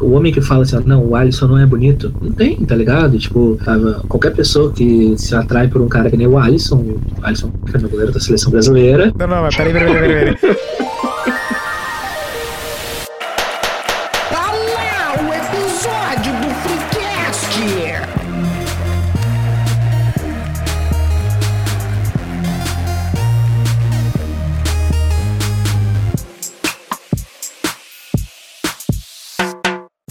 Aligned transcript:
o 0.00 0.12
homem 0.12 0.32
que 0.32 0.40
fala 0.40 0.62
assim, 0.62 0.76
ó, 0.76 0.80
não, 0.80 1.04
o 1.04 1.14
Alisson 1.14 1.46
não 1.46 1.58
é 1.58 1.66
bonito, 1.66 2.12
não 2.20 2.32
tem, 2.32 2.56
tá 2.56 2.74
ligado? 2.74 3.18
Tipo, 3.18 3.58
ah, 3.66 4.00
qualquer 4.08 4.32
pessoa 4.34 4.72
que 4.72 5.14
se 5.16 5.34
atrai 5.34 5.68
por 5.68 5.80
um 5.80 5.88
cara 5.88 6.10
que 6.10 6.16
nem 6.16 6.26
o 6.26 6.38
Alisson, 6.38 6.76
o 6.76 7.00
Alisson, 7.22 7.52
que 7.66 7.76
é 7.76 7.78
o 7.78 7.88
goleiro 7.88 8.12
da 8.12 8.20
seleção 8.20 8.50
brasileira. 8.50 9.12
Não, 9.18 9.26
não, 9.26 9.42
mas 9.42 9.56
peraí, 9.56 9.72
peraí, 9.72 9.92
peraí, 9.92 10.36
peraí. 10.36 10.56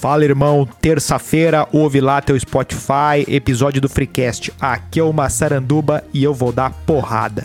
Fala, 0.08 0.24
irmão. 0.24 0.66
Terça-feira, 0.82 1.68
ouve 1.74 2.00
lá 2.00 2.22
teu 2.22 2.40
Spotify, 2.40 3.26
episódio 3.28 3.82
do 3.82 3.90
Freecast. 3.90 4.54
Aqui 4.58 5.02
é 5.02 5.04
o 5.04 5.12
Massaranduba 5.12 6.02
e 6.14 6.24
eu 6.24 6.34
vou 6.34 6.54
dar 6.54 6.72
porrada. 6.86 7.44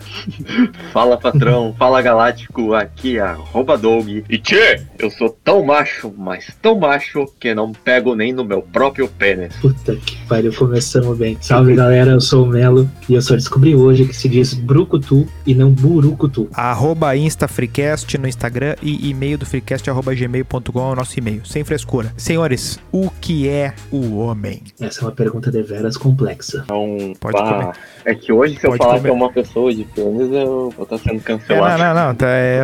Fala 0.93 1.19
patrão, 1.19 1.75
fala 1.77 2.01
galáctico, 2.01 2.73
aqui 2.73 3.19
é 3.19 3.23
arroba 3.23 3.77
Doug. 3.77 4.09
E 4.29 4.39
tchê, 4.39 4.81
eu 4.97 5.11
sou 5.11 5.31
tão 5.43 5.65
macho, 5.65 6.15
mas 6.17 6.57
tão 6.63 6.79
macho 6.79 7.27
que 7.41 7.53
não 7.53 7.73
pego 7.73 8.15
nem 8.15 8.33
no 8.33 8.45
meu 8.45 8.63
próprio 8.63 9.09
pênis. 9.09 9.57
Puta 9.57 9.97
que 9.97 10.17
pariu, 10.29 10.55
começamos 10.55 11.19
bem. 11.19 11.37
Salve 11.41 11.75
galera, 11.75 12.13
eu 12.13 12.21
sou 12.21 12.45
o 12.45 12.47
Melo 12.47 12.89
e 13.09 13.15
eu 13.15 13.23
só 13.23 13.35
descobri 13.35 13.75
hoje 13.75 14.05
que 14.05 14.15
se 14.15 14.29
diz 14.29 14.55
Brucutu 14.55 15.27
e 15.45 15.53
não 15.53 15.73
Burucutu. 15.73 16.49
Arroba 16.55 17.17
Insta 17.17 17.49
Freecast 17.49 18.17
no 18.19 18.29
Instagram 18.29 18.77
e 18.81 19.11
e-mail 19.11 19.37
do 19.37 19.45
freecast 19.45 19.91
arroba 19.91 20.15
gmail.com 20.15 20.79
é 20.79 20.93
o 20.93 20.95
nosso 20.95 21.19
e-mail. 21.19 21.45
Sem 21.45 21.65
frescura. 21.65 22.13
Senhores, 22.57 22.79
o 22.93 23.11
que 23.21 23.49
é 23.49 23.73
o 23.91 24.19
homem? 24.19 24.63
Essa 24.81 25.01
é 25.01 25.05
uma 25.05 25.13
pergunta 25.13 25.51
deveras 25.51 25.97
complexa. 25.97 26.63
Então, 26.65 27.13
Pode 27.21 27.37
pá, 27.37 27.53
comer. 27.55 27.73
É 28.05 28.15
que 28.15 28.33
hoje 28.33 28.59
se 28.59 28.67
eu 28.67 28.71
Pode 28.71 28.79
falar 28.83 28.91
comer. 28.95 29.03
que 29.03 29.09
é 29.09 29.13
uma 29.13 29.33
pessoa 29.33 29.75
de 29.75 29.85
pênis, 29.85 30.31
eu 30.33 30.71
vou 30.77 30.83
estar 30.85 30.99
sendo 30.99 31.17
É, 31.17 31.21
cancelado. 31.21 31.83
não, 31.83 31.95
não, 31.95 32.07
não. 32.09 32.15
Tá, 32.15 32.27
é, 32.29 32.61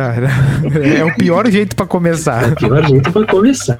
é 0.99 1.03
o 1.05 1.15
pior 1.15 1.49
jeito 1.49 1.75
pra 1.75 1.85
É 1.85 1.87
começar. 1.87 2.51
o 2.51 2.55
pior 2.55 2.87
jeito 2.87 3.11
pra 3.11 3.25
começar. 3.25 3.77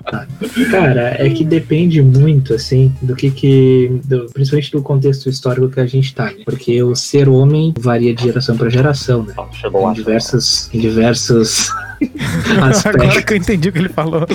Cara, 0.72 1.16
é 1.24 1.30
que 1.30 1.44
depende 1.44 2.02
muito, 2.02 2.54
assim, 2.54 2.94
do 3.02 3.16
que 3.16 3.30
que. 3.32 4.00
do- 4.06 4.28
principalmente 4.34 4.72
do 4.72 4.82
contexto 4.82 5.30
histórico 5.30 5.70
que 5.70 5.80
a 5.80 5.86
gente 5.86 6.14
tá, 6.16 6.26
né? 6.26 6.44
Porque 6.46 6.82
o 6.82 6.96
ser 6.96 7.30
homem 7.30 7.74
varia 7.78 8.14
de 8.14 8.24
geração 8.24 8.58
pra 8.58 8.70
geração, 8.70 9.24
né? 9.24 9.34
Chegou 9.52 9.84
lá. 9.84 9.92
Em 9.92 9.94
diversos. 9.94 10.70
Em 10.74 10.80
diversos. 12.00 12.86
Agora 12.86 13.06
aspectos. 13.08 13.24
que 13.26 13.34
eu 13.34 13.38
entendi 13.38 13.70
o 13.70 13.72
que 13.72 13.80
ele 13.80 13.90
falou. 13.90 14.26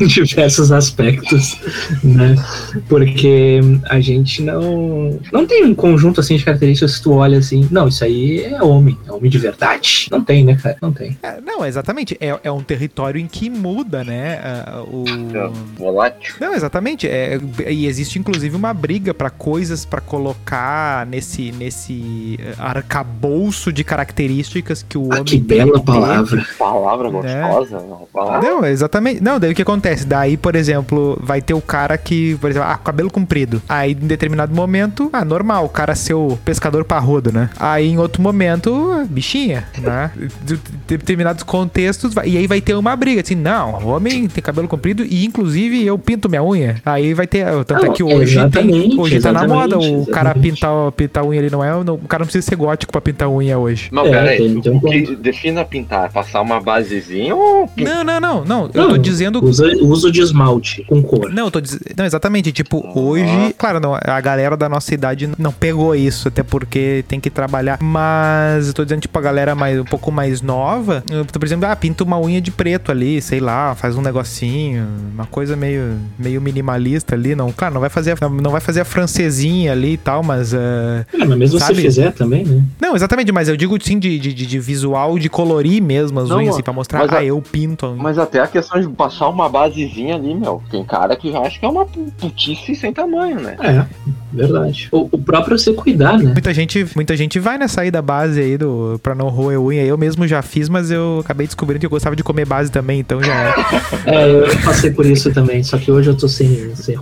em 0.00 0.06
diversos 0.08 0.72
aspectos, 0.72 1.56
né? 2.04 2.34
Porque 2.88 3.60
a 3.88 4.00
gente 4.00 4.42
não 4.42 5.18
não 5.32 5.46
tem 5.46 5.64
um 5.64 5.74
conjunto 5.74 6.20
assim 6.20 6.36
de 6.36 6.44
características 6.44 6.96
que 6.98 7.02
tu 7.02 7.12
olha 7.12 7.38
assim, 7.38 7.66
não, 7.70 7.88
isso 7.88 8.04
aí 8.04 8.44
é 8.44 8.62
homem, 8.62 8.98
é 9.06 9.12
homem 9.12 9.30
de 9.30 9.38
verdade. 9.38 10.08
Não 10.10 10.22
tem, 10.22 10.44
né, 10.44 10.56
cara? 10.62 10.76
Não 10.82 10.92
tem. 10.92 11.16
É, 11.22 11.40
não, 11.40 11.64
exatamente. 11.64 12.16
É, 12.20 12.38
é 12.44 12.52
um 12.52 12.62
território 12.62 13.20
em 13.20 13.26
que 13.26 13.48
muda, 13.50 14.04
né? 14.04 14.40
o... 14.90 15.04
Volátil. 15.76 16.34
Não, 16.40 16.54
exatamente. 16.54 17.06
É, 17.06 17.38
e 17.68 17.86
existe 17.86 18.18
inclusive 18.18 18.54
uma 18.56 18.72
briga 18.74 19.12
pra 19.14 19.30
coisas 19.30 19.84
pra 19.84 20.00
colocar 20.00 21.06
nesse 21.06 21.52
nesse 21.52 22.38
eh, 22.40 22.54
arcabouço 22.58 23.72
de 23.72 23.84
características 23.84 24.84
que 24.86 24.96
o 24.98 25.08
Ah, 25.12 25.16
homem 25.16 25.24
que 25.24 25.40
tem 25.40 25.58
bela 25.58 25.72
que 25.72 25.78
ter. 25.78 25.84
palavra. 25.84 26.46
Palavra 26.98 27.10
gostosa. 27.10 27.80
Não, 27.86 28.08
palavra. 28.12 28.48
Não, 28.50 28.64
exatamente. 28.64 29.22
Não, 29.22 29.38
daí 29.38 29.52
o 29.52 29.54
que 29.54 29.62
acontece? 29.62 30.06
Daí, 30.06 30.36
por 30.36 30.54
exemplo, 30.56 31.18
vai 31.22 31.40
ter 31.40 31.54
o 31.54 31.60
cara 31.60 31.96
que, 31.96 32.36
por 32.40 32.50
exemplo, 32.50 32.68
ah, 32.68 32.76
cabelo 32.76 33.10
comprido. 33.10 33.62
Aí, 33.68 33.92
em 33.92 34.06
determinado 34.06 34.54
momento, 34.54 35.08
ah, 35.12 35.24
normal, 35.24 35.64
o 35.64 35.68
cara 35.68 35.94
ser 35.94 36.14
o 36.14 36.38
pescador 36.44 36.84
parrudo, 36.84 37.32
né? 37.32 37.50
Aí, 37.58 37.88
em 37.88 37.98
outro 37.98 38.22
momento, 38.22 39.04
bichinha, 39.08 39.64
né? 39.78 40.10
De 40.42 40.58
de 40.88 40.96
determinados 40.96 41.42
contextos, 41.42 42.14
e 42.24 42.36
aí 42.38 42.46
vai 42.46 42.60
ter 42.60 42.74
uma 42.74 42.96
briga, 42.96 43.20
assim, 43.20 43.34
não, 43.34 43.74
o 43.82 43.88
homem 43.88 44.26
tem 44.26 44.42
cabelo 44.42 44.66
comprido 44.66 45.04
e, 45.04 45.24
inclusive, 45.24 45.84
eu 45.84 45.98
pinto 45.98 46.28
minha 46.28 46.42
unha. 46.42 46.76
Aí 46.84 47.12
vai 47.14 47.26
ter, 47.26 47.44
tanto 47.64 47.84
é 47.84 47.86
Não, 47.88 47.92
que 47.92 48.02
hoje 48.02 48.38
tem, 48.50 48.98
hoje 48.98 49.20
tá 49.20 49.32
na 49.32 49.46
moda 49.46 49.78
o 49.78 50.06
cara 50.06 50.30
exatamente. 50.30 50.54
pintar, 50.54 50.92
pintar 50.92 51.24
unha, 51.24 51.38
ele 51.40 51.50
não 51.50 51.62
é, 51.62 51.84
não- 51.84 51.94
o 51.94 52.08
cara 52.08 52.20
não 52.22 52.26
precisa 52.26 52.46
ser 52.46 52.56
gótico 52.56 52.90
pra 52.92 53.00
pintar 53.00 53.28
unha 53.28 53.58
hoje. 53.58 53.88
Não, 53.92 54.06
É, 54.06 54.10
pera 54.10 54.30
aí. 54.30 54.38
tem- 54.38 54.60
tem 54.60 54.72
um 54.72 54.76
o 54.76 54.80
que 54.80 55.16
defina 55.16 55.64
pintar? 55.64 56.10
Passar 56.10 56.40
uma 56.40 56.58
basezinha 56.60 56.87
ou 57.32 57.66
pintar? 57.68 57.94
Não, 57.96 58.04
não, 58.04 58.20
não, 58.20 58.44
não, 58.44 58.70
eu 58.74 58.82
Não, 58.82 58.88
tô 58.90 58.96
dizendo 58.98 59.44
Usa, 59.44 59.66
uso 59.82 60.10
de 60.10 60.20
esmalte 60.20 60.84
com 60.88 61.02
cor. 61.02 61.30
Não, 61.30 61.44
eu 61.46 61.50
tô 61.50 61.60
dizendo. 61.60 61.82
Não, 61.96 62.04
exatamente. 62.04 62.52
Tipo, 62.52 62.82
hoje. 62.98 63.54
Claro, 63.56 63.80
não, 63.80 63.94
a 63.94 64.20
galera 64.20 64.56
da 64.56 64.68
nossa 64.68 64.92
idade 64.94 65.28
não 65.38 65.52
pegou 65.52 65.94
isso, 65.94 66.28
até 66.28 66.42
porque 66.42 67.04
tem 67.08 67.20
que 67.20 67.30
trabalhar. 67.30 67.78
Mas 67.82 68.68
eu 68.68 68.74
tô 68.74 68.84
dizendo, 68.84 69.00
tipo, 69.02 69.18
a 69.18 69.22
galera 69.22 69.54
mais, 69.54 69.78
um 69.78 69.84
pouco 69.84 70.10
mais 70.10 70.40
nova. 70.42 71.02
eu 71.10 71.24
tô, 71.24 71.38
Por 71.38 71.46
exemplo, 71.46 71.66
ah, 71.68 71.76
pinta 71.76 72.04
uma 72.04 72.18
unha 72.20 72.40
de 72.40 72.50
preto 72.50 72.90
ali, 72.90 73.20
sei 73.20 73.40
lá, 73.40 73.74
faz 73.74 73.96
um 73.96 74.02
negocinho. 74.02 74.86
Uma 75.14 75.26
coisa 75.26 75.56
meio, 75.56 75.98
meio 76.18 76.40
minimalista 76.40 77.14
ali. 77.14 77.34
Não, 77.34 77.52
claro, 77.52 77.74
não 77.74 77.80
vai 77.80 77.90
fazer, 77.90 78.12
a- 78.20 78.28
não 78.28 78.50
vai 78.50 78.60
fazer 78.60 78.80
a 78.80 78.84
francesinha 78.84 79.72
ali 79.72 79.92
e 79.94 79.96
tal, 79.96 80.22
mas. 80.22 80.54
ah, 80.54 81.04
É, 81.12 81.24
mas 81.24 81.38
mesmo 81.38 81.58
Sabe? 81.58 81.76
se 81.76 81.82
fizer 81.82 82.12
também, 82.12 82.44
né? 82.44 82.62
Não, 82.80 82.94
exatamente, 82.96 83.30
mas 83.32 83.48
eu 83.48 83.56
digo 83.56 83.76
sim 83.82 83.98
de, 83.98 84.18
de, 84.18 84.32
de- 84.34 84.46
de 84.46 84.58
visual, 84.58 85.18
de 85.18 85.28
colorir 85.28 85.82
mesmo 85.82 86.18
as 86.20 86.28
Não, 86.28 86.38
unhas, 86.38 86.54
assim, 86.54 86.62
pra 86.62 86.72
mostrar, 86.78 87.00
mas 87.00 87.12
a- 87.12 87.18
ah, 87.18 87.24
eu 87.24 87.40
pinto. 87.42 87.86
a 87.86 87.90
unha. 87.92 88.02
Mas 88.02 88.18
até 88.18 88.40
a 88.40 88.46
questão 88.46 88.80
de 88.80 88.88
passar 88.88 89.28
uma 89.28 89.48
basezinha 89.48 90.14
ali, 90.16 90.34
meu. 90.34 90.62
Tem 90.70 90.84
cara 90.84 91.14
que 91.16 91.30
já 91.32 91.40
acha 91.40 91.58
que 91.58 91.66
é 91.66 91.68
uma 91.68 91.84
pu- 91.86 92.12
putice 92.18 92.74
sem 92.74 92.92
tamanho, 92.92 93.40
né? 93.40 93.56
É, 93.60 93.84
verdade. 94.32 94.88
O, 94.92 95.08
o 95.12 95.18
próprio 95.18 95.58
se 95.58 95.72
cuidar, 95.74 96.18
né? 96.18 96.32
Muita 96.32 96.52
gente, 96.54 96.86
muita 96.94 97.16
gente 97.16 97.38
vai 97.38 97.58
nessa 97.58 97.80
aí 97.82 97.90
da 97.90 98.00
base 98.02 98.40
aí 98.40 98.56
do 98.56 98.98
pra 99.02 99.14
não 99.14 99.28
roer 99.28 99.60
unha. 99.60 99.84
Eu 99.84 99.98
mesmo 99.98 100.26
já 100.26 100.42
fiz, 100.42 100.68
mas 100.68 100.90
eu 100.90 101.20
acabei 101.24 101.46
descobrindo 101.46 101.80
que 101.80 101.86
eu 101.86 101.90
gostava 101.90 102.14
de 102.16 102.22
comer 102.22 102.46
base 102.46 102.70
também, 102.70 103.00
então 103.00 103.22
já 103.22 103.34
é. 103.34 103.54
É, 104.06 104.30
eu 104.30 104.46
passei 104.64 104.90
por 104.90 105.04
isso 105.04 105.30
também, 105.32 105.62
só 105.62 105.76
que 105.76 105.90
hoje 105.92 106.08
eu 106.10 106.16
tô 106.16 106.28
sem, 106.28 106.74
sem 106.74 106.96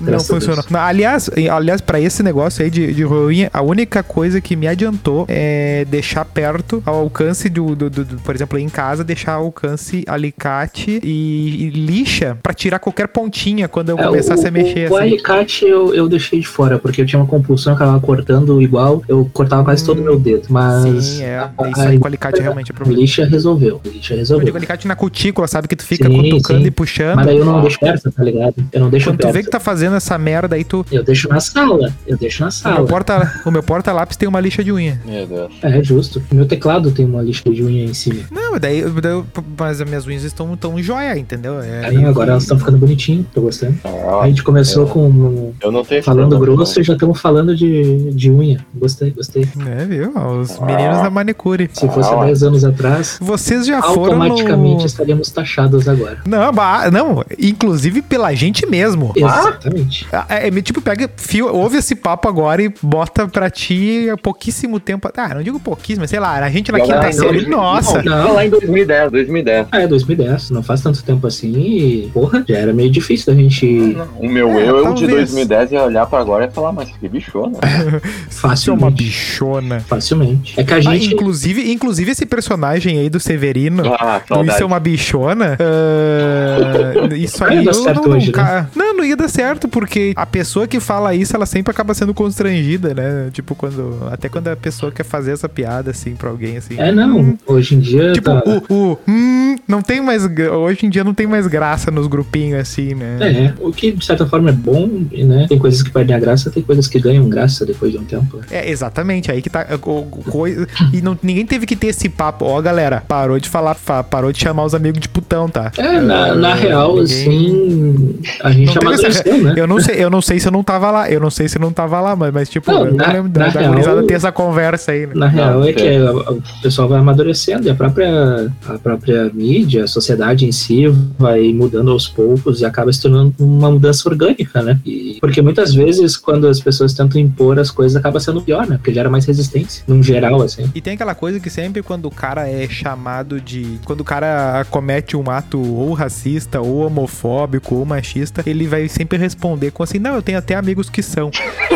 não 0.00 0.20
funcionou. 0.20 0.64
Não, 0.70 0.80
aliás, 0.80 1.28
e- 1.36 1.48
aliás, 1.48 1.80
para 1.80 2.00
esse 2.00 2.22
negócio 2.22 2.64
aí 2.64 2.70
de, 2.70 2.92
de 2.92 3.02
roer 3.02 3.26
unha, 3.26 3.50
a 3.52 3.62
única 3.62 4.02
coisa 4.02 4.40
que 4.40 4.56
me 4.56 4.66
adiantou 4.66 5.24
é 5.28 5.84
deixar 5.88 6.24
perto 6.24 6.82
ao 6.86 6.94
alcance 6.96 7.48
do, 7.48 7.74
do, 7.74 7.90
do- 7.90 8.04
do- 8.04 8.16
por 8.20 8.34
exemplo, 8.34 8.58
em 8.58 8.68
casa, 8.68 9.04
deixar 9.16 9.32
alcance 9.32 10.04
alicate 10.06 11.00
e, 11.02 11.64
e 11.66 11.70
lixa 11.70 12.36
pra 12.42 12.52
tirar 12.52 12.78
qualquer 12.78 13.08
pontinha 13.08 13.66
quando 13.66 13.88
eu 13.88 13.98
É, 13.98 14.02
começasse 14.04 14.44
o, 14.44 14.48
a 14.48 14.50
mexer 14.50 14.90
o, 14.90 14.92
o 14.92 14.96
assim. 14.98 15.06
alicate 15.06 15.64
eu, 15.64 15.94
eu 15.94 16.06
deixei 16.08 16.38
de 16.40 16.46
fora, 16.46 16.78
porque 16.78 17.00
eu 17.00 17.06
tinha 17.06 17.18
uma 17.18 17.26
compulsão, 17.26 17.72
eu 17.72 17.76
acabava 17.76 17.98
cortando 18.00 18.60
igual, 18.60 19.02
eu 19.08 19.28
cortava 19.32 19.64
quase 19.64 19.84
todo 19.84 20.00
o 20.00 20.04
meu 20.04 20.18
dedo. 20.20 20.46
Mas 20.50 21.04
Sim, 21.06 21.22
é. 21.22 21.38
a, 21.38 21.50
Isso 21.70 21.80
aí 21.80 21.98
com 21.98 22.06
alicate 22.06 22.40
realmente 22.42 22.70
é 22.70 22.74
problema. 22.74 23.00
lixa 23.00 23.24
resolveu. 23.24 23.80
Lixa 23.86 24.12
Eu 24.14 24.18
resolveu. 24.18 24.44
digo 24.44 24.56
alicate 24.58 24.86
na 24.86 24.94
cutícula, 24.94 25.48
sabe? 25.48 25.66
Que 25.66 25.76
tu 25.76 25.84
fica 25.84 26.08
Sim, 26.08 26.16
cutucando 26.30 26.60
sim. 26.60 26.66
e 26.66 26.70
puxando. 26.70 27.16
Mas 27.16 27.26
daí 27.26 27.38
eu 27.38 27.44
não 27.46 27.60
deixo 27.62 27.80
perto, 27.80 28.10
tá 28.12 28.22
ligado? 28.22 28.54
Eu 28.72 28.80
não 28.80 28.90
deixo 28.90 29.06
Quando 29.10 29.16
tu 29.18 29.22
perto. 29.22 29.34
vê 29.34 29.42
que 29.42 29.50
tá 29.50 29.58
fazendo 29.60 29.96
essa 29.96 30.18
merda 30.18 30.56
aí, 30.56 30.64
tu. 30.64 30.84
Eu 30.92 31.02
deixo 31.02 31.28
na 31.28 31.40
sala. 31.40 31.92
Eu 32.06 32.16
deixo 32.18 32.42
na 32.42 32.46
O 32.48 32.50
meu 32.50 32.52
sala. 32.74 32.86
porta- 32.86 33.40
o 33.46 33.50
meu 33.50 33.62
porta-lápis 33.62 34.16
tem 34.16 34.28
uma 34.28 34.40
lixa 34.40 34.62
de 34.62 34.70
unha. 34.72 35.00
Meu 35.06 35.26
Deus. 35.26 35.52
É, 35.62 35.82
justo. 35.82 36.22
O 36.30 36.34
meu 36.34 36.46
teclado 36.46 36.90
tem 36.90 37.06
uma 37.06 37.22
lixa 37.22 37.48
de 37.48 37.62
unha 37.64 37.84
em 37.84 37.94
cima. 37.94 38.20
Não, 38.30 38.58
daí, 38.58 38.82
daí- 39.06 39.44
mas 39.58 39.80
as 39.80 39.88
minhas 39.88 40.06
unhas 40.06 40.22
estão 40.22 40.56
tão 40.56 40.80
joia, 40.82 41.16
entendeu? 41.18 41.60
É, 41.60 41.86
Aí, 41.86 42.04
agora 42.04 42.32
elas 42.32 42.42
estão 42.44 42.58
ficando 42.58 42.78
bonitinhas, 42.78 43.26
tô 43.34 43.40
gostando. 43.40 43.74
Ah, 43.84 44.20
A 44.22 44.28
gente 44.28 44.42
começou 44.42 44.86
é. 44.86 44.90
com 44.90 45.52
eu 45.62 45.72
não 45.72 45.84
tenho 45.84 46.02
falando 46.02 46.30
problema, 46.30 46.56
grosso 46.56 46.80
e 46.80 46.84
já 46.84 46.92
estamos 46.94 47.20
falando 47.20 47.54
de, 47.56 48.10
de 48.12 48.30
unha. 48.30 48.64
Gostei, 48.74 49.10
gostei. 49.10 49.46
É, 49.66 49.84
viu? 49.84 50.12
Os 50.40 50.58
meninos 50.60 51.02
da 51.02 51.10
manicure. 51.10 51.68
Se 51.72 51.88
fosse 51.88 52.12
Ah, 52.12 52.24
10 52.24 52.42
anos 52.42 52.64
atrás, 52.64 53.18
Vocês 53.20 53.66
já 53.66 53.80
foram 53.82 54.14
automaticamente 54.22 54.80
no... 54.80 54.86
estaríamos 54.86 55.30
taxados 55.30 55.88
agora. 55.88 56.18
Não, 56.26 56.52
ba- 56.52 56.90
não, 56.90 57.24
inclusive 57.38 58.02
pela 58.02 58.34
gente 58.34 58.66
mesmo. 58.66 59.12
Exatamente. 59.16 60.06
É, 60.28 60.48
é, 60.48 60.62
tipo, 60.62 60.80
pega, 60.80 61.08
fio, 61.16 61.52
ouve 61.54 61.78
esse 61.78 61.94
papo 61.94 62.28
agora 62.28 62.62
e 62.62 62.72
bota 62.82 63.26
pra 63.28 63.48
ti 63.50 64.08
há 64.10 64.16
pouquíssimo 64.16 64.78
tempo. 64.80 65.08
Ah, 65.16 65.34
não 65.34 65.42
digo 65.42 65.58
pouquíssimo, 65.60 66.00
mas 66.02 66.10
sei 66.10 66.20
lá, 66.20 66.36
a 66.36 66.50
gente 66.50 66.70
na 66.72 66.78
Não, 66.78 66.84
quinta 66.86 67.02
não, 67.02 67.12
série, 67.12 67.42
não, 67.46 67.58
nossa. 67.58 68.02
Não, 68.02 68.24
não, 68.24 68.34
lá 68.34 68.44
em 68.46 68.50
2010, 68.86 69.10
2010. 69.10 69.66
Ah, 69.72 69.80
é 69.82 69.86
2010, 69.86 70.50
não 70.50 70.62
faz 70.62 70.80
tanto 70.80 71.02
tempo 71.02 71.26
assim 71.26 71.52
e, 71.58 72.10
porra, 72.12 72.44
já 72.48 72.56
era 72.56 72.72
meio 72.72 72.90
difícil 72.90 73.32
da 73.34 73.40
gente 73.40 73.96
O 74.18 74.28
meu 74.28 74.48
É, 74.50 74.62
eu, 74.68 74.76
eu 74.78 74.94
de 74.94 75.06
talvez. 75.06 75.30
2010 75.32 75.72
ia 75.72 75.82
olhar 75.84 76.06
pra 76.06 76.20
agora 76.20 76.46
e 76.46 76.50
falar, 76.50 76.72
mas 76.72 76.88
que 76.90 77.08
bichona. 77.08 77.58
Isso 78.30 78.44
é 78.70 78.72
uma 78.72 78.90
facilmente. 78.90 79.02
bichona. 79.04 79.80
Facilmente. 79.80 80.60
É 80.60 80.64
que 80.64 80.72
a 80.72 80.76
Ah, 80.76 80.80
gente. 80.80 81.12
inclusive, 81.14 81.72
inclusive 81.72 82.10
esse 82.12 82.24
personagem 82.26 82.98
aí 82.98 83.08
do 83.10 83.18
Severino, 83.20 83.82
Ah, 83.98 84.20
do. 84.28 84.44
Isso 84.44 84.62
é 84.62 84.64
uma 84.66 84.78
bichona. 84.80 85.56
ah, 85.60 87.14
isso 87.16 87.44
aí 87.44 87.64
eu 87.64 87.74
certo 87.74 88.08
não, 88.08 88.16
hoje, 88.16 88.26
não, 88.26 88.32
ca- 88.32 88.68
não, 88.74 88.96
não 88.96 89.04
ia 89.04 89.16
dar 89.16 89.28
certo, 89.28 89.68
porque 89.68 90.12
a 90.16 90.26
pessoa 90.26 90.66
que 90.66 90.80
fala 90.80 91.14
isso, 91.14 91.34
ela 91.34 91.46
sempre 91.46 91.70
acaba 91.70 91.94
sendo 91.94 92.14
constrangida, 92.14 92.94
né? 92.94 93.28
Tipo, 93.32 93.54
quando. 93.54 93.98
Até 94.10 94.28
quando 94.28 94.48
a 94.48 94.56
pessoa 94.56 94.90
quer 94.92 95.04
fazer 95.04 95.32
essa 95.32 95.48
piada, 95.48 95.90
assim, 95.90 96.14
pra 96.14 96.30
alguém, 96.30 96.56
assim. 96.56 96.74
É, 96.78 96.92
não. 96.92 97.36
Hoje 97.46 97.74
em 97.74 97.80
dia. 97.80 98.12
Tipo, 98.12 98.30
tá- 98.30 98.42
o, 98.68 98.74
o 98.76 98.98
hum, 99.08 99.56
não 99.66 99.80
tem 99.82 100.00
mais. 100.00 100.24
Hoje 100.24 100.86
em 100.86 100.90
dia 100.90 101.02
não 101.04 101.14
tem 101.14 101.26
mais 101.26 101.46
graça 101.46 101.90
nos 101.90 102.06
grupinhos 102.06 102.60
assim, 102.60 102.94
né? 102.94 103.16
É, 103.20 103.54
o 103.60 103.72
que 103.72 103.92
de 103.92 104.04
certa 104.04 104.26
forma 104.26 104.50
é 104.50 104.52
bom, 104.52 104.88
né? 105.12 105.46
Tem 105.48 105.58
coisas 105.58 105.82
que 105.82 105.90
perdem 105.90 106.14
a 106.14 106.18
graça, 106.18 106.50
tem 106.50 106.62
coisas 106.62 106.86
que 106.86 106.98
ganham 106.98 107.28
graça 107.28 107.64
depois 107.64 107.92
de 107.92 107.98
um 107.98 108.04
tempo. 108.04 108.40
É, 108.50 108.68
exatamente, 108.70 109.30
aí 109.30 109.40
que 109.42 109.50
tá. 109.50 109.66
o- 109.84 109.90
o- 109.90 110.24
coi- 110.30 110.66
e 110.92 111.00
não, 111.00 111.18
ninguém 111.22 111.46
teve 111.46 111.66
que 111.66 111.76
ter 111.76 111.88
esse 111.88 112.08
papo. 112.08 112.44
Ó, 112.44 112.60
galera, 112.60 113.02
parou 113.06 113.38
de 113.38 113.48
falar, 113.48 113.74
fa- 113.74 114.02
parou 114.02 114.32
de 114.32 114.38
chamar 114.40 114.64
os 114.64 114.74
amigos 114.74 115.00
de 115.00 115.08
putão, 115.08 115.48
tá? 115.48 115.72
É, 115.78 116.00
na, 116.00 116.34
na 116.34 116.54
real, 116.54 116.96
ninguém- 116.96 117.04
assim, 117.04 118.14
a 118.42 118.50
gente 118.50 118.66
Não 118.66 118.92
essa- 118.92 119.06
amadureceu, 119.06 119.42
né? 119.42 119.54
Eu 119.56 119.66
não 119.66 119.80
sei, 119.80 120.04
eu 120.04 120.10
não 120.10 120.20
sei 120.22 120.38
se 120.40 120.48
eu 120.48 120.52
não 120.52 120.62
tava 120.62 120.90
lá. 120.90 121.10
Eu 121.10 121.20
não 121.20 121.30
sei 121.30 121.48
se 121.48 121.56
eu 121.56 121.60
não 121.60 121.72
tava 121.72 122.00
lá, 122.00 122.14
mas, 122.16 122.32
mas 122.32 122.48
tipo, 122.48 122.70
Não, 122.70 122.84
eu 122.84 122.90
não 122.92 122.96
na- 122.96 123.12
lembro 123.12 123.28
da, 123.28 123.46
na 123.46 123.52
da 123.52 123.60
real- 123.60 124.02
ter 124.04 124.14
essa 124.14 124.32
conversa 124.32 124.92
aí, 124.92 125.06
né? 125.06 125.12
Na 125.14 125.28
real 125.28 125.60
Não, 125.60 125.64
é 125.64 125.72
que 125.72 125.82
é. 125.82 126.10
o 126.10 126.42
pessoal 126.62 126.88
vai 126.88 126.98
amadurecendo 126.98 127.66
e 127.66 127.70
a 127.70 127.74
própria, 127.74 128.50
a 128.68 128.78
própria 128.78 129.30
mídia, 129.32 129.84
a 129.84 129.86
sociedade 129.86 130.44
em 130.46 130.52
si 130.52 130.86
vai 131.18 131.52
mudando 131.52 131.90
aos 131.90 132.08
poucos 132.08 132.60
e 132.60 132.64
acaba 132.64 132.92
se 132.92 133.00
tornando 133.02 133.34
uma 133.38 133.70
mudança 133.70 134.08
orgânica, 134.08 134.62
né? 134.62 134.78
E- 134.84 135.18
porque 135.20 135.40
muitas 135.42 135.74
vezes 135.74 136.16
quando 136.16 136.46
as 136.46 136.60
pessoas 136.60 136.92
tentam 136.94 137.20
impor 137.20 137.58
as 137.58 137.70
coisas 137.70 137.96
acaba 137.96 138.20
sendo 138.20 138.40
pior, 138.42 138.66
né? 138.66 138.76
Porque 138.76 138.92
gera 138.92 139.08
mais 139.10 139.24
resistência, 139.24 139.82
num 139.86 140.02
geral, 140.02 140.42
assim. 140.42 140.70
E 140.74 140.80
tem 140.80 140.94
aquela 140.94 141.14
coisa 141.14 141.40
que 141.40 141.50
sempre 141.50 141.82
quando 141.82 142.06
o 142.06 142.10
cara 142.10 142.48
é 142.48 142.68
chamado 142.68 143.40
de. 143.40 143.78
Quando 143.84 144.00
o 144.00 144.04
cara 144.04 144.64
comete 144.70 145.16
um 145.16 145.30
ato 145.30 145.58
ou 145.60 145.92
racista, 145.92 146.60
ou 146.60 146.86
homofóbico, 146.86 147.74
ou 147.76 147.84
machista, 147.84 148.42
ele 148.46 148.66
vai 148.66 148.88
sempre 148.88 149.18
responder 149.18 149.70
com 149.70 149.82
assim: 149.82 149.98
não, 149.98 150.14
eu 150.14 150.22
tenho 150.22 150.38
até 150.38 150.54
amigos 150.54 150.88
que 150.90 151.02
são. 151.02 151.30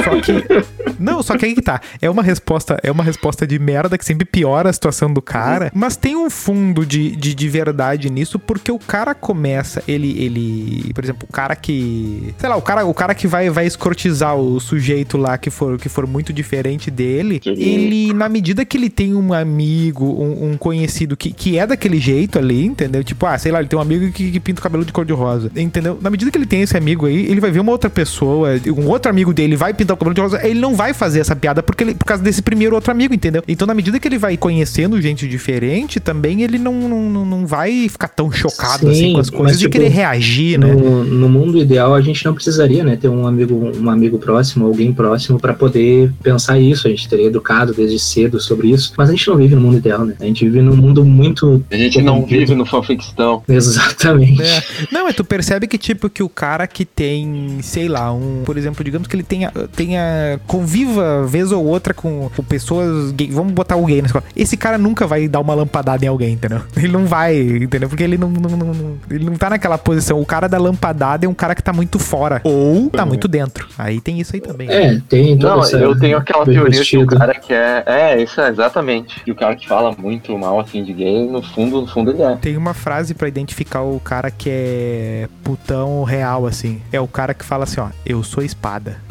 Só 0.05 0.21
que. 0.21 0.33
Não, 0.99 1.23
só 1.23 1.39
que 1.39 1.47
aí 1.47 1.55
que 1.55 1.63
tá. 1.63 1.81
É 2.03 2.11
uma 2.11 2.23
resposta, 2.23 2.79
é 2.83 2.93
uma 2.93 3.03
resposta 3.03 3.47
de 3.47 3.59
merda 3.59 3.97
que 3.97 4.05
sempre 4.05 4.27
piora 4.27 4.69
a 4.69 4.73
situação 4.73 5.11
do 5.11 5.23
cara. 5.23 5.73
Mas 5.75 5.97
tem 5.97 6.15
um 6.15 6.29
fundo 6.29 6.80
de, 6.85 7.15
de, 7.17 7.35
de 7.35 7.49
verdade 7.49 8.11
nisso, 8.11 8.39
porque 8.39 8.71
o 8.71 8.79
cara 8.79 9.15
começa, 9.15 9.83
ele, 9.87 10.23
ele. 10.23 10.93
Por 10.95 11.05
exemplo, 11.05 11.27
o 11.29 11.33
cara 11.33 11.55
que. 11.57 12.35
Sei 12.39 12.49
lá, 12.49 12.57
o 12.57 12.63
cara, 12.63 12.85
o 12.85 12.95
cara 12.95 13.15
que 13.15 13.27
vai, 13.27 13.51
vai 13.51 13.67
escrotizar 13.67 14.37
o 14.37 14.61
sujeito 14.61 15.17
lá 15.17 15.39
que 15.39 15.51
for, 15.51 15.79
que 15.79 15.89
for 15.89 16.07
muito 16.07 16.33
diferente 16.33 16.91
dele, 16.91 17.41
ele, 17.45 18.13
na 18.13 18.29
medida 18.29 18.65
que 18.65 18.77
ele 18.77 18.91
tem 18.91 19.15
um 19.15 19.33
amigo, 19.33 20.05
um, 20.05 20.53
um 20.53 20.57
conhecido 20.57 21.17
que, 21.17 21.33
que 21.33 21.59
é 21.59 21.67
daquele 21.67 21.99
jeito 21.99 22.39
ali, 22.39 22.65
entendeu? 22.65 23.03
Tipo, 23.03 23.27
ah, 23.27 23.39
sei 23.39 23.53
lá, 23.53 23.61
ele 23.61 23.69
tem 23.69 23.79
um 23.79 23.83
amigo 23.83 24.11
que, 24.13 24.31
que 24.31 24.41
pinta 24.41 24.61
o 24.61 24.63
cabelo 24.63 24.85
de 24.85 24.93
cor 24.93 25.05
de 25.05 25.13
rosa, 25.13 25.51
entendeu? 25.57 25.99
Na 26.01 26.11
medida 26.11 26.31
que 26.31 26.39
ele 26.39 26.47
tem 26.47 26.63
esse 26.63 26.77
amigo 26.77 27.07
aí, 27.07 27.27
ele 27.27 27.41
vai 27.41 27.51
ver 27.51 27.61
uma 27.61 27.73
outra 27.73 27.91
pessoa, 27.91 28.51
um 28.77 28.89
outro 28.89 29.11
amigo 29.11 29.33
dele 29.33 29.57
vai 29.57 29.75
pintar 29.75 29.95
o 29.95 29.99
cabelo 29.99 30.15
de 30.15 30.21
rosa, 30.21 30.47
ele 30.47 30.61
não 30.61 30.75
vai 30.75 30.93
fazer 30.93 31.21
essa 31.21 31.35
piada 31.37 31.63
porque 31.63 31.85
ele, 31.85 31.95
por 31.95 32.05
causa 32.05 32.23
desse 32.23 32.43
primeiro 32.43 32.75
outro 32.75 32.91
amigo, 32.91 33.15
entendeu? 33.15 33.43
Então, 33.47 33.67
na 33.67 33.75
medida 33.75 33.99
que 33.99 34.07
ele 34.07 34.19
vai 34.19 34.37
conhecendo 34.37 35.01
gente 35.01 35.27
diferente, 35.29 36.01
também 36.01 36.43
ele 36.43 36.59
não, 36.59 36.70
não, 36.73 37.11
não- 37.11 37.25
não 37.25 37.47
vai 37.47 37.89
ficar 37.89 38.09
tão 38.09 38.31
chocado 38.31 38.87
Sim, 38.87 38.91
assim 38.91 39.13
com 39.15 39.21
as 39.21 39.31
mas, 39.31 39.39
coisas 39.39 39.59
de 39.59 39.65
tipo, 39.65 39.73
querer 39.73 39.89
reagir, 39.89 40.59
né? 40.59 40.73
No, 40.73 41.05
no 41.05 41.29
mundo 41.29 41.59
ideal, 41.59 41.95
a 41.95 42.01
gente 42.01 42.25
não 42.25 42.35
precisaria, 42.35 42.85
né, 42.85 42.97
ter 42.97 43.09
um 43.09 43.27
amigo, 43.27 43.73
um 43.77 43.91
amigo 43.91 44.19
próximo, 44.19 44.67
alguém 44.67 44.93
próximo 44.93 45.39
para 45.39 45.53
poder 45.55 46.13
pensar 46.23 46.59
isso. 46.59 46.87
A 46.87 46.91
gente 46.91 47.09
teria 47.09 47.27
educado 47.27 47.73
desde 47.73 47.99
cedo 47.99 48.41
sobre 48.41 48.69
isso, 48.69 48.93
mas 48.97 49.09
a 49.09 49.13
gente 49.13 49.27
não 49.29 49.37
vive 49.37 49.55
no 49.55 49.61
mundo 49.61 49.79
ideal, 49.79 50.05
né? 50.05 50.15
A 50.21 50.25
gente 50.25 50.45
vive 50.45 50.61
num 50.63 50.77
mundo 50.77 51.05
muito 51.05 51.63
A 51.71 51.77
gente 51.77 52.01
não 52.03 52.25
vive 52.25 52.55
no 52.55 52.65
fanfictão. 52.67 53.43
exatamente. 53.49 54.43
É. 54.43 54.63
Não, 54.91 55.09
é 55.09 55.13
tu 55.13 55.25
percebe 55.25 55.67
que, 55.67 55.79
tipo, 55.79 56.09
que 56.09 56.23
o 56.23 56.29
cara 56.29 56.67
que 56.67 56.85
tem, 56.85 57.59
sei 57.63 57.89
lá, 57.89 58.13
um. 58.13 58.43
Por 58.45 58.57
exemplo, 58.57 58.85
digamos 58.85 59.09
que 59.09 59.17
ele 59.17 59.23
tenha. 59.23 59.51
tenha 59.75 60.41
conviva 60.47 61.27
vez 61.27 61.53
ou 61.53 61.65
outra 61.65 61.95
com, 61.95 62.31
com 62.35 62.43
pessoas 62.43 63.13
gay. 63.13 63.31
Vamos 63.31 63.53
botar 63.53 63.77
o 63.77 63.85
gay 63.87 64.01
na 64.01 64.07
escola. 64.07 64.25
Esse 64.37 64.57
cara 64.57 64.79
nunca 64.79 65.07
vai 65.07 65.29
dar 65.29 65.41
uma 65.41 65.55
lampadada 65.55 66.05
em 66.05 66.09
alguém, 66.09 66.33
entendeu? 66.35 66.60
Ele 66.77 66.89
não 66.89 67.07
vai, 67.07 67.39
entendeu? 67.39 67.89
Porque 67.89 68.03
ele 68.03 68.17
não, 68.19 68.29
não- 68.31 68.51
não- 68.57 68.75
não- 68.75 68.99
ele 69.11 69.25
não 69.25 69.35
tá 69.35 69.51
naquela 69.51 69.77
posição. 69.79 70.21
O 70.21 70.27
cara 70.27 70.49
da 70.49 70.59
lampadada 70.59 71.27
é 71.27 71.29
um 71.29 71.35
cara 71.35 71.55
que 71.55 71.63
tá 71.63 71.73
muito 71.73 71.99
fora. 71.99 72.41
Ou 72.45 72.89
tá 72.91 73.05
muito 73.05 73.27
dentro. 73.29 73.69
Aí 73.79 74.01
tem 74.01 74.21
isso 74.21 74.35
aí 74.35 74.41
também. 74.41 74.69
né? 74.69 74.95
É, 74.97 75.01
tem 75.09 75.37
Não, 75.37 75.61
essa 75.61 75.77
eu 75.77 75.99
tenho 75.99 76.17
aquela 76.17 76.45
teoria 76.45 76.63
que 76.63 76.69
o 76.77 76.79
vestido. 76.79 77.17
cara 77.17 77.35
que 77.35 77.53
é. 77.53 77.83
É, 77.87 78.23
isso 78.23 78.41
é 78.41 78.49
exatamente. 78.49 79.21
Que 79.25 79.31
o 79.31 79.35
cara 79.35 79.55
que 79.57 79.67
fala 79.69 79.95
muito 79.97 80.37
mal 80.39 80.59
assim 80.61 80.83
de 80.85 80.93
gay, 80.93 81.27
no 81.29 81.43
fundo, 81.43 81.81
no 81.83 81.87
fundo 81.87 82.11
ele 82.11 82.23
é. 82.23 82.37
Tem 82.37 82.57
uma 82.57 82.75
frase 82.75 83.15
pra 83.15 83.29
identificar 83.29 83.83
o 83.83 84.01
cara 84.01 84.31
que 84.31 84.49
é 84.51 85.29
putão 85.45 86.03
real, 86.05 86.47
assim. 86.47 86.81
É 86.93 87.01
o 87.01 87.09
cara 87.09 87.35
que 87.35 87.45
fala 87.45 87.65
assim, 87.65 87.81
ó, 87.81 87.89
eu 88.07 88.23
sou 88.23 88.43
espada. 88.43 88.97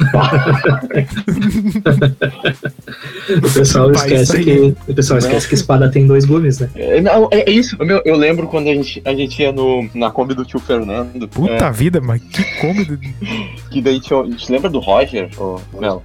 O 3.44 3.52
pessoal 3.52 3.90
esquece 3.92 4.42
que 4.42 4.74
o 4.88 4.94
pessoal 4.94 5.18
esquece 5.18 5.48
que 5.48 5.54
espada 5.54 5.88
tem 5.90 6.06
dois 6.06 6.24
gumes, 6.24 6.58
né? 6.58 6.68
É, 6.74 7.00
não, 7.00 7.28
é 7.30 7.39
é 7.46 7.50
isso. 7.50 7.76
Meu, 7.84 8.00
eu 8.04 8.16
lembro 8.16 8.46
quando 8.48 8.68
a 8.68 8.74
gente, 8.74 9.00
a 9.04 9.14
gente 9.14 9.40
ia 9.42 9.52
no, 9.52 9.88
na 9.94 10.10
Kombi 10.10 10.34
do 10.34 10.44
tio 10.44 10.60
Fernando. 10.60 11.28
Puta 11.28 11.70
vida, 11.70 12.00
mas 12.00 12.22
que 12.22 12.42
cômodo. 12.60 12.98
é, 13.22 13.70
que 13.70 13.80
daí 13.80 14.00
tinha. 14.00 14.20
A 14.20 14.24
gente 14.26 14.50
lembra 14.52 14.68
do 14.70 14.78
Roger? 14.78 15.28
Ô, 15.38 15.60
Mel? 15.78 16.02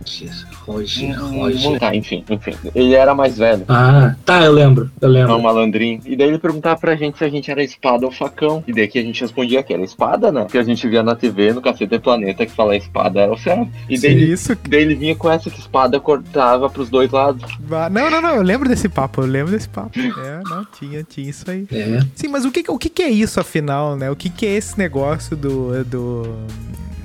Roger, 0.66 1.16
Roger. 1.20 1.80
Tá, 1.80 1.96
enfim, 1.96 2.24
enfim. 2.30 2.54
Ele 2.74 2.94
era 2.94 3.14
mais 3.14 3.38
velho. 3.38 3.64
Ah, 3.68 4.16
tá, 4.26 4.44
eu 4.44 4.52
lembro, 4.52 4.90
eu 5.02 5.08
É 5.10 5.12
lembro. 5.12 5.36
um 5.38 5.42
malandrinho. 5.42 6.02
E 6.06 6.16
daí 6.16 6.28
ele 6.30 6.40
perguntava 6.40 6.80
pra 6.80 6.96
gente 6.96 7.18
se 7.18 7.24
a 7.24 7.30
gente 7.30 7.50
era 7.52 7.64
espada 7.64 8.06
ou 8.06 8.12
facão. 8.12 8.64
E 8.68 8.74
daí 8.74 8.88
que 8.88 8.98
a 9.00 9.04
gente 9.04 9.22
respondia 9.22 9.62
que 9.64 9.74
era 9.74 9.84
espada, 9.84 10.32
né? 10.32 10.48
Que 10.50 10.58
a 10.58 10.64
gente 10.64 10.88
via 10.88 11.04
na 11.04 11.16
TV, 11.16 11.54
no 11.54 11.62
Cacete 11.62 12.00
Planeta, 12.00 12.46
que 12.46 12.52
falar 12.52 12.76
espada 12.78 13.20
era 13.22 13.32
o 13.32 13.38
certo. 13.38 13.68
E 13.90 14.00
daí, 14.00 14.12
ele, 14.12 14.32
Isso. 14.34 14.58
daí 14.68 14.82
ele 14.82 14.96
vinha 14.96 15.16
com 15.16 15.30
essa 15.30 15.50
que 15.50 15.60
espada 15.60 16.00
cortava 16.00 16.70
pros 16.70 16.90
dois 16.90 17.12
lados. 17.12 17.44
Ah, 17.72 17.90
Não, 17.90 18.10
não, 18.10 18.22
não, 18.22 18.36
eu 18.36 18.42
lembro 18.42 18.68
desse 18.68 18.90
papo, 18.90 19.22
eu 19.22 19.28
lembro 19.28 19.52
desse 19.52 19.70
papo. 19.70 19.92
É, 20.00 20.42
não, 20.50 20.66
tinha, 20.78 21.04
tinha 21.04 21.25
isso 21.30 21.50
aí. 21.50 21.68
É. 21.72 22.02
Sim, 22.16 22.28
mas 22.30 22.46
o 22.46 22.52
que, 22.52 22.64
o 22.68 22.78
que, 22.78 23.02
é 23.04 23.10
isso 23.10 23.40
afinal, 23.40 23.96
né? 23.96 24.10
O 24.10 24.16
que, 24.16 24.46
é 24.46 24.56
esse 24.56 24.78
negócio 24.78 25.36
do. 25.36 25.84
do. 25.84 26.24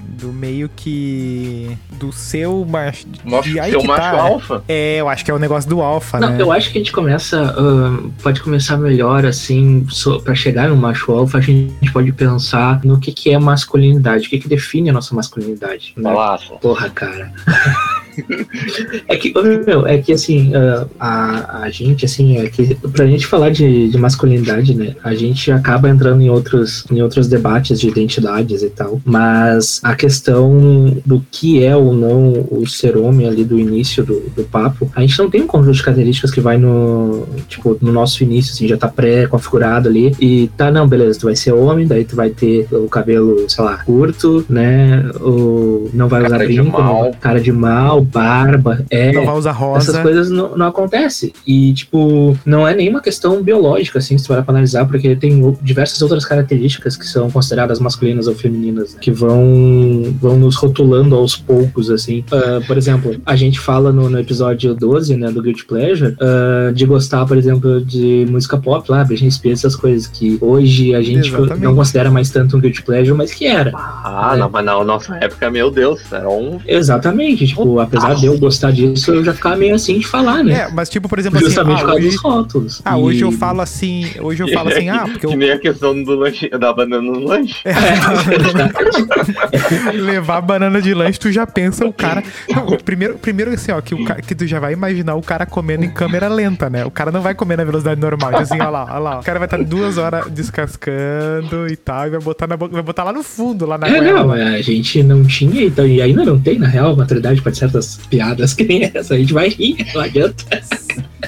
do 0.08 0.32
meio 0.32 0.70
que. 0.74 1.76
do 1.98 2.12
seu 2.12 2.64
macho. 2.68 3.06
Nossa, 3.24 3.48
de- 3.48 3.58
aí 3.60 3.70
seu 3.70 3.80
que 3.80 3.86
macho 3.86 4.00
tá, 4.00 4.12
né? 4.12 4.18
alfa. 4.18 4.64
É, 4.68 4.96
eu 5.00 5.08
acho 5.08 5.24
que 5.24 5.30
é 5.30 5.34
o 5.34 5.38
negócio 5.38 5.68
do 5.68 5.80
alfa, 5.80 6.18
Não, 6.20 6.30
né? 6.30 6.42
eu 6.42 6.52
acho 6.52 6.70
que 6.70 6.78
a 6.78 6.80
gente 6.80 6.92
começa, 6.92 7.38
ahn, 7.58 8.10
pode 8.22 8.40
começar 8.42 8.76
melhor, 8.76 9.24
assim, 9.26 9.86
so, 9.88 10.20
para 10.20 10.34
chegar 10.34 10.68
no 10.68 10.76
macho 10.76 11.12
alfa, 11.12 11.38
a 11.38 11.40
gente 11.40 11.92
pode 11.92 12.12
pensar 12.12 12.80
no 12.84 12.98
que, 12.98 13.12
que 13.12 13.30
é 13.30 13.38
masculinidade, 13.38 14.26
o 14.26 14.30
que, 14.30 14.38
que 14.38 14.48
define 14.48 14.90
a 14.90 14.92
nossa 14.92 15.14
masculinidade. 15.14 15.92
Né? 15.96 16.10
Porra, 16.60 16.90
cara. 16.90 17.32
é 19.08 19.16
que, 19.16 19.32
meu, 19.66 19.86
é 19.86 19.98
que 19.98 20.12
assim, 20.12 20.52
ah, 20.54 20.86
a, 20.98 21.62
a 21.62 21.70
gente, 21.70 22.04
assim, 22.04 22.38
é 22.38 22.48
que 22.48 22.74
pra 22.92 23.06
gente 23.06 23.26
falar 23.26 23.50
de, 23.50 23.88
de 23.88 23.98
masculinidade, 23.98 24.74
né, 24.74 24.94
a 25.02 25.14
gente 25.14 25.50
acaba 25.50 25.88
entrando 25.88 26.20
em 26.20 26.28
outros, 26.30 26.84
em 26.90 27.02
outros 27.02 27.28
debates 27.28 27.80
de 27.80 27.88
identidades 27.88 28.62
e 28.62 28.70
tal, 28.70 29.00
mas 29.04 29.80
a 29.82 29.94
questão 29.94 30.96
do 31.04 31.24
que 31.30 31.62
é 31.64 31.76
ou 31.76 31.92
não 31.92 32.46
o 32.50 32.66
ser 32.66 32.96
homem 32.96 33.26
ali 33.26 33.44
do 33.44 33.58
início 33.58 34.04
do, 34.04 34.20
do 34.34 34.44
papo, 34.44 34.90
a 34.94 35.00
gente 35.00 35.18
não 35.18 35.30
tem 35.30 35.42
um 35.42 35.46
conjunto 35.46 35.76
de 35.76 35.82
características 35.82 36.30
que 36.30 36.40
vai 36.40 36.56
no, 36.56 37.26
tipo, 37.48 37.76
no 37.80 37.92
nosso 37.92 38.22
início, 38.22 38.52
assim, 38.52 38.68
já 38.68 38.76
tá 38.76 38.88
pré-configurado 38.88 39.88
ali, 39.88 40.14
e 40.20 40.48
tá, 40.56 40.70
não, 40.70 40.86
beleza, 40.86 41.20
tu 41.20 41.26
vai 41.26 41.36
ser 41.36 41.52
homem, 41.52 41.86
daí 41.86 42.04
tu 42.04 42.16
vai 42.16 42.30
ter 42.30 42.66
o 42.72 42.88
cabelo, 42.88 43.48
sei 43.48 43.64
lá, 43.64 43.78
curto, 43.78 44.44
né, 44.48 45.10
o, 45.20 45.88
não 45.92 46.08
vai 46.08 46.20
usar 46.20 46.30
Cara 46.30 46.44
brinco, 46.44 46.82
mal. 46.82 47.14
cara 47.20 47.40
de 47.40 47.52
mal, 47.52 47.99
barba, 48.02 48.84
é, 48.90 49.12
Não 49.12 49.24
vai 49.26 49.34
usar 49.36 49.52
rosa. 49.52 49.90
essas 49.90 50.02
coisas 50.02 50.30
não, 50.30 50.56
não 50.56 50.66
acontecem. 50.66 51.32
E, 51.46 51.72
tipo, 51.72 52.36
não 52.44 52.66
é 52.66 52.74
nenhuma 52.74 53.00
questão 53.00 53.42
biológica, 53.42 53.98
assim, 53.98 54.16
se 54.18 54.24
tu 54.26 54.32
vai 54.32 54.42
pra 54.42 54.52
analisar, 54.52 54.84
porque 54.86 55.14
tem 55.16 55.56
diversas 55.62 56.00
outras 56.02 56.24
características 56.24 56.96
que 56.96 57.06
são 57.06 57.30
consideradas 57.30 57.78
masculinas 57.80 58.26
ou 58.26 58.34
femininas, 58.34 58.94
né, 58.94 59.00
que 59.00 59.10
vão, 59.10 60.14
vão 60.20 60.36
nos 60.38 60.56
rotulando 60.56 61.14
aos 61.14 61.36
poucos, 61.36 61.90
assim. 61.90 62.24
Ah, 62.32 62.60
por 62.66 62.76
exemplo, 62.76 63.16
a 63.24 63.36
gente 63.36 63.58
fala 63.58 63.92
no, 63.92 64.08
no 64.08 64.18
episódio 64.18 64.74
12, 64.74 65.16
né, 65.16 65.30
do 65.30 65.42
Guilty 65.42 65.64
Pleasure, 65.64 66.16
ah, 66.20 66.72
de 66.72 66.84
gostar, 66.86 67.24
por 67.26 67.36
exemplo, 67.36 67.80
de 67.84 68.26
música 68.30 68.56
pop 68.56 68.90
lá, 68.90 69.04
Britney 69.04 69.30
Spears, 69.30 69.60
essas 69.60 69.76
coisas 69.76 70.06
que 70.06 70.38
hoje 70.40 70.94
a 70.94 71.02
gente 71.02 71.28
Exatamente. 71.28 71.60
não 71.62 71.74
considera 71.74 72.10
mais 72.10 72.30
tanto 72.30 72.56
um 72.56 72.60
Guilty 72.60 72.82
Pleasure, 72.82 73.16
mas 73.16 73.32
que 73.32 73.46
era. 73.46 73.72
Ah, 73.74 74.32
É. 74.34 74.38
não, 74.38 74.50
mas 74.50 74.64
na 74.64 74.82
nossa 74.84 75.14
época, 75.16 75.50
meu 75.50 75.70
Deus, 75.70 76.00
era 76.12 76.28
um. 76.28 76.58
Exatamente, 76.66 77.46
tipo, 77.46 77.78
a 77.78 77.86
apesar 77.90 78.14
de 78.14 78.26
eu 78.26 78.38
gostar 78.38 78.70
disso, 78.70 79.12
eu 79.12 79.24
já 79.24 79.34
ficava 79.34 79.56
meio 79.56 79.74
assim 79.74 79.98
de 79.98 80.06
falar, 80.06 80.42
né? 80.44 80.52
É, 80.52 80.68
mas 80.72 80.88
tipo, 80.88 81.08
por 81.08 81.18
exemplo, 81.18 81.38
assim, 81.38 81.46
Justamente 81.48 81.76
ah, 81.76 81.80
por 81.80 81.86
causa 81.86 82.00
hoje, 82.00 82.08
dos 82.10 82.20
rótulos. 82.22 82.82
ah, 82.84 82.96
hoje 82.96 83.18
E- 83.18 83.22
eu 83.22 83.32
falo 83.32 83.60
assim, 83.60 84.06
hoje 84.20 84.42
eu 84.42 84.48
falo 84.54 84.68
assim, 84.70 84.88
ah, 84.88 85.02
porque 85.04 85.18
Que 85.20 85.26
eu 85.26 85.36
nem 85.36 85.50
a 85.50 85.58
questão 85.58 86.02
do 86.02 86.14
lanche, 86.14 86.48
da 86.48 86.72
banana 86.72 87.02
no 87.02 87.20
lanche. 87.24 87.56
levar 89.94 90.40
banana 90.40 90.80
de 90.80 90.94
lanche, 90.94 91.18
tu 91.18 91.30
já 91.32 91.46
pensa 91.46 91.84
o 91.86 91.92
cara. 91.92 92.22
Não, 92.48 92.66
primeiro, 92.78 93.18
primeiro 93.18 93.52
assim, 93.52 93.72
ó, 93.72 93.80
que, 93.80 93.94
o, 93.94 94.04
ca- 94.04 94.16
que 94.16 94.34
tu 94.34 94.46
já 94.46 94.58
vai 94.60 94.72
imaginar 94.72 95.14
o 95.14 95.22
cara 95.22 95.46
comendo 95.46 95.84
em 95.84 95.90
câmera 95.90 96.28
lenta, 96.28 96.70
né? 96.70 96.84
O 96.84 96.90
cara 96.90 97.10
não 97.10 97.20
vai 97.20 97.34
comer 97.34 97.56
na 97.56 97.64
velocidade 97.64 98.00
normal. 98.00 98.36
Assim, 98.36 98.60
ó 98.60 98.70
lá, 98.70 98.86
ó 98.90 98.98
lá. 98.98 99.20
O 99.20 99.24
cara 99.24 99.38
vai 99.38 99.46
estar 99.46 99.62
duas 99.62 99.98
horas 99.98 100.26
descascando 100.30 101.66
e 101.68 101.76
tal, 101.76 102.06
e 102.06 102.10
vai 102.10 102.20
botar 102.20 102.46
na 102.46 102.56
boca, 102.56 102.72
vai 102.74 102.82
botar 102.82 103.04
lá 103.04 103.12
no 103.12 103.22
fundo, 103.22 103.66
lá 103.66 103.78
na 103.78 103.88
É, 103.88 103.98
goela. 103.98 104.36
não, 104.36 104.54
a 104.54 104.62
gente 104.62 105.02
não 105.02 105.24
tinha, 105.24 105.64
então, 105.64 105.86
e 105.86 106.00
ainda 106.00 106.24
não 106.24 106.38
tem, 106.38 106.58
na 106.58 106.68
real, 106.68 106.94
maturidade 106.96 107.40
para 107.42 107.52
certas 107.54 107.79
piadas 108.08 108.54
que 108.54 108.64
nem 108.64 108.90
essa. 108.94 109.14
A 109.14 109.18
gente 109.18 109.32
vai 109.32 109.48
rir, 109.48 109.86
não 109.94 110.00
adianta. 110.02 110.44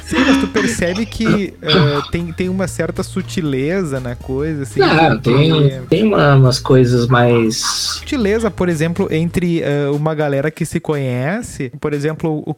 Sim, 0.04 0.16
mas 0.26 0.38
tu 0.38 0.46
percebe 0.48 1.06
que 1.06 1.54
eh, 1.62 2.00
tem, 2.10 2.32
tem 2.32 2.48
uma 2.48 2.66
certa 2.66 3.02
sutileza 3.02 4.00
na 4.00 4.14
coisa, 4.14 4.62
assim. 4.62 4.80
Ah, 4.82 5.16
que- 5.16 5.22
tem, 5.30 5.80
tem 5.88 6.04
uma- 6.04 6.34
umas 6.36 6.58
coisas 6.58 7.06
mais. 7.06 7.56
sutileza, 7.56 8.50
por 8.50 8.68
exemplo, 8.68 9.08
entre 9.10 9.60
eh, 9.62 9.88
uma 9.90 10.14
galera 10.14 10.50
que 10.50 10.64
se 10.66 10.80
conhece, 10.80 11.70
por 11.80 11.92
exemplo, 11.92 12.42
o, 12.46 12.54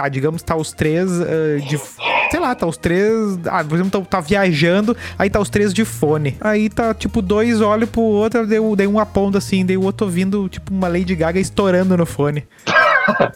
ah, 0.00 0.08
digamos, 0.08 0.42
tá 0.42 0.54
os 0.56 0.72
três 0.72 1.08
eh, 1.20 1.58
de. 1.68 1.78
Sei 2.30 2.40
lá, 2.40 2.54
tá 2.54 2.66
os 2.66 2.76
três. 2.76 3.38
Ah, 3.46 3.62
por 3.64 3.74
exemplo, 3.74 4.00
tá, 4.00 4.06
tá 4.18 4.20
viajando, 4.20 4.96
aí 5.18 5.28
tá 5.30 5.40
os 5.40 5.48
três 5.50 5.72
de 5.74 5.84
fone. 5.84 6.36
Aí 6.40 6.68
tá, 6.68 6.92
tipo, 6.94 7.20
dois 7.22 7.60
olham 7.60 7.86
pro 7.86 8.00
outro, 8.02 8.46
daí, 8.46 8.58
daí 8.76 8.86
um 8.86 8.98
aponta 8.98 9.38
assim, 9.38 9.64
daí 9.64 9.76
o 9.76 9.82
outro 9.82 10.06
ouvindo, 10.06 10.48
tipo, 10.48 10.72
uma 10.72 10.88
Lady 10.88 11.14
Gaga 11.14 11.38
estourando 11.40 11.96
no 11.96 12.06
fone. 12.06 12.44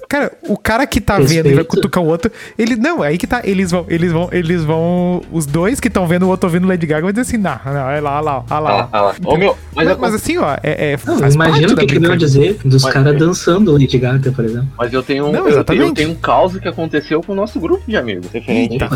Cara, 0.09 0.33
o 0.49 0.57
cara 0.57 0.87
que 0.87 1.01
tá 1.01 1.19
vendo 1.19 1.31
e 1.31 1.33
vai 1.35 1.43
Respeito. 1.43 1.67
cutucar 1.69 2.03
o 2.03 2.07
outro, 2.07 2.31
ele. 2.59 2.77
Não, 2.77 3.03
aí 3.03 3.19
que 3.19 3.27
tá. 3.27 3.41
Eles 3.45 3.71
vão, 3.71 3.85
eles 3.89 4.13
vão, 4.13 4.29
eles 4.33 4.65
vão. 4.65 5.23
Os 5.33 5.47
dois 5.47 5.81
que 5.81 5.89
estão 5.89 6.07
vendo 6.07 6.25
o 6.25 6.29
outro 6.29 6.47
ouvindo 6.49 6.67
Lady 6.69 6.87
Gaga 6.87 7.03
vão 7.03 7.11
dizer 7.11 7.23
assim, 7.23 7.37
não, 7.37 7.59
não, 7.65 7.91
é 7.91 8.01
lá, 8.01 8.17
olha 8.17 8.21
lá, 8.23 8.37
olha 8.39 8.45
Ah, 8.51 8.59
lá. 8.61 8.89
ah 8.93 9.01
lá. 9.03 9.15
Ô, 9.25 9.37
meu, 9.37 9.57
mas, 9.75 9.87
Mas, 9.87 9.89
eu, 9.89 9.99
mas 9.99 10.15
assim, 10.15 10.39
ó, 10.39 10.55
é, 10.63 10.93
é, 10.93 10.99
Não, 11.07 11.19
imagina 11.29 11.73
o 11.73 11.77
que, 11.77 11.87
que 11.87 11.97
eu 11.97 12.03
ia 12.11 12.17
dizer 12.17 12.59
dos 12.65 12.85
caras 12.85 13.19
dançando 13.19 13.73
Lady 13.73 13.99
Gaga, 13.99 14.33
por 14.33 14.45
exemplo. 14.45 14.69
mas 14.79 14.93
eu 14.93 15.03
tenho 15.03 15.27
um, 15.27 15.33
Não, 15.33 15.39
eu, 15.41 15.45
tenho, 15.45 15.55
exatamente. 15.55 15.89
eu 15.89 15.95
tenho 15.95 16.11
um 16.11 16.15
caos 16.15 16.57
que 16.57 16.69
aconteceu 16.69 17.23
com 17.23 17.33
o 17.33 17.35
nosso 17.35 17.59
grupo 17.61 17.83
de 17.87 17.97
amigos. 17.97 18.27
Referente. 18.31 18.75
Eita. 18.75 18.89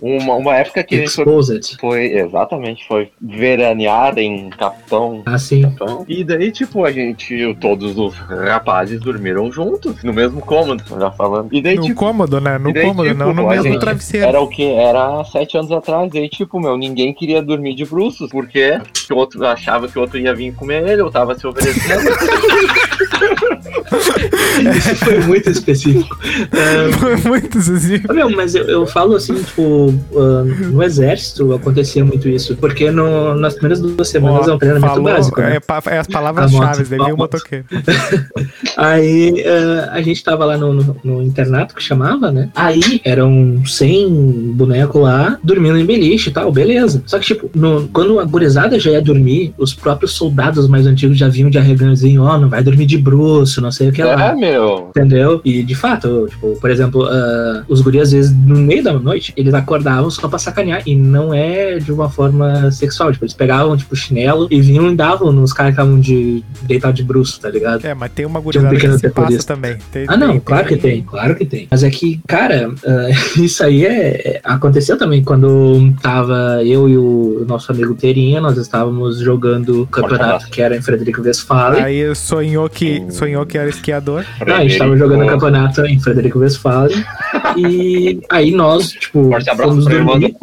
Uma, 0.00 0.34
uma 0.34 0.54
época 0.56 0.82
que 0.82 0.94
a 0.96 0.98
gente 0.98 1.10
foi, 1.10 1.24
Exposed. 1.24 1.76
foi. 1.80 2.02
Exatamente, 2.12 2.86
foi 2.86 3.10
veraneada 3.20 4.20
em 4.20 4.50
Capitão. 4.50 5.22
Assim. 5.26 5.62
Capitão. 5.62 6.04
E 6.08 6.24
daí, 6.24 6.50
tipo, 6.50 6.84
a 6.84 6.90
gente, 6.92 7.56
todos 7.60 7.96
os 7.96 8.14
rapazes 8.16 9.00
dormiram 9.00 9.50
juntos, 9.52 10.01
no 10.04 10.12
mesmo 10.12 10.40
cômodo, 10.40 10.82
já 10.98 11.10
falando. 11.10 11.48
E 11.52 11.60
daí, 11.62 11.76
No 11.76 11.82
tipo, 11.82 11.98
cômodo, 12.00 12.40
né? 12.40 12.58
No 12.58 12.72
daí, 12.72 12.84
cômodo, 12.84 13.08
tipo, 13.08 13.18
não 13.18 13.32
no 13.34 13.48
mesmo 13.48 13.64
gente- 13.64 13.80
travesseiro. 13.80 14.26
Era 14.26 14.40
o 14.40 14.48
que? 14.48 14.64
Era 14.64 15.24
sete 15.24 15.56
anos 15.56 15.70
atrás. 15.72 16.12
E 16.14 16.18
aí, 16.18 16.28
tipo, 16.28 16.60
meu, 16.60 16.76
ninguém 16.76 17.12
queria 17.14 17.42
dormir 17.42 17.74
de 17.74 17.84
bruços, 17.84 18.30
porque 18.30 18.80
o 19.10 19.14
outro 19.16 19.44
achava 19.46 19.88
que 19.88 19.98
o 19.98 20.02
outro 20.02 20.18
ia 20.18 20.34
vir 20.34 20.54
comer 20.54 20.88
ele, 20.88 21.02
eu 21.02 21.10
tava 21.10 21.34
se 21.38 21.46
oferecendo. 21.46 22.02
Isso 24.76 24.96
foi 24.96 25.18
muito 25.20 25.50
específico. 25.50 26.18
Ah, 26.52 26.98
Foi 26.98 27.16
muito 27.16 27.58
assim. 27.58 28.00
Meu, 28.12 28.30
mas 28.30 28.54
eu, 28.54 28.64
eu 28.64 28.86
falo 28.86 29.14
assim, 29.16 29.34
tipo, 29.42 29.94
ah, 30.16 30.44
no 30.70 30.82
exército 30.82 31.52
acontecia 31.54 32.04
muito 32.04 32.28
isso, 32.28 32.56
porque 32.56 32.90
no- 32.90 33.34
nas 33.34 33.54
primeiras 33.54 33.80
duas 33.80 34.08
semanas 34.08 34.48
é 34.48 34.52
um 34.54 34.58
treinamento 34.58 34.86
falou, 34.94 35.04
básico, 35.04 35.40
né? 35.40 35.56
é, 35.56 35.94
é 35.94 35.98
as 35.98 36.06
palavras-chave, 36.06 36.84
vem 36.84 37.00
a 37.00 37.04
o 37.04 37.16
moto. 37.16 37.32
motoqueiro. 37.34 37.64
Aí 38.76 39.44
ah, 39.46 39.90
a 39.92 40.02
gente 40.02 40.22
tava 40.22 40.44
lá 40.44 40.56
no, 40.56 40.72
no- 40.74 40.96
no 41.04 41.22
internato 41.22 41.74
que 41.74 41.82
chamava, 41.82 42.30
né? 42.30 42.48
Aí 42.54 43.00
eram 43.04 43.62
100 43.64 44.52
boneco 44.54 44.98
lá 45.00 45.38
dormindo 45.42 45.78
em 45.78 45.84
beliche 45.84 46.30
e 46.30 46.32
tal, 46.32 46.50
beleza. 46.52 47.02
Só 47.06 47.18
que, 47.18 47.26
tipo, 47.26 47.50
no- 47.54 47.88
quando 47.92 48.18
a 48.20 48.24
gurizada 48.24 48.78
já 48.78 48.90
ia 48.90 49.02
dormir, 49.02 49.54
os 49.58 49.74
próprios 49.74 50.12
soldados 50.12 50.68
mais 50.68 50.86
antigos 50.86 51.18
já 51.18 51.28
vinham 51.28 51.50
de 51.50 51.58
arreganzinho, 51.58 52.22
ó, 52.22 52.38
não 52.38 52.48
vai 52.48 52.62
dormir 52.62 52.86
de 52.86 52.98
bruxo, 53.02 53.60
não 53.60 53.70
sei 53.72 53.88
o 53.88 53.92
que 53.92 54.02
lá. 54.02 54.30
é, 54.30 54.34
meu. 54.34 54.88
Entendeu? 54.90 55.40
E 55.44 55.62
de 55.62 55.74
fato, 55.74 56.26
tipo, 56.30 56.56
por 56.60 56.70
exemplo, 56.70 57.04
ah, 57.06 57.64
os 57.68 57.80
guris, 57.80 58.02
às 58.02 58.12
vezes, 58.12 58.32
no 58.36 58.56
meio 58.58 58.82
da 58.82 58.92
noite, 58.94 59.32
eles 59.36 59.52
acordavam 59.54 60.10
só 60.10 60.28
pra 60.28 60.38
sacanear. 60.38 60.82
E 60.86 60.94
não 60.94 61.32
é 61.34 61.78
de 61.78 61.92
uma 61.92 62.08
forma 62.10 62.70
sexual. 62.70 63.12
Tipo, 63.12 63.24
eles 63.24 63.34
pegavam, 63.34 63.76
tipo, 63.76 63.94
chinelo 63.96 64.46
e 64.50 64.60
vinham 64.60 64.90
e 64.90 64.96
davam 64.96 65.32
nos 65.32 65.52
caras 65.52 65.74
que 65.74 65.80
estavam 65.80 66.00
de 66.00 66.42
deitado 66.62 66.94
de 66.94 67.02
bruxo, 67.02 67.40
tá 67.40 67.48
ligado? 67.50 67.84
É, 67.84 67.94
mas 67.94 68.12
tem 68.12 68.24
uma 68.26 68.40
gurizada 68.40 68.74
pequeno 68.74 68.94
que 68.94 69.00
se 69.00 69.10
passa 69.10 69.46
também. 69.46 69.76
Tem- 69.90 70.06
Ah, 70.08 70.16
não, 70.16 70.30
tem- 70.32 70.40
claro 70.40 70.66
que 70.68 70.76
tem, 70.76 71.02
claro 71.02 71.34
que 71.34 71.44
tem. 71.44 71.68
Mas 71.70 71.82
é 71.82 71.90
que, 71.90 72.20
cara, 72.26 72.72
ah, 72.86 73.08
isso 73.40 73.62
aí 73.64 73.84
é, 73.84 74.36
é- 74.36 74.40
aconteceu 74.44 74.96
também 74.96 75.22
quando 75.24 75.92
tava 76.02 76.60
eu 76.64 76.88
e 76.88 76.96
o 76.96 77.44
nosso 77.46 77.72
amigo 77.72 77.94
Terinha, 77.94 78.40
nós 78.40 78.56
estávamos 78.56 79.18
jogando 79.18 79.82
o 79.82 79.86
campeonato 79.86 80.46
que 80.48 80.60
era 80.62 80.76
em 80.76 80.82
Frederico 80.82 81.20
Westphalen. 81.22 81.82
Aí 81.82 82.14
sonhou 82.14 82.68
que, 82.68 82.91
sonhou 83.10 83.44
que 83.46 83.58
era 83.58 83.68
esquiador. 83.68 84.24
Não, 84.46 84.56
a 84.56 84.62
gente 84.62 84.78
tava 84.78 84.96
jogando 84.96 85.26
campeonato 85.26 85.84
em 85.86 86.00
Frederico 86.00 86.38
Westphalen. 86.38 87.04
e 87.56 88.20
aí 88.30 88.50
nós, 88.50 88.90
tipo, 88.92 89.28
Forte 89.30 89.50
abraço 89.50 89.70
fomos 89.70 89.84
dormir. 89.86 90.34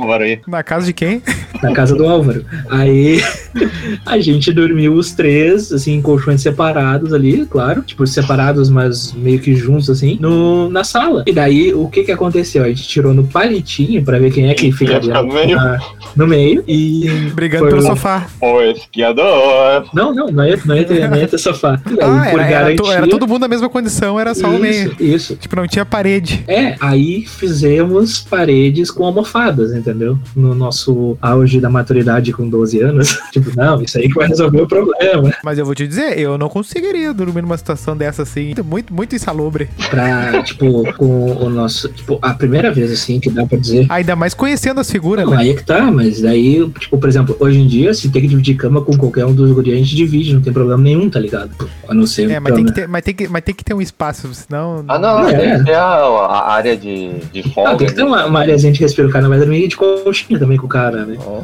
Na 0.47 0.63
casa 0.63 0.85
de 0.85 0.93
quem? 0.93 1.21
Na 1.61 1.73
casa 1.73 1.95
do 1.95 2.07
Álvaro. 2.07 2.45
Aí 2.69 3.21
a 4.05 4.19
gente 4.19 4.51
dormiu 4.51 4.93
os 4.93 5.11
três, 5.11 5.71
assim, 5.71 5.93
em 5.95 6.01
colchões 6.01 6.41
separados 6.41 7.13
ali, 7.13 7.45
claro. 7.45 7.81
Tipo, 7.81 8.05
separados, 8.07 8.69
mas 8.69 9.13
meio 9.13 9.39
que 9.39 9.55
juntos, 9.55 9.89
assim, 9.89 10.17
no, 10.19 10.69
na 10.69 10.83
sala. 10.83 11.23
E 11.27 11.33
daí, 11.33 11.73
o 11.73 11.87
que 11.87 12.03
que 12.03 12.11
aconteceu? 12.11 12.63
A 12.63 12.67
gente 12.69 12.87
tirou 12.87 13.13
no 13.13 13.23
palitinho 13.25 14.03
pra 14.03 14.19
ver 14.19 14.31
quem 14.31 14.49
é 14.49 14.53
que 14.53 14.71
fica 14.71 14.93
Ia 14.93 15.01
ficar 15.01 15.23
no 15.23 15.33
meio. 15.33 15.55
na- 15.55 15.79
no 16.15 16.27
meio. 16.27 16.63
E. 16.67 17.07
Brigando 17.33 17.67
pelo 17.67 17.79
o- 17.79 17.85
sofá. 17.85 18.27
O 18.41 18.61
esquiador. 18.61 19.87
Não, 19.93 20.13
não, 20.13 20.27
não 20.27 20.45
ia, 20.45 20.59
não 20.65 20.75
ia, 20.75 20.85
ter, 20.85 21.09
não 21.09 21.17
ia 21.17 21.27
ter 21.27 21.37
sofá. 21.37 21.79
Aí, 21.85 21.97
Ah, 22.01 22.27
por 22.31 22.39
era, 22.39 22.49
era, 22.49 22.75
to- 22.75 22.83
garantia- 22.83 22.93
era 22.97 23.07
todo 23.07 23.27
mundo 23.27 23.41
na 23.41 23.47
mesma 23.47 23.69
condição, 23.69 24.19
era 24.19 24.33
só 24.33 24.47
o 24.49 24.59
meio. 24.59 24.91
Isso, 24.91 25.03
isso. 25.03 25.35
Tipo, 25.35 25.55
não 25.55 25.67
tinha 25.67 25.85
parede. 25.85 26.43
É, 26.47 26.75
aí 26.79 27.25
fizemos 27.25 28.19
paredes 28.19 28.91
com 28.91 29.05
almofadas, 29.05 29.73
entendeu? 29.73 30.17
No 30.35 30.53
nosso 30.55 31.17
auge 31.21 31.48
da 31.59 31.69
maturidade 31.69 32.33
com 32.33 32.47
12 32.49 32.81
anos. 32.81 33.17
tipo, 33.31 33.51
não, 33.55 33.81
isso 33.81 33.97
aí 33.97 34.07
que 34.09 34.15
vai 34.15 34.27
resolver 34.27 34.61
o 34.61 34.67
problema. 34.67 35.31
Mas 35.43 35.57
eu 35.57 35.65
vou 35.65 35.73
te 35.73 35.87
dizer, 35.87 36.19
eu 36.19 36.37
não 36.37 36.49
conseguiria 36.49 37.13
dormir 37.13 37.41
numa 37.41 37.57
situação 37.57 37.95
dessa 37.95 38.23
assim. 38.23 38.53
Muito, 38.65 38.93
muito 38.93 39.15
insalubre. 39.15 39.69
Pra, 39.89 40.43
tipo, 40.43 40.91
com 40.95 41.31
o 41.31 41.49
nosso. 41.49 41.89
Tipo, 41.89 42.19
a 42.21 42.33
primeira 42.33 42.71
vez, 42.71 42.91
assim, 42.91 43.19
que 43.19 43.29
dá 43.29 43.45
pra 43.45 43.57
dizer. 43.57 43.85
Ainda 43.89 44.15
mais 44.15 44.33
conhecendo 44.33 44.79
as 44.81 44.91
figuras, 44.91 45.25
Não, 45.25 45.31
né? 45.33 45.39
aí 45.39 45.49
é 45.51 45.53
que 45.53 45.63
tá, 45.63 45.89
mas 45.91 46.21
daí, 46.21 46.67
tipo, 46.79 46.97
por 46.97 47.07
exemplo, 47.07 47.35
hoje 47.39 47.59
em 47.59 47.67
dia, 47.67 47.93
se 47.93 48.09
tem 48.09 48.21
que 48.21 48.27
dividir 48.27 48.55
cama 48.55 48.81
com 48.81 48.97
qualquer 48.97 49.25
um 49.25 49.33
dos 49.33 49.51
guri, 49.51 49.71
a 49.71 49.75
gente 49.77 49.95
divide, 49.95 50.33
não 50.33 50.41
tem 50.41 50.51
problema 50.51 50.81
nenhum, 50.81 51.09
tá 51.09 51.19
ligado? 51.19 51.51
A 51.87 51.93
não 51.93 52.05
ser. 52.05 52.29
É, 52.29 52.39
mas 52.39 52.53
tem, 52.53 52.65
que 52.65 52.73
ter, 52.73 52.87
mas, 52.87 53.03
tem 53.03 53.13
que, 53.13 53.27
mas 53.27 53.43
tem 53.43 53.55
que 53.55 53.63
ter 53.63 53.73
um 53.73 53.81
espaço, 53.81 54.29
senão. 54.33 54.83
Ah, 54.87 54.99
não, 54.99 55.27
É. 55.27 55.33
tem 55.37 55.57
que 55.59 55.65
ter 55.65 55.75
a, 55.75 55.85
a 55.85 56.51
área 56.51 56.75
de, 56.75 57.11
de 57.31 57.43
Não, 57.45 57.53
folga. 57.53 57.77
tem 57.77 57.87
que 57.87 57.93
ter 57.93 58.03
uma, 58.03 58.25
uma 58.25 58.39
areazinha 58.39 58.73
de 58.73 58.79
respiro, 58.79 59.07
o 59.07 59.11
cara 59.11 59.23
não 59.23 59.29
vai 59.29 59.39
dormir 59.39 59.67
de 59.67 59.77
conchinha 59.77 60.37
também 60.39 60.57
com 60.57 60.65
o 60.65 60.69
cara, 60.69 61.05
né? 61.05 61.17
Aham. 61.19 61.38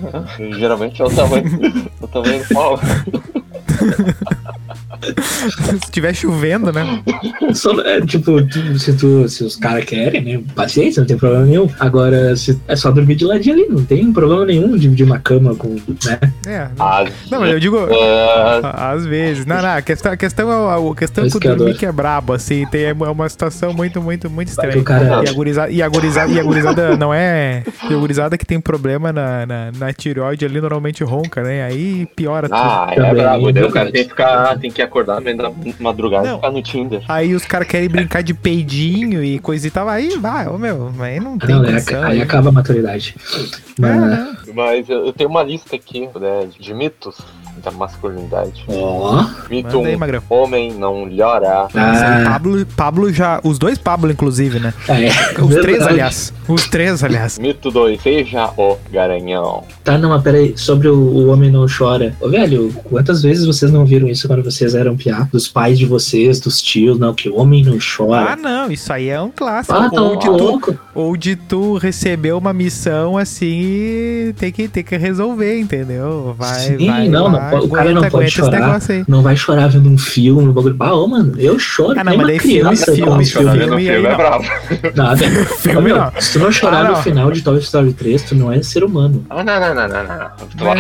Geralmente 0.58 1.02
é 1.02 1.06
o 1.06 1.10
tamanho, 1.10 1.46
o 2.02 2.08
tamanho 2.08 2.44
do 2.44 2.54
pau. 2.54 2.80
Se 5.86 5.92
tiver 5.92 6.14
chovendo, 6.14 6.72
né? 6.72 7.02
Só, 7.54 7.80
é, 7.82 8.02
tipo, 8.02 8.42
tu- 8.46 8.80
se, 8.80 8.94
tu, 8.94 9.28
se 9.30 9.44
os 9.44 9.56
caras 9.56 9.86
querem, 9.86 10.22
né? 10.24 10.44
Paciência, 10.56 11.02
não 11.02 11.08
tem 11.08 11.18
problema 11.18 11.46
nenhum. 11.46 11.70
Agora, 11.80 12.36
se, 12.36 12.60
é 12.68 12.76
só 12.76 12.92
dormir 12.92 13.16
de 13.16 13.26
ladinho 13.26 13.56
ali, 13.56 13.68
não 13.70 13.84
tem 13.84 14.12
problema 14.12 14.46
nenhum 14.46 14.76
dividir 14.78 15.06
uma 15.06 15.20
cama 15.20 15.56
com, 15.56 15.76
né? 16.06 16.20
É. 16.48 16.68
Às 16.80 17.10
Não, 17.30 17.40
mas 17.42 17.52
eu 17.52 17.60
digo. 17.60 17.78
Às 18.74 19.06
vezes. 19.06 19.46
Não, 19.46 19.62
não, 19.62 19.70
a 19.76 19.82
questão, 19.82 20.12
a 20.12 20.18
questão 20.18 20.50
é 20.50 20.92
a 20.92 20.96
questão 20.96 21.24
É 21.24 21.28
é 21.28 21.30
eu 21.52 21.56
dormir 21.56 21.78
que 21.78 21.86
é 21.86 21.92
brabo, 21.92 22.34
assim. 22.34 22.66
Tem, 22.68 22.86
é 22.86 22.94
uma 22.94 23.30
situação 23.30 23.74
muito, 23.74 24.02
muito, 24.02 24.30
muito 24.30 24.50
estranha. 24.50 24.84
cara- 24.84 25.24
E 25.26 25.30
a 25.30 25.34
gurizada, 25.34 25.72
e 25.72 25.82
a 25.82 25.88
gurizada, 25.90 26.32
e 26.32 26.40
a 26.40 26.44
gurizada 26.44 26.98
não 26.98 27.14
é. 27.14 27.64
E 27.90 27.94
a 27.94 27.98
gurizada 27.98 28.38
que 28.38 28.46
tem 28.46 28.60
problema 28.60 29.12
na, 29.12 29.46
na, 29.46 29.72
na 29.78 29.94
tireoide 29.94 30.46
ali 30.46 30.60
normalmente 30.60 31.04
ronca, 31.04 31.42
né? 31.44 31.64
Aí 31.64 32.06
piora 32.16 32.48
tudo. 32.48 32.58
Ah, 32.58 32.88
é 32.92 33.14
brabo. 33.14 33.50
é 33.50 33.54
Daí 33.54 33.64
o 33.64 33.72
cara 33.72 33.92
tem 33.92 34.04
que 34.04 34.10
ficar, 34.10 34.58
tem 34.60 34.72
que 34.72 34.82
acordar 34.96 35.16
no 35.16 35.22
meio 35.22 35.38
da 35.38 35.52
madrugada 35.80 36.28
Não. 36.28 36.34
e 36.34 36.36
ficar 36.38 36.52
no 36.52 36.62
Tinder. 36.62 37.04
Aí 37.08 37.36
os 37.36 37.46
caras 37.46 37.68
querem 37.68 37.90
brincar 37.90 38.24
de 38.24 38.34
peidinho 38.34 39.24
e 39.24 39.40
coisa 39.40 39.68
e 39.68 39.72
tal. 39.72 39.90
Aí 39.90 40.18
vai, 40.18 40.48
ô 40.48 40.58
meu, 40.58 40.92
aí 41.00 41.20
não 41.20 41.38
tem 41.38 41.50
Não, 41.50 41.62
né? 41.62 41.72
condição. 41.72 42.04
Aí 42.04 42.22
acaba 42.22 42.50
a 42.50 42.52
maturidade. 42.52 43.16
É, 43.78 43.82
Mas, 43.82 44.02
né? 44.02 44.38
Mas 44.54 44.90
eu 44.90 45.06
eu 45.06 45.14
tenho 45.14 45.30
uma 45.30 45.44
lista 45.44 45.76
aqui 45.76 46.10
né, 46.20 46.48
de 46.60 46.74
mitos 46.74 47.18
da 47.64 47.72
masculinidade. 47.72 48.64
Ó. 48.68 49.24
1. 49.50 49.98
Magrão. 49.98 50.22
Homem 50.30 50.74
não 50.74 51.06
llora. 51.06 51.68
Ah, 51.74 52.24
Pablo, 52.26 52.66
Pablo 52.78 53.14
já. 53.14 53.40
Os 53.44 53.58
dois 53.58 53.78
Pablo, 53.78 54.12
inclusive, 54.12 54.60
né? 54.60 54.74
é. 54.88 55.10
Os 55.42 55.50
três, 55.56 55.66
verdade. 55.66 55.90
aliás. 55.90 56.34
Os 56.48 56.68
três, 56.68 57.04
aliás. 57.04 57.40
Mito 57.40 57.72
2. 57.72 58.02
Seja 58.02 58.52
o 58.58 58.78
garanhão. 58.92 59.64
Tá, 59.84 59.98
não, 59.98 60.10
mas 60.10 60.22
peraí, 60.22 60.54
sobre 60.58 60.88
o, 60.88 60.96
o 60.96 61.28
homem 61.28 61.52
não 61.52 61.66
chora. 61.68 62.16
Ô, 62.20 62.30
velho, 62.30 62.74
quantas 62.90 63.22
vezes 63.24 63.46
vocês 63.46 63.72
não 63.72 63.86
viram 63.86 64.08
isso 64.08 64.28
quando 64.28 64.44
vocês 64.44 64.76
eram 64.76 64.96
piá? 64.96 65.28
Dos 65.32 65.48
pais 65.48 65.78
de 65.78 65.86
vocês, 65.86 66.40
dos 66.40 66.62
tios, 66.62 66.98
não, 67.00 67.14
que 67.14 67.30
o 67.30 67.38
homem 67.40 67.64
não 67.64 67.76
Ah, 67.76 67.80
chora. 67.98 68.36
não, 68.36 68.72
isso 68.72 68.92
aí 68.92 69.10
é 69.10 69.22
um 69.22 69.32
clássico. 69.32 69.76
Ah, 69.78 69.90
tá 69.90 70.02
ou, 70.02 70.18
de 70.18 70.26
tu, 70.28 70.80
ou 70.94 71.18
de 71.18 71.36
tu 71.36 71.78
receber 71.78 72.34
uma 72.34 72.54
missão 72.54 73.18
assim 73.18 73.46
e 73.46 74.34
tem 74.38 74.52
que, 74.52 74.68
tem 74.68 74.84
que 74.84 74.98
resolver, 74.98 75.60
entendeu? 75.60 76.36
Vai, 76.38 76.60
Sim, 76.60 76.88
vai, 76.88 77.08
não, 77.08 77.30
não 77.30 77.45
o 77.54 77.70
cara 77.70 77.92
não 77.92 78.04
pode 78.10 78.30
chorar. 78.32 78.80
Não 79.08 79.22
vai 79.22 79.36
chorar 79.36 79.68
vendo 79.68 79.90
um 79.90 79.98
filme, 79.98 80.48
um 80.50 80.52
bagulho. 80.52 80.76
Ah, 80.80 80.94
ô, 80.96 81.08
mano, 81.08 81.34
eu 81.38 81.58
choro. 81.60 82.00
Ah, 82.00 82.04
não, 82.04 82.12
nem 82.12 82.18
mas 82.18 82.18
uma 82.18 82.28
daí 82.28 82.40
filme, 82.40 82.60
criança 82.62 82.86
filme, 82.94 83.26
filme, 83.26 83.56
filme 83.56 83.88
é 83.88 84.00
não. 84.02 84.18
bravo. 84.18 84.46
Nada. 84.96 85.18
Filme 85.60 85.94
não. 85.94 86.12
Se 86.20 86.34
tu 86.34 86.40
não 86.40 86.52
chorar 86.52 86.86
Ah, 86.86 86.90
no 86.90 86.96
final 86.98 87.32
de 87.32 87.42
Toy 87.42 87.58
Story 87.60 87.94
3, 87.94 88.22
tu 88.24 88.36
não 88.36 88.52
é 88.52 88.62
ser 88.62 88.84
humano. 88.84 89.26
Ah, 89.30 89.44
não, 89.44 89.60
não, 89.60 89.76
não, 89.76 89.88
não, 89.88 90.04
não. 90.04 90.30
Tu 90.50 90.58
Não, 90.58 90.66
vai, 90.66 90.78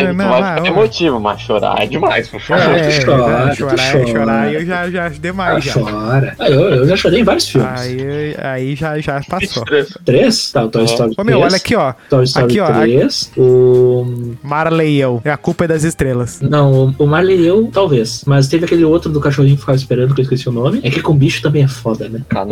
ficar 0.56 0.68
emotivo, 0.68 1.20
mas 1.20 1.42
chorar 1.42 1.82
é 1.84 1.86
demais, 1.88 2.28
por 2.28 2.40
favor. 2.42 2.64
É, 2.76 2.90
tu 3.00 3.06
chora, 3.06 3.50
tu 3.50 3.56
chorar, 3.58 3.78
chora. 3.92 4.08
chorar, 4.08 4.54
eu 4.54 4.66
já, 4.66 4.90
já 4.90 5.06
Ah, 5.06 5.10
demais 5.10 5.64
já. 5.64 5.74
chora. 5.74 6.36
Ah, 6.40 6.50
eu, 6.50 6.88
já 6.88 6.96
chorei 6.96 7.20
em 7.22 7.24
vários 7.24 7.48
filmes. 7.50 7.82
Aí, 7.82 8.36
aí 8.42 8.76
já, 8.76 9.00
já 9.00 9.22
passou. 9.30 9.64
23. 9.66 9.98
Três? 10.06 10.52
Tá, 10.52 10.64
o 10.66 10.70
Toy. 10.70 10.86
Story 10.86 11.12
Ô 11.12 11.16
3. 11.24 11.26
meu, 11.28 11.40
olha 11.40 11.56
aqui, 11.58 11.76
ó. 11.76 11.94
Toy 12.10 12.24
Story 12.24 12.46
Aqui, 12.46 12.60
ó, 12.60 12.80
3. 12.82 13.32
O. 13.38 14.36
Marley 14.44 14.96
e 14.98 15.02
eu. 15.02 15.22
É 15.24 15.32
a 15.32 15.38
culpa 15.38 15.66
é 15.66 15.68
das 15.68 15.84
estrelas. 15.84 16.40
Não, 16.42 16.55
o- 16.62 16.94
o 16.98 17.06
Marley 17.06 17.40
e 17.42 17.46
eu, 17.48 17.70
talvez. 17.72 18.24
Mas 18.26 18.48
teve 18.48 18.66
aquele 18.66 18.84
outro 18.84 19.12
do 19.12 19.20
cachorrinho 19.20 19.56
que 19.56 19.62
ficava 19.62 19.78
esperando, 19.78 20.14
que 20.14 20.22
eu 20.22 20.24
esqueci 20.24 20.48
o 20.50 20.52
nome. 20.52 20.80
É 20.84 20.90
que 20.90 21.02
com 21.02 21.16
bicho 21.16 21.42
também 21.42 21.64
é 21.64 21.68
foda, 21.68 22.08
né? 22.10 22.22
Pra 22.28 22.46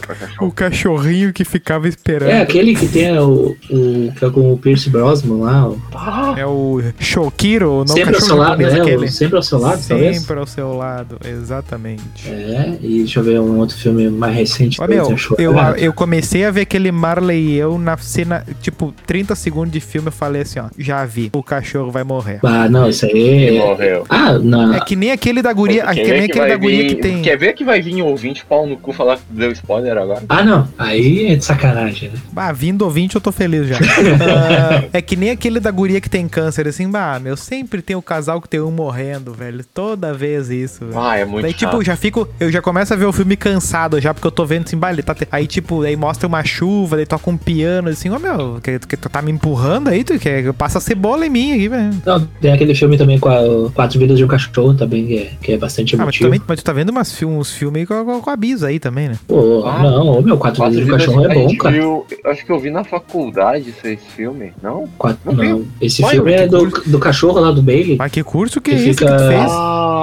cachorro. 0.00 0.48
O 0.48 0.52
cachorrinho 0.52 1.32
que 1.32 1.44
ficava 1.44 1.88
esperando. 1.88 2.28
É, 2.30 2.40
aquele 2.40 2.74
que 2.74 2.86
tem 2.88 3.16
o, 3.18 3.56
o. 3.70 4.12
que 4.16 4.24
é 4.24 4.30
com 4.30 4.52
o 4.52 4.58
Pierce 4.58 4.88
Brosnan 4.90 5.36
lá. 5.44 5.68
o- 5.68 5.78
Ah, 5.94 6.34
É 6.36 6.46
o 6.46 6.80
Shokiro, 6.98 7.78
não 7.86 7.86
sempre 7.88 8.14
ao 8.16 8.20
seu 8.20 8.36
lado, 8.36 8.58
né? 8.62 8.80
aquele. 8.80 9.08
Sempre 9.10 9.36
ao 9.36 9.42
seu 9.42 9.58
lado, 9.58 9.82
talvez. 9.86 10.18
Sempre 10.18 10.38
ao 10.38 10.46
seu 10.46 10.76
lado, 10.76 11.18
exatamente. 11.26 12.28
É, 12.28 12.76
e 12.82 12.98
deixa 12.98 13.20
eu 13.20 13.24
ver 13.24 13.40
um 13.40 13.58
outro 13.58 13.76
filme 13.76 14.08
mais 14.10 14.34
recente. 14.34 14.80
Ó, 14.80 14.86
que 14.86 14.94
meu, 14.94 15.16
chorado. 15.16 15.78
eu, 15.78 15.84
eu 15.86 15.92
comecei 15.92 16.44
a 16.44 16.50
ver 16.50 16.62
aquele 16.62 16.90
Marley 16.90 17.52
e 17.52 17.56
eu 17.56 17.78
na 17.78 17.96
cena, 17.96 18.44
tipo, 18.60 18.92
30 19.06 19.34
segundos 19.34 19.72
de 19.72 19.80
filme, 19.80 20.08
eu 20.08 20.12
falei 20.12 20.42
assim, 20.42 20.58
ó, 20.58 20.64
já 20.78 21.04
vi, 21.04 21.30
o 21.32 21.42
cachorro 21.42 21.90
vai 21.90 22.04
morrer. 22.04 22.40
Ah, 22.42 22.68
não, 22.68 22.88
isso 22.94 23.06
aí. 23.06 23.12
ele 23.12 23.58
morreu. 23.58 24.04
Ah, 24.08 24.32
não. 24.38 24.74
É 24.74 24.80
que 24.80 24.96
nem 24.96 25.10
aquele 25.12 25.42
da 25.42 25.52
guria, 25.52 25.84
Quer 25.86 25.94
que 25.94 26.04
ver 26.04 26.18
nem 26.18 26.26
que 26.28 26.32
aquele 26.32 26.40
vai 26.40 26.48
da 26.50 26.56
guria 26.56 26.78
vir- 26.82 26.88
que 26.88 26.94
tem... 26.96 27.22
Quer 27.22 27.36
ver 27.38 27.52
que 27.52 27.64
vai 27.64 27.80
vir 27.80 28.02
ouvinte 28.02 28.44
pau 28.44 28.66
no 28.66 28.76
cu 28.76 28.92
falar 28.92 29.16
que 29.16 29.22
deu 29.30 29.50
spoiler 29.52 29.96
agora? 29.96 30.22
Ah, 30.28 30.42
não. 30.42 30.68
Aí 30.78 31.26
é 31.32 31.36
de 31.36 31.44
sacanagem, 31.44 32.10
né? 32.10 32.18
Bah, 32.32 32.52
vindo 32.52 32.82
ouvinte 32.82 33.14
eu 33.16 33.20
tô 33.20 33.30
feliz 33.32 33.68
já. 33.68 33.76
Ah, 34.24 34.84
é 34.92 35.02
que 35.02 35.16
nem 35.16 35.30
aquele 35.30 35.60
da 35.60 35.70
guria 35.70 36.00
que 36.00 36.08
tem 36.08 36.26
câncer, 36.28 36.66
assim, 36.68 36.88
bah, 36.90 37.18
meu, 37.20 37.36
sempre 37.36 37.82
tem 37.82 37.96
o 37.96 38.02
casal 38.02 38.40
que 38.40 38.48
tem 38.48 38.60
um 38.60 38.70
morrendo, 38.70 39.32
velho, 39.32 39.64
toda 39.72 40.12
vez 40.14 40.50
isso, 40.50 40.84
velho. 40.86 40.98
Ah, 41.00 41.16
é 41.18 41.24
muito 41.24 41.42
Daí, 41.42 41.52
tipo, 41.52 41.64
chato. 41.72 41.74
eu 41.80 41.84
já 41.84 41.96
fico, 41.96 42.28
eu 42.40 42.50
já 42.50 42.60
começo 42.62 42.92
a 42.92 42.96
ver 42.96 43.04
o 43.06 43.12
filme 43.12 43.36
cansado 43.36 44.00
já, 44.00 44.12
porque 44.14 44.26
eu 44.26 44.30
tô 44.32 44.44
vendo 44.44 44.64
assim, 44.66 44.76
bah, 44.76 44.92
ele 44.92 45.02
tá. 45.02 45.14
te- 45.14 45.28
Aí, 45.30 45.46
tipo, 45.46 45.82
aí 45.82 45.96
mostra 45.96 46.26
uma 46.26 46.44
chuva, 46.44 46.96
daí 46.96 47.06
toca 47.06 47.30
um 47.30 47.36
piano, 47.36 47.88
assim, 47.88 48.10
ó, 48.10 48.18
meu, 48.18 48.58
que, 48.62 48.78
que 48.80 48.96
tu 48.96 49.08
tá 49.08 49.20
me 49.22 49.30
empurrando 49.32 49.88
aí, 49.88 50.04
tu 50.04 50.18
quer 50.18 50.52
passa 50.54 50.80
cebola 50.80 51.26
em 51.26 51.30
mim 51.30 51.52
aqui, 51.52 51.68
velho. 51.68 51.90
Não, 52.04 52.20
tem 52.40 52.52
aquele 52.52 52.74
filme 52.74 52.83
também 52.98 53.18
com 53.18 53.28
a 53.28 53.70
Quatro 53.72 53.98
Vidas 53.98 54.16
de 54.18 54.24
um 54.24 54.28
Cachorro 54.28 54.74
também, 54.74 55.06
que 55.06 55.16
é, 55.18 55.30
que 55.42 55.52
é 55.52 55.56
bastante 55.58 55.94
Ah, 55.94 55.98
mas 55.98 56.16
tu, 56.16 56.22
emotivo. 56.22 56.24
também, 56.28 56.40
mas 56.46 56.60
tu 56.60 56.64
tá 56.64 56.72
vendo 56.72 56.90
umas, 56.90 57.12
fi- 57.12 57.24
uns 57.24 57.50
filmes 57.52 57.86
com, 57.88 58.20
com, 58.20 58.30
a 58.30 58.36
Bisa 58.36 58.68
aí 58.68 58.78
também, 58.78 59.08
né? 59.08 59.18
Pô, 59.26 59.64
Ah, 59.66 59.82
não, 59.82 60.20
meu, 60.22 60.36
Quatro 60.36 60.60
Quatro 60.62 60.78
Vidas 60.78 60.84
de 60.86 60.92
um 60.92 60.96
Cachorro 60.96 61.24
é 61.26 61.34
bom, 61.34 61.56
cara. 61.56 61.74
viu- 61.74 62.06
acho 62.26 62.44
que 62.46 62.52
eu 62.52 62.58
vi 62.58 62.70
na 62.70 62.84
faculdade 62.84 63.70
esse, 63.70 63.94
esse 63.94 64.06
filme, 64.16 64.52
não? 64.62 64.86
Quatro, 64.98 65.18
Não 65.24 65.32
não, 65.44 65.64
esse 65.80 66.02
Olha, 66.04 66.12
filme 66.14 66.30
que 66.32 66.38
é 66.38 66.46
do, 66.46 66.66
do 66.86 66.98
cachorro 66.98 67.40
lá 67.40 67.50
do 67.50 67.62
Bailey. 67.62 67.96
Mas 67.96 68.10
que 68.12 68.22
curso 68.22 68.60
que 68.60 68.70
Que 68.70 68.76
é 68.76 68.80
esse 68.80 68.98
que 68.98 69.04
fica- 69.04 69.16
tu 69.16 69.26
fez? 69.28 69.50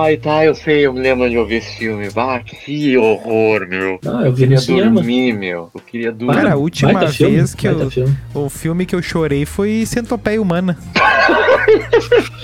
Ai, 0.04 0.18
tá, 0.18 0.44
eu 0.46 0.56
sei, 0.56 0.86
eu 0.86 0.94
me 0.94 1.00
lembro 1.00 1.30
de 1.30 1.38
ouvir 1.38 1.56
esse 1.56 1.78
filme. 1.78 2.10
Bah, 2.10 2.40
que 2.40 2.98
horror, 2.98 3.68
meu. 3.68 4.00
Não, 4.04 4.26
eu 4.26 4.34
queria 4.34 4.58
cinema. 4.58 4.96
dormir, 4.96 5.34
meu. 5.34 5.70
Eu 5.74 5.82
queria 5.82 6.12
dormir. 6.12 6.36
Cara, 6.36 6.54
a 6.54 6.58
última 6.58 6.94
baita 6.94 7.12
filme, 7.14 7.36
vez 7.38 7.54
que 7.56 7.68
baita 7.68 7.84
eu- 7.84 7.92
filme. 7.92 8.18
O 8.34 8.50
filme 8.50 8.86
que 8.86 8.96
eu 8.96 9.02
chorei 9.02 9.46
foi 9.46 9.86
Centopeia 9.86 10.42
Humana. 10.42 10.78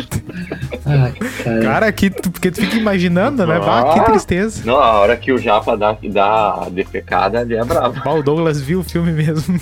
Ah, 0.86 1.12
cara. 1.48 1.62
Cara, 1.62 1.92
que 1.92 2.10
tu, 2.10 2.30
porque 2.32 2.52
tu 2.52 2.62
fica 2.62 2.76
imaginando, 2.76 3.46
né? 3.46 3.60
Bah, 3.60 3.94
que 3.94 4.00
Ah. 4.00 4.04
tristeza. 4.04 4.62
Não, 4.66 4.78
a 4.78 4.94
hora 5.00 5.16
que 5.18 5.32
o 5.32 5.38
Japa 5.38 5.76
dá, 5.78 5.96
dá 6.10 6.64
a 6.66 6.70
defecada, 6.70 7.40
ali 7.40 7.56
é 7.56 7.64
bravo. 7.64 8.02
Bah, 8.04 8.14
o 8.14 8.24
Douglas 8.24 8.60
viu 8.62 8.80
o 8.80 8.84
filme 8.84 9.12
mesmo. 9.12 9.60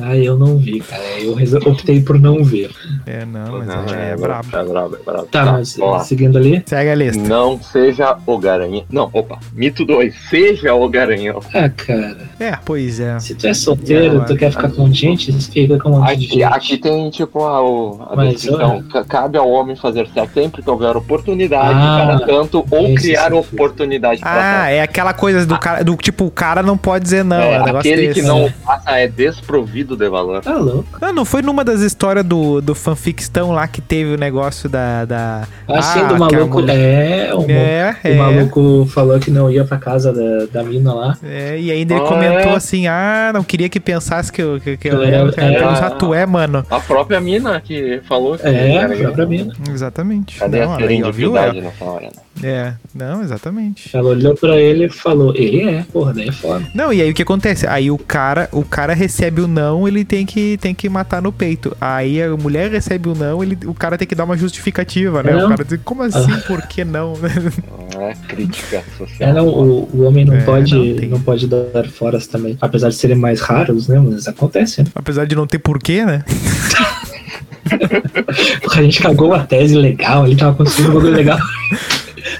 Ah, 0.00 0.16
eu 0.16 0.36
não 0.36 0.58
vi, 0.58 0.80
cara. 0.80 1.02
Eu 1.20 1.34
optei 1.70 2.00
por 2.00 2.18
não 2.18 2.42
ver. 2.44 2.70
É, 3.06 3.24
não, 3.24 3.58
mas 3.58 3.66
Não, 3.68 3.94
é, 3.94 4.10
é 4.10 4.16
brabo. 4.16 4.48
É 4.56 4.64
brabo, 4.64 4.96
é 4.96 5.04
brabo. 5.04 5.26
Tá, 5.26 5.44
mas 5.52 5.76
vamos 5.76 5.92
lá. 5.98 6.00
seguindo 6.04 6.36
ali. 6.38 6.62
Segue 6.66 6.90
a 6.90 6.94
lista. 6.94 7.22
Não 7.28 7.60
seja 7.62 8.16
o 8.26 8.38
garanhão. 8.38 8.84
Não, 8.90 9.08
opa. 9.12 9.38
Mito 9.52 9.84
2. 9.84 10.14
Seja 10.28 10.74
o 10.74 10.88
garanhão. 10.88 11.40
Ah, 11.54 11.68
cara. 11.68 12.16
É, 12.40 12.58
pois 12.64 12.98
é. 13.00 13.18
Se 13.20 13.34
tu 13.34 13.46
é 13.46 13.54
solteiro, 13.54 14.20
É, 14.22 14.24
tu 14.24 14.36
quer 14.36 14.50
ficar 14.50 14.70
com 14.70 14.92
gente, 14.92 15.32
fica 15.32 15.78
com 15.78 15.90
um 15.90 16.04
Aqui, 16.04 16.22
gente. 16.22 16.42
aqui 16.42 16.78
tem, 16.78 17.10
tipo, 17.10 17.42
a, 17.44 17.62
o- 17.62 18.02
a 18.10 18.16
Mas. 18.16 18.44
Ca- 18.92 19.04
Cabe 19.04 19.38
ao 19.38 19.48
homem 19.48 19.76
fazer 19.76 20.08
sexo 20.08 20.34
sempre 20.34 20.62
que 20.62 20.68
houver 20.70 20.96
oportunidade, 21.34 21.74
Ah, 21.74 22.04
para 22.18 22.26
tanto, 22.26 22.66
ou 22.70 22.94
criar 22.94 23.32
oportunidade 23.32 24.20
para 24.20 24.62
Ah, 24.64 24.70
é 24.70 24.82
aquela 24.82 25.14
coisa 25.14 25.46
do 25.46 25.58
cara, 25.58 25.82
do 25.82 25.96
tipo, 25.96 26.26
o 26.26 26.30
cara 26.30 26.62
não 26.62 26.76
pode 26.76 27.04
dizer 27.04 27.24
não. 27.24 27.36
É, 27.40 27.54
É, 27.54 27.62
um 27.62 27.76
aquele 27.78 28.08
desse. 28.08 28.20
que 28.20 28.26
não 28.26 28.48
faça 28.64 28.90
é 28.98 29.08
desprovido 29.08 29.96
de 29.96 30.08
valor. 30.08 30.42
Tá 30.42 30.54
louco. 30.56 30.86
Ah, 31.00 31.12
não 31.12 31.24
foi 31.24 31.42
numa 31.42 31.64
das 31.64 31.80
histórias 31.80 32.24
do, 32.24 32.60
do 32.60 32.74
fanfictão 32.74 33.52
lá 33.52 33.66
que 33.66 33.80
teve 33.80 34.14
o 34.14 34.18
negócio 34.18 34.68
da. 34.68 35.04
da 35.04 35.42
Assim, 35.68 36.00
do 36.00 36.08
que 36.08 36.14
a 36.14 36.18
maluco. 36.18 36.60
mulher- 36.60 36.74
É, 36.74 37.34
o, 37.34 37.50
É, 37.50 37.96
o 38.04 38.08
é. 38.08 38.14
maluco 38.14 38.86
falou 38.92 39.18
que 39.18 39.30
não 39.30 39.50
ia 39.50 39.64
pra 39.64 39.78
casa 39.78 40.12
da, 40.12 40.46
da 40.52 40.62
mina 40.62 40.92
lá. 40.92 41.16
É, 41.22 41.58
e 41.58 41.70
ainda 41.70 41.94
ele 41.94 42.04
Ah, 42.04 42.06
comentou 42.08 42.52
é? 42.52 42.56
assim: 42.56 42.86
ah, 42.86 43.30
não 43.32 43.42
queria 43.42 43.68
que 43.68 43.80
pensasse 43.80 44.30
que 44.32 44.42
eu, 44.42 44.60
que, 44.60 44.76
que 44.76 44.88
eu 44.88 45.02
Eu 45.02 45.02
era- 45.02 45.32
pensar, 45.32 45.90
tu 45.92 46.12
é, 46.12 46.26
mano. 46.26 46.64
A 46.70 46.80
própria 46.80 47.20
mina 47.20 47.60
que 47.60 48.00
falou 48.08 48.36
que 48.36 48.46
É, 48.46 48.82
a 48.84 48.88
própria 48.88 49.26
mina. 49.26 49.52
Exatamente. 49.70 50.38
Cadê 50.38 50.64
não, 50.64 50.74
a 50.74 50.76
ó, 51.08 51.12
viu? 51.12 51.32
nessa 51.32 51.84
hora? 51.84 52.06
né? 52.06 52.12
É, 52.42 52.74
não, 52.94 53.22
exatamente. 53.22 53.96
Ela 53.96 54.08
olhou 54.10 54.34
pra 54.34 54.56
ele 54.60 54.86
e 54.86 54.88
falou, 54.88 55.32
ele 55.36 55.62
é, 55.62 55.84
porra, 55.92 56.12
daí 56.12 56.28
é 56.28 56.32
foda. 56.32 56.66
Não, 56.74 56.92
e 56.92 57.00
aí 57.00 57.10
o 57.10 57.14
que 57.14 57.22
acontece? 57.22 57.66
Aí 57.66 57.90
o 57.90 57.96
cara, 57.98 58.48
o 58.52 58.64
cara 58.64 58.92
recebe 58.92 59.40
o 59.40 59.46
não, 59.46 59.86
ele 59.86 60.04
tem 60.04 60.26
que, 60.26 60.56
tem 60.58 60.74
que 60.74 60.88
matar 60.88 61.22
no 61.22 61.32
peito. 61.32 61.76
Aí 61.80 62.20
a 62.22 62.36
mulher 62.36 62.70
recebe 62.70 63.08
o 63.08 63.14
não, 63.14 63.42
ele, 63.42 63.56
o 63.66 63.72
cara 63.74 63.96
tem 63.96 64.06
que 64.06 64.14
dar 64.14 64.24
uma 64.24 64.36
justificativa, 64.36 65.22
né? 65.22 65.32
Não. 65.32 65.46
O 65.46 65.48
cara 65.48 65.64
diz, 65.64 65.78
como 65.84 66.02
assim, 66.02 66.38
por 66.46 66.62
que 66.66 66.84
não? 66.84 67.14
Não 67.94 68.08
é 68.08 68.14
crítica 68.28 68.82
social. 68.98 69.30
É, 69.30 69.32
não, 69.32 69.46
o, 69.46 69.88
o 69.92 70.02
homem 70.02 70.24
não, 70.24 70.34
É, 70.34 70.40
pode, 70.40 70.74
não, 70.74 70.96
tem- 70.96 71.08
não, 71.08 71.20
pode 71.20 71.46
dar 71.46 71.86
foras 71.88 72.26
também. 72.26 72.58
Apesar 72.60 72.88
de 72.88 72.96
serem 72.96 73.16
mais 73.16 73.40
raros, 73.40 73.86
né? 73.86 74.00
Mas 74.00 74.26
acontece, 74.26 74.82
né? 74.82 74.88
Apesar 74.94 75.24
de 75.26 75.36
não 75.36 75.46
ter 75.46 75.58
porquê, 75.60 76.04
né? 76.04 76.24
Porra, 78.62 78.80
a 78.80 78.82
gente 78.82 79.00
cagou 79.02 79.28
uma 79.28 79.40
tese 79.44 79.76
legal, 79.76 80.26
ele 80.26 80.36
tava 80.36 80.56
conseguindo 80.56 80.90
um 80.90 80.94
bagulho 80.94 81.14
legal. 81.14 81.38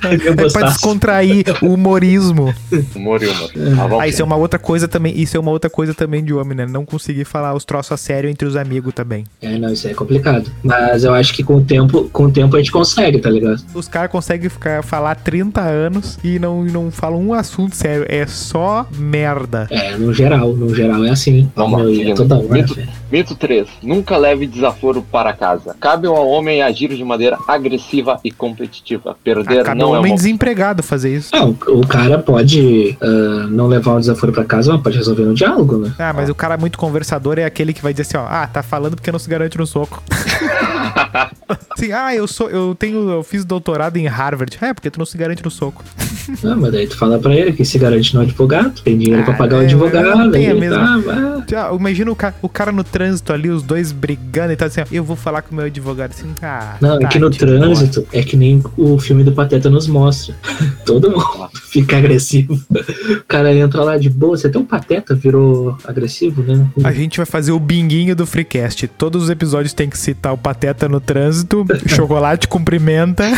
É 0.02 0.50
pra 0.50 0.68
descontrair 0.68 1.44
o 1.62 1.66
humorismo. 1.74 2.54
Humor 2.94 3.22
e 3.22 3.26
humor. 3.26 3.50
Ah, 3.56 4.02
Ah, 4.02 4.08
isso 4.08 4.22
é 4.22 4.24
uma 4.24 4.36
outra 4.36 4.58
coisa 4.58 4.88
também. 4.88 5.18
Isso 5.18 5.36
é 5.36 5.40
uma 5.40 5.50
outra 5.50 5.68
coisa 5.68 5.94
também 5.94 6.24
de 6.24 6.32
homem, 6.32 6.56
né? 6.56 6.66
Não 6.66 6.84
conseguir 6.84 7.24
falar 7.24 7.54
os 7.54 7.64
troços 7.64 7.92
a 7.92 7.96
sério 7.96 8.28
entre 8.28 8.46
os 8.48 8.56
amigos 8.56 8.92
também. 8.94 9.24
É, 9.42 9.58
não, 9.58 9.72
isso 9.72 9.86
aí 9.86 9.92
é 9.92 9.96
complicado. 9.96 10.50
Mas 10.62 11.04
eu 11.04 11.12
acho 11.14 11.32
que 11.34 11.42
com 11.42 11.56
o 11.56 11.64
tempo, 11.64 12.08
com 12.12 12.24
o 12.24 12.30
tempo 12.32 12.56
a 12.56 12.58
gente 12.58 12.72
consegue, 12.72 13.18
tá 13.18 13.30
ligado? 13.30 13.62
Os 13.74 13.86
caras 13.88 14.10
conseguem 14.10 14.48
ficar, 14.48 14.82
falar 14.82 15.14
30 15.16 15.60
anos 15.60 16.18
e 16.24 16.38
não, 16.38 16.64
não 16.64 16.90
falam 16.90 17.20
um 17.20 17.34
assunto 17.34 17.76
sério. 17.76 18.06
É 18.08 18.26
só 18.26 18.86
merda. 18.96 19.66
É, 19.70 19.96
no 19.96 20.12
geral, 20.14 20.54
no 20.54 20.74
geral 20.74 21.04
é 21.04 21.10
assim. 21.10 21.50
Vamos 21.54 21.96
e 21.96 22.10
é 22.10 22.14
toda 22.14 22.36
hora, 22.36 22.46
velho. 22.48 22.88
Mito 23.14 23.36
3. 23.36 23.68
Nunca 23.80 24.16
leve 24.16 24.44
desaforo 24.44 25.00
para 25.00 25.32
casa. 25.32 25.76
Cabe 25.78 26.08
ao 26.08 26.28
homem 26.28 26.62
agir 26.62 26.88
de 26.88 27.04
maneira 27.04 27.38
agressiva 27.46 28.18
e 28.24 28.30
competitiva. 28.32 29.16
Perder 29.22 29.72
não 29.76 29.92
um 29.92 29.94
é 29.94 29.98
homem 29.98 30.10
uma 30.10 30.16
desempregado 30.16 30.82
fazer 30.82 31.14
isso. 31.14 31.30
Ah, 31.32 31.44
o, 31.44 31.56
o 31.78 31.86
cara 31.86 32.18
pode 32.18 32.98
ah, 33.00 33.46
não 33.48 33.68
levar 33.68 33.94
um 33.94 34.00
desaforo 34.00 34.32
pra 34.32 34.44
casa, 34.44 34.72
mas 34.72 34.82
pode 34.82 34.96
resolver 34.96 35.22
no 35.22 35.34
diálogo, 35.34 35.78
né? 35.78 35.94
Ah, 35.96 36.12
mas 36.12 36.28
o 36.28 36.34
cara 36.34 36.56
muito 36.56 36.76
conversador 36.76 37.38
é 37.38 37.44
aquele 37.44 37.72
que 37.72 37.80
vai 37.80 37.92
dizer 37.92 38.02
assim, 38.02 38.16
ó, 38.16 38.26
ah, 38.28 38.48
tá 38.48 38.64
falando 38.64 38.96
porque 38.96 39.12
não 39.12 39.18
se 39.20 39.30
garante 39.30 39.56
no 39.56 39.66
soco. 39.66 40.02
Sim, 41.86 41.92
ah, 41.92 42.14
eu 42.14 42.26
sou, 42.26 42.48
eu 42.50 42.74
tenho, 42.78 43.10
eu 43.10 43.22
fiz 43.22 43.44
doutorado 43.44 43.96
em 43.96 44.06
Harvard. 44.06 44.56
É, 44.60 44.72
porque 44.72 44.90
tu 44.90 44.98
não 44.98 45.06
se 45.06 45.16
garante 45.18 45.44
no 45.44 45.50
soco. 45.50 45.82
Ah, 46.42 46.56
mas 46.56 46.72
daí 46.72 46.86
tu 46.86 46.96
fala 46.96 47.18
pra 47.18 47.34
ele 47.36 47.52
que 47.52 47.66
se 47.66 47.78
garante 47.78 48.14
no 48.14 48.22
advogado, 48.22 48.80
tem 48.82 48.96
dinheiro 48.96 49.22
pra 49.24 49.34
Ah, 49.34 49.36
pagar 49.36 49.58
o 49.58 49.60
é, 49.62 49.64
advogado, 49.66 50.16
não 50.18 50.30
tem 50.30 50.50
a 50.50 50.54
mesma- 50.54 51.02
tá, 51.46 51.68
ah, 51.70 51.74
imagina 51.74 52.10
o 52.10 52.16
cara, 52.16 52.34
o 52.40 52.48
cara 52.48 52.72
no 52.72 52.82
trânsito 52.82 53.30
ali, 53.30 53.50
os 53.50 53.62
dois 53.62 53.92
brigando 53.92 54.50
e 54.52 54.56
tal, 54.56 54.68
assim, 54.68 54.80
ó, 54.80 54.84
eu 54.90 55.04
vou 55.04 55.16
falar 55.16 55.42
com 55.42 55.52
o 55.52 55.56
meu 55.56 55.66
advogado 55.66 56.12
assim, 56.12 56.34
ah, 56.42 56.76
Não, 56.80 56.96
é 56.96 57.00
tá, 57.00 57.08
que 57.08 57.18
no 57.18 57.28
trânsito 57.28 58.06
é 58.10 58.22
que 58.22 58.38
nem 58.38 58.62
o 58.76 58.98
filme 58.98 59.22
do 59.22 59.32
Pateta 59.32 59.68
nos 59.68 59.86
mostra. 59.86 60.34
Todo 60.86 61.10
mundo 61.10 61.24
fica 61.70 61.98
agressivo. 61.98 62.58
O 62.70 63.24
cara 63.28 63.54
entra 63.54 63.82
lá 63.84 63.98
de 63.98 64.08
boa. 64.08 64.36
Você 64.36 64.46
até 64.46 64.58
um 64.58 64.64
Pateta 64.64 65.14
virou 65.14 65.76
agressivo, 65.84 66.42
né? 66.42 66.66
A 66.82 66.92
gente 66.92 67.18
vai 67.18 67.26
fazer 67.26 67.52
o 67.52 67.60
binguinho 67.60 68.16
do 68.16 68.24
Freecast. 68.26 68.86
Todos 68.88 69.24
os 69.24 69.30
episódios 69.30 69.74
tem 69.74 69.90
que 69.90 69.98
citar 69.98 70.32
o 70.32 70.38
Pateta 70.38 70.88
no 70.88 71.00
trânsito, 71.00 71.64
chocolate 71.88 72.48
cumprimenta 72.48 73.24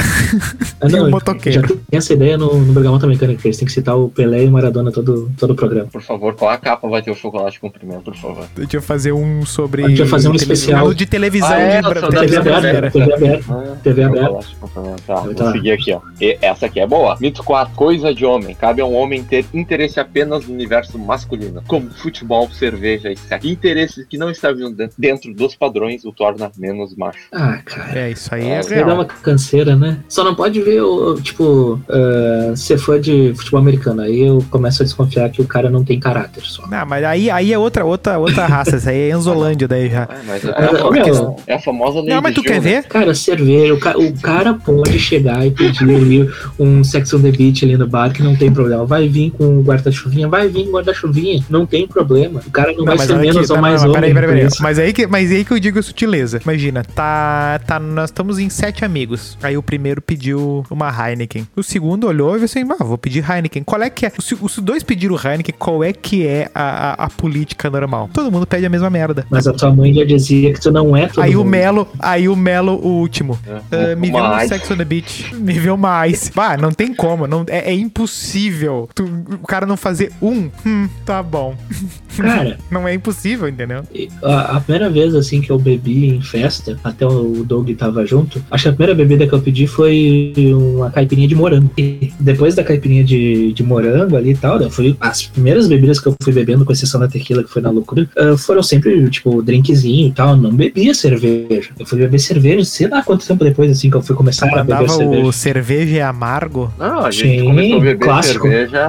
Ah, 0.80 0.84
e 0.84 0.86
o 0.86 0.90
Já 0.90 1.08
motoqueiro. 1.08 1.68
tem 1.90 1.98
essa 1.98 2.12
ideia 2.12 2.36
no, 2.36 2.54
no 2.58 2.72
Bergamota 2.72 3.06
Mecânica, 3.06 3.40
que 3.40 3.48
eles 3.48 3.56
têm 3.56 3.66
que 3.66 3.72
citar 3.72 3.96
o 3.96 4.10
Pelé 4.10 4.44
e 4.44 4.46
o 4.46 4.52
Maradona 4.52 4.92
todo, 4.92 5.30
todo 5.38 5.52
o 5.52 5.54
programa. 5.54 5.88
Por 5.90 6.02
favor, 6.02 6.34
qual 6.34 6.50
a 6.50 6.58
capa 6.58 6.86
vai 6.88 7.00
ter 7.02 7.10
o 7.10 7.14
chocolate 7.14 7.58
cumprimento, 7.58 8.02
por 8.04 8.16
favor? 8.16 8.44
A 8.56 8.60
gente 8.60 8.76
vai 8.76 8.86
fazer 8.86 9.12
um 9.12 9.44
sobre. 9.46 9.84
A 9.84 9.88
gente 9.88 9.98
vai 10.00 10.08
fazer 10.08 10.28
um 10.28 10.34
especial. 10.34 10.92
de 10.92 11.06
televisão 11.06 11.48
Ah, 11.50 11.58
é, 11.60 11.80
da 11.82 11.90
TV 11.94 12.10
televisão 12.10 12.56
aberta. 12.56 12.90
TV 12.90 13.12
aberta. 13.14 13.44
Ah, 13.54 13.76
TV 13.82 14.02
aberta. 14.02 14.26
chocolate 14.26 14.56
cumprimento. 14.60 15.02
Tá, 15.06 15.14
Vai 15.14 15.34
vou 15.34 15.52
seguir 15.52 15.70
aqui, 15.72 15.92
ó. 15.92 16.00
E 16.20 16.38
essa 16.42 16.66
aqui 16.66 16.80
é 16.80 16.86
boa. 16.86 17.16
Mito 17.20 17.42
4. 17.42 17.74
Coisa 17.74 18.14
de 18.14 18.24
homem. 18.26 18.54
Cabe 18.54 18.80
a 18.82 18.84
um 18.86 18.94
homem 18.94 19.22
ter 19.24 19.46
interesse 19.54 19.98
apenas 19.98 20.46
no 20.46 20.52
universo 20.54 20.98
masculino, 20.98 21.62
como 21.66 21.88
futebol, 21.90 22.48
cerveja 22.50 23.10
e 23.10 23.16
sexo. 23.16 23.46
Interesses 23.48 24.06
que 24.06 24.18
não 24.18 24.30
de- 24.70 24.90
dentro 24.98 25.32
dos 25.32 25.54
padrões 25.54 26.04
o 26.04 26.12
torna 26.12 26.50
menos 26.58 26.94
macho. 26.94 27.18
Ah, 27.32 27.58
cara. 27.64 27.98
É, 27.98 28.10
isso 28.16 28.34
aí 28.34 28.46
é 28.48 28.60
Isso 28.60 28.72
aí 28.72 28.80
dá 28.80 28.86
real. 28.86 28.96
uma 28.96 29.04
canseira, 29.04 29.76
né? 29.76 29.98
Só 30.08 30.24
não 30.24 30.34
pode 30.34 30.60
ver, 30.60 30.80
o, 30.82 31.14
tipo, 31.20 31.80
uh, 31.88 32.56
ser 32.56 32.78
fã 32.78 33.00
de 33.00 33.32
futebol 33.36 33.60
americano. 33.60 34.02
Aí 34.02 34.26
eu 34.26 34.44
começo 34.50 34.82
a 34.82 34.84
desconfiar 34.84 35.28
que 35.30 35.40
o 35.40 35.46
cara 35.46 35.70
não 35.70 35.84
tem 35.84 35.98
caráter 36.00 36.42
só. 36.44 36.66
Não, 36.66 36.86
mas 36.86 37.04
aí, 37.04 37.30
aí 37.30 37.52
é 37.52 37.58
outra, 37.58 37.84
outra, 37.84 38.18
outra 38.18 38.46
raça. 38.46 38.76
Isso 38.76 38.88
aí 38.88 39.10
é 39.10 39.14
Enzolândia 39.14 39.68
daí 39.68 39.88
já. 39.90 40.04
Ah, 40.04 40.16
mas 40.26 40.44
é, 40.44 40.84
ô, 40.84 40.90
meu, 40.90 41.36
é 41.46 41.54
a 41.54 41.58
famosa 41.58 42.00
lei 42.00 42.10
Não, 42.14 42.20
mas 42.22 42.34
tu 42.34 42.42
quer 42.42 42.60
ver? 42.60 42.84
Cara, 42.84 43.14
cerveja, 43.14 43.74
o, 43.74 43.78
ca- 43.80 43.96
o 43.96 44.12
cara 44.20 44.54
pode 44.54 44.98
chegar 44.98 45.46
e 45.46 45.50
pedir 45.50 45.94
ali 45.94 46.30
um 46.58 46.82
Sex 46.84 47.12
on 47.14 47.20
the 47.20 47.30
Beach 47.30 47.64
ali 47.64 47.76
no 47.76 47.86
bar 47.86 48.12
que 48.12 48.22
não 48.22 48.36
tem 48.36 48.52
problema. 48.52 48.84
Vai 48.84 49.08
vir 49.08 49.30
com 49.30 49.60
guarda-chuvinha, 49.62 50.28
vai 50.28 50.48
vir 50.48 50.64
com 50.64 50.72
guarda-chuvinha, 50.72 51.42
não 51.50 51.66
tem 51.66 51.86
problema. 51.86 52.40
O 52.46 52.50
cara 52.50 52.72
não, 52.72 52.84
vai 52.84 52.98
ser 52.98 53.16
menos 53.16 53.36
aqui, 53.36 53.50
ou 53.50 53.56
não, 53.56 53.62
mais 53.62 53.82
não, 53.82 53.90
homem. 53.90 54.00
peraí, 54.00 54.14
peraí, 54.14 54.40
peraí. 54.44 54.48
Mas 54.60 54.78
aí 54.78 54.92
que, 54.92 55.06
mas 55.06 55.30
aí 55.30 55.44
que 55.44 55.52
eu 55.52 55.58
digo 55.58 55.78
a 55.78 55.82
sutileza. 55.82 56.40
Imagina, 56.42 56.82
tá, 56.84 57.60
tá, 57.66 57.80
nós 58.06 58.10
estamos 58.10 58.38
em 58.38 58.48
sete 58.48 58.84
amigos. 58.84 59.36
Aí 59.42 59.56
o 59.56 59.62
primeiro 59.62 60.00
pediu 60.00 60.64
uma 60.70 60.88
Heineken. 60.88 61.46
O 61.56 61.62
segundo 61.62 62.06
olhou 62.06 62.28
e 62.30 62.32
falou 62.34 62.44
assim: 62.44 62.64
ah, 62.80 62.84
vou 62.84 62.96
pedir 62.96 63.28
Heineken. 63.28 63.64
Qual 63.64 63.82
é 63.82 63.90
que 63.90 64.06
é? 64.06 64.12
Se 64.20 64.36
os 64.40 64.58
dois 64.58 64.84
pediram 64.84 65.16
Heineken, 65.16 65.54
qual 65.58 65.82
é 65.82 65.92
que 65.92 66.24
é 66.24 66.48
a, 66.54 66.92
a, 67.02 67.04
a 67.06 67.10
política 67.10 67.68
normal? 67.68 68.08
Todo 68.12 68.30
mundo 68.30 68.46
pede 68.46 68.64
a 68.64 68.68
mesma 68.68 68.88
merda. 68.88 69.26
Mas 69.28 69.48
a 69.48 69.52
tua 69.52 69.74
mãe 69.74 69.92
já 69.92 70.04
dizia 70.04 70.52
que 70.52 70.60
tu 70.60 70.70
não 70.70 70.96
é 70.96 71.08
todo 71.08 71.20
Aí 71.24 71.34
o 71.34 71.40
mundo. 71.40 71.48
Melo, 71.50 71.88
aí 71.98 72.28
o 72.28 72.36
Melo, 72.36 72.74
o 72.74 73.00
último. 73.00 73.36
É, 73.72 73.92
Ah, 73.92 73.96
me 73.96 74.08
uma 74.10 74.44
um. 74.44 74.48
Sex 74.48 74.70
on 74.70 74.76
the 74.76 74.84
Beach. 74.84 75.34
Me 75.34 75.54
vê 75.58 75.70
uma 75.70 76.06
Ice. 76.06 76.30
Bah, 76.36 76.56
não 76.56 76.70
tem 76.70 76.94
como. 76.94 77.26
Não, 77.26 77.44
é, 77.48 77.72
é 77.72 77.74
impossível. 77.74 78.88
Tu- 78.94 79.04
o 79.42 79.46
cara 79.46 79.66
não 79.66 79.76
fazer 79.76 80.12
um. 80.22 80.48
Hum, 80.64 80.88
tá 81.04 81.22
bom. 81.22 81.56
Cara, 82.16 82.56
Não 82.70 82.88
é 82.88 82.94
impossível, 82.94 83.46
entendeu? 83.46 83.82
a, 84.22 84.56
a 84.56 84.60
primeira 84.60 84.88
vez 84.88 85.14
assim 85.14 85.42
que 85.42 85.50
eu 85.52 85.58
bebi 85.58 86.08
em 86.14 86.22
festa, 86.22 86.78
até 86.82 87.06
o 87.06 87.44
Doug 87.44 87.68
tava 87.76 87.95
junto, 88.04 88.42
acho 88.50 88.64
que 88.64 88.68
a 88.68 88.72
primeira 88.72 88.94
bebida 88.94 89.26
que 89.26 89.32
eu 89.32 89.40
pedi 89.40 89.66
foi 89.66 90.32
uma 90.54 90.90
caipirinha 90.90 91.28
de 91.28 91.34
morango. 91.34 91.70
E 91.78 92.12
depois 92.20 92.54
da 92.54 92.64
caipirinha 92.64 93.04
de, 93.04 93.52
de 93.52 93.62
morango 93.62 94.16
ali 94.16 94.30
e 94.30 94.36
tal, 94.36 94.60
eu 94.60 94.70
fui, 94.70 94.96
as 95.00 95.22
primeiras 95.26 95.66
bebidas 95.68 96.00
que 96.00 96.08
eu 96.08 96.14
fui 96.22 96.32
bebendo, 96.32 96.64
com 96.64 96.72
exceção 96.72 97.00
da 97.00 97.08
tequila, 97.08 97.42
que 97.42 97.50
foi 97.50 97.62
na 97.62 97.70
loucura, 97.70 98.08
ah, 98.16 98.36
foram 98.36 98.62
sempre, 98.62 99.08
tipo, 99.10 99.42
drinkzinho 99.42 100.08
e 100.08 100.12
tal. 100.12 100.30
Eu 100.30 100.36
não 100.36 100.50
bebia 100.52 100.94
cerveja. 100.94 101.70
Eu 101.78 101.86
fui 101.86 101.98
beber 101.98 102.18
cerveja, 102.18 102.64
sei 102.64 102.88
lá 102.88 103.02
quanto 103.02 103.26
tempo 103.26 103.44
depois, 103.44 103.70
assim, 103.70 103.90
que 103.90 103.96
eu 103.96 104.02
fui 104.02 104.14
começar 104.16 104.46
a 104.46 104.64
beber 104.64 104.88
cerveja. 104.88 105.22
o 105.26 105.32
cerveja 105.32 105.96
é 105.98 106.02
amargo. 106.02 106.72
Não, 106.78 107.00
a 107.04 107.10
gente 107.10 107.40
Sim, 107.40 107.44
começou 107.46 107.76
a 107.76 107.80
beber 107.80 107.98
clássico. 107.98 108.48
cerveja 108.48 108.86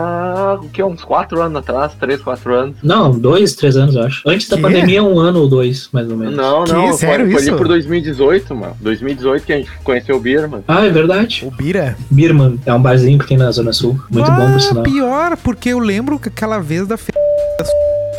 o 0.61 0.69
que, 0.69 0.83
uns 0.83 1.03
4 1.03 1.41
anos 1.41 1.57
atrás, 1.57 1.93
3, 1.99 2.21
4 2.21 2.53
anos. 2.55 2.75
Não, 2.83 3.17
dois, 3.17 3.53
três 3.55 3.75
anos, 3.77 3.95
eu 3.95 4.03
acho. 4.03 4.21
Antes 4.25 4.47
da 4.49 4.55
Que? 4.55 4.61
pandemia, 4.61 5.03
um 5.03 5.19
ano 5.19 5.41
ou 5.41 5.47
dois, 5.49 5.89
mais 5.91 6.09
ou 6.09 6.17
menos. 6.17 6.35
Não, 6.35 6.63
Que? 6.63 6.73
não, 6.73 6.93
Sério 6.93 7.25
foi, 7.25 7.33
foi 7.33 7.41
isso? 7.41 7.49
ali 7.51 7.57
por 7.57 7.67
2018, 7.67 8.55
mano. 8.55 8.73
2018 8.81 8.96
que 9.45 9.53
a 9.53 9.57
gente 9.57 9.69
conheceu 9.83 10.15
o 10.15 10.19
Birman. 10.19 10.61
Ah, 10.67 10.85
é 10.85 10.89
verdade. 10.89 11.43
O 11.45 11.51
Bira. 11.51 11.95
Birman 12.09 12.59
é 12.65 12.73
um 12.73 12.81
barzinho 12.81 13.17
que 13.19 13.27
tem 13.27 13.37
na 13.37 13.51
Zona 13.51 13.71
Sul. 13.73 13.99
Muito 14.09 14.31
bom, 14.31 14.47
Ah, 14.47 14.51
por 14.51 14.61
sinal. 14.61 14.83
pior, 14.83 15.37
porque 15.37 15.69
eu 15.69 15.79
lembro 15.79 16.17
que 16.19 16.29
aquela 16.29 16.59
vez 16.59 16.87
da 16.87 16.97
fe... 16.97 17.11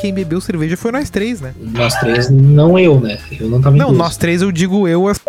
Quem 0.01 0.15
bebeu 0.15 0.41
cerveja 0.41 0.77
foi 0.77 0.93
nós 0.93 1.11
três, 1.11 1.41
né? 1.41 1.53
Nós 1.61 1.93
três, 1.97 2.31
não 2.31 2.79
eu, 2.79 3.01
né? 3.01 3.19
Eu 3.41 3.49
não 3.49 3.61
tava 3.61 3.77
Não, 3.77 3.91
nós 3.91 4.17
três 4.17 4.43
eu 4.43 4.53
digo 4.53 4.87
eu, 4.87 5.09
as- 5.09 5.21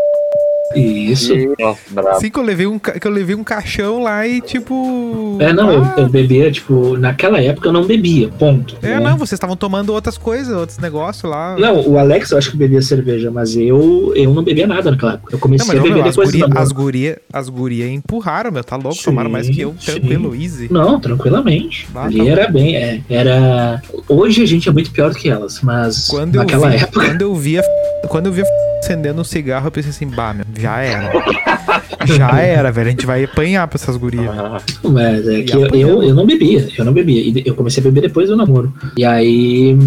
Isso. 0.76 1.34
E, 1.34 1.56
nossa, 1.60 2.10
assim 2.12 2.30
que 2.30 2.38
eu 2.38 2.44
levei 2.44 2.68
um, 2.68 2.78
que 2.78 3.06
eu 3.06 3.12
levei 3.12 3.36
um 3.36 3.44
caixão 3.44 4.04
lá 4.04 4.28
e 4.28 4.40
tipo. 4.42 5.38
É, 5.40 5.52
não, 5.52 5.72
eu, 5.72 5.84
ah, 5.84 5.96
eu 5.98 6.10
bebia, 6.10 6.52
tipo, 6.52 6.96
naquela 6.98 7.42
época 7.42 7.70
eu 7.70 7.74
não 7.74 7.86
bebia, 7.86 8.30
ponto. 8.30 8.78
É, 8.82 8.88
né? 8.88 9.00
não, 9.00 9.18
vocês 9.18 9.34
estavam 9.34 9.56
tomando 9.56 9.92
outras 9.94 10.18
coisas, 10.18 10.56
outros 10.56 10.78
negócios 10.78 11.30
lá. 11.30 11.56
Não, 11.58 11.88
o 11.88 11.98
Alex 11.98 12.32
eu 12.32 12.38
acho 12.38 12.52
que 12.52 12.58
bebia 12.58 12.82
cerveja, 12.82 13.32
mas 13.32 13.56
eu, 13.56 14.14
eu 14.16 14.34
não 14.34 14.44
bebia 14.44 14.68
nada 14.68 14.92
naquela 14.92 15.14
época. 15.14 15.32
Eu 15.32 15.38
Não, 15.38 15.40
comecei 15.40 15.68
mas 15.68 15.80
a 15.80 15.82
beber 15.82 15.96
meu, 15.96 16.06
as 16.06 16.12
depois 16.12 16.32
guria, 16.32 16.48
as 16.56 16.72
guria, 16.72 17.22
as 17.34 17.50
guria 17.50 17.90
empurraram, 17.92 18.52
meu, 18.52 18.64
tá 18.64 18.76
louco, 18.76 18.96
Sim, 18.96 19.06
tomaram 19.06 19.30
mais 19.30 19.50
que 19.50 19.62
eu, 19.62 19.76
sim. 19.80 19.94
tranquilo, 19.94 20.36
easy. 20.36 20.72
Não, 20.72 21.00
tranquilamente. 21.00 21.88
Ah, 21.96 22.06
Ali 22.06 22.18
tá 22.18 22.24
bom. 22.24 22.30
era 22.30 22.48
bem, 22.48 22.76
é, 22.76 23.02
era... 23.10 23.82
Hoje 24.08 24.44
a 24.44 24.46
gente 24.46 24.70
é 24.70 24.72
muito 24.72 24.92
pior 24.92 25.10
do 25.10 25.16
que 25.16 25.30
elas, 25.30 25.62
mas 25.62 26.08
Quando 26.08 26.36
eu 26.36 26.42
naquela 26.42 26.70
vi, 26.70 26.76
época... 26.76 27.06
quando 27.06 27.22
eu 27.22 27.36
via, 27.36 27.64
quando 28.08 28.26
eu 28.28 28.34
via 28.34 28.46
acendendo 28.82 29.22
um 29.22 29.24
cigarro, 29.24 29.68
eu 29.68 29.72
pensei 29.72 29.92
assim, 29.92 30.08
bah, 30.08 30.34
meu, 30.34 30.46
já 30.58 30.80
era. 30.80 31.12
já 32.06 32.40
era, 32.40 32.72
velho, 32.72 32.88
a 32.88 32.92
gente 32.92 33.06
vai 33.06 33.24
apanhar 33.24 33.68
pra 33.68 33.76
essas 33.78 33.96
gurias. 33.98 34.30
Ah, 34.30 34.60
Mas 34.84 35.28
é 35.28 35.42
que 35.44 35.54
eu, 35.56 35.68
eu, 35.68 36.04
eu 36.04 36.16
não 36.16 36.26
bebia, 36.26 36.68
eu 36.78 36.86
não 36.86 36.94
bebia. 36.94 37.22
E 37.22 37.44
eu 37.46 37.54
comecei 37.56 37.82
a 37.82 37.84
beber 37.84 38.02
depois 38.02 38.30
do 38.30 38.36
namoro. 38.38 38.74
E 38.98 39.04
aí... 39.06 39.78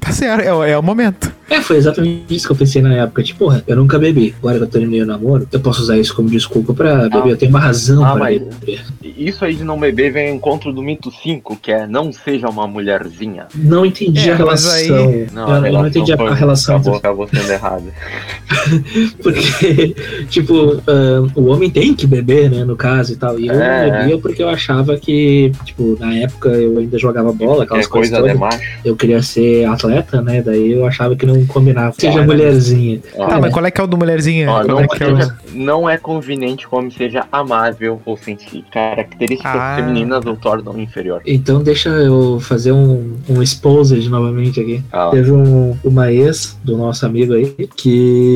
Tá 0.00 0.12
certo, 0.12 0.42
é, 0.46 0.52
o- 0.54 0.64
é 0.64 0.78
o 0.78 0.82
momento. 0.82 1.32
É, 1.50 1.60
foi 1.60 1.76
exatamente 1.76 2.34
isso 2.34 2.46
que 2.46 2.52
eu 2.52 2.56
pensei 2.56 2.80
na 2.80 2.94
época. 2.94 3.22
Tipo, 3.22 3.40
porra, 3.40 3.62
eu 3.66 3.76
nunca 3.76 3.98
bebi. 3.98 4.34
Agora 4.38 4.56
que 4.58 4.64
eu 4.64 4.68
terminei 4.68 5.02
o 5.02 5.06
namoro, 5.06 5.46
eu 5.52 5.60
posso 5.60 5.82
usar 5.82 5.98
isso 5.98 6.14
como 6.14 6.30
desculpa 6.30 6.72
pra 6.72 7.08
beber. 7.08 7.30
eu 7.32 7.36
tenho 7.36 7.50
uma 7.50 7.60
razão 7.60 8.02
Ah, 8.04 8.12
pra 8.12 8.20
mas- 8.24 8.40
beber. 8.40 8.80
Isso 9.02 9.44
aí 9.44 9.54
de 9.54 9.62
não 9.64 9.78
beber 9.78 10.12
vem 10.12 10.30
ao 10.30 10.34
encontro 10.34 10.72
do 10.72 10.82
mito 10.82 11.10
5, 11.10 11.56
que 11.56 11.70
é 11.70 11.86
não 11.86 12.10
seja 12.12 12.48
uma 12.48 12.66
mulherzinha. 12.66 13.46
Não 13.54 13.84
entendi 13.84 14.30
É, 14.30 14.32
a 14.32 14.36
relação. 14.36 14.72
aí- 14.74 14.88
eu, 14.88 15.66
eu 15.66 15.72
não 15.72 15.86
entendi 15.86 16.12
a, 16.12 16.16
foi- 16.16 16.28
a 16.30 16.34
relação. 16.34 16.76
Acabou, 16.76 16.96
entre- 16.96 17.06
acabou 17.08 17.28
sendo 17.28 17.50
errada. 17.52 17.84
Porque, 19.22 19.94
tipo, 20.28 20.80
ah, 20.86 21.26
o 21.34 21.46
homem 21.46 21.70
tem 21.70 21.94
que 21.94 22.06
beber, 22.06 22.50
né, 22.50 22.64
no 22.64 22.76
caso 22.76 23.12
e 23.12 23.16
tal. 23.16 23.38
E 23.38 23.46
eu 23.48 23.54
É, 23.54 23.86
não 23.90 23.98
bebia 24.00 24.18
porque 24.18 24.42
eu 24.42 24.48
achava 24.48 24.96
que, 24.96 25.52
tipo, 25.64 25.96
na 25.98 26.14
época 26.14 26.48
eu 26.50 26.78
ainda 26.78 26.98
jogava 26.98 27.32
bola, 27.32 27.64
aquelas 27.64 27.86
É 27.86 27.88
coisas 27.88 28.18
coisa 28.18 28.36
todas. 28.38 28.60
Eu 28.84 28.96
queria 28.96 29.22
ser 29.22 29.64
atleta, 29.66 30.20
né, 30.22 30.42
daí 30.42 30.72
eu 30.72 30.86
achava 30.86 31.14
que 31.16 31.26
não 31.26 31.44
combinava. 31.46 31.94
Seja 31.98 32.18
Olha. 32.18 32.26
mulherzinha. 32.26 33.00
Ó, 33.16 33.26
Tá, 33.26 33.36
É. 33.36 33.40
mas 33.40 33.52
qual 33.52 33.64
é 33.66 33.70
que 33.70 33.80
é 33.80 33.84
o 33.84 33.86
do 33.86 33.96
mulherzinha? 33.96 34.46
Qual 34.46 34.66
não, 34.66 34.80
é 34.80 34.86
que 34.88 35.02
é 35.02 35.06
o- 35.12 35.16
seja- 35.16 35.36
não 35.54 35.88
é 35.88 35.96
conveniente 35.96 36.66
que 36.68 36.74
o 36.74 36.78
homem 36.78 36.90
seja 36.90 37.24
amável 37.32 38.00
ou 38.04 38.16
sensível. 38.16 38.64
Características 38.72 39.52
Ah. 39.54 39.76
femininas 39.76 40.24
o 40.24 40.34
tornam 40.36 40.78
inferior. 40.80 41.20
Então 41.26 41.62
deixa 41.62 41.88
eu 41.90 42.38
fazer 42.40 42.72
um, 42.72 43.14
um 43.28 43.42
exposed 43.42 44.08
novamente 44.08 44.60
aqui. 44.60 44.82
Ah, 44.92 45.08
Teve 45.10 45.30
um, 45.30 45.76
uma 45.84 46.12
ex 46.12 46.58
do 46.64 46.76
nosso 46.76 47.04
amigo 47.06 47.34
aí 47.34 47.54
que. 47.76 48.31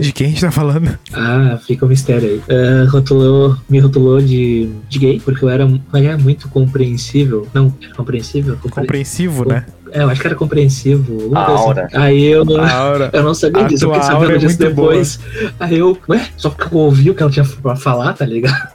De 0.00 0.12
quem 0.12 0.26
a 0.26 0.30
gente 0.30 0.40
tá 0.40 0.50
falando? 0.50 0.98
Ah, 1.12 1.58
fica 1.64 1.84
um 1.84 1.88
mistério 1.88 2.28
aí. 2.28 2.42
Ah, 2.48 2.88
rotulou, 2.90 3.56
me 3.68 3.78
rotulou 3.78 4.20
de, 4.20 4.68
de 4.88 4.98
gay, 4.98 5.20
porque 5.24 5.44
eu 5.44 5.48
era, 5.48 5.64
eu 5.64 5.80
era 5.92 6.18
muito 6.18 6.48
compreensível. 6.48 7.46
Não, 7.54 7.74
era 7.82 7.94
compreensível? 7.94 8.56
Compre- 8.56 8.80
Compreensivo, 8.82 9.48
né? 9.48 9.64
É, 9.92 10.02
eu 10.02 10.10
acho 10.10 10.20
que 10.20 10.26
era 10.26 10.34
compreensivo. 10.34 11.30
A 11.36 11.44
assim. 11.44 11.52
aura. 11.64 11.88
Aí 11.92 12.24
eu. 12.24 12.42
A 12.60 12.84
hora. 12.84 13.10
Eu 13.12 13.22
não 13.22 13.32
sabia 13.32 13.64
A 13.64 13.68
disso, 13.68 13.84
eu 13.84 13.94
fiquei 13.94 14.08
aura 14.08 14.12
sabendo 14.26 14.32
é 14.32 14.38
disso 14.38 14.58
muito 14.60 14.74
depois. 14.74 15.20
Aí 15.60 15.78
eu, 15.78 15.98
ué, 16.08 16.28
só 16.36 16.50
porque 16.50 16.74
eu 16.74 16.78
ouvi 16.80 17.10
o 17.10 17.14
que 17.14 17.22
ela 17.22 17.30
tinha 17.30 17.44
pra 17.62 17.76
falar, 17.76 18.12
tá 18.12 18.26
ligado? 18.26 18.72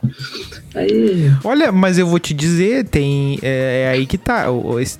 Aí. 0.75 1.31
Olha, 1.43 1.71
mas 1.71 1.97
eu 1.97 2.05
vou 2.07 2.19
te 2.19 2.33
dizer, 2.33 2.85
tem. 2.85 3.39
É, 3.41 3.85
é 3.87 3.89
aí 3.91 4.05
que 4.05 4.17
tá. 4.17 4.45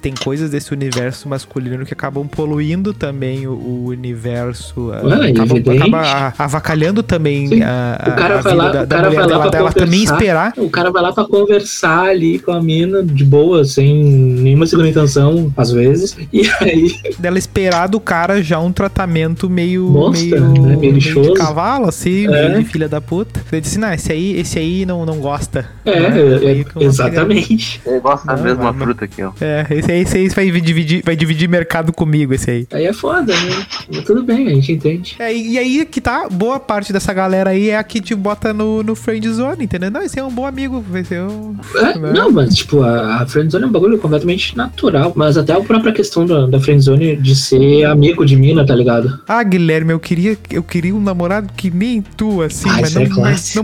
tem 0.01 0.13
coisas 0.13 0.49
desse 0.49 0.73
universo 0.73 1.29
masculino 1.29 1.85
que 1.85 1.93
acabam 1.93 2.27
poluindo 2.27 2.93
também 2.93 3.47
o, 3.47 3.51
o 3.51 3.85
universo. 3.87 4.91
ah, 4.93 5.05
Ué, 5.05 5.29
acabam, 5.29 5.57
evidente. 5.57 5.83
acaba 5.83 6.33
avacalhando 6.37 7.03
também 7.03 7.47
Sim. 7.47 7.61
a, 7.63 7.97
O 8.07 8.15
cara 8.15 8.39
a 8.39 8.41
vai 8.41 8.55
lá, 8.55 8.71
da, 8.71 8.83
o 8.83 8.87
cara 8.87 9.09
vai 9.09 9.27
lá 9.27 9.47
dela, 9.49 9.71
também 9.71 10.03
esperar. 10.03 10.53
O 10.57 10.69
cara 10.69 10.91
vai 10.91 11.01
lá 11.03 11.13
pra 11.13 11.25
conversar 11.25 12.05
ali 12.09 12.39
com 12.39 12.51
a 12.51 12.61
mina 12.61 13.03
de 13.03 13.23
boa, 13.23 13.63
sem 13.63 14.03
nenhuma 14.03 14.65
segunda 14.65 14.89
intenção, 14.89 15.51
às 15.55 15.71
vezes. 15.71 16.17
E 16.31 16.47
aí, 16.61 16.95
Dela 17.17 17.37
esperar 17.37 17.87
do 17.87 17.99
cara 17.99 18.41
já 18.41 18.59
um 18.59 18.71
tratamento 18.71 19.49
meio. 19.49 19.85
Monster, 19.89 20.39
meio, 20.41 20.63
né? 20.63 20.75
Meio 20.77 20.93
meio 20.93 20.97
de 20.97 21.33
cavalo, 21.33 21.87
assim, 21.87 22.25
É. 22.27 22.49
meio 22.49 22.63
de 22.63 22.69
filha 22.69 22.87
da 22.87 23.01
puta. 23.01 23.41
Ele 23.51 23.61
disse, 23.61 23.77
não, 23.77 23.91
esse 23.91 24.11
aí, 24.11 24.39
esse 24.39 24.57
aí 24.57 24.85
não, 24.85 25.05
não 25.05 25.17
gosta. 25.17 25.58
É, 25.85 25.99
Né? 25.99 26.19
é, 26.21 26.65
eu 26.75 26.81
exatamente. 26.81 27.81
Ele 27.85 27.99
gosta 27.99 28.27
da 28.27 28.37
mesma 28.41 28.71
mas- 28.71 28.83
fruta 28.83 29.05
aqui, 29.05 29.23
ó. 29.23 29.31
É, 29.41 29.65
esse 29.71 29.91
aí, 29.91 30.01
esse 30.01 30.39
aí 30.39 30.49
vai 30.51 30.61
dividir, 30.61 31.01
vai 31.05 31.15
dividir 31.15 31.47
mercado 31.49 31.91
comigo, 31.93 32.33
esse 32.33 32.49
aí. 32.49 32.67
Aí 32.71 32.85
é 32.85 32.93
foda, 32.93 33.33
né? 33.33 33.65
Mas 33.93 34.03
tudo 34.03 34.23
bem, 34.23 34.47
a 34.47 34.51
gente 34.51 34.71
entende. 34.71 35.15
É, 35.19 35.33
e 35.35 35.57
aí 35.57 35.85
que 35.85 36.01
tá, 36.01 36.27
boa 36.29 36.59
parte 36.59 36.91
dessa 36.93 37.13
galera 37.13 37.51
aí 37.51 37.69
é 37.69 37.77
a 37.77 37.83
que 37.83 37.99
te 38.01 38.13
bota 38.15 38.53
no, 38.53 38.83
no 38.83 38.95
friend 38.95 39.27
zone, 39.31 39.63
entendeu? 39.65 39.89
Não, 39.91 40.01
esse 40.01 40.19
é 40.19 40.23
um 40.23 40.31
bom 40.31 40.45
amigo, 40.45 40.83
vai 40.89 41.03
ser 41.03 41.21
um... 41.21 41.55
É, 41.75 41.97
Né? 41.97 42.11
não, 42.13 42.31
mas 42.31 42.55
tipo, 42.55 42.81
a, 42.83 43.21
a 43.21 43.25
friendzone 43.27 43.63
é 43.63 43.67
um 43.67 43.71
bagulho 43.71 43.97
completamente 43.97 44.55
natural. 44.55 45.13
Mas 45.15 45.37
até 45.37 45.53
a 45.53 45.61
própria 45.61 45.91
questão 45.91 46.25
da, 46.25 46.45
da 46.47 46.59
friendzone 46.59 47.15
de 47.15 47.35
ser 47.35 47.85
amigo 47.85 48.25
de 48.25 48.35
mina, 48.35 48.65
tá 48.65 48.75
ligado? 48.75 49.19
Ah, 49.27 49.41
Guilherme, 49.43 49.91
eu 49.93 49.99
queria, 49.99 50.37
eu 50.51 50.63
queria 50.63 50.93
um 50.95 51.01
namorado 51.01 51.51
que 51.55 51.69
nem 51.71 52.01
tu, 52.01 52.41
assim, 52.41 52.69
Ah, 52.69 52.77
mas, 52.81 52.89
isso 52.89 52.99
não, 52.99 53.05
é 53.05 53.09
mas 53.21 53.55
não, 53.55 53.63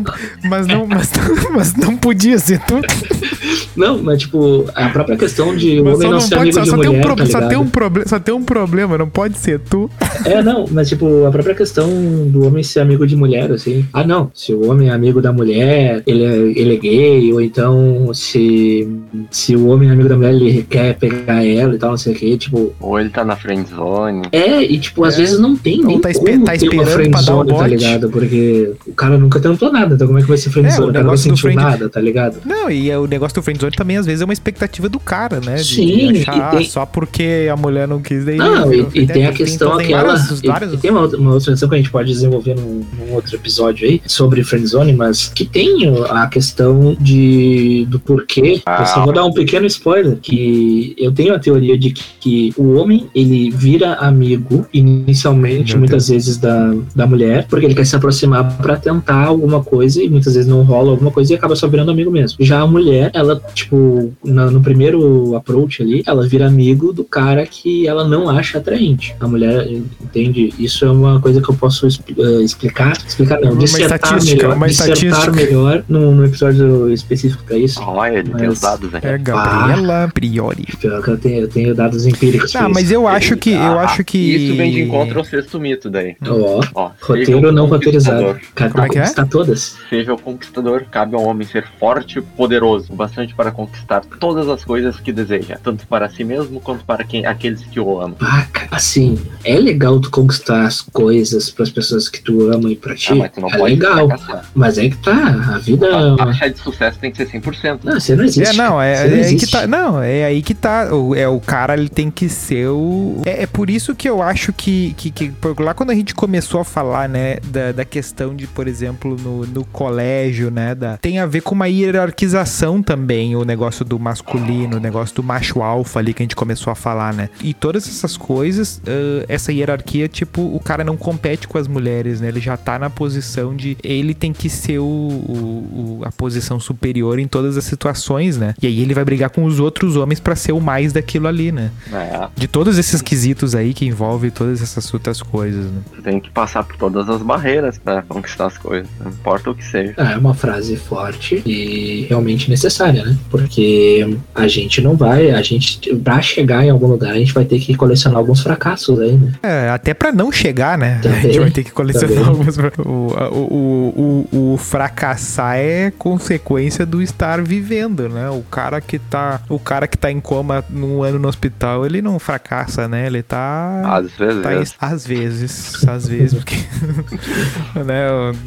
mas 0.49 0.67
não, 0.67 0.87
mas 0.87 1.11
não, 1.11 1.53
mas 1.53 1.73
não 1.75 1.84
podia 1.95 2.39
ser 2.39 2.59
tu. 2.59 2.75
Não, 3.75 4.01
mas 4.01 4.19
tipo, 4.19 4.65
a 4.73 4.87
própria 4.89 5.17
questão 5.17 5.53
de 5.55 5.81
o 5.81 5.83
Mas 5.83 5.95
homem 5.95 6.01
só 6.01 6.07
não 6.07 6.13
não 6.13 6.21
ser 6.21 6.35
amigo 6.35 6.53
só, 6.55 6.61
de 6.61 6.69
só 6.69 6.77
tem 6.77 6.85
mulher, 6.87 6.97
um 6.97 7.01
tá 7.01 7.07
problema, 7.07 7.29
só 7.31 7.37
ligado? 7.39 7.49
tem 7.49 7.59
um 7.59 7.67
problema, 7.67 8.07
só 8.07 8.19
tem 8.19 8.33
um 8.33 8.43
problema, 8.43 8.97
não 8.97 9.09
pode 9.09 9.37
ser 9.37 9.59
tu. 9.59 9.89
É, 10.23 10.41
não, 10.41 10.65
mas 10.71 10.87
tipo, 10.87 11.25
a 11.25 11.31
própria 11.31 11.53
questão 11.53 11.89
do 12.27 12.45
homem 12.47 12.63
ser 12.63 12.79
amigo 12.79 13.05
de 13.05 13.15
mulher, 13.17 13.51
assim. 13.51 13.85
Ah, 13.91 14.05
não, 14.05 14.31
se 14.33 14.53
o 14.53 14.69
homem 14.69 14.87
é 14.87 14.91
amigo 14.93 15.21
da 15.21 15.33
mulher, 15.33 16.01
ele 16.07 16.23
é, 16.23 16.35
ele 16.59 16.73
é 16.75 16.77
gay, 16.77 17.33
ou 17.33 17.41
então 17.41 18.13
se, 18.13 18.87
se 19.29 19.55
o 19.57 19.67
homem 19.67 19.89
é 19.89 19.91
amigo 19.91 20.07
da 20.07 20.15
mulher, 20.15 20.33
ele 20.33 20.63
quer 20.69 20.95
pegar 20.97 21.45
ela 21.45 21.75
e 21.75 21.77
tal, 21.77 21.91
não 21.91 21.97
sei 21.97 22.13
o 22.13 22.15
que, 22.15 22.37
tipo. 22.37 22.73
Ou 22.79 22.97
ele 22.99 23.09
tá 23.09 23.25
na 23.25 23.35
friend 23.35 23.69
zone. 23.69 24.21
É, 24.31 24.63
e 24.63 24.79
tipo, 24.79 25.03
às 25.03 25.15
É. 25.15 25.17
vezes 25.17 25.37
não 25.37 25.55
tem 25.55 25.81
Ou 25.81 25.87
nem 25.87 25.99
tá 25.99 26.09
tá 26.09 26.13
ter 26.13 26.69
uma 26.69 26.83
esperando 26.83 27.11
pra 27.11 27.21
dar 27.21 27.35
o 27.35 27.43
friendzone, 27.43 27.59
tá 27.59 27.67
ligado? 27.67 28.09
Porque 28.09 28.71
o 28.87 28.93
cara 28.93 29.17
nunca 29.17 29.39
tentou 29.41 29.69
nada, 29.71 29.95
então 29.95 30.07
como 30.07 30.17
é 30.19 30.21
que 30.21 30.27
vai 30.29 30.37
ser 30.37 30.49
friendzone? 30.49 30.77
É, 30.77 30.87
o 30.87 30.89
o 30.89 30.93
cara 30.93 31.03
nunca 31.03 31.03
negócio 31.03 31.29
do 31.31 31.37
nada, 31.75 31.89
tá 31.89 31.99
ligado? 32.01 32.37
Não, 32.45 32.69
e 32.69 32.89
é 32.89 32.97
o 32.97 33.05
negócio 33.07 33.35
do 33.35 33.41
friendzone 33.43 33.73
também, 33.75 33.97
às 33.97 34.05
vezes, 34.05 34.21
é 34.21 34.25
uma 34.25 34.33
expectativa 34.33 34.87
do 34.89 34.99
cara, 34.99 35.39
né? 35.39 35.55
De, 35.55 35.63
Sim, 35.63 36.13
de 36.13 36.21
achar, 36.21 36.51
tem- 36.51 36.65
só 36.65 36.85
porque 36.85 37.47
a 37.51 37.55
mulher 37.55 37.87
não 37.87 38.01
quis, 38.01 38.25
daí... 38.25 38.37
Não, 38.37 38.73
e, 38.73 38.87
e 38.93 39.07
tem 39.07 39.25
a 39.25 39.31
questão 39.33 39.79
então 39.79 39.79
aquela. 39.79 40.15
e- 40.15 40.75
E, 40.75 40.77
tem 40.77 40.91
uma, 40.91 41.01
outra- 41.01 41.17
uma 41.19 41.33
outra 41.33 41.51
questão 41.51 41.69
que 41.69 41.75
a 41.75 41.77
gente 41.77 41.89
pode 41.91 42.07
desenvolver 42.11 42.55
num, 42.55 42.83
num 42.97 43.13
outro 43.13 43.35
episódio 43.35 43.87
aí 43.87 44.01
sobre 44.05 44.43
friendzone, 44.43 44.93
mas 44.93 45.27
que 45.33 45.45
tem 45.45 45.77
a 46.09 46.27
questão 46.27 46.95
de 46.99 47.85
do 47.89 47.99
porquê. 47.99 48.61
Ah. 48.65 48.77
Eu 48.81 48.85
só 48.85 49.03
vou 49.03 49.13
dar 49.13 49.25
um 49.25 49.31
pequeno 49.33 49.65
spoiler 49.65 50.17
que 50.17 50.95
eu 50.97 51.11
tenho 51.11 51.33
a 51.33 51.39
teoria 51.39 51.77
de 51.77 51.91
que, 51.91 52.03
que 52.19 52.53
o 52.57 52.73
homem 52.75 53.07
ele 53.13 53.49
vira 53.51 53.93
amigo 53.95 54.65
inicialmente, 54.73 55.77
muitas 55.77 56.09
vezes 56.09 56.37
da, 56.37 56.73
da 56.95 57.05
mulher, 57.07 57.47
porque 57.49 57.65
ele 57.65 57.75
quer 57.75 57.85
se 57.85 57.95
aproximar 57.95 58.57
pra 58.57 58.75
tentar 58.77 59.25
alguma 59.25 59.63
coisa 59.63 60.01
e 60.01 60.09
muitas 60.09 60.33
vezes 60.35 60.49
não 60.49 60.63
rola 60.63 60.91
alguma 60.91 61.11
coisa 61.11 61.33
e 61.33 61.35
acaba 61.35 61.55
só 61.55 61.64
virando 61.67 61.91
amigo 61.91 62.11
mesmo. 62.11 62.37
Já 62.39 62.61
a 62.61 62.67
mulher, 62.67 63.11
ela 63.13 63.41
tipo 63.53 64.13
na- 64.23 64.49
no 64.49 64.61
primeiro 64.61 65.35
approach 65.35 65.81
ali, 65.81 66.03
ela 66.05 66.27
vira 66.27 66.47
amigo 66.47 66.91
do 66.93 67.03
cara 67.03 67.45
que 67.45 67.87
ela 67.87 68.07
não 68.07 68.29
acha 68.29 68.57
atraente. 68.57 69.15
A 69.19 69.27
mulher 69.27 69.67
entende. 70.01 70.53
Isso 70.59 70.85
é 70.85 70.91
uma 70.91 71.19
coisa 71.19 71.41
que 71.41 71.49
eu 71.49 71.55
posso 71.55 71.87
eh, 71.87 72.41
explicar. 72.43 72.93
Explicar 73.07 73.39
não, 73.41 73.53
Uma 73.53 73.63
estatística, 73.63 74.35
melhor. 74.43 74.55
uma 74.57 74.67
estatística. 74.67 75.31
melhor 75.31 75.83
num, 75.87 76.11
num 76.15 76.25
episódio 76.25 76.91
específico 76.91 77.43
pra 77.43 77.57
isso. 77.57 77.79
Olha, 77.81 78.19
ele 78.19 78.29
tem 78.31 78.47
Mas- 78.47 78.53
os 78.57 78.61
dados 78.61 78.93
aí. 78.95 79.01
É 79.03 79.17
Gabriela 79.17 80.09
Priori. 80.13 80.65
Pior 80.79 81.01
que 81.03 81.09
eu 81.09 81.17
tenho, 81.17 81.41
eu 81.41 81.47
tenho 81.47 81.75
dados 81.75 82.05
empíricos. 82.05 82.51
pra 82.51 82.65
Ah, 82.65 82.69
mas 82.69 82.85
isso. 82.85 82.93
eu 82.93 83.07
acho 83.07 83.37
que, 83.37 83.51
eu 83.51 83.59
Ah, 83.59 83.83
acho 83.83 84.03
que... 84.03 84.17
Isso 84.17 84.55
vem 84.55 84.71
de 84.71 84.81
encontro 84.83 85.19
ao 85.19 85.25
sexto 85.25 85.59
mito 85.59 85.89
daí. 85.89 86.15
Ó, 86.27 86.61
Ó, 86.73 86.91
roteiro 87.01 87.25
seja 87.33 87.47
um 87.47 87.51
não 87.51 87.65
roteirizado. 87.67 88.39
Cara, 88.53 88.71
Como 88.71 88.83
é 88.85 88.89
que 88.89 88.99
é? 88.99 89.05
todas. 89.25 89.77
Seja 89.89 90.13
o 90.13 90.17
conquistador, 90.19 90.83
cabe 90.91 91.15
ao 91.15 91.23
homem 91.23 91.47
ser 91.55 91.65
forte 91.79 92.19
e 92.19 92.21
poderoso, 92.21 92.91
bastante 92.93 93.33
para 93.33 93.49
conquistar 93.51 94.01
todas 94.19 94.49
as 94.49 94.63
coisas 94.65 94.99
que 94.99 95.11
deseja, 95.13 95.57
tanto 95.63 95.87
para 95.87 96.09
si 96.09 96.23
mesmo 96.23 96.59
quanto 96.59 96.83
para 96.83 97.03
quem, 97.03 97.25
aqueles 97.25 97.63
que 97.63 97.79
o 97.79 98.01
amam. 98.01 98.17
Ah, 98.19 98.45
cara, 98.51 98.67
assim, 98.71 99.17
é 99.43 99.57
legal 99.57 99.99
tu 99.99 100.09
conquistar 100.11 100.65
as 100.65 100.81
coisas 100.81 101.49
pras 101.49 101.69
pessoas 101.69 102.09
que 102.09 102.21
tu 102.21 102.51
ama 102.51 102.69
e 102.71 102.75
pra 102.75 102.93
ti. 102.95 103.13
Ah, 103.13 103.15
mas 103.15 103.31
tu 103.31 103.39
não 103.41 103.49
é 103.49 103.57
pode 103.57 103.75
legal. 103.75 104.07
fracassar. 104.07 104.45
Mas 104.53 104.77
é 104.77 104.89
que 104.89 104.97
tá, 104.97 105.53
a 105.55 105.57
vida. 105.59 105.85
é 105.87 105.93
A 105.93 105.97
uma- 105.97 106.17
taxa 106.17 106.49
de 106.49 106.59
sucesso 106.59 106.99
tem 106.99 107.11
que 107.11 107.17
ser 107.17 107.27
100%. 107.29 107.79
Não, 107.83 107.99
você 107.99 108.15
não 108.15 108.23
existe. 108.25 108.49
É, 108.49 108.53
não, 108.53 108.81
é, 108.81 108.95
Você 108.95 109.07
não 109.07 109.15
é 109.17 109.25
aí 109.25 109.35
que 109.37 109.47
tá. 109.47 109.67
Não, 109.67 110.01
é 110.03 110.25
aí 110.25 110.41
que 110.41 110.53
tá. 110.53 110.93
O, 110.93 111.15
é, 111.15 111.27
o 111.27 111.39
cara 111.39 111.73
ele 111.75 111.89
tem 111.89 112.11
que 112.11 112.27
ser 112.27 112.67
o. 112.67 113.21
É, 113.25 113.43
é 113.43 113.47
por 113.47 113.69
isso 113.69 113.95
que 113.95 114.09
eu 114.09 114.21
acho 114.21 114.51
que, 114.51 114.93
que, 114.97 115.09
que. 115.11 115.29
por 115.29 115.59
Lá 115.59 115.73
quando 115.73 115.91
a 115.91 115.95
gente 115.95 116.13
começou 116.13 116.59
a 116.59 116.65
falar, 116.65 117.07
né, 117.07 117.37
da, 117.45 117.71
da 117.71 117.85
questão 117.85 118.35
de, 118.35 118.45
por 118.47 118.67
exemplo, 118.67 119.15
no, 119.17 119.45
no 119.45 119.63
colégio, 119.65 120.51
né, 120.51 120.75
da, 120.75 120.97
tem 120.97 121.19
a 121.19 121.25
ver 121.25 121.41
com 121.45 121.53
uma 121.53 121.67
hierarquização 121.69 122.81
também, 122.81 123.35
o 123.35 123.45
negócio 123.45 123.85
do 123.85 123.99
masculino, 123.99 124.77
o 124.77 124.79
negócio 124.79 125.15
do 125.15 125.23
macho 125.23 125.61
alfa 125.61 125.99
ali 125.99 126.13
que 126.13 126.23
a 126.23 126.25
gente 126.25 126.35
começou 126.35 126.71
a 126.71 126.75
falar, 126.75 127.13
né? 127.13 127.29
E 127.41 127.53
todas 127.53 127.87
essas 127.87 128.17
coisas, 128.17 128.81
ãh, 128.87 129.23
essa 129.29 129.53
hierarquia, 129.53 130.07
tipo, 130.07 130.41
o 130.41 130.59
cara 130.59 130.83
não 130.83 130.97
compete 130.97 131.47
com 131.47 131.57
as 131.57 131.67
mulheres, 131.67 132.19
né? 132.19 132.29
Ele 132.29 132.39
já 132.39 132.57
tá 132.57 132.79
na 132.79 132.89
posição 132.89 133.55
de. 133.55 133.77
Ele 133.83 134.13
tem 134.15 134.33
que 134.33 134.49
ser 134.49 134.79
o, 134.79 134.83
o- 134.83 135.99
o- 135.99 136.01
a 136.03 136.11
posição 136.11 136.59
superior 136.59 137.19
em 137.19 137.27
todas 137.27 137.57
as 137.57 137.63
situações, 137.63 138.37
né? 138.37 138.55
E 138.61 138.65
aí 138.67 138.79
ele 138.81 138.93
vai 138.95 139.05
brigar 139.05 139.29
com 139.29 139.43
os 139.45 139.59
outros 139.59 139.95
homens 139.95 140.19
pra 140.19 140.35
ser 140.35 140.51
o 140.51 140.59
mais 140.59 140.91
daquilo 140.93 141.27
ali, 141.27 141.51
né? 141.51 141.71
É, 141.93 142.27
De 142.35 142.47
todos 142.47 142.77
esses 142.79 143.01
quesitos 143.01 143.53
aí 143.53 143.73
que 143.73 143.85
envolve 143.85 144.31
todas 144.31 144.61
essas 144.61 144.91
outras 144.93 145.21
coisas, 145.21 145.65
né? 145.65 145.81
tu 145.95 146.01
tem 146.01 146.19
que 146.19 146.29
passar 146.31 146.63
por 146.63 146.75
todas 146.77 147.07
as 147.07 147.21
barreiras 147.21 147.77
para 147.77 148.01
conquistar 148.01 148.47
as 148.47 148.57
coisas, 148.57 148.87
não 148.99 149.11
importa 149.11 149.51
o 149.51 149.55
que 149.55 149.63
seja. 149.63 149.93
É 149.97 150.17
uma 150.17 150.33
frase 150.33 150.75
forte 150.75 151.34
e 151.45 152.05
realmente 152.09 152.49
necessária, 152.49 153.03
né? 153.03 153.17
Porque 153.29 154.17
a 154.33 154.47
gente 154.47 154.81
não 154.81 154.95
vai, 154.95 155.31
a 155.31 155.41
gente, 155.41 155.95
pra 155.97 156.21
chegar 156.21 156.65
em 156.65 156.69
algum 156.69 156.87
lugar, 156.87 157.11
a 157.13 157.17
gente 157.17 157.33
vai 157.33 157.45
ter 157.45 157.59
que 157.59 157.75
colecionar 157.75 158.19
alguns 158.19 158.41
fracassos 158.41 158.99
aí, 158.99 159.13
né? 159.13 159.31
É, 159.43 159.69
até 159.69 159.93
pra 159.93 160.11
não 160.11 160.31
chegar, 160.31 160.77
né? 160.77 160.97
a 160.99 161.01
Também, 161.01 161.21
gente 161.21 161.39
vai 161.39 161.51
ter 161.51 161.63
que 161.63 161.71
colecionar 161.71 162.09
também. 162.09 162.27
algumas. 162.29 162.57
O, 162.57 163.15
o, 163.31 164.27
o, 164.31 164.53
o 164.53 164.57
fracassar 164.57 165.57
é 165.57 165.91
consequência 165.97 166.85
do 166.85 167.01
estar 167.01 167.41
vivendo, 167.41 168.07
né? 168.09 168.29
O 168.29 168.41
cara 168.43 168.79
que 168.81 168.99
tá. 168.99 169.41
O 169.49 169.59
cara 169.59 169.87
que 169.87 169.97
tá 169.97 170.11
em 170.11 170.19
coma 170.19 170.63
num 170.69 171.03
ano 171.03 171.19
no 171.19 171.27
hospital, 171.27 171.85
ele 171.85 172.01
não 172.01 172.19
fracassa, 172.19 172.87
né? 172.87 173.07
Ele 173.07 173.23
tá. 173.23 173.81
Às 173.85 174.11
vezes, 174.11 174.71
Tá 174.71 174.87
às 174.87 175.07
vezes, 175.07 175.87
às 175.87 176.07
vezes, 176.07 176.33
porque. 176.33 176.55
né, 177.85 178.05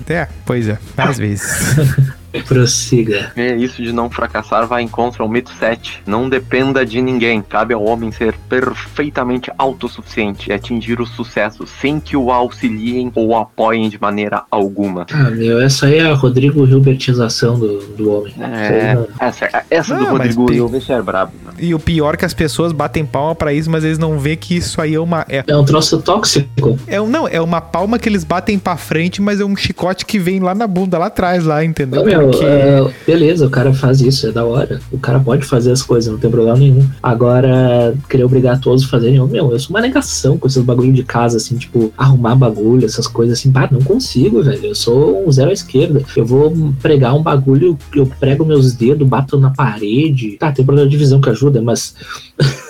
é, 0.08 0.28
pois 0.44 0.68
é, 0.68 0.78
às 0.96 1.18
vezes. 1.18 1.76
Prossiga. 2.46 3.32
É, 3.36 3.54
Isso 3.56 3.82
de 3.82 3.92
não 3.92 4.10
fracassar 4.10 4.66
vai 4.66 4.82
em 4.82 4.88
contra 4.88 5.22
ao 5.22 5.28
mito 5.28 5.50
7. 5.58 6.02
Não 6.06 6.28
dependa 6.28 6.84
de 6.84 7.00
ninguém. 7.00 7.42
Cabe 7.42 7.74
ao 7.74 7.84
homem 7.84 8.10
ser 8.12 8.34
perfeitamente 8.48 9.50
autossuficiente 9.58 10.50
e 10.50 10.52
atingir 10.52 11.00
o 11.00 11.06
sucesso 11.06 11.66
sem 11.66 12.00
que 12.00 12.16
o 12.16 12.30
auxiliem 12.30 13.10
ou 13.14 13.28
o 13.28 13.36
apoiem 13.36 13.88
de 13.88 14.00
maneira 14.00 14.42
alguma. 14.50 15.06
Ah, 15.12 15.30
meu, 15.30 15.60
essa 15.60 15.86
aí 15.86 15.98
é 15.98 16.02
a 16.10 16.14
Rodrigo 16.14 16.66
Hilbertização 16.66 17.58
do, 17.58 17.78
do 17.96 18.10
homem. 18.12 18.32
Isso 18.32 18.42
aí 18.42 18.78
É, 18.80 18.94
não- 18.94 19.08
essa, 19.20 19.64
essa 19.70 19.94
Não, 19.96 20.12
do 20.12 20.18
mas 20.18 20.34
Rodrigo 20.36 20.52
Hilbert 20.52 20.84
é 20.90 21.02
brabo. 21.02 21.32
né? 21.44 21.52
E 21.58 21.74
o 21.74 21.78
pior 21.78 22.14
é 22.14 22.16
que 22.16 22.24
as 22.24 22.34
pessoas 22.34 22.72
batem 22.72 23.04
palma 23.04 23.34
pra 23.34 23.52
isso, 23.52 23.70
mas 23.70 23.84
eles 23.84 23.98
não 23.98 24.18
vê 24.18 24.36
que 24.36 24.56
isso 24.56 24.80
aí 24.80 24.94
é 24.94 25.00
uma. 25.00 25.24
É, 25.28 25.44
É 25.46 25.56
um 25.56 25.64
troço 25.64 26.00
tóxico. 26.02 26.78
é 26.86 27.00
um, 27.00 27.08
não, 27.08 27.26
é 27.26 27.40
uma 27.40 27.60
palma 27.60 27.98
que 27.98 28.08
eles 28.08 28.24
batem 28.24 28.58
pra 28.58 28.76
frente, 28.76 29.20
mas 29.20 29.40
é 29.40 29.44
um 29.44 29.56
chicote 29.56 30.04
que 30.06 30.18
vem 30.18 30.40
lá 30.40 30.54
na 30.54 30.66
bunda, 30.66 30.98
lá 30.98 31.06
atrás, 31.06 31.44
lá, 31.44 31.64
entendeu? 31.64 32.02
Ô, 32.02 32.04
meu, 32.04 32.17
Porque. 32.24 32.44
é, 32.44 32.94
beleza, 33.06 33.46
o 33.46 33.50
cara 33.50 33.72
faz 33.72 34.00
isso, 34.00 34.26
é 34.26 34.32
da 34.32 34.44
hora. 34.44 34.80
O 34.90 34.98
cara 34.98 35.20
pode 35.20 35.44
fazer 35.44 35.72
as 35.72 35.82
coisas, 35.82 36.10
não 36.10 36.18
tem 36.18 36.30
problema 36.30 36.58
nenhum. 36.58 36.86
Agora, 37.02 37.94
querer 38.08 38.24
obrigar 38.24 38.60
todos 38.60 38.84
a 38.84 38.88
fazerem, 38.88 39.20
meu, 39.26 39.50
eu 39.50 39.58
sou 39.58 39.74
uma 39.74 39.80
negação 39.80 40.38
com 40.38 40.46
esses 40.46 40.62
bagulho 40.62 40.92
de 40.92 41.02
casa, 41.02 41.36
assim, 41.36 41.56
tipo, 41.56 41.92
arrumar 41.96 42.34
bagulho, 42.34 42.84
essas 42.84 43.06
coisas 43.06 43.38
assim. 43.38 43.50
Pá, 43.50 43.68
não 43.70 43.80
consigo, 43.80 44.42
velho. 44.42 44.66
Eu 44.66 44.74
sou 44.74 45.26
um 45.26 45.32
zero 45.32 45.50
à 45.50 45.52
esquerda. 45.52 46.02
Eu 46.16 46.26
vou 46.26 46.54
pregar 46.80 47.14
um 47.14 47.22
bagulho, 47.22 47.78
eu 47.94 48.06
prego 48.18 48.44
meus 48.44 48.72
dedos, 48.72 49.06
bato 49.06 49.38
na 49.38 49.50
parede. 49.50 50.36
Tá, 50.38 50.52
tem 50.52 50.64
problema 50.64 50.88
de 50.88 50.96
visão 50.96 51.20
que 51.20 51.30
ajuda, 51.30 51.60
mas. 51.60 51.94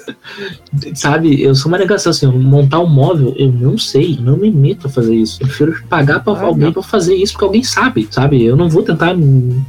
Sabe, 0.95 1.43
eu 1.43 1.55
sou 1.55 1.71
uma 1.71 1.79
negação 1.79 2.11
assim, 2.11 2.27
montar 2.27 2.81
um 2.81 2.87
móvel, 2.87 3.35
eu 3.37 3.51
não 3.53 3.77
sei, 3.79 4.19
não 4.21 4.37
me 4.37 4.51
meto 4.51 4.87
a 4.87 4.91
fazer 4.91 5.15
isso. 5.15 5.39
Eu 5.43 5.47
prefiro 5.47 5.75
pagar 5.89 6.21
pra 6.21 6.33
Ah, 6.35 6.43
alguém 6.45 6.67
não. 6.67 6.73
pra 6.73 6.83
fazer 6.83 7.15
isso, 7.15 7.33
porque 7.33 7.45
alguém 7.45 7.63
sabe, 7.63 8.07
sabe? 8.11 8.45
Eu 8.45 8.57
não 8.57 8.69
vou 8.69 8.83
tentar 8.83 9.15